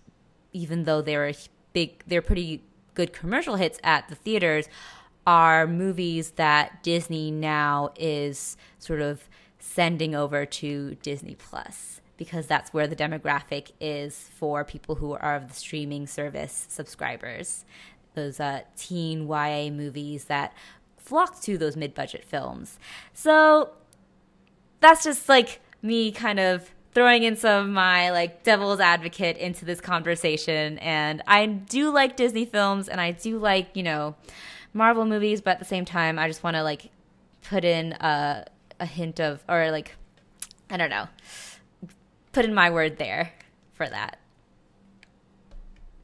even 0.53 0.85
though 0.85 1.03
they 1.03 1.17
were 1.17 1.33
big, 1.73 2.03
they're 2.07 2.23
pretty 2.23 2.63
good 2.95 3.13
commercial 3.13 3.57
hits 3.57 3.79
at 3.83 4.09
the 4.09 4.15
theaters, 4.15 4.69
are 5.27 5.67
movies 5.67 6.33
that 6.33 6.83
Disney 6.83 7.31
now 7.31 7.91
is 7.97 8.57
sort 8.79 9.01
of 9.01 9.29
sending 9.63 10.13
over 10.13 10.45
to 10.45 10.97
Disney 11.03 11.37
Plus 11.37 12.01
because 12.17 12.47
that's 12.47 12.73
where 12.73 12.89
the 12.89 12.97
demographic 12.97 13.71
is 13.81 14.29
for 14.35 14.65
people 14.65 14.97
who 14.97 15.13
are 15.13 15.37
of 15.37 15.49
the 15.49 15.55
streaming 15.55 16.07
service 16.07 16.67
subscribers. 16.69 17.65
Those 18.15 18.41
uh, 18.41 18.63
teen 18.77 19.29
YA 19.29 19.71
movies 19.71 20.25
that 20.25 20.53
flock 20.99 21.41
to 21.43 21.57
those 21.57 21.77
mid 21.77 21.95
budget 21.95 22.25
films. 22.25 22.79
So 23.15 23.71
that's 24.81 25.05
just 25.05 25.29
like 25.29 25.61
me 25.81 26.11
kind 26.11 26.41
of 26.41 26.71
throwing 26.93 27.23
in 27.23 27.37
some 27.37 27.65
of 27.65 27.71
my 27.71 28.11
like 28.11 28.43
devil's 28.43 28.81
advocate 28.81 29.37
into 29.39 29.65
this 29.65 29.81
conversation. 29.81 30.79
And 30.79 31.23
I 31.27 31.47
do 31.47 31.91
like 31.91 32.17
Disney 32.17 32.45
films 32.45 32.89
and 32.89 33.01
I 33.01 33.13
do 33.13 33.39
like, 33.39 33.71
you 33.75 33.85
know, 33.85 34.17
Marvel 34.75 35.05
movies, 35.05 35.41
but 35.41 35.53
at 35.53 35.59
the 35.61 35.65
same 35.65 35.85
time, 35.85 36.19
I 36.19 36.27
just 36.27 36.43
want 36.43 36.57
to 36.57 36.63
like 36.63 36.91
put 37.43 37.65
in 37.65 37.93
a, 37.93 38.45
a 38.83 38.87
hint 38.87 39.21
of, 39.21 39.43
or 39.49 39.71
like, 39.71 39.95
I 40.69 40.77
don't 40.77 40.91
know, 40.91 41.07
put 42.33 42.45
in 42.45 42.53
my 42.53 42.69
word 42.69 42.99
there 42.99 43.33
for 43.75 43.89
that. 43.89 44.19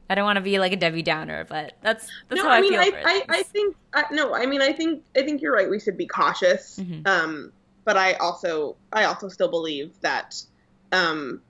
I 0.09 0.15
don't 0.15 0.23
want 0.23 0.37
to 0.37 0.41
be 0.41 0.57
like 0.57 0.71
a 0.71 0.75
Debbie 0.75 1.03
Downer, 1.03 1.45
but 1.47 1.73
that's 1.83 2.07
that's 2.29 2.41
no, 2.41 2.47
how 2.47 2.55
I, 2.55 2.57
I 2.57 2.61
mean, 2.61 2.71
feel. 2.71 2.81
I, 2.81 2.91
I. 3.05 3.23
I 3.29 3.43
think 3.43 3.75
I, 3.93 4.05
no, 4.11 4.33
I 4.33 4.47
mean, 4.47 4.61
I 4.61 4.73
think 4.73 5.03
I 5.15 5.21
think 5.21 5.41
you're 5.41 5.53
right. 5.53 5.69
We 5.69 5.79
should 5.79 5.97
be 5.97 6.07
cautious. 6.07 6.79
Mhm. 6.79 7.07
Um, 7.07 7.51
but 7.83 7.95
I 7.95 8.13
also 8.13 8.75
I 8.91 9.03
also 9.03 9.27
still 9.27 9.49
believe 9.49 9.93
that 10.01 10.41
um, 10.91 11.41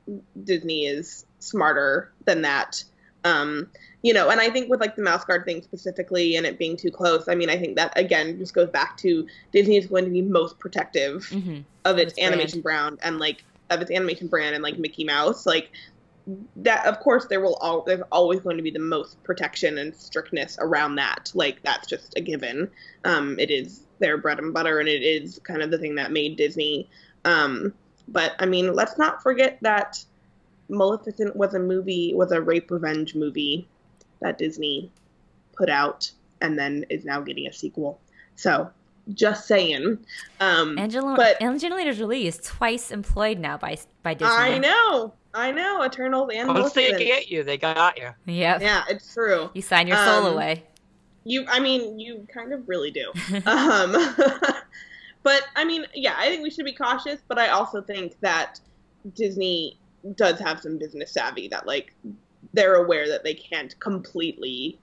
Disney 0.43 0.88
is 0.88 1.25
smarter 1.39 2.11
than 2.25 2.41
that. 2.41 2.84
Um, 3.23 3.69
you 4.02 4.14
know, 4.14 4.30
and 4.30 4.39
I 4.39 4.50
think 4.50 4.70
with 4.70 4.80
like 4.80 4.95
the 4.95 5.02
mouse 5.02 5.26
guard 5.26 5.43
thing 5.45 5.62
specifically 5.62 6.36
and 6.38 6.45
it 6.45 6.58
being 6.58 6.78
too 6.78 6.89
close, 6.91 7.28
I 7.28 7.36
mean, 7.36 7.50
I 7.50 7.58
think 7.58 7.76
that 7.76 7.91
again 7.97 8.38
just 8.38 8.54
goes 8.54 8.70
back 8.70 8.97
to 9.00 9.28
Disney 9.52 9.78
is 9.78 9.88
going 9.88 10.06
to 10.06 10.12
be 10.12 10.22
most 10.22 10.58
protective 10.60 11.28
Mhm. 11.32 11.64
of 11.86 11.97
its 11.97 12.12
Its 12.14 12.20
brand. 12.20 12.34
animation 12.34 12.62
brand 12.62 13.00
and 13.02 13.20
like 13.20 13.43
of 13.70 13.82
its 13.82 13.91
animation 13.91 14.28
brand 14.28 14.56
and 14.56 14.64
like 14.64 14.80
Mickey 14.80 15.04
Mouse, 15.04 15.45
like 15.45 15.70
that. 16.58 16.86
Of 16.86 17.00
course, 17.00 17.26
there 17.26 17.41
will 17.41 17.56
all 17.56 17.82
there's 17.82 18.02
always 18.12 18.39
going 18.39 18.58
to 18.58 18.64
be 18.64 18.72
the 18.72 18.80
most 18.80 19.22
protection 19.24 19.78
and 19.78 19.93
strictness 19.95 20.58
around 20.62 20.95
that. 20.95 21.32
Like 21.34 21.62
that's 21.64 21.88
just 21.88 22.14
a 22.18 22.22
given. 22.22 22.70
Um, 23.04 23.38
it 23.39 23.52
is 23.52 23.82
their 24.00 24.18
bread 24.18 24.39
and 24.39 24.54
butter, 24.54 24.80
and 24.80 24.88
it 24.88 25.02
is 25.04 25.39
kind 25.43 25.62
of 25.62 25.72
the 25.72 25.78
thing 25.78 25.95
that 25.95 26.12
made 26.12 26.38
Disney. 26.38 26.89
Um, 27.26 27.74
but 28.08 28.34
I 28.39 28.45
mean, 28.45 28.74
let's 28.74 28.97
not 28.97 29.22
forget 29.22 29.58
that 29.62 30.04
Maleficent 30.70 31.36
was 31.36 31.54
a 31.54 31.60
movie, 31.60 32.14
was 32.14 32.32
a 32.32 32.41
rape 32.41 32.72
revenge 32.72 33.14
movie 33.16 33.68
that 34.22 34.38
Disney 34.38 34.91
put 35.55 35.70
out, 35.70 36.11
and 36.41 36.57
then 36.57 36.86
is 36.89 37.05
now 37.05 37.22
getting 37.22 37.47
a 37.47 37.53
sequel. 37.53 37.99
So, 38.36 38.70
just 39.13 39.47
saying. 39.47 39.99
Um, 40.39 40.78
Angela, 40.78 41.15
but- 41.15 41.41
Angelina 41.41 41.93
Jolie 41.93 42.28
is 42.28 42.38
twice 42.38 42.91
employed 42.91 43.39
now 43.39 43.57
by 43.57 43.78
by 44.03 44.13
Disney. 44.13 44.34
I 44.34 44.57
know, 44.57 45.13
I 45.34 45.51
know, 45.51 45.84
Eternals 45.84 46.32
and 46.34 46.47
Once 46.47 46.74
they 46.74 46.91
get 46.91 47.30
you, 47.30 47.43
they 47.43 47.57
got 47.57 47.97
you. 47.97 48.09
Yep. 48.26 48.61
Yeah, 48.61 48.84
it's 48.89 49.13
true. 49.13 49.49
You 49.53 49.61
sign 49.61 49.88
your 49.88 49.97
soul 49.97 50.26
Um, 50.26 50.34
away. 50.34 50.63
You, 51.26 51.45
I 51.47 51.59
mean, 51.59 51.99
you 51.99 52.26
kind 52.34 52.53
of 52.53 52.67
really 52.67 52.91
do. 52.91 53.11
um, 53.45 53.91
but 55.24 55.43
I 55.55 55.65
mean, 55.65 55.86
yeah, 55.93 56.15
I 56.17 56.30
think 56.30 56.43
we 56.43 56.49
should 56.49 56.65
be 56.65 56.74
cautious. 56.74 57.20
But 57.28 57.38
I 57.38 57.49
also 57.49 57.82
think 57.82 58.20
that 58.22 58.59
Disney 59.15 59.78
does 60.15 60.39
have 60.39 60.61
some 60.61 60.78
business 60.78 61.11
savvy 61.11 61.47
that 61.49 61.67
like 61.67 61.93
they're 62.54 62.76
aware 62.76 63.08
that 63.08 63.24
they 63.24 63.34
can't 63.34 63.80
completely 63.80 64.80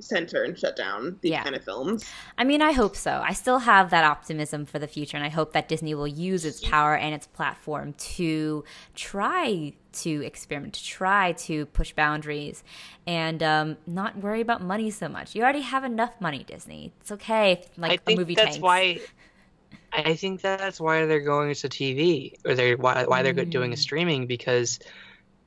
center 0.00 0.44
and 0.44 0.56
shut 0.56 0.76
down 0.76 1.18
these 1.22 1.32
Yeah. 1.32 1.42
kind 1.42 1.56
of 1.56 1.64
films. 1.64 2.08
I 2.38 2.44
mean, 2.44 2.62
I 2.62 2.70
hope 2.70 2.94
so. 2.94 3.20
I 3.24 3.32
still 3.32 3.58
have 3.58 3.90
that 3.90 4.04
optimism 4.04 4.64
for 4.64 4.78
the 4.78 4.86
future, 4.86 5.16
and 5.16 5.26
I 5.26 5.28
hope 5.28 5.52
that 5.54 5.68
Disney 5.68 5.92
will 5.92 6.06
use 6.06 6.44
its 6.44 6.60
power 6.60 6.94
and 6.96 7.12
its 7.12 7.26
platform 7.26 7.94
to 7.94 8.62
try 8.94 9.72
to 9.94 10.24
experiment, 10.24 10.74
to 10.74 10.84
try 10.84 11.32
to 11.32 11.66
push 11.66 11.92
boundaries, 11.94 12.62
and 13.08 13.42
um, 13.42 13.76
not 13.88 14.16
worry 14.18 14.40
about 14.40 14.62
money 14.62 14.92
so 14.92 15.08
much. 15.08 15.34
You 15.34 15.42
already 15.42 15.62
have 15.62 15.82
enough 15.82 16.12
money, 16.20 16.44
Disney. 16.44 16.92
It's 17.00 17.10
okay. 17.10 17.52
If, 17.54 17.66
like 17.76 17.90
I 17.90 17.94
a 17.94 17.98
think 17.98 18.18
movie 18.20 18.36
that's 18.36 18.50
tanks. 18.50 18.60
why. 18.62 19.00
I 19.92 20.14
think 20.14 20.42
that's 20.42 20.80
why 20.80 21.06
they're 21.06 21.18
going 21.20 21.52
to 21.54 21.68
TV, 21.68 22.34
or 22.44 22.54
they're 22.54 22.76
why, 22.76 23.04
why 23.04 23.22
they're 23.22 23.32
go- 23.32 23.44
doing 23.44 23.72
a 23.72 23.76
Mm. 23.76 23.78
streaming 23.80 24.26
because, 24.28 24.78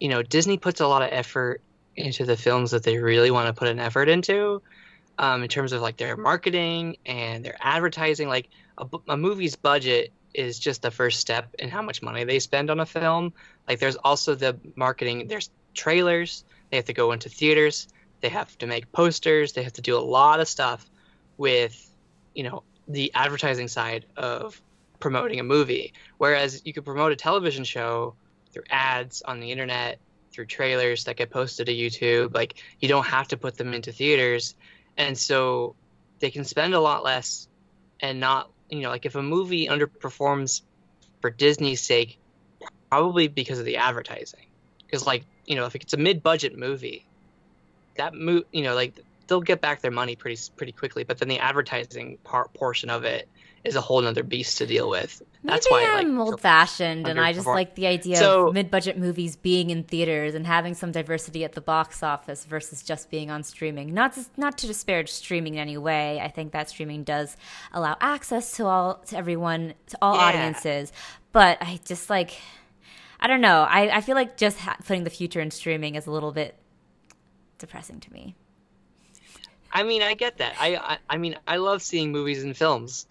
you 0.01 0.09
know, 0.09 0.23
Disney 0.23 0.57
puts 0.57 0.81
a 0.81 0.87
lot 0.87 1.03
of 1.03 1.09
effort 1.11 1.61
into 1.95 2.25
the 2.25 2.35
films 2.35 2.71
that 2.71 2.81
they 2.81 2.97
really 2.97 3.29
want 3.29 3.47
to 3.47 3.53
put 3.53 3.67
an 3.67 3.79
effort 3.79 4.09
into, 4.09 4.61
um, 5.19 5.43
in 5.43 5.47
terms 5.47 5.73
of 5.73 5.81
like 5.81 5.97
their 5.97 6.17
marketing 6.17 6.97
and 7.05 7.45
their 7.45 7.55
advertising. 7.61 8.27
Like 8.27 8.49
a, 8.79 8.87
a 9.07 9.15
movie's 9.15 9.55
budget 9.55 10.11
is 10.33 10.57
just 10.57 10.81
the 10.81 10.89
first 10.89 11.19
step 11.19 11.53
in 11.59 11.69
how 11.69 11.83
much 11.83 12.01
money 12.01 12.23
they 12.23 12.39
spend 12.39 12.71
on 12.71 12.79
a 12.79 12.85
film. 12.85 13.31
Like 13.67 13.77
there's 13.77 13.95
also 13.95 14.33
the 14.33 14.57
marketing. 14.75 15.27
There's 15.27 15.51
trailers. 15.75 16.45
They 16.71 16.77
have 16.77 16.85
to 16.85 16.93
go 16.93 17.11
into 17.11 17.29
theaters. 17.29 17.87
They 18.21 18.29
have 18.29 18.57
to 18.57 18.65
make 18.65 18.91
posters. 18.91 19.53
They 19.53 19.61
have 19.61 19.73
to 19.73 19.81
do 19.83 19.95
a 19.95 20.01
lot 20.01 20.39
of 20.39 20.47
stuff 20.47 20.83
with, 21.37 21.91
you 22.33 22.41
know, 22.41 22.63
the 22.87 23.11
advertising 23.13 23.67
side 23.67 24.07
of 24.17 24.59
promoting 24.99 25.39
a 25.39 25.43
movie. 25.43 25.93
Whereas 26.17 26.63
you 26.65 26.73
could 26.73 26.85
promote 26.85 27.11
a 27.11 27.15
television 27.15 27.63
show 27.65 28.15
through 28.51 28.63
ads 28.69 29.21
on 29.21 29.39
the 29.39 29.51
internet, 29.51 29.99
through 30.31 30.45
trailers 30.45 31.05
that 31.05 31.17
get 31.17 31.29
posted 31.29 31.67
to 31.67 31.73
YouTube. 31.73 32.33
Like 32.33 32.55
you 32.79 32.87
don't 32.87 33.05
have 33.05 33.27
to 33.29 33.37
put 33.37 33.57
them 33.57 33.73
into 33.73 33.91
theaters. 33.91 34.55
And 34.97 35.17
so 35.17 35.75
they 36.19 36.31
can 36.31 36.43
spend 36.43 36.73
a 36.73 36.79
lot 36.79 37.03
less 37.03 37.47
and 37.99 38.19
not, 38.19 38.49
you 38.69 38.81
know, 38.81 38.89
like 38.89 39.05
if 39.05 39.15
a 39.15 39.21
movie 39.21 39.67
underperforms 39.67 40.61
for 41.21 41.29
Disney's 41.29 41.81
sake, 41.81 42.17
probably 42.89 43.27
because 43.27 43.59
of 43.59 43.65
the 43.65 43.77
advertising. 43.77 44.45
Because 44.85 45.05
like, 45.05 45.25
you 45.45 45.55
know, 45.55 45.65
if 45.65 45.75
it's 45.75 45.93
a 45.93 45.97
mid-budget 45.97 46.57
movie, 46.57 47.05
that 47.95 48.13
mo- 48.13 48.43
you 48.51 48.63
know, 48.63 48.75
like 48.75 48.99
they'll 49.27 49.41
get 49.41 49.61
back 49.61 49.81
their 49.81 49.91
money 49.91 50.15
pretty 50.15 50.39
pretty 50.55 50.71
quickly, 50.71 51.03
but 51.03 51.17
then 51.17 51.27
the 51.27 51.39
advertising 51.39 52.17
part 52.23 52.53
portion 52.53 52.89
of 52.89 53.03
it 53.03 53.27
is 53.63 53.75
a 53.75 53.81
whole 53.81 54.01
nother 54.01 54.23
beast 54.23 54.57
to 54.57 54.65
deal 54.65 54.89
with. 54.89 55.21
That's 55.43 55.67
Maybe 55.71 55.83
why 55.85 55.99
I'm 55.99 56.17
like 56.17 56.27
old 56.27 56.41
fashioned, 56.41 57.07
and 57.07 57.19
I 57.19 57.33
just 57.33 57.47
like 57.47 57.75
the 57.75 57.87
idea 57.87 58.17
So- 58.17 58.47
of 58.47 58.53
mid 58.53 58.69
budget 58.71 58.97
movies 58.97 59.35
being 59.35 59.69
in 59.69 59.83
theaters 59.83 60.35
and 60.35 60.45
having 60.47 60.73
some 60.73 60.91
diversity 60.91 61.43
at 61.43 61.53
the 61.53 61.61
box 61.61 62.03
office 62.03 62.45
versus 62.45 62.83
just 62.83 63.09
being 63.09 63.29
on 63.31 63.43
streaming. 63.43 63.93
Not 63.93 64.13
to, 64.13 64.25
not 64.37 64.57
to 64.59 64.67
disparage 64.67 65.09
streaming 65.11 65.55
in 65.55 65.59
any 65.61 65.77
way. 65.77 66.19
I 66.19 66.27
think 66.27 66.51
that 66.53 66.69
streaming 66.69 67.03
does 67.03 67.37
allow 67.73 67.97
access 68.01 68.55
to 68.57 68.65
all 68.65 68.95
to 69.07 69.17
everyone 69.17 69.73
to 69.87 69.97
all 70.01 70.15
Yeah. 70.15 70.21
audiences, 70.21 70.91
but 71.31 71.57
I 71.61 71.79
just 71.85 72.09
like 72.09 72.37
I 73.19 73.27
don't 73.27 73.41
know. 73.41 73.61
I, 73.69 73.97
I 73.97 74.01
feel 74.01 74.15
like 74.15 74.37
just 74.37 74.57
ha- 74.57 74.77
putting 74.85 75.03
the 75.03 75.11
future 75.11 75.39
in 75.39 75.51
streaming 75.51 75.93
is 75.95 76.07
a 76.07 76.11
little 76.11 76.31
bit 76.31 76.55
depressing 77.59 77.99
to 77.99 78.11
me. 78.13 78.35
I 79.71 79.83
mean, 79.83 80.01
I 80.01 80.15
get 80.15 80.37
that. 80.39 80.55
I, 80.59 80.75
I 80.75 80.97
I 81.11 81.17
mean, 81.17 81.37
I 81.47 81.57
love 81.57 81.81
seeing 81.81 82.11
movies 82.11 82.43
and 82.43 82.55
films 82.57 83.07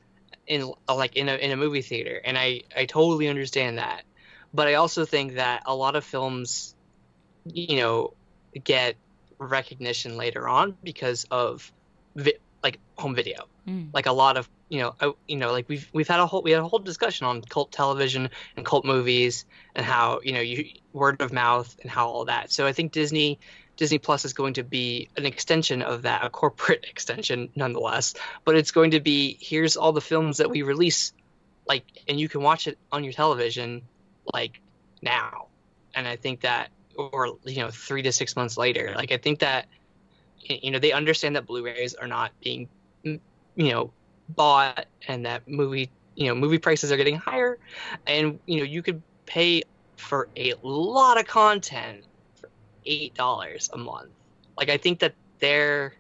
in 0.51 0.73
like 0.89 1.17
in 1.17 1.29
a 1.29 1.37
in 1.37 1.53
a 1.53 1.57
movie 1.57 1.81
theater, 1.81 2.21
and 2.25 2.37
I 2.37 2.63
I 2.77 2.85
totally 2.85 3.29
understand 3.29 3.79
that. 3.79 4.03
But 4.53 4.67
I 4.67 4.75
also 4.75 5.05
think 5.05 5.35
that 5.35 5.63
a 5.65 5.75
lot 5.75 5.95
of 5.95 6.05
films, 6.05 6.75
you 7.47 7.77
know, 7.77 8.15
get 8.65 8.97
recognition 9.39 10.17
later 10.17 10.49
on 10.49 10.77
because 10.83 11.25
of 11.31 11.73
vi- 12.17 12.41
like 12.65 12.81
home 12.99 13.15
video. 13.15 13.47
Mm. 13.69 13.91
Like 13.95 14.07
a 14.07 14.13
lot 14.13 14.37
of 14.37 14.51
you 14.69 14.81
know, 14.81 14.95
I, 15.01 15.13
you 15.29 15.37
know, 15.37 15.53
like 15.53 15.69
we've 15.69 15.89
we've 15.93 16.09
had 16.09 16.19
a 16.19 16.27
whole 16.27 16.43
we 16.43 16.51
had 16.51 16.61
a 16.61 16.69
whole 16.69 16.81
discussion 16.81 17.29
on 17.29 17.43
cult 17.43 17.71
television 17.71 18.29
and 18.57 18.67
cult 18.67 18.85
movies 18.85 19.45
and 19.77 19.87
how 19.87 20.21
you 20.25 20.33
know 20.33 20.41
you 20.41 20.65
word 20.93 21.23
of 21.23 21.33
mouth 21.33 21.77
and 21.83 21.91
how 21.91 22.09
all 22.09 22.25
that. 22.25 22.51
So 22.51 22.67
I 22.67 22.73
think 22.73 22.91
Disney 22.91 23.39
Disney 23.81 23.99
Plus 23.99 24.27
is 24.27 24.35
going 24.35 24.55
to 24.55 24.63
be 24.63 25.09
an 25.17 25.25
extension 25.25 25.81
of 25.81 26.03
that, 26.03 26.23
a 26.23 26.29
corporate 26.29 26.85
extension 26.91 27.49
nonetheless. 27.57 28.13
But 28.45 28.55
it's 28.57 28.73
going 28.73 28.91
to 28.91 29.01
be 29.01 29.39
here's 29.41 29.79
all 29.79 29.93
the 29.93 30.03
films 30.03 30.37
that 30.37 30.51
we 30.51 30.61
release, 30.61 31.15
like, 31.67 31.85
and 32.07 32.21
you 32.21 32.29
can 32.29 32.43
watch 32.43 32.69
it 32.69 32.77
on 32.93 33.05
your 33.05 33.15
television, 33.15 33.81
like 34.35 34.61
now. 35.01 35.47
And 35.95 36.07
I 36.07 36.17
think 36.17 36.43
that, 36.43 36.69
or 36.95 37.39
you 37.45 37.63
know, 37.63 37.71
three 37.71 38.03
to 38.03 38.13
six 38.13 38.37
months 38.37 38.59
later, 38.59 38.93
like 38.95 39.13
I 39.13 39.17
think 39.17 39.39
that, 39.39 39.67
you 40.43 40.71
know, 40.73 40.79
they 40.79 40.93
understand 40.93 41.37
that 41.37 41.47
Blu-rays 41.47 41.95
are 41.95 42.07
not 42.07 42.33
being, 42.45 42.69
you 43.03 43.19
know, 43.57 43.93
bought, 44.29 44.85
and 45.09 45.25
that 45.25 45.49
movie, 45.49 45.89
you 46.17 46.27
know, 46.27 46.35
movie 46.35 46.59
prices 46.59 46.93
are 46.93 46.99
getting 46.99 47.17
higher, 47.17 47.59
and 48.07 48.41
you 48.45 48.59
know, 48.59 48.65
you 48.65 48.83
could 48.83 49.01
pay 49.25 49.63
for 49.97 50.29
a 50.37 50.53
lot 50.63 51.19
of 51.19 51.27
content 51.27 52.05
eight 52.87 53.15
dollars 53.15 53.71
a 53.73 53.79
month. 53.79 54.11
Like 54.57 54.69
I 54.69 54.77
think 54.77 55.01
that 55.01 55.15
they're 55.39 55.95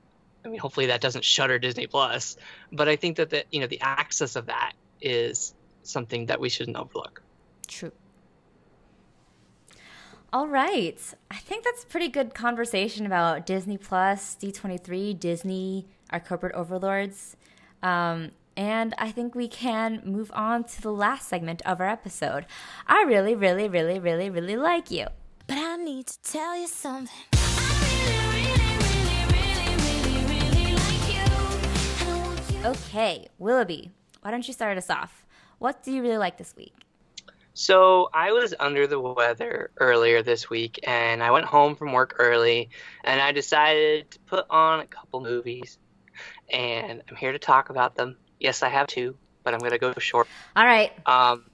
I 0.44 0.48
mean 0.48 0.60
hopefully 0.60 0.86
that 0.86 1.00
doesn't 1.00 1.24
shutter 1.24 1.58
Disney 1.58 1.86
Plus, 1.86 2.36
but 2.72 2.88
I 2.88 2.96
think 2.96 3.16
that 3.16 3.30
the 3.30 3.44
you 3.50 3.60
know 3.60 3.66
the 3.66 3.80
access 3.80 4.36
of 4.36 4.46
that 4.46 4.72
is 5.00 5.54
something 5.82 6.26
that 6.26 6.40
we 6.40 6.48
shouldn't 6.48 6.76
overlook. 6.76 7.22
True. 7.66 7.92
All 10.32 10.46
right. 10.46 10.96
I 11.30 11.36
think 11.38 11.64
that's 11.64 11.82
a 11.82 11.86
pretty 11.86 12.08
good 12.08 12.34
conversation 12.34 13.04
about 13.04 13.46
Disney 13.46 13.76
Plus, 13.76 14.36
D23, 14.40 15.18
Disney, 15.18 15.88
our 16.10 16.20
corporate 16.20 16.54
overlords. 16.54 17.36
Um, 17.82 18.30
and 18.56 18.94
I 18.98 19.10
think 19.10 19.34
we 19.34 19.48
can 19.48 20.02
move 20.04 20.30
on 20.32 20.64
to 20.64 20.82
the 20.82 20.92
last 20.92 21.28
segment 21.28 21.62
of 21.62 21.80
our 21.80 21.88
episode. 21.88 22.46
I 22.86 23.02
really, 23.02 23.34
really, 23.34 23.68
really, 23.68 23.98
really, 23.98 24.30
really 24.30 24.56
like 24.56 24.90
you. 24.90 25.06
But 25.50 25.58
I 25.58 25.74
need 25.78 26.06
to 26.06 26.22
tell 26.22 26.56
you 26.56 26.68
something. 26.68 27.10
Okay, 32.64 33.26
Willoughby, 33.36 33.90
why 34.20 34.30
don't 34.30 34.46
you 34.46 34.54
start 34.54 34.78
us 34.78 34.88
off? 34.88 35.26
What 35.58 35.82
do 35.82 35.90
you 35.90 36.02
really 36.02 36.18
like 36.18 36.38
this 36.38 36.54
week? 36.56 36.72
So 37.52 38.10
I 38.14 38.30
was 38.30 38.54
under 38.60 38.86
the 38.86 39.00
weather 39.00 39.72
earlier 39.78 40.22
this 40.22 40.48
week, 40.48 40.78
and 40.84 41.20
I 41.20 41.32
went 41.32 41.46
home 41.46 41.74
from 41.74 41.94
work 41.94 42.14
early, 42.20 42.70
and 43.02 43.20
I 43.20 43.32
decided 43.32 44.08
to 44.12 44.20
put 44.20 44.46
on 44.50 44.78
a 44.78 44.86
couple 44.86 45.20
movies, 45.20 45.78
and 46.48 47.02
I'm 47.08 47.16
here 47.16 47.32
to 47.32 47.40
talk 47.40 47.70
about 47.70 47.96
them. 47.96 48.16
Yes, 48.38 48.62
I 48.62 48.68
have 48.68 48.86
two, 48.86 49.16
but 49.42 49.52
I'm 49.52 49.58
gonna 49.58 49.78
go 49.78 49.92
short. 49.94 50.28
All 50.54 50.64
right. 50.64 50.92
Um, 51.06 51.49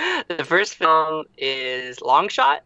the 0.28 0.44
first 0.44 0.74
film 0.74 1.24
is 1.36 2.00
Long 2.00 2.28
Shot, 2.28 2.62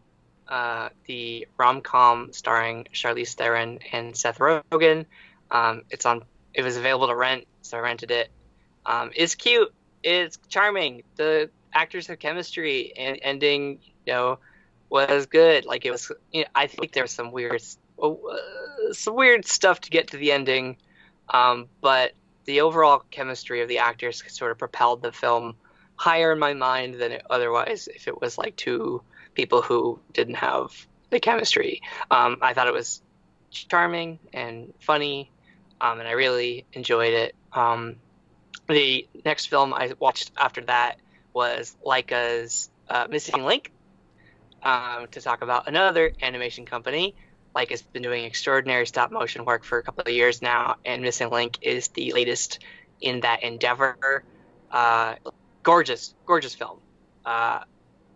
uh, 0.47 0.89
the 1.05 1.47
rom 1.57 1.81
com 1.81 2.31
starring 2.33 2.87
Charlize 2.93 3.33
Theron 3.33 3.79
and 3.91 4.15
Seth 4.15 4.39
Rogen. 4.39 5.05
Um, 5.51 5.83
it's 5.89 6.05
on. 6.05 6.23
It 6.53 6.63
was 6.63 6.77
available 6.77 7.07
to 7.07 7.15
rent, 7.15 7.45
so 7.61 7.77
I 7.77 7.81
rented 7.81 8.11
it. 8.11 8.29
Um, 8.85 9.11
it's 9.15 9.35
cute. 9.35 9.73
It's 10.03 10.37
charming. 10.49 11.03
The 11.15 11.49
actors 11.73 12.07
have 12.07 12.19
chemistry, 12.19 12.93
and 12.95 13.19
ending, 13.21 13.79
you 14.05 14.13
know, 14.13 14.39
was 14.89 15.25
good. 15.25 15.65
Like 15.65 15.85
it 15.85 15.91
was. 15.91 16.11
You 16.31 16.41
know, 16.41 16.49
I 16.55 16.67
think 16.67 16.93
there 16.93 17.03
was 17.03 17.11
some 17.11 17.31
weird, 17.31 17.61
uh, 18.01 18.13
some 18.91 19.15
weird 19.15 19.45
stuff 19.45 19.81
to 19.81 19.89
get 19.89 20.09
to 20.09 20.17
the 20.17 20.31
ending, 20.31 20.77
um, 21.29 21.67
but 21.81 22.13
the 22.45 22.61
overall 22.61 23.03
chemistry 23.09 23.61
of 23.61 23.67
the 23.67 23.79
actors 23.79 24.23
sort 24.27 24.51
of 24.51 24.57
propelled 24.59 25.01
the 25.01 25.11
film 25.11 25.55
higher 25.95 26.31
in 26.31 26.39
my 26.39 26.53
mind 26.53 26.95
than 26.95 27.11
it 27.11 27.25
otherwise 27.29 27.87
if 27.93 28.07
it 28.07 28.19
was 28.19 28.37
like 28.37 28.55
two 28.55 29.01
people 29.33 29.61
who 29.61 29.99
didn't 30.13 30.35
have 30.35 30.87
the 31.09 31.19
chemistry. 31.19 31.81
Um, 32.11 32.37
I 32.41 32.53
thought 32.53 32.67
it 32.67 32.73
was 32.73 33.01
charming 33.51 34.19
and 34.33 34.73
funny, 34.79 35.31
um, 35.79 35.99
and 35.99 36.07
I 36.07 36.11
really 36.11 36.65
enjoyed 36.73 37.13
it. 37.13 37.35
Um, 37.53 37.95
the 38.67 39.07
next 39.23 39.47
film 39.47 39.73
I 39.73 39.93
watched 39.99 40.31
after 40.37 40.61
that 40.61 40.97
was 41.33 41.75
Laika's 41.85 42.69
uh, 42.89 43.07
Missing 43.09 43.43
Link 43.43 43.71
um, 44.63 45.07
to 45.11 45.21
talk 45.21 45.41
about 45.41 45.67
another 45.67 46.13
animation 46.21 46.65
company. 46.65 47.15
Laika's 47.55 47.81
been 47.81 48.01
doing 48.01 48.25
extraordinary 48.25 48.85
stop 48.85 49.11
motion 49.11 49.45
work 49.45 49.63
for 49.63 49.77
a 49.77 49.83
couple 49.83 50.01
of 50.01 50.09
years 50.09 50.41
now, 50.41 50.75
and 50.83 51.01
Missing 51.01 51.29
Link 51.29 51.59
is 51.61 51.89
the 51.89 52.11
latest 52.11 52.59
in 52.99 53.21
that 53.21 53.43
endeavor. 53.43 54.23
Uh, 54.71 55.15
gorgeous, 55.65 56.13
gorgeous 56.25 56.55
film. 56.55 56.79
Uh, 57.25 57.61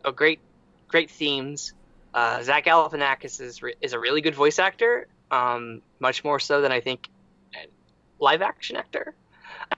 a 0.05 0.13
great, 0.13 0.39
great 0.87 1.11
themes. 1.11 1.73
Uh, 2.13 2.41
Zach 2.41 2.65
Galifianakis 2.65 3.41
is 3.41 3.61
re- 3.61 3.75
is 3.81 3.91
a 3.91 3.99
really 3.99 4.21
good 4.21 4.35
voice 4.35 4.59
actor, 4.59 5.07
um, 5.29 5.81
much 5.99 6.23
more 6.23 6.39
so 6.39 6.61
than 6.61 6.71
I 6.71 6.79
think 6.79 7.09
live 8.19 8.41
action 8.41 8.77
actor. 8.77 9.13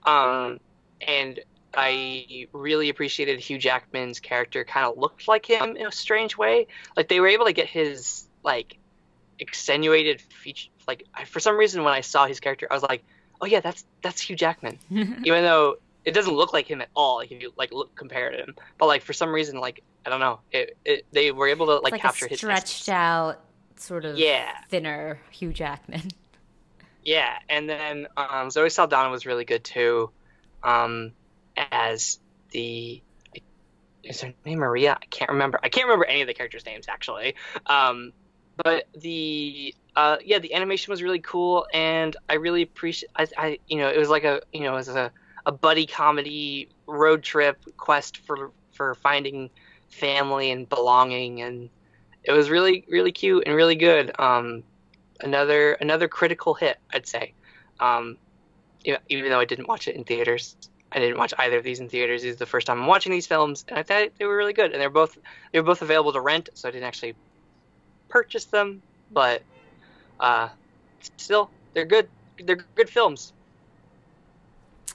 Um, 0.04 0.60
and 1.00 1.40
I 1.74 2.46
really 2.52 2.88
appreciated 2.88 3.40
Hugh 3.40 3.58
Jackman's 3.58 4.20
character. 4.20 4.64
Kind 4.64 4.86
of 4.86 4.98
looked 4.98 5.26
like 5.26 5.46
him 5.46 5.76
in 5.76 5.86
a 5.86 5.92
strange 5.92 6.36
way. 6.36 6.68
Like 6.96 7.08
they 7.08 7.20
were 7.20 7.28
able 7.28 7.46
to 7.46 7.52
get 7.52 7.66
his 7.66 8.28
like 8.44 8.78
extenuated 9.38 10.20
feature. 10.20 10.70
Like 10.86 11.06
I, 11.14 11.24
for 11.24 11.40
some 11.40 11.56
reason, 11.56 11.84
when 11.84 11.94
I 11.94 12.02
saw 12.02 12.26
his 12.26 12.40
character, 12.40 12.66
I 12.70 12.74
was 12.74 12.82
like, 12.82 13.02
"Oh 13.40 13.46
yeah, 13.46 13.60
that's 13.60 13.84
that's 14.02 14.20
Hugh 14.20 14.36
Jackman," 14.36 14.78
even 14.90 15.42
though 15.42 15.76
it 16.04 16.12
doesn't 16.12 16.34
look 16.34 16.52
like 16.52 16.66
him 16.66 16.80
at 16.80 16.88
all. 16.94 17.16
Like 17.16 17.30
if 17.32 17.42
you 17.42 17.52
like 17.56 17.72
look 17.72 17.94
compare 17.94 18.30
to 18.30 18.36
him, 18.38 18.54
but 18.78 18.86
like 18.86 19.02
for 19.02 19.12
some 19.12 19.30
reason, 19.30 19.58
like 19.60 19.82
I 20.04 20.10
don't 20.10 20.20
know, 20.20 20.40
it, 20.50 20.76
it 20.84 21.06
they 21.12 21.30
were 21.32 21.48
able 21.48 21.66
to 21.66 21.74
like, 21.74 21.92
like 21.92 22.02
capture 22.02 22.28
his 22.28 22.38
stretched 22.38 22.88
out, 22.88 23.40
sort 23.76 24.04
of 24.04 24.16
Yeah. 24.16 24.52
thinner 24.68 25.20
Hugh 25.30 25.52
Jackman. 25.52 26.02
Yeah, 27.04 27.32
and 27.48 27.68
then 27.68 28.06
um, 28.16 28.48
Zoe 28.50 28.70
Saldana 28.70 29.10
was 29.10 29.26
really 29.26 29.44
good 29.44 29.64
too, 29.64 30.12
um, 30.62 31.10
as 31.56 32.20
the 32.52 33.02
is 34.04 34.20
her 34.20 34.32
name 34.44 34.58
Maria? 34.58 34.98
I 35.00 35.06
can't 35.06 35.30
remember. 35.30 35.58
I 35.62 35.68
can't 35.68 35.86
remember 35.86 36.04
any 36.04 36.22
of 36.22 36.26
the 36.26 36.34
characters' 36.34 36.66
names 36.66 36.86
actually. 36.88 37.34
Um, 37.66 38.12
but 38.62 38.84
the 38.94 39.74
uh, 39.96 40.16
yeah, 40.24 40.38
the 40.38 40.54
animation 40.54 40.90
was 40.92 41.02
really 41.02 41.20
cool, 41.20 41.66
and 41.72 42.16
I 42.28 42.34
really 42.34 42.62
appreciate. 42.62 43.10
I, 43.16 43.26
I 43.36 43.58
you 43.66 43.78
know 43.78 43.88
it 43.88 43.98
was 43.98 44.08
like 44.08 44.24
a 44.24 44.40
you 44.52 44.60
know 44.60 44.72
it 44.72 44.76
was 44.76 44.88
a, 44.88 45.12
a 45.46 45.52
buddy 45.52 45.86
comedy 45.86 46.68
road 46.86 47.22
trip 47.22 47.58
quest 47.76 48.18
for 48.18 48.50
for 48.72 48.94
finding 48.96 49.50
family 49.88 50.50
and 50.50 50.68
belonging, 50.68 51.42
and 51.42 51.68
it 52.24 52.32
was 52.32 52.50
really 52.50 52.84
really 52.88 53.12
cute 53.12 53.44
and 53.46 53.54
really 53.54 53.76
good. 53.76 54.12
Um, 54.18 54.62
another 55.20 55.72
another 55.74 56.08
critical 56.08 56.54
hit, 56.54 56.78
I'd 56.92 57.06
say. 57.06 57.34
Um, 57.80 58.18
even 58.84 59.30
though 59.30 59.40
I 59.40 59.44
didn't 59.44 59.68
watch 59.68 59.86
it 59.86 59.94
in 59.94 60.04
theaters, 60.04 60.56
I 60.90 60.98
didn't 60.98 61.18
watch 61.18 61.32
either 61.38 61.58
of 61.58 61.64
these 61.64 61.80
in 61.80 61.88
theaters. 61.88 62.22
This 62.22 62.32
is 62.32 62.36
the 62.36 62.46
first 62.46 62.66
time 62.66 62.80
I'm 62.80 62.86
watching 62.86 63.12
these 63.12 63.26
films, 63.26 63.64
and 63.68 63.78
I 63.78 63.82
thought 63.82 64.10
they 64.18 64.24
were 64.24 64.36
really 64.36 64.52
good. 64.52 64.72
And 64.72 64.80
they're 64.80 64.90
both 64.90 65.16
they 65.52 65.60
were 65.60 65.66
both 65.66 65.82
available 65.82 66.12
to 66.12 66.20
rent, 66.20 66.50
so 66.54 66.68
I 66.68 66.72
didn't 66.72 66.86
actually 66.86 67.14
purchase 68.08 68.44
them, 68.44 68.82
but 69.10 69.42
uh, 70.20 70.48
still 71.16 71.50
they're 71.74 71.84
good. 71.84 72.08
They're 72.38 72.64
good 72.74 72.90
films. 72.90 73.32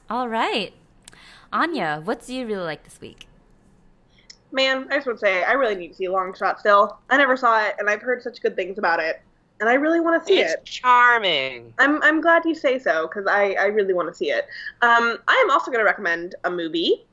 All 0.10 0.30
right, 0.30 0.74
Anya, 1.52 2.02
what 2.02 2.26
do 2.26 2.34
you 2.34 2.46
really 2.46 2.64
like 2.64 2.86
this 2.86 3.02
week? 3.02 3.28
Man, 4.54 4.88
I 4.90 4.96
just 4.96 5.08
want 5.08 5.20
to 5.20 5.26
say 5.26 5.44
I 5.44 5.52
really 5.52 5.76
need 5.76 5.90
to 5.90 5.94
see 5.96 6.08
Long 6.08 6.34
Shot 6.34 6.62
still. 6.62 6.98
I 7.10 7.18
never 7.18 7.36
saw 7.36 7.66
it, 7.66 7.76
and 7.78 7.90
I've 7.90 8.02
heard 8.02 8.24
such 8.24 8.42
good 8.42 8.56
things 8.56 8.78
about 8.78 9.02
it, 9.02 9.22
and 9.60 9.68
I 9.68 9.74
really 9.74 10.00
want 10.00 10.22
to 10.22 10.26
see 10.26 10.40
it's 10.40 10.54
it. 10.54 10.64
charming. 10.64 11.74
I'm 11.78 12.02
I'm 12.04 12.22
glad 12.22 12.46
you 12.46 12.56
say 12.56 12.80
so 12.80 13.08
because 13.08 13.28
I 13.28 13.56
I 13.60 13.66
really 13.66 13.94
want 13.94 14.08
to 14.08 14.14
see 14.14 14.30
it. 14.32 14.46
Um, 14.82 15.18
I 15.28 15.44
am 15.44 15.52
also 15.52 15.72
going 15.72 15.82
to 15.82 15.86
recommend 15.86 16.36
a 16.46 16.50
movie. 16.50 17.06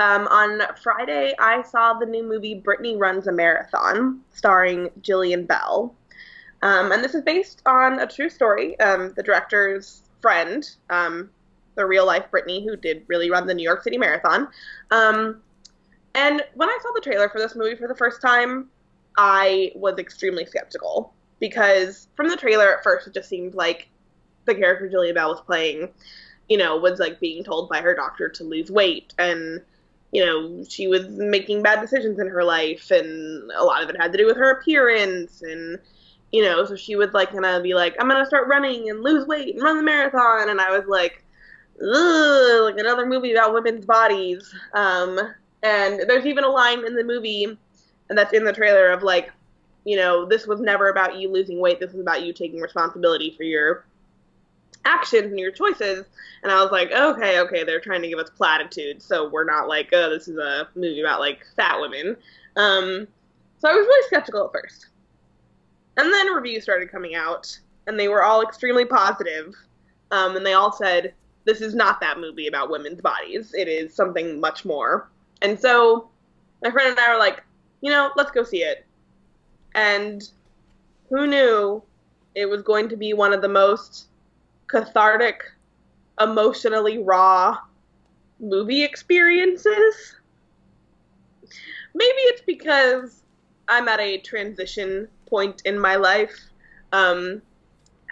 Um, 0.00 0.26
on 0.28 0.62
Friday, 0.82 1.34
I 1.38 1.62
saw 1.62 1.94
the 1.94 2.06
new 2.06 2.24
movie 2.24 2.54
Brittany 2.54 2.96
Runs 2.96 3.28
a 3.28 3.32
Marathon, 3.32 4.22
starring 4.32 4.88
Jillian 5.02 5.46
Bell. 5.46 5.94
Um, 6.62 6.90
and 6.90 7.04
this 7.04 7.14
is 7.14 7.22
based 7.22 7.62
on 7.66 8.00
a 8.00 8.06
true 8.06 8.28
story. 8.28 8.80
Um, 8.80 9.12
the 9.14 9.22
director's 9.22 10.02
friend, 10.20 10.68
um, 10.88 11.30
the 11.80 11.86
real 11.86 12.06
life 12.06 12.30
Brittany, 12.30 12.64
who 12.64 12.76
did 12.76 13.04
really 13.08 13.30
run 13.30 13.46
the 13.46 13.54
New 13.54 13.62
York 13.62 13.82
City 13.82 13.98
Marathon. 13.98 14.48
Um, 14.90 15.40
and 16.14 16.44
when 16.54 16.68
I 16.68 16.78
saw 16.82 16.90
the 16.94 17.00
trailer 17.00 17.28
for 17.28 17.38
this 17.38 17.54
movie 17.54 17.76
for 17.76 17.88
the 17.88 17.94
first 17.94 18.20
time, 18.20 18.68
I 19.16 19.72
was 19.74 19.98
extremely 19.98 20.44
skeptical 20.44 21.12
because 21.38 22.08
from 22.16 22.28
the 22.28 22.36
trailer 22.36 22.76
at 22.76 22.82
first 22.82 23.06
it 23.06 23.14
just 23.14 23.28
seemed 23.28 23.54
like 23.54 23.88
the 24.44 24.54
character 24.54 24.88
Julia 24.88 25.14
Bell 25.14 25.30
was 25.30 25.40
playing, 25.40 25.88
you 26.48 26.58
know, 26.58 26.76
was 26.76 26.98
like 26.98 27.20
being 27.20 27.44
told 27.44 27.68
by 27.68 27.80
her 27.80 27.94
doctor 27.94 28.28
to 28.28 28.44
lose 28.44 28.70
weight 28.70 29.14
and 29.18 29.60
you 30.12 30.24
know, 30.24 30.64
she 30.68 30.88
was 30.88 31.06
making 31.06 31.62
bad 31.62 31.80
decisions 31.80 32.18
in 32.18 32.26
her 32.26 32.42
life 32.42 32.90
and 32.90 33.48
a 33.52 33.62
lot 33.62 33.82
of 33.82 33.88
it 33.88 33.96
had 34.00 34.10
to 34.10 34.18
do 34.18 34.26
with 34.26 34.36
her 34.36 34.50
appearance 34.50 35.42
and 35.42 35.78
you 36.32 36.42
know, 36.42 36.64
so 36.64 36.76
she 36.76 36.96
would 36.96 37.12
like 37.12 37.32
gonna 37.32 37.60
be 37.60 37.74
like, 37.74 37.94
I'm 37.98 38.08
gonna 38.08 38.26
start 38.26 38.48
running 38.48 38.90
and 38.90 39.02
lose 39.02 39.26
weight 39.26 39.54
and 39.54 39.62
run 39.62 39.76
the 39.76 39.82
marathon 39.82 40.48
and 40.50 40.60
I 40.60 40.76
was 40.76 40.86
like, 40.86 41.24
Ugh, 41.80 42.62
like 42.62 42.78
another 42.78 43.06
movie 43.06 43.32
about 43.32 43.54
women's 43.54 43.86
bodies. 43.86 44.54
Um 44.74 45.18
and 45.62 46.00
there's 46.08 46.26
even 46.26 46.44
a 46.44 46.48
line 46.48 46.86
in 46.86 46.94
the 46.94 47.04
movie 47.04 47.44
and 47.44 48.18
that's 48.18 48.32
in 48.32 48.44
the 48.44 48.52
trailer 48.52 48.90
of 48.90 49.02
like, 49.02 49.30
you 49.84 49.96
know, 49.96 50.26
this 50.26 50.46
was 50.46 50.60
never 50.60 50.88
about 50.88 51.16
you 51.16 51.30
losing 51.30 51.60
weight, 51.60 51.80
this 51.80 51.94
is 51.94 52.00
about 52.00 52.22
you 52.22 52.32
taking 52.32 52.60
responsibility 52.60 53.34
for 53.36 53.44
your 53.44 53.84
actions 54.84 55.26
and 55.26 55.38
your 55.38 55.50
choices. 55.50 56.06
And 56.42 56.50
I 56.50 56.62
was 56.62 56.72
like, 56.72 56.90
okay, 56.92 57.38
okay, 57.40 57.64
they're 57.64 57.80
trying 57.80 58.02
to 58.02 58.08
give 58.08 58.18
us 58.18 58.30
platitudes, 58.30 59.04
so 59.04 59.28
we're 59.28 59.44
not 59.44 59.68
like, 59.68 59.90
oh, 59.92 60.10
this 60.10 60.28
is 60.28 60.38
a 60.38 60.68
movie 60.74 61.00
about 61.00 61.20
like 61.20 61.44
fat 61.56 61.80
women. 61.80 62.16
Um, 62.56 63.06
so 63.58 63.68
I 63.68 63.74
was 63.74 63.86
really 63.86 64.06
skeptical 64.06 64.46
at 64.46 64.52
first. 64.52 64.86
And 65.96 66.12
then 66.12 66.32
reviews 66.32 66.62
started 66.62 66.90
coming 66.90 67.14
out, 67.14 67.58
and 67.86 67.98
they 67.98 68.08
were 68.08 68.22
all 68.22 68.42
extremely 68.42 68.86
positive. 68.86 69.54
Um, 70.10 70.36
and 70.36 70.44
they 70.44 70.54
all 70.54 70.72
said, 70.72 71.12
this 71.44 71.60
is 71.60 71.74
not 71.74 72.00
that 72.00 72.18
movie 72.18 72.46
about 72.46 72.70
women's 72.70 73.00
bodies. 73.00 73.54
It 73.54 73.68
is 73.68 73.94
something 73.94 74.40
much 74.40 74.64
more. 74.64 75.08
And 75.42 75.58
so 75.58 76.08
my 76.62 76.70
friend 76.70 76.90
and 76.90 76.98
I 76.98 77.12
were 77.12 77.18
like, 77.18 77.42
you 77.80 77.90
know, 77.90 78.10
let's 78.16 78.30
go 78.30 78.44
see 78.44 78.62
it. 78.62 78.84
And 79.74 80.28
who 81.08 81.26
knew 81.26 81.82
it 82.34 82.46
was 82.46 82.62
going 82.62 82.88
to 82.88 82.96
be 82.96 83.12
one 83.12 83.32
of 83.32 83.42
the 83.42 83.48
most 83.48 84.08
cathartic, 84.66 85.42
emotionally 86.20 86.98
raw 86.98 87.58
movie 88.38 88.82
experiences. 88.82 90.16
Maybe 91.94 92.18
it's 92.18 92.42
because 92.42 93.22
I'm 93.68 93.88
at 93.88 94.00
a 94.00 94.18
transition 94.18 95.08
point 95.26 95.62
in 95.64 95.78
my 95.78 95.96
life, 95.96 96.34
um, 96.92 97.42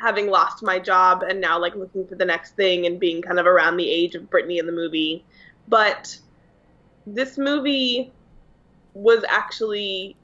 having 0.00 0.28
lost 0.28 0.62
my 0.62 0.78
job 0.78 1.22
and 1.22 1.40
now 1.40 1.58
like 1.58 1.74
looking 1.74 2.06
for 2.06 2.14
the 2.14 2.24
next 2.24 2.54
thing 2.56 2.86
and 2.86 3.00
being 3.00 3.20
kind 3.22 3.38
of 3.38 3.46
around 3.46 3.76
the 3.76 3.90
age 3.90 4.14
of 4.14 4.30
Brittany 4.30 4.58
in 4.58 4.66
the 4.66 4.72
movie. 4.72 5.24
But 5.66 6.16
this 7.06 7.38
movie 7.38 8.12
was 8.94 9.24
actually 9.28 10.16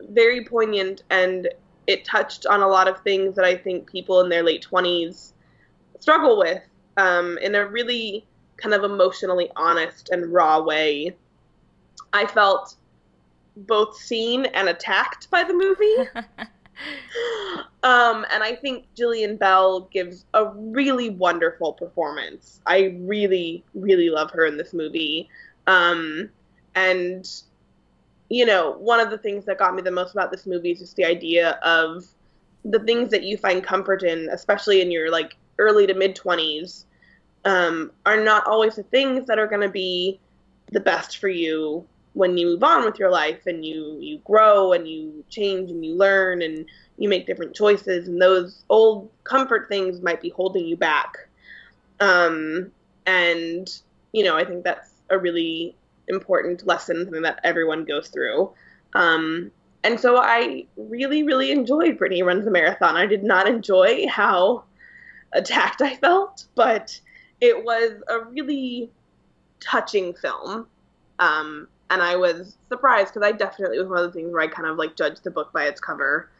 very 0.00 0.44
poignant 0.44 1.02
and 1.10 1.48
it 1.86 2.04
touched 2.04 2.46
on 2.46 2.60
a 2.60 2.68
lot 2.68 2.88
of 2.88 3.00
things 3.00 3.34
that 3.36 3.44
I 3.44 3.56
think 3.56 3.90
people 3.90 4.20
in 4.20 4.28
their 4.28 4.42
late 4.42 4.66
20s 4.70 5.32
struggle 5.98 6.38
with 6.38 6.62
um, 6.96 7.38
in 7.38 7.54
a 7.54 7.66
really 7.66 8.26
kind 8.56 8.74
of 8.74 8.84
emotionally 8.84 9.50
honest 9.56 10.10
and 10.10 10.32
raw 10.32 10.60
way. 10.60 11.16
I 12.12 12.26
felt 12.26 12.76
both 13.56 13.96
seen 13.96 14.46
and 14.46 14.68
attacked 14.68 15.30
by 15.30 15.44
the 15.44 15.54
movie. 15.54 16.10
um, 17.82 18.24
and 18.32 18.44
I 18.44 18.54
think 18.54 18.86
Jillian 18.96 19.38
Bell 19.38 19.88
gives 19.92 20.24
a 20.34 20.46
really 20.54 21.10
wonderful 21.10 21.72
performance. 21.72 22.60
I 22.64 22.96
really, 23.00 23.64
really 23.74 24.08
love 24.08 24.30
her 24.32 24.46
in 24.46 24.56
this 24.56 24.72
movie. 24.72 25.28
Um, 25.66 26.30
and, 26.76 27.28
you 28.28 28.46
know, 28.46 28.76
one 28.78 29.00
of 29.00 29.10
the 29.10 29.18
things 29.18 29.44
that 29.46 29.58
got 29.58 29.74
me 29.74 29.82
the 29.82 29.90
most 29.90 30.12
about 30.12 30.30
this 30.30 30.46
movie 30.46 30.70
is 30.70 30.78
just 30.78 30.94
the 30.94 31.04
idea 31.04 31.58
of 31.62 32.06
the 32.64 32.78
things 32.80 33.10
that 33.10 33.24
you 33.24 33.36
find 33.36 33.64
comfort 33.64 34.04
in, 34.04 34.28
especially 34.30 34.80
in 34.80 34.92
your 34.92 35.10
like 35.10 35.36
early 35.58 35.86
to 35.88 35.94
mid 35.94 36.14
20s, 36.14 36.84
um, 37.44 37.90
are 38.06 38.22
not 38.22 38.46
always 38.46 38.76
the 38.76 38.84
things 38.84 39.26
that 39.26 39.40
are 39.40 39.48
going 39.48 39.60
to 39.60 39.68
be 39.68 40.20
the 40.70 40.80
best 40.80 41.18
for 41.18 41.28
you 41.28 41.84
when 42.14 42.36
you 42.36 42.46
move 42.46 42.62
on 42.62 42.84
with 42.84 42.98
your 42.98 43.10
life 43.10 43.46
and 43.46 43.64
you 43.64 43.98
you 44.00 44.18
grow 44.18 44.72
and 44.72 44.86
you 44.86 45.24
change 45.30 45.70
and 45.70 45.84
you 45.84 45.94
learn 45.94 46.42
and 46.42 46.66
you 46.98 47.08
make 47.08 47.26
different 47.26 47.54
choices 47.54 48.08
and 48.08 48.20
those 48.20 48.64
old 48.68 49.10
comfort 49.24 49.68
things 49.68 50.02
might 50.02 50.20
be 50.20 50.28
holding 50.30 50.66
you 50.66 50.76
back. 50.76 51.16
Um, 52.00 52.70
and 53.06 53.68
you 54.12 54.22
know 54.22 54.36
i 54.36 54.44
think 54.44 54.62
that's 54.62 54.90
a 55.10 55.18
really 55.18 55.74
important 56.08 56.64
lesson 56.66 57.04
something 57.04 57.22
that 57.22 57.40
everyone 57.44 57.84
goes 57.84 58.08
through. 58.08 58.52
Um, 58.94 59.50
and 59.82 59.98
so 59.98 60.16
i 60.16 60.66
really 60.76 61.22
really 61.22 61.50
enjoyed 61.50 61.98
brittany 61.98 62.22
runs 62.22 62.44
the 62.44 62.50
marathon. 62.50 62.96
I 62.96 63.06
did 63.06 63.24
not 63.24 63.48
enjoy 63.48 64.06
how 64.08 64.64
attacked 65.32 65.80
i 65.80 65.96
felt 65.96 66.46
but 66.54 67.00
it 67.40 67.64
was 67.64 68.00
a 68.08 68.20
really 68.20 68.90
touching 69.62 70.14
film. 70.14 70.66
Um, 71.18 71.68
and 71.92 72.00
I 72.02 72.16
was 72.16 72.56
surprised 72.68 73.12
because 73.12 73.26
I 73.26 73.32
definitely 73.32 73.78
was 73.78 73.86
one 73.86 73.98
of 73.98 74.12
the 74.12 74.18
things 74.18 74.32
where 74.32 74.40
I 74.40 74.46
kind 74.46 74.66
of 74.66 74.78
like 74.78 74.96
judged 74.96 75.24
the 75.24 75.30
book 75.30 75.52
by 75.52 75.64
its 75.64 75.78
cover. 75.78 76.30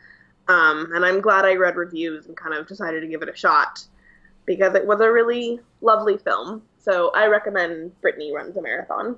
Um, 0.48 0.90
and 0.94 1.04
I'm 1.04 1.20
glad 1.20 1.44
I 1.44 1.54
read 1.54 1.76
reviews 1.76 2.26
and 2.26 2.36
kind 2.36 2.54
of 2.54 2.66
decided 2.66 3.02
to 3.02 3.06
give 3.06 3.20
it 3.22 3.28
a 3.28 3.36
shot 3.36 3.86
because 4.46 4.74
it 4.74 4.86
was 4.86 5.00
a 5.00 5.12
really 5.12 5.60
lovely 5.82 6.16
film. 6.16 6.62
So 6.78 7.12
I 7.14 7.26
recommend 7.26 8.00
Brittany 8.00 8.32
Runs 8.34 8.56
a 8.56 8.62
Marathon. 8.62 9.16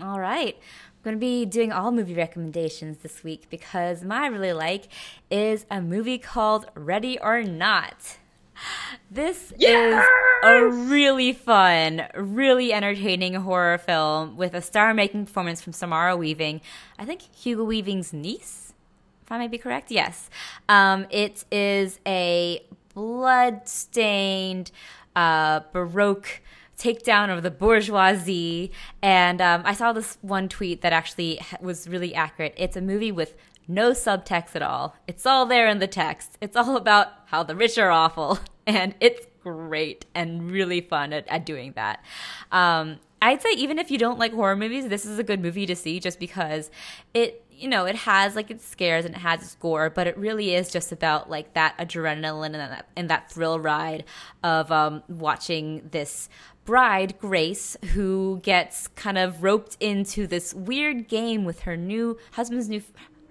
All 0.00 0.18
right. 0.18 0.56
I'm 0.56 1.02
going 1.04 1.16
to 1.16 1.20
be 1.20 1.44
doing 1.44 1.70
all 1.70 1.92
movie 1.92 2.14
recommendations 2.14 2.98
this 2.98 3.22
week 3.22 3.48
because 3.50 4.02
my 4.02 4.26
really 4.26 4.54
like 4.54 4.88
is 5.30 5.66
a 5.70 5.82
movie 5.82 6.18
called 6.18 6.66
Ready 6.74 7.18
or 7.18 7.42
Not. 7.42 8.16
This 9.10 9.52
yes! 9.58 10.02
is 10.02 10.10
a 10.44 10.66
really 10.66 11.32
fun, 11.32 12.02
really 12.16 12.72
entertaining 12.72 13.34
horror 13.34 13.78
film 13.78 14.36
with 14.36 14.54
a 14.54 14.60
star-making 14.60 15.26
performance 15.26 15.62
from 15.62 15.72
Samara 15.72 16.16
Weaving. 16.16 16.60
I 16.98 17.04
think 17.04 17.22
Hugo 17.36 17.64
Weaving's 17.64 18.12
niece, 18.12 18.74
if 19.22 19.30
I 19.30 19.38
may 19.38 19.46
be 19.46 19.58
correct. 19.58 19.92
Yes, 19.92 20.30
um, 20.68 21.06
it 21.10 21.44
is 21.52 22.00
a 22.06 22.66
blood-stained, 22.92 24.72
uh, 25.14 25.60
baroque 25.72 26.40
takedown 26.76 27.34
of 27.34 27.42
the 27.42 27.50
bourgeoisie. 27.50 28.72
And 29.02 29.40
um, 29.40 29.62
I 29.64 29.74
saw 29.74 29.92
this 29.92 30.18
one 30.22 30.48
tweet 30.48 30.82
that 30.82 30.92
actually 30.92 31.40
was 31.60 31.88
really 31.88 32.14
accurate. 32.14 32.54
It's 32.56 32.76
a 32.76 32.80
movie 32.80 33.12
with 33.12 33.36
no 33.66 33.92
subtext 33.92 34.54
at 34.54 34.62
all. 34.62 34.94
It's 35.06 35.24
all 35.24 35.46
there 35.46 35.68
in 35.68 35.78
the 35.78 35.86
text. 35.86 36.36
It's 36.40 36.56
all 36.56 36.76
about 36.76 37.23
how 37.34 37.42
the 37.42 37.56
rich 37.56 37.78
are 37.78 37.90
awful. 37.90 38.38
And 38.66 38.94
it's 38.98 39.26
great 39.42 40.06
and 40.14 40.50
really 40.50 40.80
fun 40.80 41.12
at, 41.12 41.28
at 41.28 41.44
doing 41.44 41.74
that. 41.76 42.02
Um, 42.50 42.98
I'd 43.20 43.42
say 43.42 43.50
even 43.58 43.78
if 43.78 43.90
you 43.90 43.98
don't 43.98 44.18
like 44.18 44.32
horror 44.32 44.56
movies, 44.56 44.88
this 44.88 45.04
is 45.04 45.18
a 45.18 45.22
good 45.22 45.38
movie 45.42 45.66
to 45.66 45.76
see 45.76 46.00
just 46.00 46.18
because 46.18 46.70
it, 47.12 47.44
you 47.52 47.68
know, 47.68 47.84
it 47.84 47.94
has 47.94 48.34
like 48.34 48.50
its 48.50 48.66
scares 48.66 49.04
and 49.04 49.14
it 49.14 49.18
has 49.18 49.42
its 49.42 49.54
gore, 49.56 49.90
but 49.90 50.06
it 50.06 50.16
really 50.16 50.54
is 50.54 50.70
just 50.70 50.92
about 50.92 51.28
like 51.28 51.52
that 51.52 51.76
adrenaline 51.76 52.46
and 52.46 52.54
that, 52.54 52.88
and 52.96 53.10
that 53.10 53.30
thrill 53.30 53.60
ride 53.60 54.04
of 54.42 54.72
um, 54.72 55.02
watching 55.10 55.90
this 55.90 56.30
bride, 56.64 57.18
Grace, 57.18 57.76
who 57.92 58.40
gets 58.42 58.88
kind 58.88 59.18
of 59.18 59.42
roped 59.42 59.76
into 59.78 60.26
this 60.26 60.54
weird 60.54 61.06
game 61.06 61.44
with 61.44 61.60
her 61.60 61.76
new 61.76 62.16
husband's 62.32 62.70
new 62.70 62.82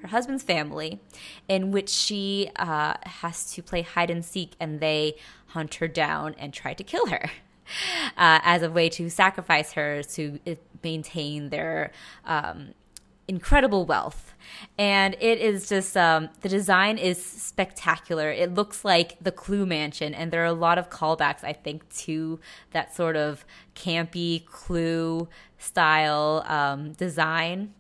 her 0.03 0.09
husband's 0.09 0.43
family, 0.43 0.99
in 1.47 1.71
which 1.71 1.89
she 1.89 2.49
uh, 2.57 2.95
has 3.03 3.51
to 3.53 3.63
play 3.63 3.81
hide 3.81 4.09
and 4.09 4.23
seek, 4.23 4.51
and 4.59 4.79
they 4.81 5.15
hunt 5.47 5.75
her 5.75 5.87
down 5.87 6.35
and 6.37 6.53
try 6.53 6.73
to 6.73 6.83
kill 6.83 7.07
her. 7.07 7.31
Uh, 8.17 8.39
as 8.43 8.61
a 8.61 8.69
way 8.69 8.89
to 8.89 9.09
sacrifice 9.09 9.71
her 9.71 10.03
to 10.03 10.37
uh, 10.45 10.53
maintain 10.83 11.49
their 11.49 11.93
um, 12.25 12.73
incredible 13.27 13.85
wealth. 13.85 14.33
And 14.77 15.15
it 15.21 15.39
is 15.39 15.69
just, 15.69 15.95
um, 15.95 16.29
the 16.41 16.49
design 16.49 16.97
is 16.97 17.23
spectacular. 17.23 18.29
It 18.29 18.53
looks 18.53 18.83
like 18.83 19.17
the 19.21 19.31
Clue 19.31 19.65
Mansion, 19.65 20.13
and 20.13 20.29
there 20.29 20.41
are 20.43 20.47
a 20.47 20.53
lot 20.53 20.77
of 20.77 20.89
callbacks, 20.89 21.43
I 21.43 21.53
think, 21.53 21.87
to 21.99 22.41
that 22.71 22.93
sort 22.93 23.15
of 23.15 23.45
campy 23.75 24.45
Clue 24.45 25.29
style 25.57 26.43
um, 26.47 26.91
design. 26.91 27.73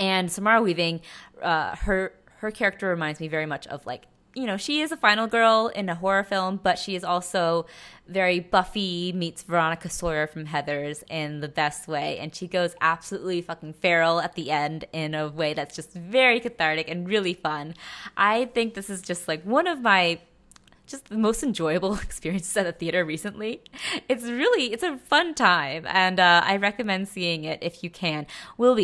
And 0.00 0.30
Samara 0.30 0.62
Weaving, 0.62 1.00
uh, 1.42 1.76
her 1.76 2.12
her 2.38 2.50
character 2.50 2.88
reminds 2.88 3.20
me 3.20 3.28
very 3.28 3.46
much 3.46 3.66
of 3.66 3.84
like 3.84 4.06
you 4.34 4.46
know 4.46 4.56
she 4.56 4.80
is 4.80 4.92
a 4.92 4.96
final 4.96 5.26
girl 5.26 5.70
in 5.74 5.88
a 5.88 5.94
horror 5.94 6.22
film, 6.22 6.60
but 6.62 6.78
she 6.78 6.94
is 6.94 7.02
also 7.02 7.66
very 8.06 8.40
Buffy 8.40 9.12
meets 9.12 9.42
Veronica 9.42 9.90
Sawyer 9.90 10.26
from 10.26 10.46
Heathers 10.46 11.02
in 11.10 11.40
the 11.40 11.48
best 11.48 11.88
way, 11.88 12.18
and 12.18 12.34
she 12.34 12.46
goes 12.46 12.74
absolutely 12.80 13.42
fucking 13.42 13.74
feral 13.74 14.20
at 14.20 14.34
the 14.34 14.50
end 14.50 14.84
in 14.92 15.14
a 15.14 15.28
way 15.28 15.54
that's 15.54 15.74
just 15.74 15.92
very 15.92 16.40
cathartic 16.40 16.88
and 16.88 17.08
really 17.08 17.34
fun. 17.34 17.74
I 18.16 18.46
think 18.46 18.74
this 18.74 18.88
is 18.88 19.02
just 19.02 19.26
like 19.28 19.42
one 19.42 19.66
of 19.66 19.80
my 19.80 20.20
just 20.86 21.08
the 21.10 21.18
most 21.18 21.42
enjoyable 21.42 21.94
experiences 22.02 22.56
at 22.56 22.64
the 22.64 22.72
theater 22.72 23.04
recently. 23.04 23.60
It's 24.08 24.24
really 24.24 24.72
it's 24.72 24.82
a 24.82 24.96
fun 24.98 25.34
time, 25.34 25.84
and 25.86 26.18
uh, 26.18 26.42
I 26.44 26.56
recommend 26.56 27.08
seeing 27.08 27.44
it 27.44 27.58
if 27.62 27.82
you 27.84 27.90
can. 27.90 28.26
Will 28.56 28.74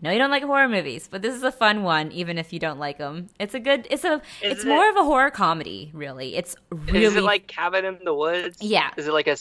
be 0.00 0.04
know 0.04 0.10
you 0.10 0.18
don't 0.18 0.30
like 0.30 0.42
horror 0.42 0.68
movies, 0.68 1.08
but 1.10 1.22
this 1.22 1.34
is 1.34 1.42
a 1.42 1.52
fun 1.52 1.82
one, 1.82 2.12
even 2.12 2.38
if 2.38 2.52
you 2.52 2.58
don't 2.58 2.78
like 2.78 2.98
them. 2.98 3.28
It's 3.38 3.54
a 3.54 3.60
good. 3.60 3.86
It's 3.90 4.04
a. 4.04 4.14
Is 4.42 4.52
it's 4.52 4.64
it, 4.64 4.68
more 4.68 4.88
of 4.88 4.96
a 4.96 5.04
horror 5.04 5.30
comedy, 5.30 5.90
really. 5.94 6.36
It's 6.36 6.56
really. 6.70 7.04
Is 7.04 7.16
it 7.16 7.22
like 7.22 7.46
Cabin 7.46 7.84
in 7.84 7.98
the 8.04 8.14
Woods? 8.14 8.58
Yeah. 8.60 8.90
Is 8.96 9.06
it 9.06 9.12
like 9.12 9.26
a? 9.26 9.36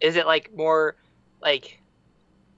Is 0.00 0.16
it 0.16 0.26
like 0.26 0.50
more 0.56 0.96
like? 1.40 1.78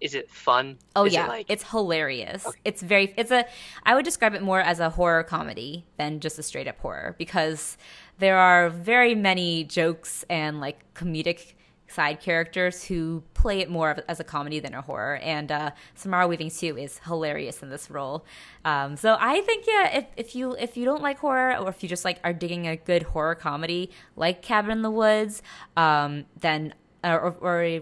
Is 0.01 0.15
it 0.15 0.31
fun? 0.31 0.79
Oh 0.97 1.07
is 1.07 1.15
yeah, 1.15 1.25
it 1.25 1.29
like... 1.29 1.47
it's 1.49 1.65
hilarious. 1.71 2.47
Okay. 2.47 2.59
It's 2.65 2.83
very. 2.83 3.15
It's 3.17 3.31
a. 3.31 3.47
I 3.85 3.95
would 3.95 4.05
describe 4.05 4.35
it 4.35 4.43
more 4.43 4.61
as 4.61 4.81
a 4.81 4.91
horror 4.91 5.23
comedy 5.23 5.87
than 5.97 6.21
just 6.21 6.39
a 6.39 6.43
straight 6.43 6.69
up 6.69 6.79
horror 6.79 7.15
because 7.19 7.77
there 8.19 8.37
are 8.37 8.71
very 8.71 9.15
many 9.15 9.65
jokes 9.65 10.25
and 10.31 10.61
like 10.61 10.83
comedic 10.95 11.55
side 11.95 12.21
characters 12.21 12.85
who 12.85 13.23
play 13.35 13.61
it 13.61 13.71
more 13.71 13.97
as 14.09 14.19
a 14.19 14.25
comedy 14.25 14.59
than 14.59 14.75
a 14.75 14.83
horror. 14.83 15.17
And 15.23 15.51
uh, 15.53 15.71
Samara 15.95 16.27
Weaving 16.27 16.51
too 16.51 16.77
is 16.77 16.99
hilarious 17.05 17.63
in 17.63 17.71
this 17.71 17.91
role. 17.91 18.25
Um, 18.65 18.97
so 18.97 19.17
I 19.21 19.41
think 19.43 19.65
yeah, 19.67 19.99
if, 19.99 20.07
if 20.17 20.35
you 20.35 20.57
if 20.57 20.77
you 20.77 20.85
don't 20.85 21.03
like 21.03 21.19
horror 21.19 21.57
or 21.57 21.69
if 21.69 21.83
you 21.83 21.89
just 21.89 22.05
like 22.05 22.19
are 22.25 22.33
digging 22.33 22.67
a 22.67 22.77
good 22.77 23.05
horror 23.05 23.35
comedy 23.35 23.91
like 24.17 24.43
Cabin 24.43 24.71
in 24.73 24.83
the 24.83 24.91
Woods, 24.91 25.43
um, 25.77 26.25
then 26.41 26.75
or, 27.05 27.37
or 27.41 27.81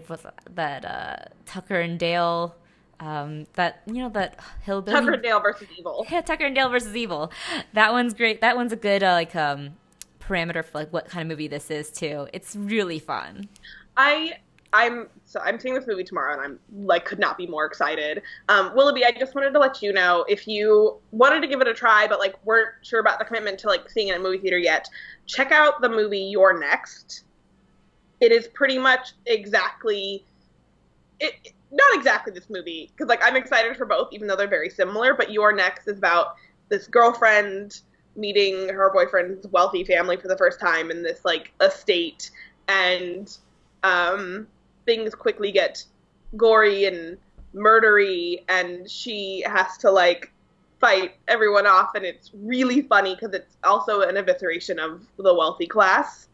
that 0.51 0.85
uh, 0.85 1.29
Tucker 1.45 1.79
and 1.79 1.97
Dale. 1.99 2.55
Um, 2.99 3.47
that 3.53 3.81
you 3.85 3.95
know 3.95 4.09
that 4.09 4.39
hillbilly 4.61 4.95
Tucker 4.95 5.13
and 5.13 5.23
Dale 5.23 5.39
versus 5.41 5.67
Evil. 5.77 6.05
Yeah, 6.11 6.21
Tucker 6.21 6.45
and 6.45 6.55
Dale 6.55 6.69
versus 6.69 6.95
Evil. 6.95 7.31
That 7.73 7.91
one's 7.91 8.13
great. 8.13 8.39
That 8.39 8.55
one's 8.55 8.71
a 8.71 8.77
good 8.77 9.03
uh, 9.03 9.11
like 9.11 9.35
um 9.35 9.71
parameter 10.27 10.63
for 10.63 10.79
like 10.79 10.93
what 10.93 11.07
kind 11.07 11.21
of 11.21 11.27
movie 11.27 11.47
this 11.47 11.69
is 11.69 11.89
too. 11.91 12.27
It's 12.33 12.55
really 12.55 12.99
fun. 12.99 13.49
I 13.97 14.33
I'm 14.73 15.07
so 15.25 15.39
I'm 15.39 15.59
seeing 15.59 15.75
this 15.75 15.85
movie 15.85 16.03
tomorrow, 16.03 16.33
and 16.33 16.41
I'm 16.41 16.85
like 16.85 17.05
could 17.05 17.19
not 17.19 17.37
be 17.37 17.45
more 17.45 17.65
excited. 17.65 18.23
Um, 18.49 18.75
Willoughby, 18.75 19.05
I 19.05 19.11
just 19.11 19.35
wanted 19.35 19.51
to 19.51 19.59
let 19.59 19.81
you 19.81 19.93
know 19.93 20.25
if 20.27 20.47
you 20.47 20.97
wanted 21.11 21.41
to 21.41 21.47
give 21.47 21.61
it 21.61 21.67
a 21.67 21.73
try, 21.73 22.07
but 22.07 22.19
like 22.19 22.33
weren't 22.43 22.73
sure 22.81 22.99
about 22.99 23.19
the 23.19 23.25
commitment 23.25 23.59
to 23.59 23.67
like 23.67 23.89
seeing 23.89 24.07
it 24.07 24.15
in 24.15 24.21
a 24.21 24.23
movie 24.23 24.39
theater 24.39 24.57
yet, 24.57 24.89
check 25.27 25.51
out 25.51 25.79
the 25.81 25.89
movie 25.89 26.19
You're 26.19 26.59
Next. 26.59 27.23
It 28.19 28.31
is 28.31 28.47
pretty 28.47 28.79
much 28.79 29.13
exactly 29.27 30.25
it. 31.19 31.53
Not 31.71 31.95
exactly 31.95 32.31
this 32.33 32.49
movie, 32.49 32.91
because 32.91 33.09
like 33.09 33.23
I'm 33.23 33.35
excited 33.35 33.77
for 33.77 33.85
both, 33.85 34.09
even 34.11 34.27
though 34.27 34.35
they're 34.35 34.47
very 34.47 34.69
similar. 34.69 35.13
But 35.13 35.31
You're 35.31 35.53
Next 35.53 35.87
is 35.87 35.97
about 35.97 36.35
this 36.69 36.87
girlfriend 36.87 37.81
meeting 38.15 38.69
her 38.69 38.91
boyfriend's 38.91 39.47
wealthy 39.47 39.83
family 39.83 40.17
for 40.17 40.27
the 40.27 40.37
first 40.37 40.59
time 40.59 40.91
in 40.91 41.01
this 41.03 41.25
like 41.25 41.51
estate 41.61 42.31
and 42.67 43.37
um, 43.83 44.47
things 44.85 45.15
quickly 45.15 45.51
get 45.51 45.83
gory 46.35 46.85
and 46.85 47.17
murdery 47.53 48.43
and 48.49 48.89
she 48.89 49.43
has 49.45 49.77
to 49.77 49.91
like 49.91 50.31
fight 50.79 51.15
everyone 51.27 51.67
off 51.67 51.95
and 51.95 52.03
it's 52.03 52.31
really 52.33 52.81
funny 52.81 53.15
because 53.15 53.33
it's 53.33 53.55
also 53.63 54.01
an 54.01 54.15
evisceration 54.15 54.77
of 54.79 55.01
the 55.17 55.33
wealthy 55.33 55.67
class. 55.67 56.27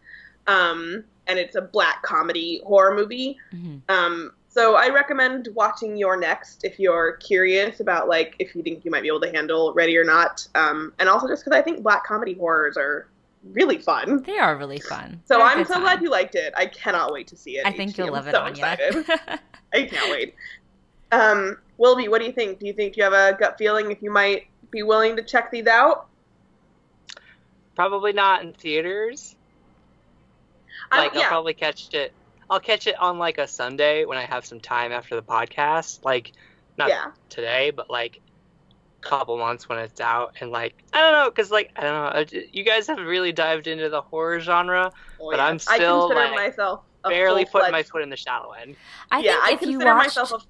Um, 0.48 1.04
and 1.28 1.38
it's 1.38 1.56
a 1.56 1.62
black 1.62 2.02
comedy 2.02 2.62
horror 2.66 2.96
movie. 2.96 3.38
Hmm 3.52 3.78
um, 3.90 4.32
so 4.50 4.76
I 4.76 4.90
recommend 4.90 5.48
watching 5.54 5.96
You're 5.96 6.18
Next 6.18 6.66
if 6.66 6.80
you're 6.80 7.14
curious 7.18 7.80
about 7.80 8.10
like 8.10 8.36
if 8.40 8.56
you 8.56 8.64
think 8.64 8.84
you 8.84 8.90
might 8.90 9.04
be 9.04 9.08
able 9.08 9.22
to 9.22 9.32
handle 9.32 9.74
Ready 9.74 9.96
or 9.96 10.04
Not, 10.04 10.48
um, 10.56 10.92
and 11.00 11.08
also 11.08 11.28
just 11.28 11.46
because 11.46 11.58
I 11.58 11.62
think 11.62 11.84
black 11.84 12.04
comedy 12.04 12.34
horrors 12.34 12.76
are 12.76 13.08
really 13.44 13.78
fun. 13.78 14.24
They 14.24 14.38
are 14.38 14.58
really 14.58 14.80
fun. 14.80 15.22
So 15.26 15.38
They're 15.38 15.46
a 15.46 15.50
I'm 15.50 15.66
so 15.66 15.74
time. 15.76 15.84
glad 15.84 16.02
you 16.02 16.10
liked 16.10 16.36
it. 16.36 16.54
I 16.56 16.66
cannot 16.66 17.12
wait 17.14 17.28
to 17.28 17.38
see 17.38 17.58
it. 17.58 17.66
I 17.66 17.72
think 17.72 17.92
HT. 17.92 17.98
you'll 17.98 18.08
I'm 18.08 18.14
love 18.14 18.28
it 18.28 18.34
so 18.34 18.46
excited. 18.46 19.06
I 19.74 19.84
can't 19.84 20.12
wait. 20.12 20.36
Um, 21.12 21.58
Wilby, 21.78 22.08
what 22.08 22.20
do 22.20 22.26
you 22.26 22.32
think? 22.34 22.60
Do 22.60 22.68
you 22.68 22.74
think 22.74 22.98
you 22.98 23.04
have 23.04 23.14
a 23.14 23.36
gut 23.40 23.58
feeling 23.58 23.92
if 23.92 24.02
you 24.02 24.12
might 24.12 24.48
be 24.72 24.84
willing 24.84 25.16
to 25.16 25.24
check 25.24 25.52
these 25.52 25.68
out? 25.68 26.08
Probably 27.76 28.14
not 28.14 28.42
in 28.44 28.54
theaters. 28.54 29.36
I- 30.92 31.00
Like 31.00 31.16
I'll 31.16 31.24
probably 31.28 31.54
catch 31.54 31.94
it. 31.94 32.14
I'll 32.50 32.60
catch 32.60 32.88
it 32.88 33.00
on 33.00 33.20
like 33.20 33.38
a 33.38 33.48
Sunday 33.48 34.06
when 34.06 34.18
I 34.18 34.26
have 34.26 34.46
some 34.46 34.60
time 34.60 34.92
after 34.92 35.16
the 35.16 35.22
podcast. 35.22 36.04
Like 36.04 36.34
not 36.78 36.90
yeah. 36.90 37.12
today, 37.30 37.72
but 37.72 37.90
like 37.90 38.20
a 38.28 38.29
couple 39.02 39.38
months 39.38 39.68
when 39.70 39.80
it's 39.80 40.00
out. 40.02 40.36
And 40.42 40.52
like 40.52 40.76
I 40.94 41.00
don't 41.02 41.12
know, 41.14 41.32
cause 41.32 41.52
like 41.52 41.72
I 41.76 41.82
don't 41.82 42.34
know, 42.34 42.40
you 42.52 42.64
guys 42.64 42.88
have 42.88 43.00
really 43.00 43.32
dived 43.32 43.68
into 43.68 43.90
the 43.90 44.02
horror 44.02 44.40
genre. 44.40 44.92
Oh, 45.20 45.30
But 45.32 45.38
yeah. 45.38 45.46
I'm 45.46 45.60
still, 45.60 45.74
I 45.74 46.08
consider 46.08 46.20
like, 46.20 46.36
myself 46.36 46.82
Barely 47.04 47.46
putting 47.46 47.72
my 47.72 47.82
foot 47.84 48.02
in 48.02 48.10
the 48.10 48.18
shallow 48.18 48.52
end. 48.52 48.76
I 49.10 49.20
yeah, 49.20 49.40
I 49.42 49.50
think 49.52 49.62
if 49.62 49.68
you 49.70 49.80
consider 49.80 49.96
watched, 49.96 50.18
myself 50.18 50.44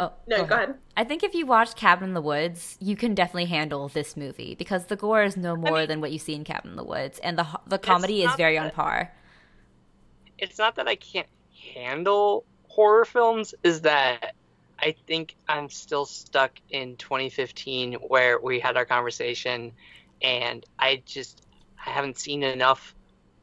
a. 0.00 0.04
oh, 0.04 0.12
No, 0.26 0.44
go 0.44 0.54
ahead. 0.54 0.74
I 0.98 1.04
think 1.04 1.22
if 1.22 1.34
you 1.34 1.46
watched 1.46 1.76
Cabin 1.76 2.08
in 2.08 2.14
the 2.14 2.20
Woods, 2.20 2.76
you 2.78 2.94
can 2.94 3.14
definitely 3.14 3.46
handle 3.46 3.88
this 3.88 4.14
movie 4.16 4.54
because 4.54 4.84
the 4.86 4.96
gore 4.96 5.22
is 5.22 5.36
no 5.36 5.56
more 5.56 5.78
mean- 5.78 5.88
than 5.88 6.00
what 6.02 6.12
you 6.12 6.18
see 6.18 6.34
in 6.34 6.44
Cabin 6.44 6.72
in 6.72 6.76
the 6.76 6.84
Woods, 6.84 7.18
and 7.20 7.38
the 7.38 7.46
the 7.66 7.78
comedy 7.78 8.20
is 8.20 8.26
not 8.26 8.36
very 8.36 8.58
on 8.58 8.70
par. 8.70 9.14
It's 10.38 10.58
not 10.58 10.74
that 10.76 10.88
I 10.88 10.96
can't 10.96 11.28
handle 11.74 12.44
horror 12.68 13.04
films, 13.06 13.54
is 13.62 13.80
that 13.82 14.34
I 14.78 14.94
think 15.06 15.34
I'm 15.48 15.68
still 15.68 16.04
stuck 16.04 16.52
in 16.70 16.96
2015 16.96 17.94
where 17.94 18.40
we 18.40 18.60
had 18.60 18.76
our 18.76 18.84
conversation 18.84 19.72
and 20.22 20.64
I 20.78 21.02
just 21.06 21.42
I 21.84 21.90
haven't 21.90 22.18
seen 22.18 22.42
enough 22.42 22.94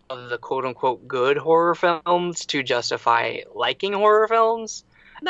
of 0.10 0.30
the 0.30 0.38
quote 0.38 0.66
unquote 0.66 1.08
good 1.08 1.38
horror 1.38 1.76
films 1.76 2.46
to 2.48 2.64
justify 2.64 3.40
liking 3.54 3.94
horror 3.94 4.28
films. 4.28 4.84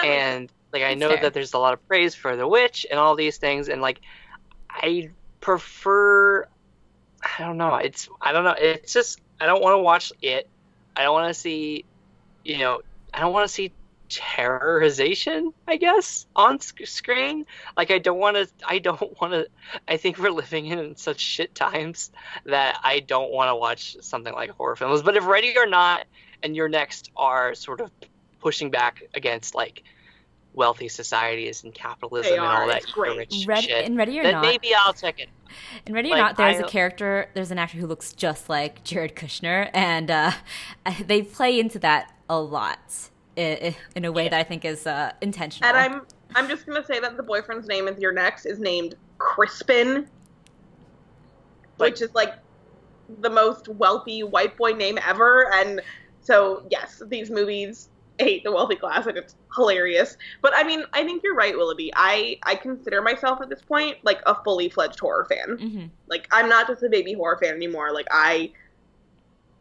And 0.03 0.51
like 0.73 0.83
I 0.83 0.95
know 0.95 1.09
fair. 1.09 1.21
that 1.23 1.33
there's 1.33 1.53
a 1.53 1.59
lot 1.59 1.73
of 1.73 1.87
praise 1.87 2.15
for 2.15 2.35
The 2.35 2.47
Witch 2.47 2.85
and 2.89 2.99
all 2.99 3.15
these 3.15 3.37
things 3.37 3.69
and 3.69 3.81
like 3.81 4.01
I 4.69 5.09
prefer 5.39 6.47
I 7.21 7.43
don't 7.43 7.57
know 7.57 7.75
it's 7.75 8.09
I 8.21 8.31
don't 8.31 8.43
know 8.43 8.55
it's 8.57 8.93
just 8.93 9.19
I 9.39 9.45
don't 9.45 9.61
want 9.61 9.73
to 9.75 9.79
watch 9.79 10.13
it 10.21 10.47
I 10.95 11.03
don't 11.03 11.13
want 11.13 11.33
to 11.33 11.39
see 11.39 11.85
you 12.43 12.57
know 12.59 12.81
I 13.13 13.19
don't 13.19 13.33
want 13.33 13.47
to 13.47 13.53
see 13.53 13.71
terrorization 14.11 15.53
I 15.67 15.77
guess 15.77 16.25
on 16.35 16.59
sc- 16.59 16.85
screen 16.85 17.45
like 17.77 17.91
I 17.91 17.97
don't 17.99 18.19
want 18.19 18.37
to 18.37 18.47
I 18.65 18.79
don't 18.79 19.01
want 19.21 19.33
to 19.33 19.47
I 19.87 19.97
think 19.97 20.17
we're 20.17 20.31
living 20.31 20.67
in 20.67 20.95
such 20.95 21.19
shit 21.19 21.55
times 21.55 22.11
that 22.45 22.79
I 22.83 22.99
don't 22.99 23.31
want 23.31 23.49
to 23.49 23.55
watch 23.55 23.97
something 24.01 24.33
like 24.33 24.49
horror 24.51 24.75
films 24.75 25.01
but 25.01 25.15
if 25.17 25.25
Ready 25.25 25.53
or 25.57 25.65
Not 25.65 26.05
and 26.43 26.55
You're 26.55 26.69
Next 26.69 27.11
are 27.15 27.53
sort 27.55 27.81
of 27.81 27.91
pushing 28.39 28.71
back 28.71 29.03
against 29.13 29.55
like 29.55 29.83
wealthy 30.53 30.89
societies 30.89 31.63
and 31.63 31.73
capitalism 31.73 32.33
and 32.33 32.41
all 32.41 32.67
that 32.67 32.83
great. 32.91 33.17
rich 33.17 33.45
Red, 33.47 33.63
shit, 33.63 33.85
in 33.85 33.95
Ready 33.95 34.19
or 34.19 34.23
then 34.23 34.33
Not, 34.33 34.41
maybe 34.41 34.75
I'll 34.75 34.91
check 34.91 35.19
it. 35.21 35.29
in 35.85 35.93
Ready 35.93 36.09
or 36.09 36.17
like, 36.17 36.19
Not, 36.21 36.37
there's 36.37 36.57
I- 36.61 36.65
a 36.65 36.67
character, 36.67 37.29
there's 37.33 37.51
an 37.51 37.57
actor 37.57 37.77
who 37.77 37.87
looks 37.87 38.11
just 38.11 38.49
like 38.49 38.83
Jared 38.83 39.15
Kushner, 39.15 39.69
and 39.73 40.11
uh, 40.11 40.31
they 41.05 41.21
play 41.21 41.57
into 41.57 41.79
that 41.79 42.13
a 42.29 42.41
lot 42.41 42.79
i- 42.79 42.83
i- 42.83 43.09
in 43.35 44.05
a 44.05 44.11
way 44.11 44.29
that 44.29 44.39
I 44.39 44.43
think 44.43 44.65
is 44.65 44.85
uh, 44.87 45.11
intentional. 45.21 45.69
And 45.73 45.77
I'm 45.77 46.01
I'm 46.35 46.47
just 46.47 46.65
gonna 46.65 46.85
say 46.85 46.99
that 46.99 47.17
the 47.17 47.23
boyfriend's 47.23 47.67
name 47.67 47.87
is 47.87 47.99
your 47.99 48.11
next 48.11 48.45
is 48.45 48.59
named 48.59 48.95
Crispin, 49.17 50.07
Like- 51.77 51.91
which 51.93 52.01
is 52.01 52.13
like 52.13 52.33
the 53.19 53.29
most 53.29 53.67
wealthy 53.67 54.23
white 54.23 54.55
boy 54.57 54.71
name 54.71 54.97
ever. 55.05 55.51
And 55.53 55.81
so 56.21 56.65
yes, 56.69 57.01
these 57.07 57.29
movies 57.29 57.89
hate 58.19 58.43
the 58.43 58.51
wealthy 58.51 58.75
class, 58.75 59.07
and 59.07 59.17
it's 59.17 59.35
hilarious. 59.55 60.15
But 60.41 60.53
I 60.55 60.63
mean, 60.63 60.83
I 60.93 61.03
think 61.03 61.23
you're 61.23 61.35
right, 61.35 61.55
Willoughby. 61.57 61.91
I 61.95 62.37
I 62.43 62.55
consider 62.55 63.01
myself 63.01 63.41
at 63.41 63.49
this 63.49 63.61
point 63.61 63.97
like 64.03 64.21
a 64.25 64.35
fully 64.43 64.69
fledged 64.69 64.99
horror 64.99 65.25
fan. 65.25 65.57
hmm 65.57 65.85
Like 66.07 66.27
I'm 66.31 66.47
not 66.47 66.67
just 66.67 66.83
a 66.83 66.89
baby 66.89 67.13
horror 67.13 67.37
fan 67.41 67.55
anymore. 67.55 67.91
Like 67.93 68.07
I 68.11 68.51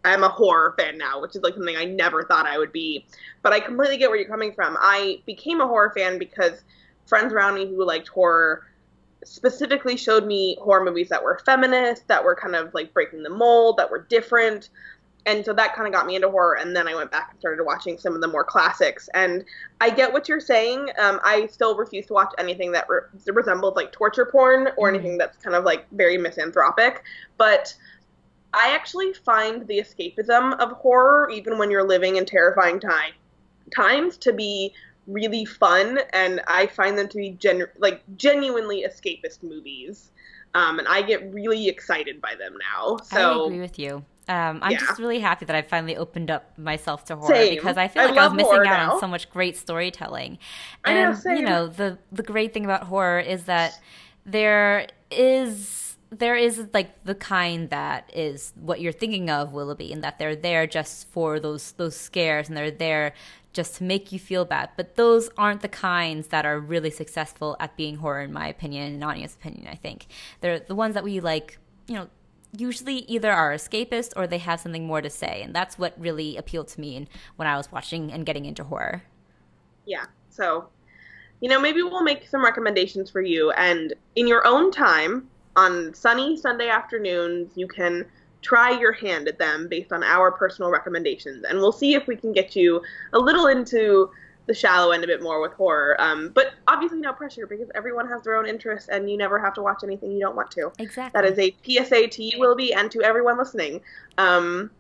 I'm 0.05 0.25
a 0.25 0.29
horror 0.29 0.75
fan 0.79 0.99
now, 0.99 1.21
which 1.21 1.37
is 1.37 1.43
like 1.43 1.55
something 1.55 1.77
I 1.77 1.85
never 1.85 2.25
thought 2.25 2.47
I 2.47 2.59
would 2.59 2.73
be. 2.73 3.07
But 3.43 3.53
I 3.53 3.61
completely 3.61 3.99
get 3.99 4.09
where 4.09 4.19
you're 4.19 4.29
coming 4.29 4.53
from. 4.53 4.77
I 4.81 5.21
became 5.27 5.61
a 5.61 5.67
horror 5.67 5.93
fan 5.95 6.19
because 6.19 6.63
friends 7.07 7.33
around 7.33 7.55
me 7.55 7.67
who 7.67 7.85
liked 7.85 8.09
horror 8.09 8.67
specifically 9.25 9.97
showed 9.97 10.27
me 10.27 10.57
horror 10.63 10.85
movies 10.85 11.09
that 11.11 11.23
were 11.23 11.39
feminist, 11.45 12.09
that 12.09 12.25
were 12.25 12.35
kind 12.35 12.57
of 12.57 12.73
like 12.73 12.95
breaking 12.95 13.23
the 13.23 13.31
mold, 13.31 13.77
that 13.77 13.91
were 13.91 14.07
different. 14.09 14.71
And 15.27 15.45
so 15.45 15.53
that 15.53 15.75
kind 15.75 15.87
of 15.87 15.93
got 15.93 16.07
me 16.07 16.17
into 16.17 16.31
horror. 16.31 16.55
And 16.55 16.75
then 16.75 16.89
I 16.89 16.95
went 16.95 17.11
back 17.11 17.29
and 17.31 17.39
started 17.39 17.63
watching 17.63 17.99
some 17.99 18.15
of 18.15 18.23
the 18.23 18.29
more 18.29 18.45
classics. 18.45 19.11
And 19.13 19.45
I 19.79 19.91
get 19.91 20.11
what 20.11 20.31
you're 20.31 20.41
saying. 20.41 20.89
Um, 20.99 21.21
I 21.23 21.47
still 21.49 21.77
refuse 21.77 22.07
to 22.07 22.15
watch 22.15 22.33
anything 22.39 22.73
that 22.73 22.89
re- 22.89 23.01
resembles 23.27 23.77
like 23.77 23.93
torture 23.93 24.25
porn 24.25 24.69
or 24.79 24.89
Mhm. 24.89 24.95
anything 24.95 25.19
that's 25.19 25.37
kind 25.37 25.55
of 25.55 25.65
like 25.65 25.87
very 25.91 26.17
misanthropic. 26.17 27.03
But 27.37 27.75
I 28.53 28.75
actually 28.75 29.13
find 29.13 29.67
the 29.67 29.79
escapism 29.79 30.59
of 30.59 30.73
horror, 30.73 31.31
even 31.31 31.59
when 31.59 31.71
you're 31.71 31.87
living 31.87 32.17
in 32.17 32.27
terrifying 32.27 32.81
time, 32.81 33.13
times, 33.75 34.17
to 34.19 34.33
be 34.33 34.73
really 35.07 35.45
fun, 35.45 36.01
and 36.13 36.41
I 36.47 36.67
find 36.67 36.97
them 36.99 37.09
to 37.09 37.17
be 37.17 37.31
gen- 37.31 37.67
like 37.79 38.03
genuinely 38.17 38.85
escapist 38.89 39.43
movies. 39.43 40.11
Um, 40.55 40.81
and 40.81 40.89
I 40.89 41.03
get 41.03 41.33
really 41.33 41.69
excited 41.69 42.21
by 42.21 42.35
them 42.35 42.55
now. 42.75 42.97
So 43.05 43.45
I 43.45 43.47
agree 43.47 43.61
with 43.61 43.79
you. 43.79 44.05
Um, 44.29 44.61
I'm 44.63 44.73
Yeah. 44.73 44.79
just 44.79 44.99
really 44.99 45.21
happy 45.21 45.45
that 45.45 45.55
I 45.57 45.63
finally 45.63 45.97
opened 45.97 46.31
up 46.31 46.57
myself 46.59 47.05
to 47.07 47.17
horror 47.17 47.35
Same. 47.35 47.55
because 47.55 47.77
I 47.77 47.89
feel 47.89 48.05
like 48.05 48.17
I, 48.19 48.25
was 48.27 48.35
missing 48.35 48.59
out 48.59 48.65
now. 48.65 48.93
on 48.95 49.01
so 49.01 49.07
much 49.07 49.31
great 49.31 49.57
storytelling. 49.57 50.39
I 50.85 50.95
know, 50.95 51.17
And 51.25 51.39
you 51.39 51.45
know, 51.45 51.67
the 51.69 51.99
the 52.11 52.23
great 52.25 52.53
thing 52.53 52.65
about 52.65 52.85
horror 52.85 53.21
is 53.21 53.45
that 53.45 53.79
there 54.27 54.89
is 55.11 55.90
there 56.11 56.37
is 56.37 56.67
like 56.75 57.05
the 57.05 57.15
kind 57.15 57.71
that 57.71 58.11
is 58.15 58.53
what 58.57 58.81
you're 58.81 58.93
thinking 58.93 59.31
of 59.31 59.53
Willoughby 59.53 59.93
and 59.93 60.03
that 60.03 60.19
they're 60.19 60.37
there 60.37 60.67
just 60.67 61.09
for 61.09 61.39
those 61.39 61.73
those 61.73 61.97
scares 61.97 62.49
and 62.49 62.57
they're 62.57 62.71
there 62.71 63.15
just 63.53 63.77
to 63.77 63.85
make 63.85 64.13
you 64.13 64.19
feel 64.19 64.45
bad. 64.45 64.71
But 64.77 64.97
those 64.97 65.31
aren't 65.37 65.61
the 65.61 65.69
kinds 65.69 66.29
that 66.29 66.47
are 66.47 66.59
really 66.59 66.91
successful 66.91 67.57
at 67.61 67.77
being 67.77 67.97
horror 67.97 68.23
in 68.23 68.33
my 68.33 68.49
opinion 68.49 68.95
and 68.95 69.05
Anya's 69.05 69.35
opinion, 69.35 69.69
I 69.69 69.75
think. 69.75 70.07
They're 70.41 70.61
the 70.61 70.75
ones 70.75 70.95
that 70.95 71.05
we 71.05 71.21
like, 71.21 71.59
you 71.87 71.95
know, 71.95 72.09
usually 72.57 72.99
either 73.01 73.31
are 73.31 73.53
escapist 73.53 74.13
or 74.17 74.27
they 74.27 74.39
have 74.39 74.61
something 74.61 74.87
more 74.87 75.01
to 75.01 75.11
say. 75.11 75.43
And 75.43 75.55
that's 75.55 75.79
what 75.79 75.95
really 75.99 76.37
appealed 76.37 76.69
to 76.69 76.81
me 76.81 77.09
when 77.37 77.47
I 77.49 77.57
was 77.57 77.71
watching 77.73 78.13
and 78.13 78.27
getting 78.27 78.45
into 78.45 78.65
horror. 78.65 79.03
yeah. 79.87 80.07
So, 80.31 80.69
you 81.41 81.49
know, 81.49 81.61
maybe 81.61 81.83
we'll 81.83 82.03
make 82.03 82.29
some 82.29 82.45
recommendations 82.45 83.11
for 83.11 83.21
you, 83.21 83.51
and 83.53 83.95
in 84.15 84.27
your 84.29 84.47
own 84.47 84.71
time 84.71 85.29
on 85.57 85.95
sunny 85.95 86.37
Sunday 86.37 86.69
afternoons, 86.69 87.53
you 87.57 87.67
can 87.67 88.07
try 88.43 88.71
your 88.71 88.93
hand 88.93 89.29
at 89.29 89.39
them 89.39 89.69
based 89.69 89.93
on 89.93 90.03
our 90.03 90.33
personal 90.33 90.71
recommendations, 90.71 91.45
and 91.45 91.59
we'll 91.59 91.73
see 91.73 91.95
if 91.95 92.07
we 92.07 92.17
can 92.17 92.33
get 92.33 92.57
you 92.57 92.83
a 93.13 93.19
little 93.19 93.47
into 93.47 94.11
the 94.47 94.55
shallow 94.55 94.91
end 94.91 95.05
a 95.05 95.07
bit 95.07 95.23
more 95.23 95.41
with 95.41 95.53
horror. 95.53 96.01
Um, 96.01 96.31
but 96.35 96.55
obviously, 96.67 96.99
no 96.99 97.13
pressure 97.13 97.47
because 97.47 97.71
everyone 97.75 98.09
has 98.09 98.23
their 98.23 98.37
own 98.37 98.47
interests, 98.47 98.89
and 98.89 99.11
you 99.11 99.17
never 99.17 99.39
have 99.39 99.55
to 99.55 99.63
watch 99.63 99.83
anything 99.85 100.11
you 100.11 100.21
don't 100.21 100.37
want 100.37 100.51
to. 100.53 100.73
Exactly. 100.79 101.21
That 101.21 101.31
is 101.31 101.39
a 101.39 101.55
PSA 101.65 102.09
to 102.09 102.23
you, 102.23 102.39
Wilby, 102.39 102.73
and 102.73 102.91
to 102.91 103.03
everyone 103.03 103.39
listening. 103.39 103.81
Um, 104.19 104.71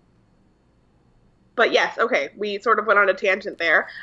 but 1.56 1.72
yes, 1.72 1.98
okay, 1.98 2.30
we 2.36 2.58
sort 2.58 2.78
of 2.78 2.86
went 2.86 2.98
on 2.98 3.08
a 3.08 3.14
tangent 3.14 3.58
there. 3.58 3.88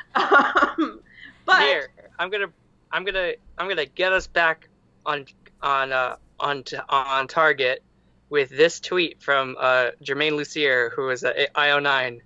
Um, 0.78 1.00
but 1.44 1.62
Here, 1.62 1.88
I'm 2.18 2.30
gonna, 2.30 2.52
I'm 2.92 3.04
gonna, 3.04 3.32
I'm 3.56 3.68
gonna 3.68 3.86
get 3.86 4.12
us 4.12 4.26
back 4.26 4.68
on 5.06 5.24
on 5.62 5.92
uh, 5.92 6.16
on 6.40 6.62
t- 6.64 6.76
on 6.88 7.28
target 7.28 7.82
with 8.30 8.50
this 8.50 8.80
tweet 8.80 9.22
from 9.22 9.56
uh, 9.58 9.90
Germain 10.02 10.34
Lussier, 10.34 10.92
who 10.92 11.08
is 11.10 11.24
at 11.24 11.52
IO9. 11.54 12.20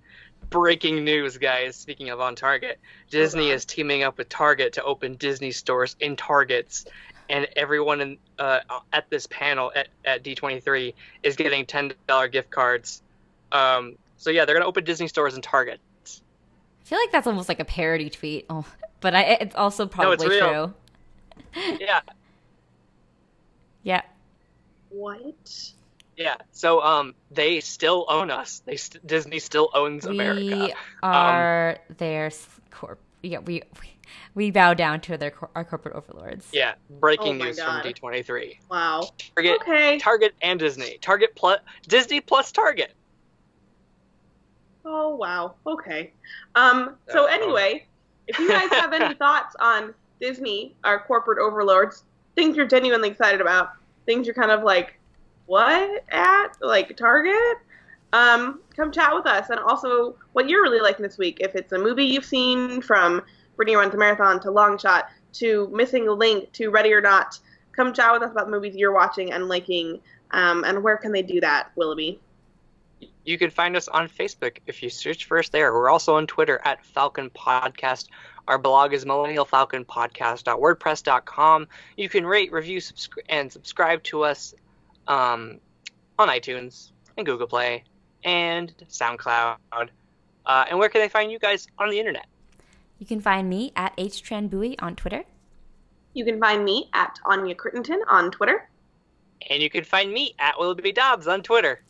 Breaking 0.51 1.05
news, 1.05 1.39
guys. 1.39 1.76
Speaking 1.76 2.10
of 2.10 2.20
on 2.20 2.34
Target, 2.34 2.78
Disney 3.09 3.48
is 3.48 3.64
teaming 3.64 4.02
up 4.02 4.18
with 4.18 4.28
Target 4.28 4.74
to 4.74 4.84
open 4.84 5.14
Disney 5.14 5.51
stores 5.51 5.97
in 5.98 6.14
Targets, 6.14 6.84
and 7.30 7.48
everyone 7.56 8.02
in 8.02 8.18
uh, 8.39 8.60
at 8.93 9.09
this 9.09 9.26
panel 9.26 9.72
at, 9.74 9.89
at 10.05 10.22
D23 10.22 10.93
is 11.22 11.36
getting 11.36 11.64
ten 11.64 11.94
dollar 12.06 12.28
gift 12.28 12.51
cards. 12.51 13.02
Um, 13.51 13.97
so 14.18 14.28
yeah, 14.28 14.44
they're 14.44 14.55
gonna 14.55 14.66
open 14.66 14.84
Disney 14.84 15.09
stores 15.09 15.36
in 15.36 15.40
Target. 15.40 15.80
I 16.05 16.84
feel 16.84 16.98
like 16.98 17.12
that's 17.12 17.26
almost 17.26 17.48
like 17.48 17.60
a 17.60 17.64
parody 17.64 18.10
tweet. 18.10 18.44
Oh, 18.51 18.66
but 19.01 19.14
I, 19.14 19.22
it's 19.40 19.55
also 19.55 19.86
probably 19.86 20.28
real. 20.28 20.74
true. 21.55 21.76
Yeah, 21.80 22.01
Yeah. 23.82 24.02
What? 24.90 25.72
yeah. 26.16 26.36
So 26.52 26.82
um, 26.82 27.14
they 27.30 27.60
still 27.60 28.04
own 28.09 28.30
us. 28.30 28.62
They 28.66 28.76
st- 28.76 29.06
Disney 29.06 29.38
still 29.38 29.70
owns 29.74 30.04
America. 30.04 30.40
We 30.44 30.74
are 31.02 31.78
their 31.98 32.30
corp. 32.70 33.00
Yeah, 33.22 33.38
we, 33.38 33.62
we 33.80 33.88
we 34.34 34.50
bow 34.50 34.74
down 34.74 35.00
to 35.02 35.16
their 35.16 35.30
cor- 35.30 35.50
our 35.54 35.64
corporate 35.64 35.94
overlords. 35.94 36.46
Yeah, 36.52 36.74
breaking 37.00 37.40
Oh 37.40 37.44
news 37.46 37.56
God. 37.59 37.82
from 37.82 37.92
D23. 37.92 38.59
Wow. 38.70 39.09
Target, 39.34 39.60
Okay. 39.62 39.98
Target 39.98 40.34
and 40.42 40.59
Disney. 40.60 40.98
Target 41.00 41.34
plus 41.34 41.60
Disney 41.88 42.20
plus 42.20 42.52
Target. 42.52 42.92
Oh 44.84 45.14
wow. 45.16 45.54
Okay. 45.66 46.12
Um. 46.54 46.96
So 47.09 47.12
So- 47.14 47.24
anyway, 47.26 47.86
if 48.26 48.38
you 48.38 48.48
guys 48.48 48.70
have 48.70 48.92
any 48.92 49.14
thoughts 49.18 49.54
on 49.60 49.94
Disney, 50.20 50.74
our 50.84 51.00
corporate 51.04 51.38
overlords, 51.38 52.04
things 52.34 52.56
you're 52.56 52.66
genuinely 52.66 53.09
excited 53.09 53.40
about, 53.40 53.70
things 54.06 54.26
you're 54.26 54.34
kind 54.34 54.50
of 54.50 54.62
like, 54.62 54.98
what 55.46 56.04
at 56.10 56.56
like 56.60 56.96
Target? 56.96 57.59
Um, 58.12 58.60
come 58.76 58.92
chat 58.92 59.14
with 59.14 59.26
us, 59.26 59.48
and 59.50 59.59
also 59.59 60.16
what 60.32 60.48
you're 60.48 60.62
really 60.62 60.80
liking 60.80 61.02
this 61.02 61.18
week. 61.18 61.38
If 61.40 61.54
it's 61.54 61.72
a 61.72 61.78
movie 61.78 62.04
you've 62.04 62.24
seen, 62.24 62.82
from 62.82 63.22
Brittany 63.56 63.76
Runs 63.76 63.94
a 63.94 63.96
Marathon 63.96 64.40
to 64.40 64.50
Long 64.50 64.76
Shot 64.78 65.09
to 65.34 65.68
Missing 65.72 66.09
a 66.09 66.12
Link 66.12 66.52
to 66.52 66.68
Ready 66.68 66.92
or 66.92 67.00
Not, 67.00 67.38
come 67.74 67.92
chat 67.92 68.12
with 68.12 68.22
us 68.22 68.30
about 68.30 68.46
the 68.46 68.50
movies 68.50 68.74
you're 68.76 68.92
watching 68.92 69.32
and 69.32 69.48
liking. 69.48 70.00
Um, 70.32 70.64
and 70.64 70.82
where 70.82 70.96
can 70.96 71.12
they 71.12 71.22
do 71.22 71.40
that, 71.40 71.70
Willoughby? 71.76 72.20
You 73.24 73.39
can 73.39 73.51
find 73.51 73.77
us 73.77 73.86
on 73.89 74.09
Facebook 74.09 74.59
if 74.66 74.82
you 74.82 74.90
search 74.90 75.27
for 75.27 75.39
us 75.39 75.49
there. 75.49 75.73
We're 75.73 75.90
also 75.90 76.16
on 76.16 76.27
Twitter 76.27 76.61
at 76.65 76.85
Falcon 76.85 77.31
Podcast. 77.31 78.09
Our 78.49 78.59
blog 78.59 78.93
is 78.93 79.05
millennialfalconpodcast.wordpress.com. 79.05 81.69
You 81.97 82.09
can 82.09 82.27
rate, 82.27 82.51
review, 82.53 82.78
subscri- 82.78 83.23
and 83.28 83.53
subscribe 83.53 84.03
to 84.05 84.24
us 84.24 84.55
um, 85.07 85.61
on 86.19 86.28
iTunes 86.28 86.90
and 87.16 87.24
Google 87.24 87.47
Play 87.47 87.85
and 88.24 88.74
SoundCloud. 88.89 89.59
Uh, 90.44 90.65
and 90.69 90.77
where 90.78 90.89
can 90.89 91.01
they 91.01 91.09
find 91.09 91.31
you 91.31 91.39
guys 91.39 91.69
on 91.78 91.90
the 91.90 92.01
internet? 92.01 92.27
You 92.99 93.07
can 93.07 93.20
find 93.20 93.49
me 93.49 93.73
at 93.77 93.97
hoaitranbui 93.97 94.74
on 94.81 94.97
Twitter. 94.97 95.23
You 96.15 96.24
can 96.24 96.40
find 96.40 96.65
me 96.65 96.90
at 96.93 97.19
Anya 97.24 97.55
Crittenton 97.55 98.01
on 98.09 98.31
Twitter. 98.31 98.69
And 99.51 99.62
you 99.62 99.70
can 99.70 99.85
find 99.85 100.12
me 100.12 100.35
at 100.39 100.59
Willoughby 100.59 100.93
Dobbs 100.93 101.27
on 101.27 101.43
Twitter. 101.43 101.81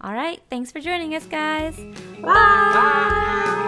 All 0.00 0.12
right. 0.12 0.40
Thanks 0.50 0.70
for 0.72 0.80
joining 0.80 1.14
us, 1.14 1.24
guys. 1.26 1.78
Bye. 2.20 3.60